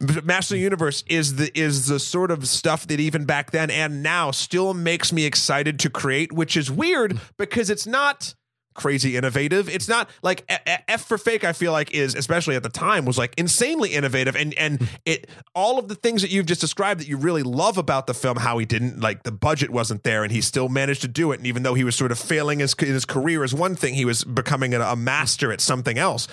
Master 0.00 0.54
of 0.54 0.58
the 0.58 0.62
Universe 0.62 1.04
is 1.06 1.36
the 1.36 1.56
is 1.56 1.86
the 1.86 2.00
sort 2.00 2.30
of 2.30 2.48
stuff 2.48 2.86
that 2.88 2.98
even 2.98 3.24
back 3.24 3.52
then 3.52 3.70
and 3.70 4.02
now 4.02 4.32
still 4.32 4.74
makes 4.74 5.12
me 5.12 5.24
excited 5.24 5.78
to 5.80 5.90
create, 5.90 6.32
which 6.32 6.56
is 6.56 6.70
weird 6.70 7.20
because 7.36 7.70
it's 7.70 7.86
not 7.86 8.34
crazy 8.74 9.16
innovative. 9.16 9.68
It's 9.68 9.88
not 9.88 10.10
like 10.22 10.44
F 10.48 11.06
for 11.06 11.16
Fake. 11.16 11.44
I 11.44 11.52
feel 11.52 11.72
like 11.72 11.92
is 11.92 12.14
especially 12.14 12.56
at 12.56 12.62
the 12.62 12.68
time 12.68 13.04
was 13.04 13.16
like 13.16 13.34
insanely 13.38 13.94
innovative, 13.94 14.36
and 14.36 14.52
and 14.54 14.88
it 15.04 15.28
all 15.54 15.78
of 15.78 15.88
the 15.88 15.94
things 15.94 16.22
that 16.22 16.30
you've 16.30 16.46
just 16.46 16.60
described 16.60 17.00
that 17.00 17.08
you 17.08 17.16
really 17.16 17.42
love 17.42 17.78
about 17.78 18.06
the 18.06 18.14
film. 18.14 18.36
How 18.36 18.58
he 18.58 18.66
didn't 18.66 19.00
like 19.00 19.22
the 19.22 19.32
budget 19.32 19.70
wasn't 19.70 20.02
there, 20.02 20.24
and 20.24 20.32
he 20.32 20.40
still 20.40 20.68
managed 20.68 21.02
to 21.02 21.08
do 21.08 21.32
it. 21.32 21.38
And 21.38 21.46
even 21.46 21.62
though 21.62 21.74
he 21.74 21.84
was 21.84 21.94
sort 21.96 22.12
of 22.12 22.18
failing 22.18 22.58
his 22.58 22.74
in 22.74 22.88
his 22.88 23.04
career 23.04 23.44
as 23.44 23.54
one 23.54 23.76
thing, 23.76 23.94
he 23.94 24.04
was 24.04 24.24
becoming 24.24 24.74
a, 24.74 24.80
a 24.80 24.96
master 24.96 25.52
at 25.52 25.60
something 25.60 25.98
else. 25.98 26.28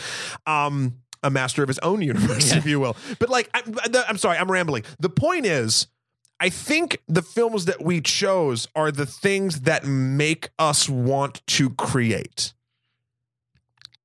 Um, 0.46 0.96
a 1.24 1.30
master 1.30 1.62
of 1.64 1.68
his 1.68 1.80
own 1.80 2.02
universe, 2.02 2.52
if 2.54 2.66
you 2.66 2.80
will. 2.80 2.96
But 3.20 3.30
like, 3.30 3.50
I, 3.54 3.62
the- 3.62 4.06
I'm 4.08 4.18
sorry, 4.18 4.38
I'm 4.38 4.52
rambling. 4.52 4.84
The 5.00 5.10
point 5.10 5.46
is, 5.46 5.88
I 6.40 6.50
think 6.50 7.02
the 7.08 7.22
films 7.22 7.66
that 7.66 7.84
we 7.84 8.02
chose 8.02 8.68
are 8.76 8.92
the 8.92 9.06
things 9.06 9.62
that 9.62 9.86
make 9.86 10.50
us 10.58 10.90
want 10.90 11.46
to 11.48 11.70
create. 11.72 12.54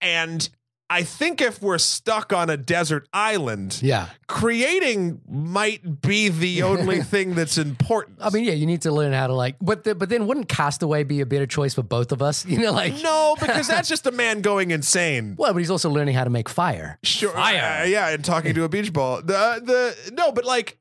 And 0.00 0.48
I 0.88 1.02
think 1.02 1.40
if 1.40 1.60
we're 1.60 1.78
stuck 1.78 2.32
on 2.32 2.48
a 2.48 2.56
desert 2.56 3.08
island, 3.12 3.80
yeah 3.82 4.08
creating 4.28 5.20
might 5.28 6.00
be 6.00 6.28
the 6.28 6.62
only 6.62 7.02
thing 7.12 7.34
that's 7.34 7.58
important. 7.58 8.18
I 8.20 8.30
mean, 8.30 8.44
yeah, 8.44 8.52
you 8.52 8.66
need 8.66 8.82
to 8.82 8.92
learn 8.92 9.12
how 9.12 9.26
to 9.26 9.34
like, 9.34 9.56
but 9.60 9.84
the, 9.84 9.94
but 9.94 10.08
then 10.08 10.26
wouldn't 10.26 10.48
Castaway 10.48 11.04
be 11.04 11.20
a 11.20 11.26
better 11.26 11.46
choice 11.46 11.74
for 11.74 11.82
both 11.82 12.12
of 12.12 12.22
us? 12.22 12.44
You 12.56 12.58
know, 12.62 12.72
like 12.72 12.94
no, 13.02 13.36
because 13.40 13.66
that's 13.68 13.88
just 13.88 14.06
a 14.06 14.10
man 14.12 14.40
going 14.40 14.70
insane. 14.70 15.34
well, 15.36 15.52
but 15.52 15.58
he's 15.58 15.70
also 15.70 15.90
learning 15.90 16.14
how 16.14 16.24
to 16.24 16.30
make 16.30 16.48
fire. 16.48 16.98
Sure, 17.02 17.32
Fire. 17.32 17.82
uh, 17.82 17.84
yeah, 17.84 18.08
and 18.08 18.24
talking 18.24 18.54
to 18.54 18.64
a 18.64 18.68
beach 18.68 18.92
ball. 18.92 19.16
The 19.20 19.60
the 19.62 20.12
no, 20.12 20.32
but 20.32 20.44
like 20.44 20.78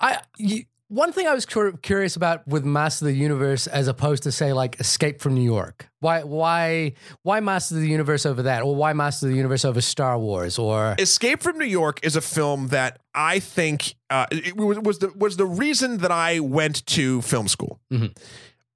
I 0.00 0.20
you, 0.38 0.64
one 0.88 1.12
thing 1.12 1.26
I 1.26 1.34
was 1.34 1.44
cur- 1.46 1.72
curious 1.72 2.16
about 2.16 2.46
with 2.46 2.64
Master 2.64 3.06
of 3.06 3.12
the 3.12 3.16
Universe 3.18 3.66
as 3.66 3.88
opposed 3.88 4.22
to 4.24 4.32
say 4.32 4.52
like 4.52 4.78
Escape 4.80 5.20
from 5.20 5.34
New 5.34 5.42
York. 5.44 5.88
Why 6.00 6.22
why 6.22 6.92
why 7.22 7.40
Master 7.40 7.74
of 7.76 7.80
the 7.80 7.88
Universe 7.88 8.24
over 8.26 8.42
that, 8.42 8.62
or 8.62 8.74
why 8.76 8.92
Master 8.92 9.26
of 9.26 9.30
the 9.32 9.36
Universe 9.36 9.64
over 9.64 9.80
Star 9.80 10.18
Wars, 10.18 10.58
or 10.58 10.94
Escape 10.98 11.42
from 11.42 11.58
New 11.58 11.64
York 11.66 12.00
is 12.02 12.16
a 12.16 12.20
film 12.20 12.68
that 12.68 13.00
I 13.14 13.38
think 13.40 13.94
uh, 14.10 14.26
it 14.30 14.56
was, 14.56 14.78
was 14.80 14.98
the 14.98 15.12
was 15.16 15.36
the 15.36 15.46
reason 15.46 15.98
that 15.98 16.10
I 16.10 16.40
went 16.40 16.84
to 16.86 17.22
film 17.22 17.48
school, 17.48 17.80
Mhm. 17.92 18.16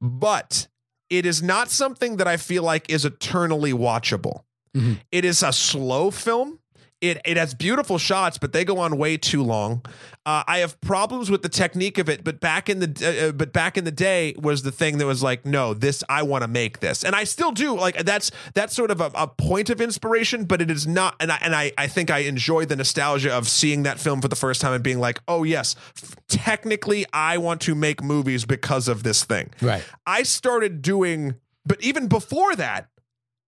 but 0.01 0.69
it 1.09 1.27
is 1.27 1.43
not 1.43 1.71
something 1.71 2.17
that 2.19 2.29
I 2.29 2.37
feel 2.37 2.63
like 2.63 2.89
is 2.89 3.05
eternally 3.05 3.73
watchable. 3.73 4.45
Mhm. 4.77 5.01
It 5.11 5.25
is 5.25 5.43
a 5.43 5.53
slow 5.53 6.13
film. 6.13 6.60
It 7.01 7.21
it 7.25 7.37
has 7.37 7.55
beautiful 7.55 7.97
shots, 7.99 8.37
but 8.39 8.53
they 8.53 8.65
go 8.65 8.79
on 8.79 8.99
way 8.99 9.17
too 9.17 9.43
long. 9.43 9.83
Uh, 10.27 10.45
I 10.47 10.59
have 10.59 10.79
problems 10.83 11.31
with 11.31 11.41
the 11.41 11.49
technique 11.49 11.97
of 11.97 12.11
it, 12.11 12.23
but 12.23 12.41
back 12.41 12.69
in 12.69 12.79
the 12.81 12.89
uh, 13.25 13.29
uh, 13.29 13.33
but 13.33 13.55
back 13.55 13.79
in 13.79 13.85
the 13.85 13.91
day 13.91 14.35
was 14.37 14.63
the 14.63 14.71
thing 14.71 14.99
that 14.99 15.07
was 15.07 15.23
like, 15.23 15.47
no, 15.47 15.73
this 15.73 16.05
I 16.11 16.23
want 16.25 16.43
to 16.43 16.49
make 16.49 16.81
this, 16.81 17.03
and 17.03 17.17
I 17.17 17.25
still 17.25 17.53
do. 17.53 17.75
Like 17.75 18.05
that's 18.05 18.31
that's 18.53 18.77
sort 18.77 18.91
of 18.91 19.01
a, 19.01 19.11
a 19.15 19.27
point 19.27 19.71
of 19.71 19.81
inspiration, 19.81 20.45
but 20.45 20.61
it 20.61 20.71
is 20.71 20.87
not. 20.87 21.17
And 21.21 21.33
I 21.33 21.39
and 21.41 21.57
I 21.57 21.73
I 21.79 21.87
think 21.87 22.11
I 22.11 22.19
enjoy 22.19 22.67
the 22.67 22.77
nostalgia 22.77 23.33
of 23.33 23.49
seeing 23.49 23.85
that 23.85 23.99
film 23.99 24.21
for 24.21 24.29
the 24.29 24.37
first 24.37 24.61
time 24.61 24.75
and 24.75 24.85
being 24.85 25.01
like, 25.01 25.21
oh 25.27 25.43
yes, 25.43 25.77
f- 25.97 26.17
technically 26.29 27.07
I 27.15 27.39
want 27.39 27.63
to 27.63 27.75
make 27.75 28.03
movies 28.03 28.45
because 28.45 28.89
of 28.89 29.03
this 29.05 29.25
thing. 29.25 29.51
right? 29.63 29.83
I 30.07 30.23
started 30.25 30.83
doing, 30.83 31.37
but 31.65 31.83
even 31.83 32.09
before 32.09 32.55
that, 32.57 32.89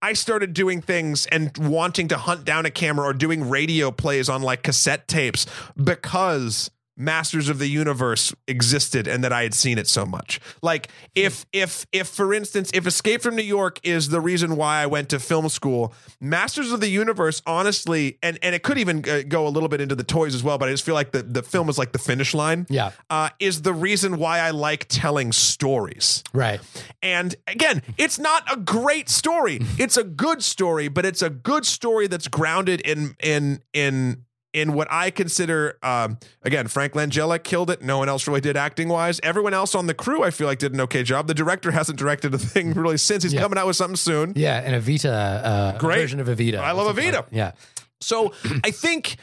I 0.04 0.14
started 0.14 0.52
doing 0.52 0.82
things 0.82 1.26
and 1.26 1.56
wanting 1.56 2.08
to 2.08 2.18
hunt 2.18 2.44
down 2.44 2.66
a 2.66 2.70
camera 2.70 3.06
or 3.06 3.12
doing 3.12 3.48
radio 3.48 3.92
plays 3.92 4.28
on 4.28 4.42
like 4.42 4.64
cassette 4.64 5.06
tapes 5.06 5.46
because 5.82 6.72
Masters 7.02 7.48
of 7.48 7.58
the 7.58 7.66
Universe 7.68 8.34
existed 8.46 9.06
and 9.08 9.22
that 9.24 9.32
I 9.32 9.42
had 9.42 9.54
seen 9.54 9.78
it 9.78 9.88
so 9.88 10.06
much. 10.06 10.40
Like 10.62 10.88
if 11.14 11.44
if 11.52 11.86
if 11.92 12.08
for 12.08 12.32
instance 12.32 12.70
if 12.74 12.86
Escape 12.86 13.20
from 13.22 13.36
New 13.36 13.42
York 13.42 13.80
is 13.82 14.08
the 14.10 14.20
reason 14.20 14.56
why 14.56 14.82
I 14.82 14.86
went 14.86 15.08
to 15.10 15.18
film 15.18 15.48
school, 15.48 15.92
Masters 16.20 16.72
of 16.72 16.80
the 16.80 16.88
Universe 16.88 17.42
honestly 17.46 18.18
and 18.22 18.38
and 18.42 18.54
it 18.54 18.62
could 18.62 18.78
even 18.78 19.04
uh, 19.08 19.22
go 19.28 19.46
a 19.46 19.50
little 19.50 19.68
bit 19.68 19.80
into 19.80 19.94
the 19.94 20.04
toys 20.04 20.34
as 20.34 20.42
well, 20.42 20.58
but 20.58 20.68
I 20.68 20.72
just 20.72 20.84
feel 20.84 20.94
like 20.94 21.10
the 21.12 21.22
the 21.22 21.42
film 21.42 21.68
is 21.68 21.78
like 21.78 21.92
the 21.92 21.98
finish 21.98 22.34
line. 22.34 22.66
Yeah, 22.70 22.90
Uh, 23.10 23.30
is 23.38 23.62
the 23.62 23.74
reason 23.74 24.18
why 24.18 24.38
I 24.38 24.50
like 24.50 24.86
telling 24.88 25.32
stories. 25.32 26.22
right. 26.32 26.60
And 27.02 27.34
again, 27.46 27.82
it's 27.98 28.18
not 28.18 28.42
a 28.52 28.56
great 28.56 29.08
story. 29.08 29.60
It's 29.78 29.96
a 29.96 30.04
good 30.04 30.42
story, 30.44 30.88
but 30.88 31.04
it's 31.04 31.22
a 31.22 31.30
good 31.30 31.66
story 31.66 32.06
that's 32.06 32.28
grounded 32.28 32.80
in 32.82 33.16
in 33.20 33.60
in 33.72 34.24
in 34.52 34.72
what 34.74 34.86
I 34.90 35.10
consider 35.10 35.78
um 35.82 36.18
again, 36.42 36.68
Frank 36.68 36.92
Langella 36.94 37.42
killed 37.42 37.70
it. 37.70 37.82
No 37.82 37.98
one 37.98 38.08
else 38.08 38.26
really 38.26 38.40
did 38.40 38.56
acting 38.56 38.88
wise. 38.88 39.18
Everyone 39.22 39.54
else 39.54 39.74
on 39.74 39.86
the 39.86 39.94
crew 39.94 40.22
I 40.22 40.30
feel 40.30 40.46
like 40.46 40.58
did 40.58 40.74
an 40.74 40.80
okay 40.82 41.02
job. 41.02 41.26
The 41.26 41.34
director 41.34 41.70
hasn't 41.70 41.98
directed 41.98 42.34
a 42.34 42.38
thing 42.38 42.72
really 42.74 42.98
since. 42.98 43.22
He's 43.22 43.32
Yeah. 43.34 43.40
coming 43.40 43.58
out 43.58 43.66
with 43.66 43.76
something 43.76 43.96
soon. 43.96 44.32
Yeah, 44.36 44.58
and 44.58 44.80
Evita, 44.82 45.06
uh, 45.44 45.78
Great. 45.78 46.00
version 46.00 46.20
of 46.20 46.26
Evita. 46.28 46.58
I 46.58 46.72
love 46.72 46.94
Evita. 46.96 47.12
like- 47.16 47.26
yeah, 47.30 47.52
So 48.00 48.32
I 48.64 48.70
think 48.70 49.16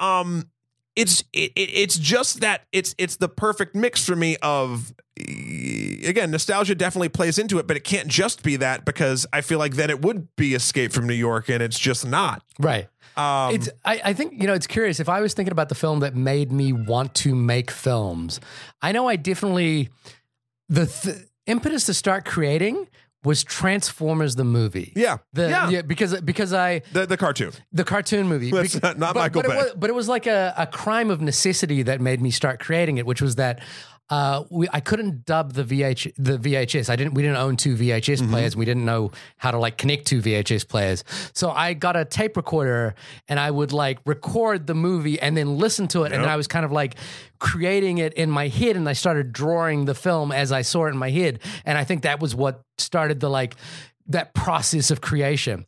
um 0.00 0.48
it's 0.96 1.22
it, 1.32 1.52
it- 1.56 1.70
it's 1.72 1.98
just 1.98 2.40
that 2.40 2.62
it's 2.72 2.94
it's 2.98 3.16
the 3.16 3.28
perfect 3.28 3.74
mix 3.74 4.04
for 4.04 4.14
me 4.14 4.36
of 4.42 4.92
again 6.06 6.30
nostalgia 6.30 6.74
definitely 6.74 7.08
plays 7.08 7.38
into 7.38 7.58
it 7.58 7.66
but 7.68 7.76
it 7.76 7.84
can't 7.84 8.08
just 8.08 8.42
be 8.42 8.56
that 8.56 8.84
because 8.84 9.26
I 9.32 9.40
feel 9.40 9.58
like 9.58 9.74
then 9.74 9.88
it 9.90 10.02
would 10.02 10.28
be 10.36 10.54
Escape 10.54 10.92
from 10.92 11.06
New 11.06 11.14
York 11.14 11.48
and 11.48 11.62
it's 11.62 11.78
just 11.78 12.06
not. 12.06 12.42
right. 12.58 12.88
Um, 13.16 13.54
it's 13.54 13.68
I, 13.84 14.00
I 14.06 14.12
think 14.12 14.40
you 14.40 14.46
know 14.48 14.54
it's 14.54 14.66
curious 14.66 14.98
if 14.98 15.08
i 15.08 15.20
was 15.20 15.34
thinking 15.34 15.52
about 15.52 15.68
the 15.68 15.74
film 15.76 16.00
that 16.00 16.16
made 16.16 16.50
me 16.50 16.72
want 16.72 17.14
to 17.16 17.34
make 17.34 17.70
films 17.70 18.40
i 18.82 18.90
know 18.90 19.06
i 19.08 19.14
definitely 19.16 19.88
the 20.68 20.86
th- 20.86 21.16
impetus 21.46 21.86
to 21.86 21.94
start 21.94 22.24
creating 22.24 22.88
was 23.22 23.42
Transformers 23.42 24.34
the 24.36 24.44
movie. 24.44 24.92
Yeah. 24.94 25.16
The, 25.32 25.48
Yeah. 25.70 25.80
because 25.80 26.20
because 26.20 26.52
I 26.52 26.82
The 26.92 27.06
the 27.06 27.16
cartoon. 27.16 27.52
the 27.72 27.82
cartoon 27.84 28.28
movie. 28.28 28.50
That's 28.50 28.82
not- 28.82 28.98
not 28.98 29.14
but, 29.14 29.20
Michael 29.20 29.40
but 29.42 29.48
Bay. 29.50 29.54
It 29.54 29.62
was, 29.64 29.72
but 29.76 29.88
it 29.90 29.94
was 29.94 30.08
like 30.10 30.26
a, 30.26 30.52
a 30.58 30.66
crime 30.66 31.08
of 31.10 31.22
necessity 31.22 31.82
that 31.84 32.02
made 32.02 32.20
me 32.20 32.30
start 32.30 32.60
creating 32.60 32.98
it, 32.98 33.06
which 33.06 33.22
was 33.22 33.36
that 33.36 33.60
uh, 34.10 34.44
we 34.50 34.68
I 34.72 34.80
couldn't 34.80 35.24
dub 35.24 35.54
the 35.54 35.64
VH 35.64 36.12
the 36.18 36.36
VHS. 36.38 36.90
I 36.90 36.96
didn't. 36.96 37.14
We 37.14 37.22
didn't 37.22 37.38
own 37.38 37.56
two 37.56 37.74
VHS 37.74 38.18
Mm-hmm. 38.20 38.30
players. 38.30 38.54
We 38.56 38.64
didn't 38.66 38.84
know 38.84 39.12
how 39.38 39.50
to 39.50 39.58
like 39.58 39.78
connect 39.78 40.06
two 40.06 40.20
VHS 40.20 40.68
players. 40.68 41.04
So 41.32 41.50
I 41.50 41.72
got 41.72 41.96
a 41.96 42.04
tape 42.04 42.36
recorder 42.36 42.94
and 43.28 43.40
I 43.40 43.50
would 43.50 43.72
like 43.72 43.98
record 44.04 44.66
the 44.66 44.74
movie 44.74 45.18
and 45.18 45.34
then 45.36 45.56
listen 45.56 45.88
to 45.88 46.02
it. 46.04 46.12
And 46.12 46.22
then 46.22 46.28
I 46.28 46.36
was 46.36 46.46
kind 46.46 46.64
of 46.66 46.70
like 46.72 46.96
creating 47.38 47.98
it 47.98 48.12
in 48.14 48.30
my 48.30 48.48
head, 48.48 48.76
and 48.76 48.86
I 48.88 48.92
started 48.92 49.32
drawing 49.32 49.86
the 49.86 49.94
film 49.94 50.32
as 50.32 50.52
I 50.52 50.62
saw 50.62 50.84
it 50.86 50.90
in 50.90 50.98
my 50.98 51.10
head. 51.10 51.40
And 51.64 51.78
I 51.78 51.84
think 51.84 52.02
that 52.02 52.20
was 52.20 52.34
what 52.34 52.62
started 52.78 53.20
the 53.20 53.30
like 53.30 53.56
that 54.08 54.34
process 54.34 54.90
of 54.90 55.00
creation. 55.00 55.64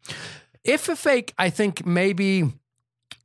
F 0.66 0.82
for 0.82 0.94
Fake, 0.96 1.32
I 1.38 1.48
think 1.48 1.86
maybe 1.86 2.52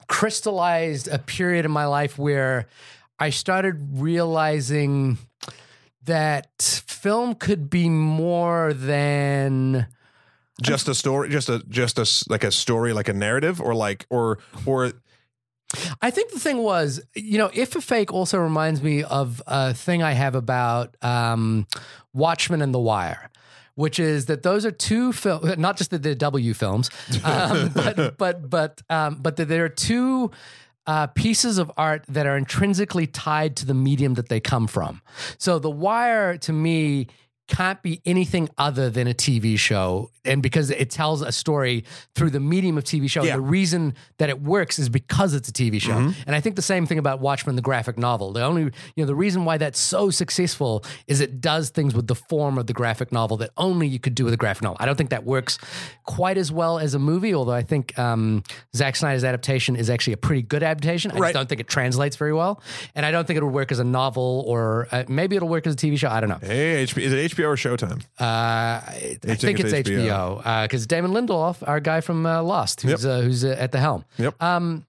crystallized 0.07 1.07
a 1.07 1.19
period 1.19 1.65
in 1.65 1.71
my 1.71 1.85
life 1.85 2.17
where 2.17 2.67
I 3.21 3.29
started 3.29 4.01
realizing 4.01 5.19
that 6.05 6.81
film 6.87 7.35
could 7.35 7.69
be 7.69 7.87
more 7.87 8.73
than 8.73 9.85
Just 10.59 10.87
a 10.87 10.95
story. 10.95 11.29
Just 11.29 11.47
a 11.47 11.59
just 11.69 11.99
a 11.99 12.09
like 12.31 12.43
a 12.43 12.51
story, 12.51 12.93
like 12.93 13.09
a 13.09 13.13
narrative, 13.13 13.61
or 13.61 13.75
like 13.75 14.07
or 14.09 14.39
or 14.65 14.93
I 16.01 16.09
think 16.09 16.31
the 16.31 16.39
thing 16.39 16.57
was, 16.57 16.99
you 17.13 17.37
know, 17.37 17.51
F 17.53 17.69
for 17.69 17.81
Fake 17.81 18.11
also 18.11 18.39
reminds 18.39 18.81
me 18.81 19.03
of 19.03 19.41
a 19.45 19.75
thing 19.75 20.01
I 20.01 20.13
have 20.13 20.33
about 20.33 20.97
um, 21.03 21.67
Watchmen 22.13 22.63
and 22.63 22.73
The 22.73 22.79
Wire. 22.79 23.29
Which 23.75 23.99
is 23.99 24.25
that 24.25 24.43
those 24.43 24.65
are 24.65 24.71
two 24.71 25.13
films, 25.13 25.57
not 25.57 25.77
just 25.77 25.91
that 25.91 26.03
they're 26.03 26.13
W 26.13 26.53
films, 26.53 26.89
um, 27.23 27.69
but 27.73 28.17
but 28.17 28.49
but 28.49 28.81
um, 28.89 29.19
but 29.21 29.37
that 29.37 29.47
there 29.47 29.63
are 29.63 29.69
two 29.69 30.31
uh, 30.87 31.07
pieces 31.07 31.57
of 31.57 31.71
art 31.77 32.03
that 32.07 32.25
are 32.25 32.37
intrinsically 32.37 33.07
tied 33.07 33.55
to 33.57 33.65
the 33.65 33.73
medium 33.73 34.15
that 34.15 34.29
they 34.29 34.39
come 34.39 34.67
from. 34.67 35.01
So 35.37 35.59
The 35.59 35.69
Wire, 35.69 36.37
to 36.39 36.53
me, 36.53 37.07
can't 37.51 37.81
be 37.83 38.01
anything 38.05 38.49
other 38.57 38.89
than 38.89 39.07
a 39.07 39.13
TV 39.13 39.59
show. 39.59 40.09
And 40.23 40.41
because 40.43 40.69
it 40.69 40.89
tells 40.91 41.21
a 41.23 41.31
story 41.31 41.83
through 42.15 42.29
the 42.29 42.39
medium 42.39 42.77
of 42.77 42.83
TV 42.83 43.09
show, 43.09 43.23
Yeah. 43.23 43.35
the 43.35 43.41
reason 43.41 43.95
that 44.19 44.29
it 44.29 44.39
works 44.41 44.77
is 44.79 44.87
because 44.87 45.33
it's 45.33 45.49
a 45.49 45.51
TV 45.51 45.79
show. 45.81 45.93
Mm-hmm. 45.93 46.21
And 46.27 46.35
I 46.35 46.39
think 46.41 46.55
the 46.55 46.61
same 46.61 46.85
thing 46.85 46.99
about 46.99 47.19
Watchmen, 47.21 47.55
the 47.55 47.61
graphic 47.63 47.97
novel. 47.97 48.31
The 48.31 48.43
only, 48.43 48.63
you 48.63 48.71
know, 48.97 49.05
the 49.05 49.15
reason 49.15 49.45
why 49.45 49.57
that's 49.57 49.79
so 49.79 50.11
successful 50.11 50.85
is 51.07 51.21
it 51.21 51.41
does 51.41 51.71
things 51.71 51.95
with 51.95 52.05
the 52.07 52.13
form 52.15 52.57
of 52.59 52.67
the 52.67 52.73
graphic 52.73 53.11
novel 53.11 53.35
that 53.37 53.49
only 53.57 53.87
you 53.87 53.97
could 53.99 54.13
do 54.15 54.23
with 54.25 54.33
a 54.33 54.37
graphic 54.37 54.61
novel. 54.63 54.77
I 54.79 54.85
don't 54.85 54.95
think 54.95 55.09
that 55.09 55.25
works 55.25 55.57
quite 56.05 56.37
as 56.37 56.51
well 56.51 56.77
as 56.77 56.93
a 56.93 56.99
movie, 56.99 57.33
although 57.33 57.51
I 57.53 57.63
think 57.63 57.97
um, 57.97 58.43
Zack 58.75 58.95
Snyder's 58.95 59.23
adaptation 59.23 59.75
is 59.75 59.89
actually 59.89 60.13
a 60.13 60.17
pretty 60.17 60.43
good 60.43 60.61
adaptation. 60.63 61.11
I 61.11 61.15
Right. 61.15 61.27
just 61.29 61.33
don't 61.33 61.49
think 61.49 61.61
it 61.61 61.67
translates 61.67 62.15
very 62.15 62.33
well. 62.33 62.61
And 62.93 63.05
I 63.07 63.11
don't 63.11 63.25
think 63.25 63.37
it'll 63.37 63.49
work 63.49 63.71
as 63.71 63.79
a 63.79 63.83
novel 63.83 64.43
or 64.47 64.87
uh, 64.91 65.03
maybe 65.07 65.35
it'll 65.35 65.49
work 65.49 65.65
as 65.65 65.73
a 65.73 65.77
TV 65.77 65.97
show. 65.97 66.09
I 66.09 66.19
don't 66.19 66.29
know. 66.29 66.39
hey, 66.41 66.83
is 66.83 66.95
it 66.95 67.31
HBO 67.35 67.40
or 67.43 67.55
Showtime? 67.55 68.01
Uh, 68.19 68.23
I 68.23 69.17
I 69.23 69.35
think 69.35 69.59
it's 69.59 69.71
it's 69.71 69.89
HBO 69.89 70.63
because 70.63 70.87
Damon 70.87 71.11
Lindelof, 71.11 71.67
our 71.67 71.79
guy 71.79 72.01
from 72.01 72.25
uh, 72.25 72.41
Lost, 72.41 72.81
who's 72.81 73.05
uh, 73.05 73.21
who's 73.21 73.43
uh, 73.43 73.55
at 73.57 73.71
the 73.71 73.79
helm. 73.79 74.05
Yep. 74.17 74.41
Um, 74.41 74.85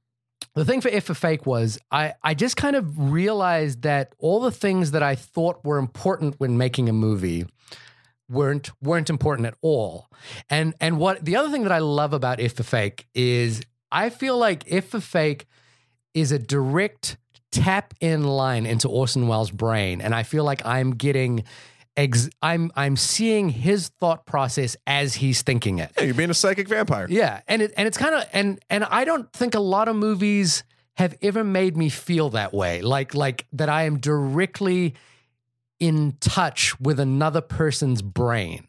the 0.55 0.64
thing 0.64 0.80
for 0.80 0.90
F 0.90 1.05
for 1.05 1.14
Fake 1.14 1.46
was 1.46 1.78
I 1.90 2.14
I 2.22 2.34
just 2.34 2.57
kind 2.57 2.76
of 2.76 3.12
realized 3.12 3.82
that 3.82 4.14
all 4.18 4.40
the 4.40 4.50
things 4.50 4.90
that 4.90 5.03
I 5.03 5.14
thought 5.14 5.64
were 5.64 5.78
important 5.78 6.36
when 6.38 6.59
making 6.59 6.88
a 6.88 6.92
movie 6.92 7.46
weren't 8.28 8.70
weren't 8.82 9.11
important 9.11 9.46
at 9.46 9.55
all. 9.62 10.09
And 10.50 10.74
and 10.80 10.98
what 10.98 11.24
the 11.24 11.36
other 11.36 11.50
thing 11.50 11.62
that 11.62 11.72
I 11.72 11.78
love 11.78 12.12
about 12.12 12.40
F 12.40 12.55
for 12.55 12.62
Fake 12.62 13.07
is 13.14 13.62
I 13.90 14.11
feel 14.11 14.36
like 14.36 14.64
F 14.70 14.86
for 14.86 15.00
Fake 15.00 15.46
is 16.14 16.32
a 16.32 16.38
direct 16.38 17.16
tap 17.50 17.94
in 18.00 18.24
line 18.24 18.66
into 18.66 18.88
Orson 18.88 19.28
Welles' 19.28 19.50
brain, 19.50 20.00
and 20.00 20.14
I 20.14 20.22
feel 20.22 20.44
like 20.44 20.64
I'm 20.66 20.92
getting. 20.92 21.44
Ex- 21.97 22.30
I'm 22.40 22.72
I'm 22.74 22.97
seeing 22.97 23.51
his 23.51 23.88
thought 23.88 24.24
process 24.24 24.76
as 24.86 25.14
he's 25.14 25.43
thinking 25.43 25.78
it. 25.78 25.93
Yeah, 25.97 26.05
you're 26.05 26.14
being 26.14 26.30
a 26.30 26.34
psychic 26.34 26.68
vampire. 26.68 27.07
Yeah, 27.11 27.43
and 27.47 27.61
it 27.61 27.74
and 27.76 27.86
it's 27.86 27.99
kind 27.99 28.14
of 28.14 28.24
and 28.32 28.59
and 28.70 28.84
I 28.84 29.05
don't 29.05 29.30
think 29.32 29.55
a 29.55 29.61
lot 29.61 29.88
of 29.88 29.97
movies 29.97 30.64
have 30.97 31.16
ever 31.20 31.45
made 31.45 31.76
me 31.76 31.88
feel 31.90 32.30
that 32.30 32.55
way. 32.55 32.80
Like 32.80 33.14
like 33.14 33.47
that 33.53 33.68
I 33.68 33.82
am 33.82 33.99
directly 33.99 34.95
in 35.80 36.16
touch 36.20 36.78
with 36.80 37.01
another 37.01 37.40
person's 37.40 38.03
brain. 38.03 38.66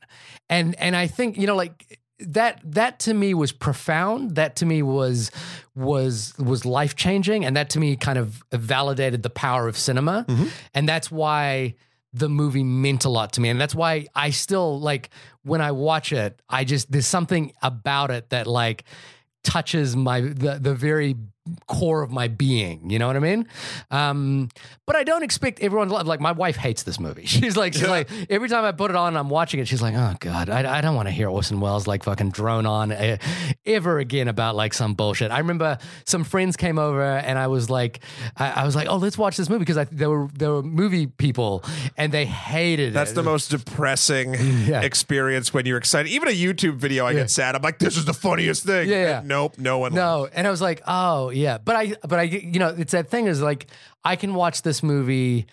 And 0.49 0.75
and 0.75 0.95
I 0.95 1.07
think, 1.07 1.37
you 1.37 1.47
know, 1.47 1.55
like 1.55 1.99
that 2.19 2.59
that 2.65 2.99
to 3.01 3.13
me 3.13 3.33
was 3.33 3.51
profound. 3.51 4.35
That 4.35 4.57
to 4.57 4.65
me 4.65 4.81
was 4.81 5.31
was 5.75 6.33
was 6.37 6.65
life-changing 6.65 7.45
and 7.45 7.55
that 7.55 7.69
to 7.71 7.79
me 7.79 7.95
kind 7.95 8.17
of 8.17 8.43
validated 8.51 9.23
the 9.23 9.29
power 9.29 9.67
of 9.67 9.77
cinema. 9.77 10.25
Mm-hmm. 10.27 10.47
And 10.73 10.89
that's 10.89 11.09
why 11.09 11.75
the 12.13 12.29
movie 12.29 12.63
meant 12.63 13.05
a 13.05 13.09
lot 13.09 13.33
to 13.33 13.41
me. 13.41 13.49
And 13.49 13.59
that's 13.59 13.75
why 13.75 14.07
I 14.15 14.29
still 14.29 14.79
like 14.79 15.09
when 15.43 15.61
I 15.61 15.71
watch 15.71 16.13
it 16.13 16.41
I 16.49 16.63
just 16.63 16.91
there's 16.91 17.07
something 17.07 17.53
about 17.61 18.11
it 18.11 18.29
that 18.29 18.47
like 18.47 18.83
touches 19.43 19.95
my 19.95 20.21
the 20.21 20.59
the 20.61 20.73
very 20.73 21.15
core 21.67 22.01
of 22.03 22.09
my 22.11 22.27
being 22.29 22.89
you 22.89 22.97
know 22.97 23.07
what 23.07 23.17
I 23.17 23.19
mean 23.19 23.47
um 23.91 24.47
but 24.85 24.95
I 24.95 25.03
don't 25.03 25.23
expect 25.23 25.59
everyone 25.59 25.89
to 25.89 25.93
love 25.93 26.07
like 26.07 26.21
my 26.21 26.31
wife 26.31 26.55
hates 26.55 26.83
this 26.83 26.99
movie 27.01 27.25
she's 27.27 27.57
like 27.57 27.73
she's 27.73 27.87
like 27.87 28.09
every 28.29 28.47
time 28.47 28.63
I 28.63 28.71
put 28.71 28.91
it 28.91 28.95
on 28.95 29.09
and 29.09 29.17
I'm 29.17 29.29
watching 29.29 29.59
it 29.59 29.67
she's 29.67 29.81
like 29.81 29.93
oh 29.93 30.13
god 30.21 30.49
I, 30.49 30.77
I 30.77 30.81
don't 30.81 30.95
want 30.95 31.07
to 31.09 31.11
hear 31.11 31.27
Orson 31.29 31.59
Welles 31.59 31.85
like 31.85 32.03
fucking 32.03 32.31
drone 32.31 32.65
on 32.65 32.91
uh, 32.93 33.17
ever 33.65 33.99
again 33.99 34.29
about 34.29 34.55
like 34.55 34.73
some 34.73 34.93
bullshit 34.93 35.31
I 35.31 35.39
remember 35.39 35.77
some 36.05 36.23
friends 36.23 36.55
came 36.55 36.79
over 36.79 37.03
and 37.03 37.37
I 37.37 37.47
was 37.47 37.69
like 37.69 37.99
I, 38.37 38.61
I 38.61 38.65
was 38.65 38.75
like 38.75 38.87
oh 38.87 38.95
let's 38.97 39.17
watch 39.17 39.35
this 39.35 39.49
movie 39.49 39.59
because 39.59 39.77
I 39.77 39.83
there 39.85 40.09
were 40.09 40.29
there 40.33 40.51
were 40.51 40.63
movie 40.63 41.07
people 41.07 41.63
and 41.97 42.11
they 42.13 42.25
hated 42.25 42.93
That's 42.93 43.11
it 43.11 43.15
That's 43.15 43.25
the 43.25 43.29
most 43.29 43.51
depressing 43.51 44.35
Yeah. 44.63 44.81
experience 44.81 45.53
when 45.53 45.65
you're 45.65 45.77
excited. 45.77 46.09
Even 46.09 46.29
a 46.29 46.31
YouTube 46.31 46.75
video, 46.75 47.05
I 47.05 47.11
Yeah. 47.11 47.19
get 47.21 47.29
sad. 47.31 47.55
I'm 47.55 47.61
like, 47.61 47.79
this 47.79 47.97
is 47.97 48.05
the 48.05 48.13
funniest 48.13 48.63
thing. 48.63 48.87
Yeah, 48.87 48.95
yeah. 48.95 49.19
And 49.19 49.27
nope, 49.27 49.57
no 49.57 49.77
one. 49.79 49.93
No, 49.93 50.27
and 50.31 50.47
I 50.47 50.51
was 50.51 50.61
like, 50.61 50.81
oh 50.87 51.29
yeah, 51.35 51.57
but 51.57 51.75
I, 51.75 51.95
but 52.07 52.19
I, 52.19 52.23
you 52.23 52.59
know, 52.59 52.69
it's 52.69 52.91
that 52.91 53.09
thing 53.09 53.27
is 53.27 53.41
like 53.41 53.67
I 54.03 54.15
can 54.15 54.33
watch 54.33 54.61
this 54.61 54.83
movie 54.83 55.47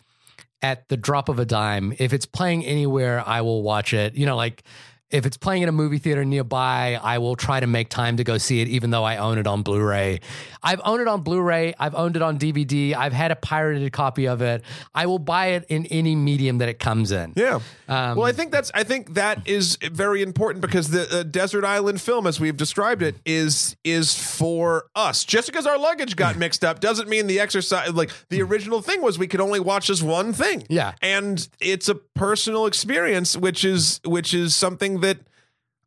at 0.62 0.88
the 0.88 0.96
drop 0.96 1.28
of 1.28 1.38
a 1.38 1.44
dime. 1.44 1.94
If 1.98 2.12
it's 2.12 2.26
playing 2.26 2.64
anywhere, 2.64 3.22
I 3.26 3.40
will 3.40 3.62
watch 3.62 3.92
it. 3.94 4.14
You 4.14 4.26
know, 4.26 4.36
like 4.36 4.62
if 5.10 5.26
it's 5.26 5.36
playing 5.36 5.62
in 5.62 5.68
a 5.68 5.72
movie 5.72 5.98
theater 5.98 6.24
nearby, 6.24 6.98
I 7.02 7.18
will 7.18 7.36
try 7.36 7.60
to 7.60 7.66
make 7.66 7.88
time 7.88 8.16
to 8.18 8.24
go 8.24 8.38
see 8.38 8.60
it, 8.60 8.68
even 8.68 8.90
though 8.90 9.04
I 9.04 9.16
own 9.16 9.38
it 9.38 9.46
on 9.46 9.62
Blu-ray. 9.62 10.20
I've 10.62 10.80
owned 10.84 11.02
it 11.02 11.08
on 11.08 11.22
Blu-ray. 11.22 11.74
I've 11.78 11.94
owned 11.94 12.16
it 12.16 12.22
on 12.22 12.38
DVD. 12.38 12.94
I've 12.94 13.12
had 13.12 13.30
a 13.30 13.36
pirated 13.36 13.92
copy 13.92 14.26
of 14.28 14.40
it. 14.42 14.62
I 14.94 15.06
will 15.06 15.18
buy 15.18 15.48
it 15.48 15.64
in 15.68 15.86
any 15.86 16.14
medium 16.14 16.58
that 16.58 16.68
it 16.68 16.78
comes 16.78 17.10
in. 17.10 17.32
Yeah. 17.34 17.60
Um, 17.88 18.16
well, 18.16 18.24
I 18.26 18.32
think 18.32 18.52
that's 18.52 18.70
I 18.74 18.84
think 18.84 19.14
that 19.14 19.48
is 19.48 19.76
very 19.82 20.22
important 20.22 20.62
because 20.62 20.90
the 20.90 21.20
uh, 21.20 21.22
desert 21.24 21.64
island 21.64 22.00
film, 22.00 22.26
as 22.26 22.38
we've 22.38 22.56
described 22.56 23.02
it, 23.02 23.16
is 23.24 23.76
is 23.82 24.16
for 24.16 24.86
us. 24.94 25.24
Just 25.24 25.48
because 25.48 25.66
our 25.66 25.78
luggage 25.78 26.14
got 26.14 26.36
mixed 26.38 26.64
up 26.64 26.80
doesn't 26.80 27.08
mean 27.08 27.26
the 27.26 27.40
exercise. 27.40 27.92
Like 27.92 28.10
the 28.28 28.42
original 28.42 28.80
thing 28.80 29.02
was, 29.02 29.18
we 29.18 29.26
could 29.26 29.40
only 29.40 29.60
watch 29.60 29.88
this 29.88 30.02
one 30.02 30.32
thing. 30.32 30.64
Yeah. 30.68 30.92
and 31.02 31.48
it's 31.60 31.88
a 31.88 31.94
personal 31.96 32.66
experience, 32.66 33.36
which 33.36 33.64
is 33.64 34.00
which 34.04 34.34
is 34.34 34.54
something 34.54 34.99
that. 35.00 35.18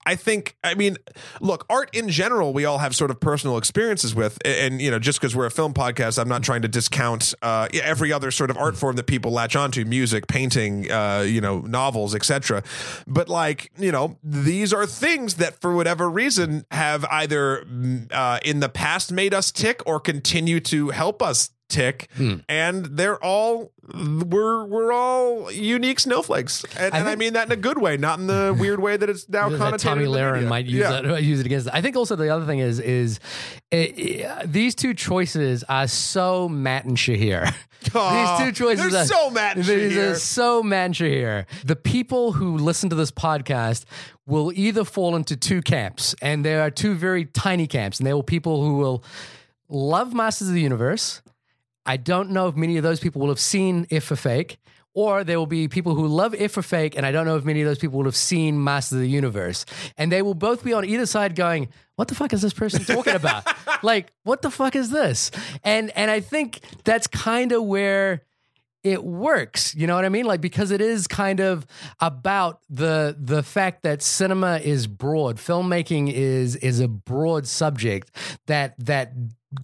I 0.05 0.15
think, 0.15 0.57
I 0.65 0.75
mean, 0.75 0.97
look, 1.39 1.65
art 1.69 1.89
in 1.95 2.09
general, 2.09 2.51
we 2.51 2.65
all 2.65 2.79
have 2.79 2.93
sort 2.93 3.09
of 3.09 3.21
personal 3.21 3.57
experiences 3.57 4.13
with. 4.13 4.37
And, 4.43 4.81
you 4.81 4.91
know, 4.91 4.99
just 4.99 5.17
because 5.17 5.33
we're 5.33 5.45
a 5.45 5.51
film 5.51 5.73
podcast, 5.73 6.19
I'm 6.19 6.27
not 6.27 6.43
trying 6.43 6.61
to 6.63 6.67
discount 6.67 7.33
uh, 7.41 7.69
every 7.71 8.11
other 8.11 8.29
sort 8.29 8.49
of 8.49 8.57
art 8.57 8.75
form 8.75 8.97
that 8.97 9.07
people 9.07 9.31
latch 9.31 9.55
onto 9.55 9.85
music, 9.85 10.27
painting, 10.27 10.91
uh, 10.91 11.23
you 11.25 11.39
know, 11.39 11.61
novels, 11.61 12.13
etc. 12.15 12.63
But, 13.07 13.29
like, 13.29 13.71
you 13.77 13.93
know, 13.93 14.17
these 14.21 14.73
are 14.73 14.85
things 14.85 15.35
that 15.35 15.61
for 15.61 15.73
whatever 15.73 16.09
reason 16.09 16.65
have 16.71 17.05
either 17.05 17.63
mm, 17.65 18.11
uh, 18.11 18.39
in 18.43 18.59
the 18.59 18.67
past 18.67 19.09
made 19.09 19.33
us 19.33 19.53
tick 19.53 19.81
or 19.85 20.01
continue 20.01 20.59
to 20.59 20.89
help 20.89 21.21
us 21.21 21.51
tick 21.69 22.07
and 22.47 22.85
they're 22.85 23.17
all 23.23 23.71
we're 23.95 24.63
we're 24.65 24.91
all 24.91 25.51
unique 25.51 25.99
snowflakes 25.99 26.63
and, 26.77 26.93
I 26.93 26.99
and 26.99 27.09
I 27.09 27.15
mean 27.15 27.33
that 27.33 27.47
in 27.47 27.51
a 27.51 27.55
good 27.55 27.79
way 27.81 27.97
not 27.97 28.19
in 28.19 28.27
the 28.27 28.55
weird 28.59 28.79
way 28.79 28.95
that 28.95 29.09
it's 29.09 29.27
now 29.27 29.49
connotated 29.49 29.79
Tomi 29.79 30.03
in 30.05 30.11
the 30.11 30.17
Lahren 30.17 30.33
media. 30.35 30.49
might 30.49 30.65
use 30.65 30.79
Yeah. 30.81 31.01
that 31.01 31.23
use 31.23 31.39
it 31.39 31.45
against. 31.47 31.69
I 31.73 31.81
think 31.81 31.95
also 31.95 32.15
the 32.15 32.29
other 32.29 32.45
thing 32.45 32.59
is 32.59 32.79
is 32.79 33.19
uh, 33.71 33.85
these 34.45 34.75
two 34.75 34.93
choices 34.93 35.63
are 35.63 35.87
so 35.87 36.47
Matt 36.47 36.85
and 36.85 36.95
Shahir. 36.97 37.53
Aw, 37.95 38.37
these 38.37 38.45
two 38.45 38.63
choices 38.63 38.93
are 38.93 39.05
so 39.05 39.29
Matt 39.31 39.55
and 39.57 39.65
these 39.65 39.93
Shahir. 39.93 40.11
are 40.11 40.15
so 40.15 40.61
Matt 40.63 40.85
and 40.87 40.95
Shahir. 40.95 41.45
The 41.65 41.75
people 41.75 42.33
who 42.33 42.57
listen 42.57 42.89
to 42.91 42.95
this 42.95 43.11
podcast 43.11 43.85
will 44.27 44.51
either 44.53 44.83
fall 44.85 45.15
into 45.15 45.35
two 45.35 45.61
camps, 45.61 46.13
and 46.21 46.45
there 46.45 46.61
are 46.61 46.69
two 46.69 46.93
very 46.93 47.25
tiny 47.25 47.67
camps, 47.67 47.99
and 47.99 48.05
there 48.07 48.15
will 48.15 48.23
people 48.23 48.63
who 48.63 48.75
will 48.77 49.03
love 49.69 50.13
Masters 50.13 50.49
of 50.49 50.53
the 50.53 50.61
Universe. 50.61 51.21
I 51.85 51.97
don't 51.97 52.29
know 52.31 52.47
if 52.47 52.55
many 52.55 52.77
of 52.77 52.83
those 52.83 52.99
people 52.99 53.21
will 53.21 53.29
have 53.29 53.39
seen 53.39 53.85
F 53.91 54.03
for 54.03 54.15
Fake. 54.15 54.57
or 54.95 55.23
there 55.23 55.39
will 55.39 55.47
be 55.47 55.67
people 55.67 55.95
who 55.95 56.05
love 56.07 56.35
F 56.37 56.51
for 56.51 56.61
Fake, 56.61 56.95
and 56.95 57.03
I 57.03 57.11
don't 57.11 57.25
know 57.25 57.35
if 57.35 57.43
many 57.43 57.61
of 57.61 57.67
those 57.67 57.79
people 57.79 57.97
will 57.97 58.05
have 58.05 58.15
seen 58.15 58.63
Master 58.63 58.95
of 58.95 59.01
the 59.01 59.09
Universe, 59.09 59.65
and 59.97 60.11
they 60.11 60.21
will 60.21 60.35
both 60.35 60.63
be 60.63 60.71
on 60.71 60.85
either 60.85 61.07
side 61.07 61.35
going, 61.35 61.69
"What 61.95 62.09
the 62.09 62.15
fuck 62.15 62.31
is 62.31 62.43
this 62.43 62.53
person 62.53 62.83
talking 62.85 63.15
about? 63.15 63.43
like, 63.83 64.13
what 64.23 64.43
the 64.43 64.51
fuck 64.51 64.75
is 64.75 64.91
this?" 64.91 65.31
And 65.63 65.89
and 65.97 66.11
I 66.11 66.19
think 66.19 66.59
that's 66.83 67.07
kind 67.07 67.51
of 67.51 67.63
where 67.63 68.21
it 68.83 69.03
works 69.03 69.73
you 69.75 69.87
know 69.87 69.95
what 69.95 70.05
i 70.05 70.09
mean? 70.09 70.25
Like 70.25 70.41
because 70.41 70.71
it 70.71 70.81
is 70.81 71.07
kind 71.07 71.39
of 71.39 71.65
about 71.99 72.61
the 72.69 73.15
the 73.19 73.43
fact 73.43 73.83
that 73.83 74.01
cinema 74.01 74.57
is 74.57 74.87
broad. 74.87 75.37
Filmmaking 75.37 76.11
is 76.11 76.55
is 76.57 76.79
a 76.79 76.87
broad 76.87 77.47
subject 77.47 78.11
that 78.47 78.75
that 78.79 79.13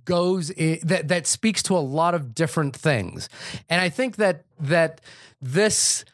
goes 0.06 0.52
i 0.52 0.80
that 0.84 1.08
that 1.08 1.28
speaks 1.28 1.64
to 1.64 1.78
a 1.78 1.80
lot 1.80 2.14
of 2.14 2.34
different 2.34 2.76
things. 2.76 3.30
And 3.70 3.82
i 3.82 3.90
think 3.90 4.18
that 4.18 4.46
that 4.60 5.02
this 5.42 6.06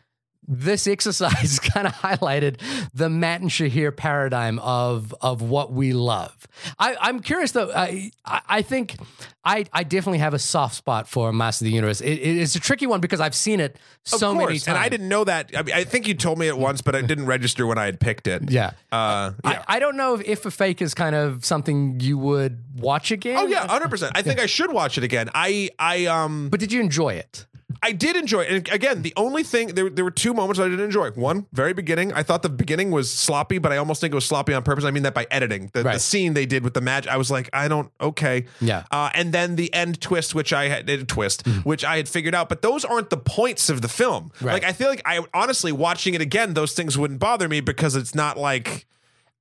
this 0.48 0.88
exercise 0.88 1.60
kind 1.74 1.88
of 1.88 1.94
highlighted 1.94 2.60
the 2.94 3.10
Matt 3.10 3.42
and 3.42 3.50
Shahir 3.50 3.96
paradigm 3.96 4.60
of 4.60 5.14
of 5.22 5.42
what 5.42 5.72
we 5.72 5.94
love. 5.94 6.48
I, 6.80 6.96
I'm 7.00 7.20
curious 7.20 7.52
though. 7.52 7.72
I 7.74 8.12
I 8.26 8.62
think 8.62 8.96
I 9.44 9.66
I 9.74 9.84
definitely 9.84 10.20
have 10.20 10.34
a 10.34 10.40
soft 10.40 10.76
spot 10.76 11.08
for 11.08 11.32
Master 11.34 11.66
of 11.66 11.68
the 11.68 11.76
Universe. 11.76 12.02
It, 12.02 12.14
it's 12.14 12.56
a 12.56 12.60
tricky 12.60 12.88
one 12.88 13.02
because 13.02 13.20
I've 13.20 13.36
seen 13.36 13.60
it 13.60 13.78
so 14.04 14.32
of 14.32 14.38
many 14.38 14.54
times, 14.54 14.68
and 14.68 14.78
I 14.78 14.90
didn't 14.90 15.10
know 15.10 15.24
that. 15.24 15.52
I, 15.56 15.64
mean, 15.64 15.76
I 15.76 15.84
think 15.84 16.08
you 16.08 16.14
told 16.14 16.38
me 16.40 16.48
it 16.48 16.58
once, 16.58 16.82
but 16.82 16.96
it 16.96 17.08
didn't 17.08 17.26
register 17.26 17.66
when 17.66 17.78
I 17.78 17.86
had 17.86 18.00
picked 18.00 18.28
it. 18.28 18.50
Yeah. 18.52 18.72
Uh, 18.92 19.32
yeah. 19.44 19.64
I, 19.68 19.76
I 19.76 19.80
don't 19.80 19.98
know 19.98 20.16
if, 20.16 20.28
F 20.28 20.40
for 20.40 20.52
Fake 20.52 20.82
is 20.82 20.94
kind 20.94 21.16
of 21.16 21.46
something 21.46 22.00
you 22.00 22.18
would 22.18 22.64
watch 22.76 23.12
again. 23.12 23.38
oh 23.40 23.48
yeah, 23.48 23.68
hundred 23.68 23.90
percent. 23.90 24.14
I 24.16 24.22
think 24.22 24.40
I 24.40 24.46
should 24.46 24.72
watch 24.72 24.98
it 24.98 25.04
again. 25.04 25.30
I 25.34 25.70
I 25.80 26.06
um 26.06 26.50
But 26.50 26.60
did 26.60 26.72
you 26.72 26.82
enjoy 26.82 27.14
it? 27.14 27.46
I 27.82 27.92
did 27.92 28.16
enjoy 28.16 28.42
it. 28.42 28.50
And 28.52 28.70
again, 28.74 29.02
the 29.02 29.14
only 29.18 29.44
thing 29.44 29.70
there, 29.76 29.90
there 29.90 30.04
were 30.06 30.12
two 30.12 30.34
moments 30.34 30.60
I 30.60 30.66
didn't 30.66 30.86
enjoy. 30.86 31.12
One, 31.12 31.46
very 31.54 31.74
beginning. 31.74 32.14
I 32.14 32.24
thought 32.24 32.42
the 32.44 32.50
beginning 32.50 32.92
was 32.92 33.10
sloppy, 33.12 33.58
but 33.58 33.72
I 33.72 33.78
almost 33.78 34.02
think 34.02 34.12
it 34.12 34.16
was 34.16 34.26
sloppy 34.26 34.54
on 34.54 34.64
purpose. 34.64 34.84
I 34.86 34.92
mean 34.92 35.04
that 35.04 35.14
by 35.14 35.28
editing. 35.32 35.70
The, 35.74 35.84
the 35.84 36.00
scene 36.00 36.34
they 36.34 36.46
did 36.46 36.64
with 36.64 36.74
the 36.74 36.82
match, 36.82 37.08
I 37.08 37.18
was 37.18 37.30
like, 37.32 37.50
I 37.54 37.68
don't 37.68 37.92
okay. 38.02 38.46
Yeah. 38.62 38.84
Uh, 38.92 39.10
and 39.14 39.34
then 39.34 39.56
the 39.56 39.74
end 39.74 40.02
twist, 40.02 40.36
which 40.36 40.54
I 40.54 40.68
had 40.68 40.90
uh, 40.90 40.98
twist, 41.08 41.44
Mm. 41.46 41.66
which 41.66 41.84
I 41.86 41.98
had 41.98 42.08
figured 42.10 42.34
out, 42.36 42.50
but 42.50 42.62
those 42.62 42.86
aren't 42.86 43.10
the 43.10 43.18
points 43.18 43.70
of 43.70 43.82
the 43.82 43.88
film. 43.90 44.32
Right. 44.42 44.54
Like 44.54 44.64
I 44.64 44.74
feel 44.74 44.88
like 44.90 45.02
I 45.06 45.24
honestly 45.34 45.72
watching 45.72 46.14
it 46.14 46.22
again, 46.22 46.54
those 46.54 46.74
things 46.74 46.98
wouldn't 46.98 47.20
bother 47.20 47.48
me 47.50 47.60
because 47.62 47.96
it's 47.96 48.16
not 48.16 48.38
like 48.38 48.86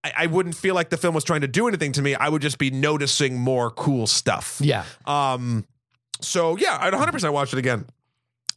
I, 0.02 0.12
I 0.16 0.27
wouldn't 0.27 0.55
feel 0.55 0.74
like 0.74 0.90
the 0.90 0.97
film 0.97 1.15
was 1.15 1.24
trying 1.24 1.40
to 1.43 1.48
do 1.48 1.66
anything 1.69 1.93
to 1.93 2.02
me. 2.02 2.15
I 2.15 2.28
would 2.28 2.43
just 2.43 2.59
be 2.59 2.70
noticing 2.70 3.39
more 3.39 3.70
cool 3.70 4.06
stuff. 4.06 4.59
Yeah. 4.62 4.85
Um, 5.06 5.66
so 6.20 6.56
yeah, 6.56 6.77
I'd 6.81 6.93
100 6.93 7.12
percent 7.12 7.32
watch 7.32 7.52
it 7.52 7.59
again. 7.59 7.86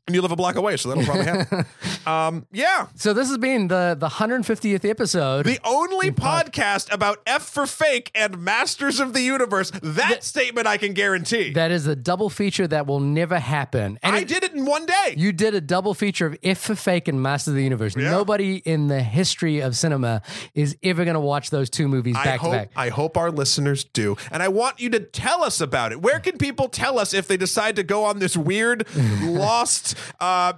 And 0.08 0.16
you 0.16 0.22
live 0.22 0.32
a 0.32 0.38
block 0.38 0.56
away, 0.56 0.78
so 0.78 0.88
that'll 0.88 1.04
probably 1.04 1.26
happen. 1.26 1.66
um, 2.08 2.48
yeah, 2.54 2.88
So 2.96 3.12
this 3.12 3.28
has 3.28 3.38
been 3.38 3.68
the 3.68 3.94
the 4.00 4.08
150th 4.08 4.90
episode. 4.90 5.46
the 5.46 5.60
only 5.66 6.12
podcast 6.12 6.94
about 6.94 7.22
F 7.28 7.44
for 7.44 7.66
fake 7.68 8.10
and 8.16 8.38
Masters 8.42 9.02
of 9.02 9.12
the 9.12 9.20
Universe. 9.20 9.70
That 9.84 10.24
statement 10.24 10.66
I 10.66 10.78
can 10.78 10.94
guarantee. 10.94 11.52
that 11.54 11.72
is 11.72 11.88
a 11.88 11.96
double 11.96 12.30
feature 12.30 12.66
that 12.70 12.88
will 12.88 13.02
never 13.02 13.38
happen. 13.38 14.00
And 14.02 14.16
I 14.16 14.20
it- 14.20 14.30
did 14.30 14.46
it 14.46 14.54
in 14.54 14.64
one 14.64 14.86
day. 14.86 15.16
You 15.18 15.34
did 15.34 15.54
a 15.56 15.60
double 15.60 15.94
feature 15.94 16.26
of 16.28 16.38
F 16.42 16.58
for 16.60 16.76
Fake 16.76 17.10
and 17.10 17.22
Masters 17.22 17.50
of 17.50 17.56
the 17.56 17.64
Universe. 17.64 17.98
Nobody 17.98 18.58
in 18.64 18.88
the 18.88 19.02
history 19.02 19.60
of 19.60 19.76
cinema 19.76 20.22
is 20.56 20.78
ever 20.84 21.04
going 21.04 21.16
to 21.16 21.20
watch 21.20 21.50
those 21.50 21.70
two 21.70 21.90
movies 21.90 22.16
I 22.18 22.24
back 22.24 22.40
hope 22.40 22.52
to 22.54 22.58
back. 22.60 22.72
I 22.78 22.88
hope 22.88 23.18
our 23.18 23.30
listeners 23.30 23.84
do, 23.84 24.16
and 24.32 24.42
I 24.42 24.48
want 24.48 24.80
you 24.80 24.90
to 24.92 25.02
tell 25.02 25.44
us 25.44 25.60
about 25.60 25.92
it. 25.92 26.02
Where 26.02 26.22
can 26.22 26.38
people 26.38 26.70
tell 26.70 26.98
us 26.98 27.14
if 27.14 27.28
they 27.28 27.36
decide 27.36 27.76
to 27.76 27.84
go 27.84 28.06
on 28.06 28.20
this 28.20 28.38
weird, 28.38 28.88
lost, 29.22 29.96
uh, 30.20 30.54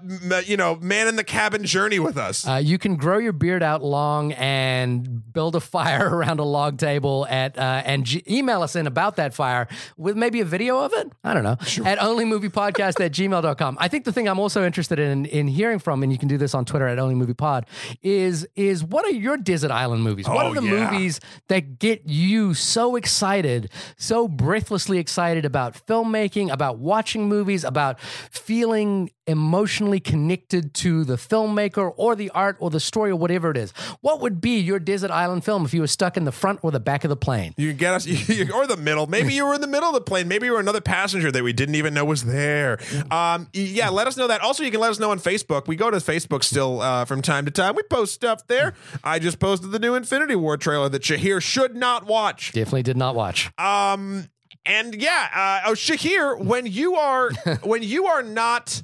you 0.46 0.58
know, 0.58 0.76
man 0.78 1.08
in 1.08 1.16
the 1.16 1.24
cabin 1.24 1.64
journey 1.66 2.00
with 2.00 2.18
us? 2.18 2.48
Uh, 2.48 2.56
you 2.56 2.78
can 2.78 2.96
grow 2.96 3.18
your 3.18 3.34
beard 3.34 3.64
out 3.64 3.84
long 3.84 4.34
and 4.34 5.32
build 5.34 5.56
a 5.56 5.60
fire 5.76 6.10
around 6.16 6.40
a 6.40 6.44
log 6.44 6.78
table 6.78 7.26
at 7.30 7.58
uh, 7.58 7.82
and 7.86 8.06
g- 8.06 8.24
email 8.30 8.62
us 8.62 8.76
in 8.76 8.88
about 8.88 9.16
that 9.18 9.34
fire 9.34 9.68
with 9.98 10.16
maybe 10.18 10.40
a 10.42 10.46
video 10.46 10.80
of 10.80 10.94
it. 10.94 11.12
I 11.24 11.34
don't 11.34 11.44
know. 11.44 11.58
At 11.86 12.00
onlymoviepodcast 12.00 13.00
at 13.04 13.12
gmail.com. 13.12 13.78
I 13.80 13.88
think 13.88 14.06
the 14.06 14.12
thing 14.12 14.28
I'm 14.28 14.40
also 14.40 14.66
interested 14.66 15.00
in 15.00 15.26
in 15.26 15.48
hearing 15.48 15.80
from, 15.80 16.04
and 16.04 16.12
you 16.12 16.18
can 16.18 16.28
do 16.28 16.38
this 16.38 16.54
on 16.54 16.66
Twitter 16.66 16.88
at 16.88 16.98
onlymoviepod, 16.98 17.64
is 18.02 18.48
is 18.56 18.84
what 18.84 19.06
are 19.06 19.12
your 19.12 19.38
desert 19.38 19.72
island 19.72 20.04
movies? 20.04 20.28
what 20.28 20.46
Oh, 20.46 20.52
are 20.52 20.56
the 20.56 20.64
yeah. 20.68 20.90
movies 20.92 21.20
that 21.48 21.80
get 21.80 22.04
you 22.06 22.54
so 22.54 22.96
excited, 22.96 23.70
so 23.98 24.28
breathlessly 24.28 24.98
excited 24.98 25.46
about 25.46 25.74
filmmaking, 25.88 26.52
about 26.52 26.78
watching 26.80 27.28
movies, 27.28 27.64
about 27.64 28.00
feeling 28.00 29.12
emotionally 29.30 30.00
connected 30.00 30.74
to 30.74 31.04
the 31.04 31.16
filmmaker 31.16 31.94
or 31.96 32.16
the 32.16 32.32
art 32.32 32.58
or 32.60 32.72
the 32.72 32.80
story 32.80 33.12
or 33.12 33.16
whatever 33.16 33.52
it 33.52 33.58
is. 33.58 33.72
What 34.02 34.22
would 34.22 34.42
be 34.42 34.60
your 34.60 34.80
desert 34.80 35.12
island 35.12 35.46
film 35.46 35.66
if 35.66 35.74
you 35.74 35.82
were 35.82 35.88
stuck 35.88 36.18
in 36.18 36.26
the 36.26 36.32
front 36.32 36.60
or 36.64 36.72
the 36.72 36.80
back 36.80 37.04
of 37.04 37.10
the 37.10 37.16
plane? 37.16 37.54
You 37.56 37.70
can 37.70 37.78
get 37.78 37.94
us, 37.94 38.08
or 38.54 38.66
the 38.66 38.78
middle. 38.78 39.06
Maybe 39.06 39.36
you 39.36 39.46
were 39.46 39.54
in 39.54 39.62
the 39.62 39.68
middle 39.68 39.88
of 39.88 39.94
the 39.94 40.02
plane. 40.02 40.28
Maybe 40.28 40.48
you 40.48 40.54
were 40.54 40.60
another 40.60 40.82
passenger 40.82 41.32
that 41.32 41.44
we 41.44 41.54
didn't 41.54 41.76
even 41.76 41.94
know 41.94 42.04
was 42.06 42.24
there. 42.24 42.80
Um, 43.12 43.48
yeah, 43.54 43.90
let 43.90 44.08
us 44.08 44.18
know 44.18 44.28
that. 44.28 44.42
Also, 44.42 44.64
you 44.64 44.72
can 44.72 44.80
let 44.80 44.90
us 44.90 45.00
know 45.00 45.12
on 45.12 45.20
Facebook. 45.20 45.68
We 45.68 45.76
go 45.76 45.92
to 45.92 45.98
Facebook 45.98 46.44
still 46.44 46.82
uh, 46.82 47.06
from 47.06 47.22
time 47.22 47.46
to 47.46 47.52
time. 47.52 47.76
We 47.76 47.84
post 47.84 48.16
stuff 48.16 48.48
there. 48.48 48.74
I 49.04 49.20
just 49.20 49.38
posted 49.38 49.70
the 49.72 49.80
new 49.80 49.94
Infinity 49.94 50.36
War 50.36 50.58
trailer 50.58 50.90
that 50.90 51.04
Shahir 51.04 51.40
should 51.40 51.76
not 51.76 52.08
watch. 52.08 52.52
Definitely 52.52 52.84
did 52.84 52.98
not 52.98 53.14
watch. 53.14 53.52
Um, 53.60 54.28
and 54.66 54.94
yeah, 54.96 55.62
uh, 55.66 55.70
oh, 55.70 55.74
Shahir, 55.74 56.40
when 56.40 56.66
you 56.66 56.96
are 56.96 57.32
when 57.64 57.84
you 57.84 58.08
are 58.08 58.24
not 58.24 58.82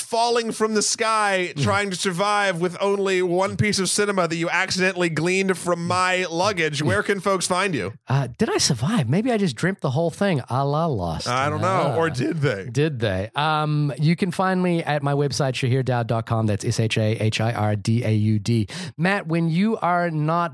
falling 0.00 0.52
from 0.52 0.74
the 0.74 0.82
sky 0.82 1.52
trying 1.56 1.90
to 1.90 1.96
survive 1.96 2.60
with 2.60 2.76
only 2.80 3.22
one 3.22 3.56
piece 3.56 3.78
of 3.78 3.88
cinema 3.90 4.26
that 4.28 4.36
you 4.36 4.48
accidentally 4.48 5.08
gleaned 5.08 5.56
from 5.58 5.86
my 5.86 6.24
luggage, 6.30 6.82
where 6.82 7.02
can 7.02 7.20
folks 7.20 7.46
find 7.46 7.74
you? 7.74 7.92
Uh, 8.08 8.28
did 8.38 8.48
I 8.50 8.58
survive? 8.58 9.08
Maybe 9.08 9.30
I 9.32 9.36
just 9.36 9.56
dreamt 9.56 9.80
the 9.80 9.90
whole 9.90 10.10
thing. 10.10 10.40
A 10.48 10.64
la 10.64 10.86
lost. 10.86 11.28
I 11.28 11.48
don't 11.50 11.60
know. 11.60 11.66
Ah. 11.68 11.96
Or 11.96 12.10
did 12.10 12.38
they? 12.38 12.68
Did 12.70 13.00
they? 13.00 13.30
Um, 13.34 13.92
you 13.98 14.16
can 14.16 14.30
find 14.30 14.62
me 14.62 14.82
at 14.82 15.02
my 15.02 15.12
website, 15.14 15.52
shahirdaud.com. 15.54 16.46
That's 16.46 16.64
S 16.64 16.80
H 16.80 16.96
A 16.98 17.16
H 17.22 17.40
I 17.40 17.52
R 17.52 17.76
D 17.76 18.04
A 18.04 18.10
U 18.12 18.38
D. 18.38 18.68
Matt, 18.96 19.26
when 19.26 19.48
you 19.48 19.76
are 19.78 20.10
not 20.10 20.52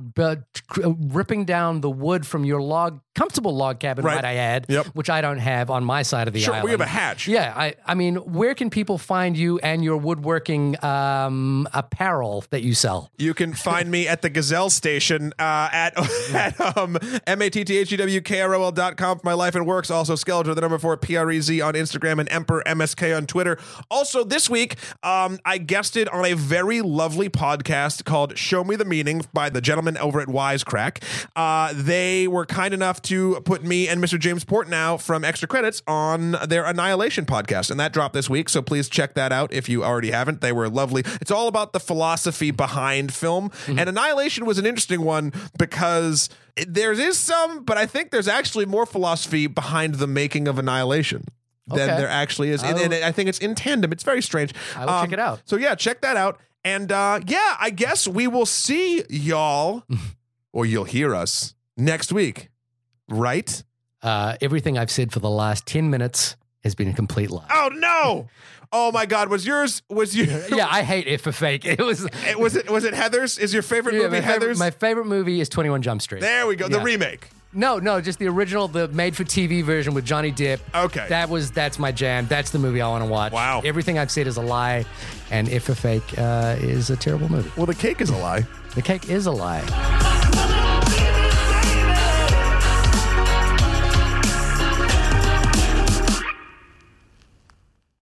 ripping 0.77 1.45
down 1.45 1.81
the 1.81 1.91
wood 1.91 2.27
from 2.27 2.45
your 2.45 2.61
log, 2.62 3.01
comfortable 3.15 3.55
log 3.55 3.79
cabin, 3.81 4.05
Right. 4.05 4.16
might 4.16 4.25
I 4.25 4.35
add, 4.37 4.66
Yep. 4.69 4.87
which 4.95 5.09
I 5.11 5.21
don't 5.21 5.39
have 5.39 5.71
on 5.71 5.85
my 5.85 6.03
side 6.03 6.27
of 6.29 6.35
the 6.35 6.41
Sure, 6.41 6.55
island. 6.55 6.65
we 6.65 6.71
have 6.73 6.81
a 6.81 6.87
hatch. 6.87 7.29
Yeah, 7.29 7.53
I, 7.57 7.75
I 7.87 7.95
mean, 7.95 8.16
where 8.16 8.55
can 8.55 8.71
people 8.71 8.99
find 8.99 9.34
you 9.36 9.59
and 9.61 9.85
your 9.85 9.97
woodworking 9.97 10.82
um, 10.85 11.69
apparel 11.73 12.44
that 12.51 12.62
you 12.62 12.74
sell? 12.74 13.11
You 13.19 13.35
can 13.35 13.55
find 13.55 13.90
me 13.90 14.09
at 14.09 14.23
the 14.23 14.31
Gazelle 14.31 14.70
Station 14.70 15.32
uh, 15.39 15.69
at 15.73 15.94
at 16.35 16.77
um, 16.77 16.98
m 17.27 17.43
a 17.43 17.51
t 17.51 17.65
t 17.65 17.78
h 17.78 17.93
e 17.93 17.97
w 17.97 18.20
k 18.20 18.40
r 18.40 18.55
o 18.55 18.65
l 18.65 18.73
dot 18.73 18.97
com 18.97 19.19
for 19.19 19.27
my 19.27 19.35
life 19.35 19.55
and 19.55 19.66
works. 19.66 19.90
Also, 19.90 20.15
Skeletor, 20.15 20.55
the 20.55 20.61
number 20.61 20.78
four 20.78 20.97
P 20.97 21.16
R 21.16 21.31
E 21.31 21.40
Z 21.40 21.61
on 21.61 21.74
Instagram 21.74 22.19
and 22.19 22.31
Emperor 22.31 22.62
MSK 22.66 23.16
on 23.16 23.27
Twitter. 23.27 23.59
Also, 23.90 24.24
this 24.24 24.48
week, 24.48 24.77
um, 25.02 25.39
I 25.44 25.59
guested 25.59 26.09
on 26.09 26.24
a 26.24 26.35
very 26.35 26.81
lovely 26.81 27.28
podcast 27.28 28.05
called 28.05 28.39
"Show 28.39 28.65
Me 28.65 28.77
the 28.77 28.85
Meaning" 28.85 29.24
by 29.32 29.51
the 29.51 29.61
gentleman 29.61 29.97
over 29.98 30.20
at 30.20 30.28
Wisecrack. 30.28 31.02
Uh, 31.36 31.73
they 31.74 32.28
were 32.28 32.47
kind 32.47 32.74
enough 32.74 33.01
to 33.02 33.40
put 33.43 33.62
me 33.62 33.89
and 33.89 34.02
Mr. 34.02 34.19
James 34.19 34.44
Portnow 34.44 35.01
from 35.01 35.24
Extra 35.24 35.48
Credits 35.48 35.82
on 35.86 36.32
their 36.47 36.65
Annihilation 36.65 37.24
podcast, 37.24 37.70
and 37.70 37.78
that 37.81 37.93
dropped 37.93 38.15
this 38.15 38.28
week. 38.31 38.48
So 38.48 38.62
please 38.62 38.89
check 38.89 39.15
that 39.15 39.24
out 39.33 39.53
if 39.53 39.69
you 39.69 39.85
already 39.85 40.11
haven't. 40.11 40.41
They 40.41 40.53
were 40.53 40.69
lovely. 40.69 41.03
It's 41.21 41.31
all 41.31 41.49
about 41.49 41.73
the 41.73 41.81
philosophy 41.81 42.51
behind 42.51 43.13
film, 43.13 43.51
and 43.67 43.81
Annihilation 43.81 44.47
was 44.47 44.59
an 44.59 44.67
interesting 44.67 45.03
one 45.03 45.33
because 45.59 46.29
there 46.67 46.93
is 46.93 47.19
some, 47.19 47.65
but 47.65 47.77
I 47.79 47.87
think 47.87 48.11
there's 48.11 48.29
actually 48.29 48.67
more 48.67 48.87
philosophy 48.87 49.47
behind 49.47 49.97
the 49.97 50.07
making 50.07 50.49
of 50.49 50.59
Annihilation. 50.59 51.25
Than 51.67 51.89
Okay. 51.89 51.97
there 51.97 52.09
actually 52.11 52.51
is, 52.51 52.63
and, 52.63 52.77
I 52.77 52.83
and 52.83 52.93
I 52.95 53.11
think 53.11 53.31
it's 53.31 53.39
in 53.39 53.55
tandem. 53.55 53.91
It's 53.91 54.03
very 54.03 54.21
strange. 54.21 54.53
I 54.77 54.85
will 54.85 55.01
check 55.01 55.13
it 55.13 55.19
out. 55.19 55.41
So 55.47 55.57
yeah, 55.57 55.75
check 55.75 56.03
that 56.03 56.15
out. 56.15 56.39
And 56.63 56.93
uh, 56.93 57.21
yeah, 57.27 57.57
I 57.59 57.71
guess 57.71 58.07
we 58.07 58.27
will 58.27 58.45
see 58.45 59.03
y'all, 59.09 59.83
or 60.53 60.67
you'll 60.67 60.85
hear 60.85 61.15
us 61.15 61.55
next 61.79 62.13
week, 62.13 62.51
right? 63.09 63.65
Uh, 64.03 64.37
everything 64.43 64.77
I've 64.77 64.91
said 64.91 65.11
for 65.11 65.21
the 65.21 65.31
last 65.31 65.67
10 65.67 65.89
minutes 65.89 66.37
has 66.63 66.75
been 66.75 66.89
a 66.89 66.93
complete 66.93 67.31
lie. 67.31 67.47
Oh 67.51 67.71
no! 67.73 68.29
Oh 68.77 68.91
my 68.91 69.07
God! 69.07 69.29
Was 69.29 69.47
yours? 69.47 69.83
Was 69.89 70.17
you? 70.17 70.25
yeah, 70.51 70.67
I 70.69 70.83
hate 70.83 71.07
it 71.07 71.21
for 71.21 71.31
fake. 71.31 71.65
It 71.65 71.79
was 71.79 72.05
It- 72.27 72.39
was 72.41 72.57
it? 72.57 72.69
Was 72.69 72.83
it 72.83 72.93
Heather's? 72.93 73.39
Is 73.39 73.55
your 73.55 73.63
favorite 73.63 73.95
yeah, 73.95 74.03
movie 74.03 74.17
my, 74.17 74.21
favorite, 74.21 74.33
Heather's? 74.33 74.59
my 74.59 74.71
favorite 74.73 75.07
movie 75.07 75.41
is 75.41 75.49
21 75.49 75.81
Jump 75.83 76.03
Street. 76.03 76.21
there 76.21 76.45
we 76.49 76.57
go. 76.57 76.67
The 76.67 76.81
remake. 76.81 77.29
No, 77.53 77.79
no, 77.79 78.01
just 78.01 78.19
the 78.19 78.27
original, 78.27 78.67
the 78.67 78.89
made 78.89 79.15
for 79.15 79.23
TV 79.23 79.63
version 79.63 79.95
with 79.95 80.05
Johnny 80.05 80.33
Depp. 80.33 80.59
Okay. 80.75 81.07
That 81.09 81.29
was 81.29 81.53
that's 81.53 81.79
my 81.79 81.93
jam. 81.93 82.27
That's 82.27 82.51
the 82.51 82.59
movie 82.59 82.81
I 82.81 82.89
want 82.89 83.05
to 83.05 83.09
watch. 83.09 83.33
Wow. 83.33 83.63
Everything 83.65 83.97
I've 83.97 84.11
said 84.11 84.27
is 84.27 84.39
a 84.39 84.43
lie, 84.43 84.85
and 85.31 85.49
F 85.49 85.63
for 85.63 85.77
Fake 85.77 86.19
uh, 86.19 86.57
is 86.59 86.91
a 86.91 86.97
terrible 86.97 87.31
movie. 87.31 87.53
Well, 87.57 87.67
the 87.67 87.77
cake 87.77 88.01
is 88.01 88.11
a 88.11 88.17
lie. 88.17 88.45
The 88.75 88.83
cake 88.83 89.09
is 89.09 89.27
a 89.27 89.31
lie. 89.31 89.63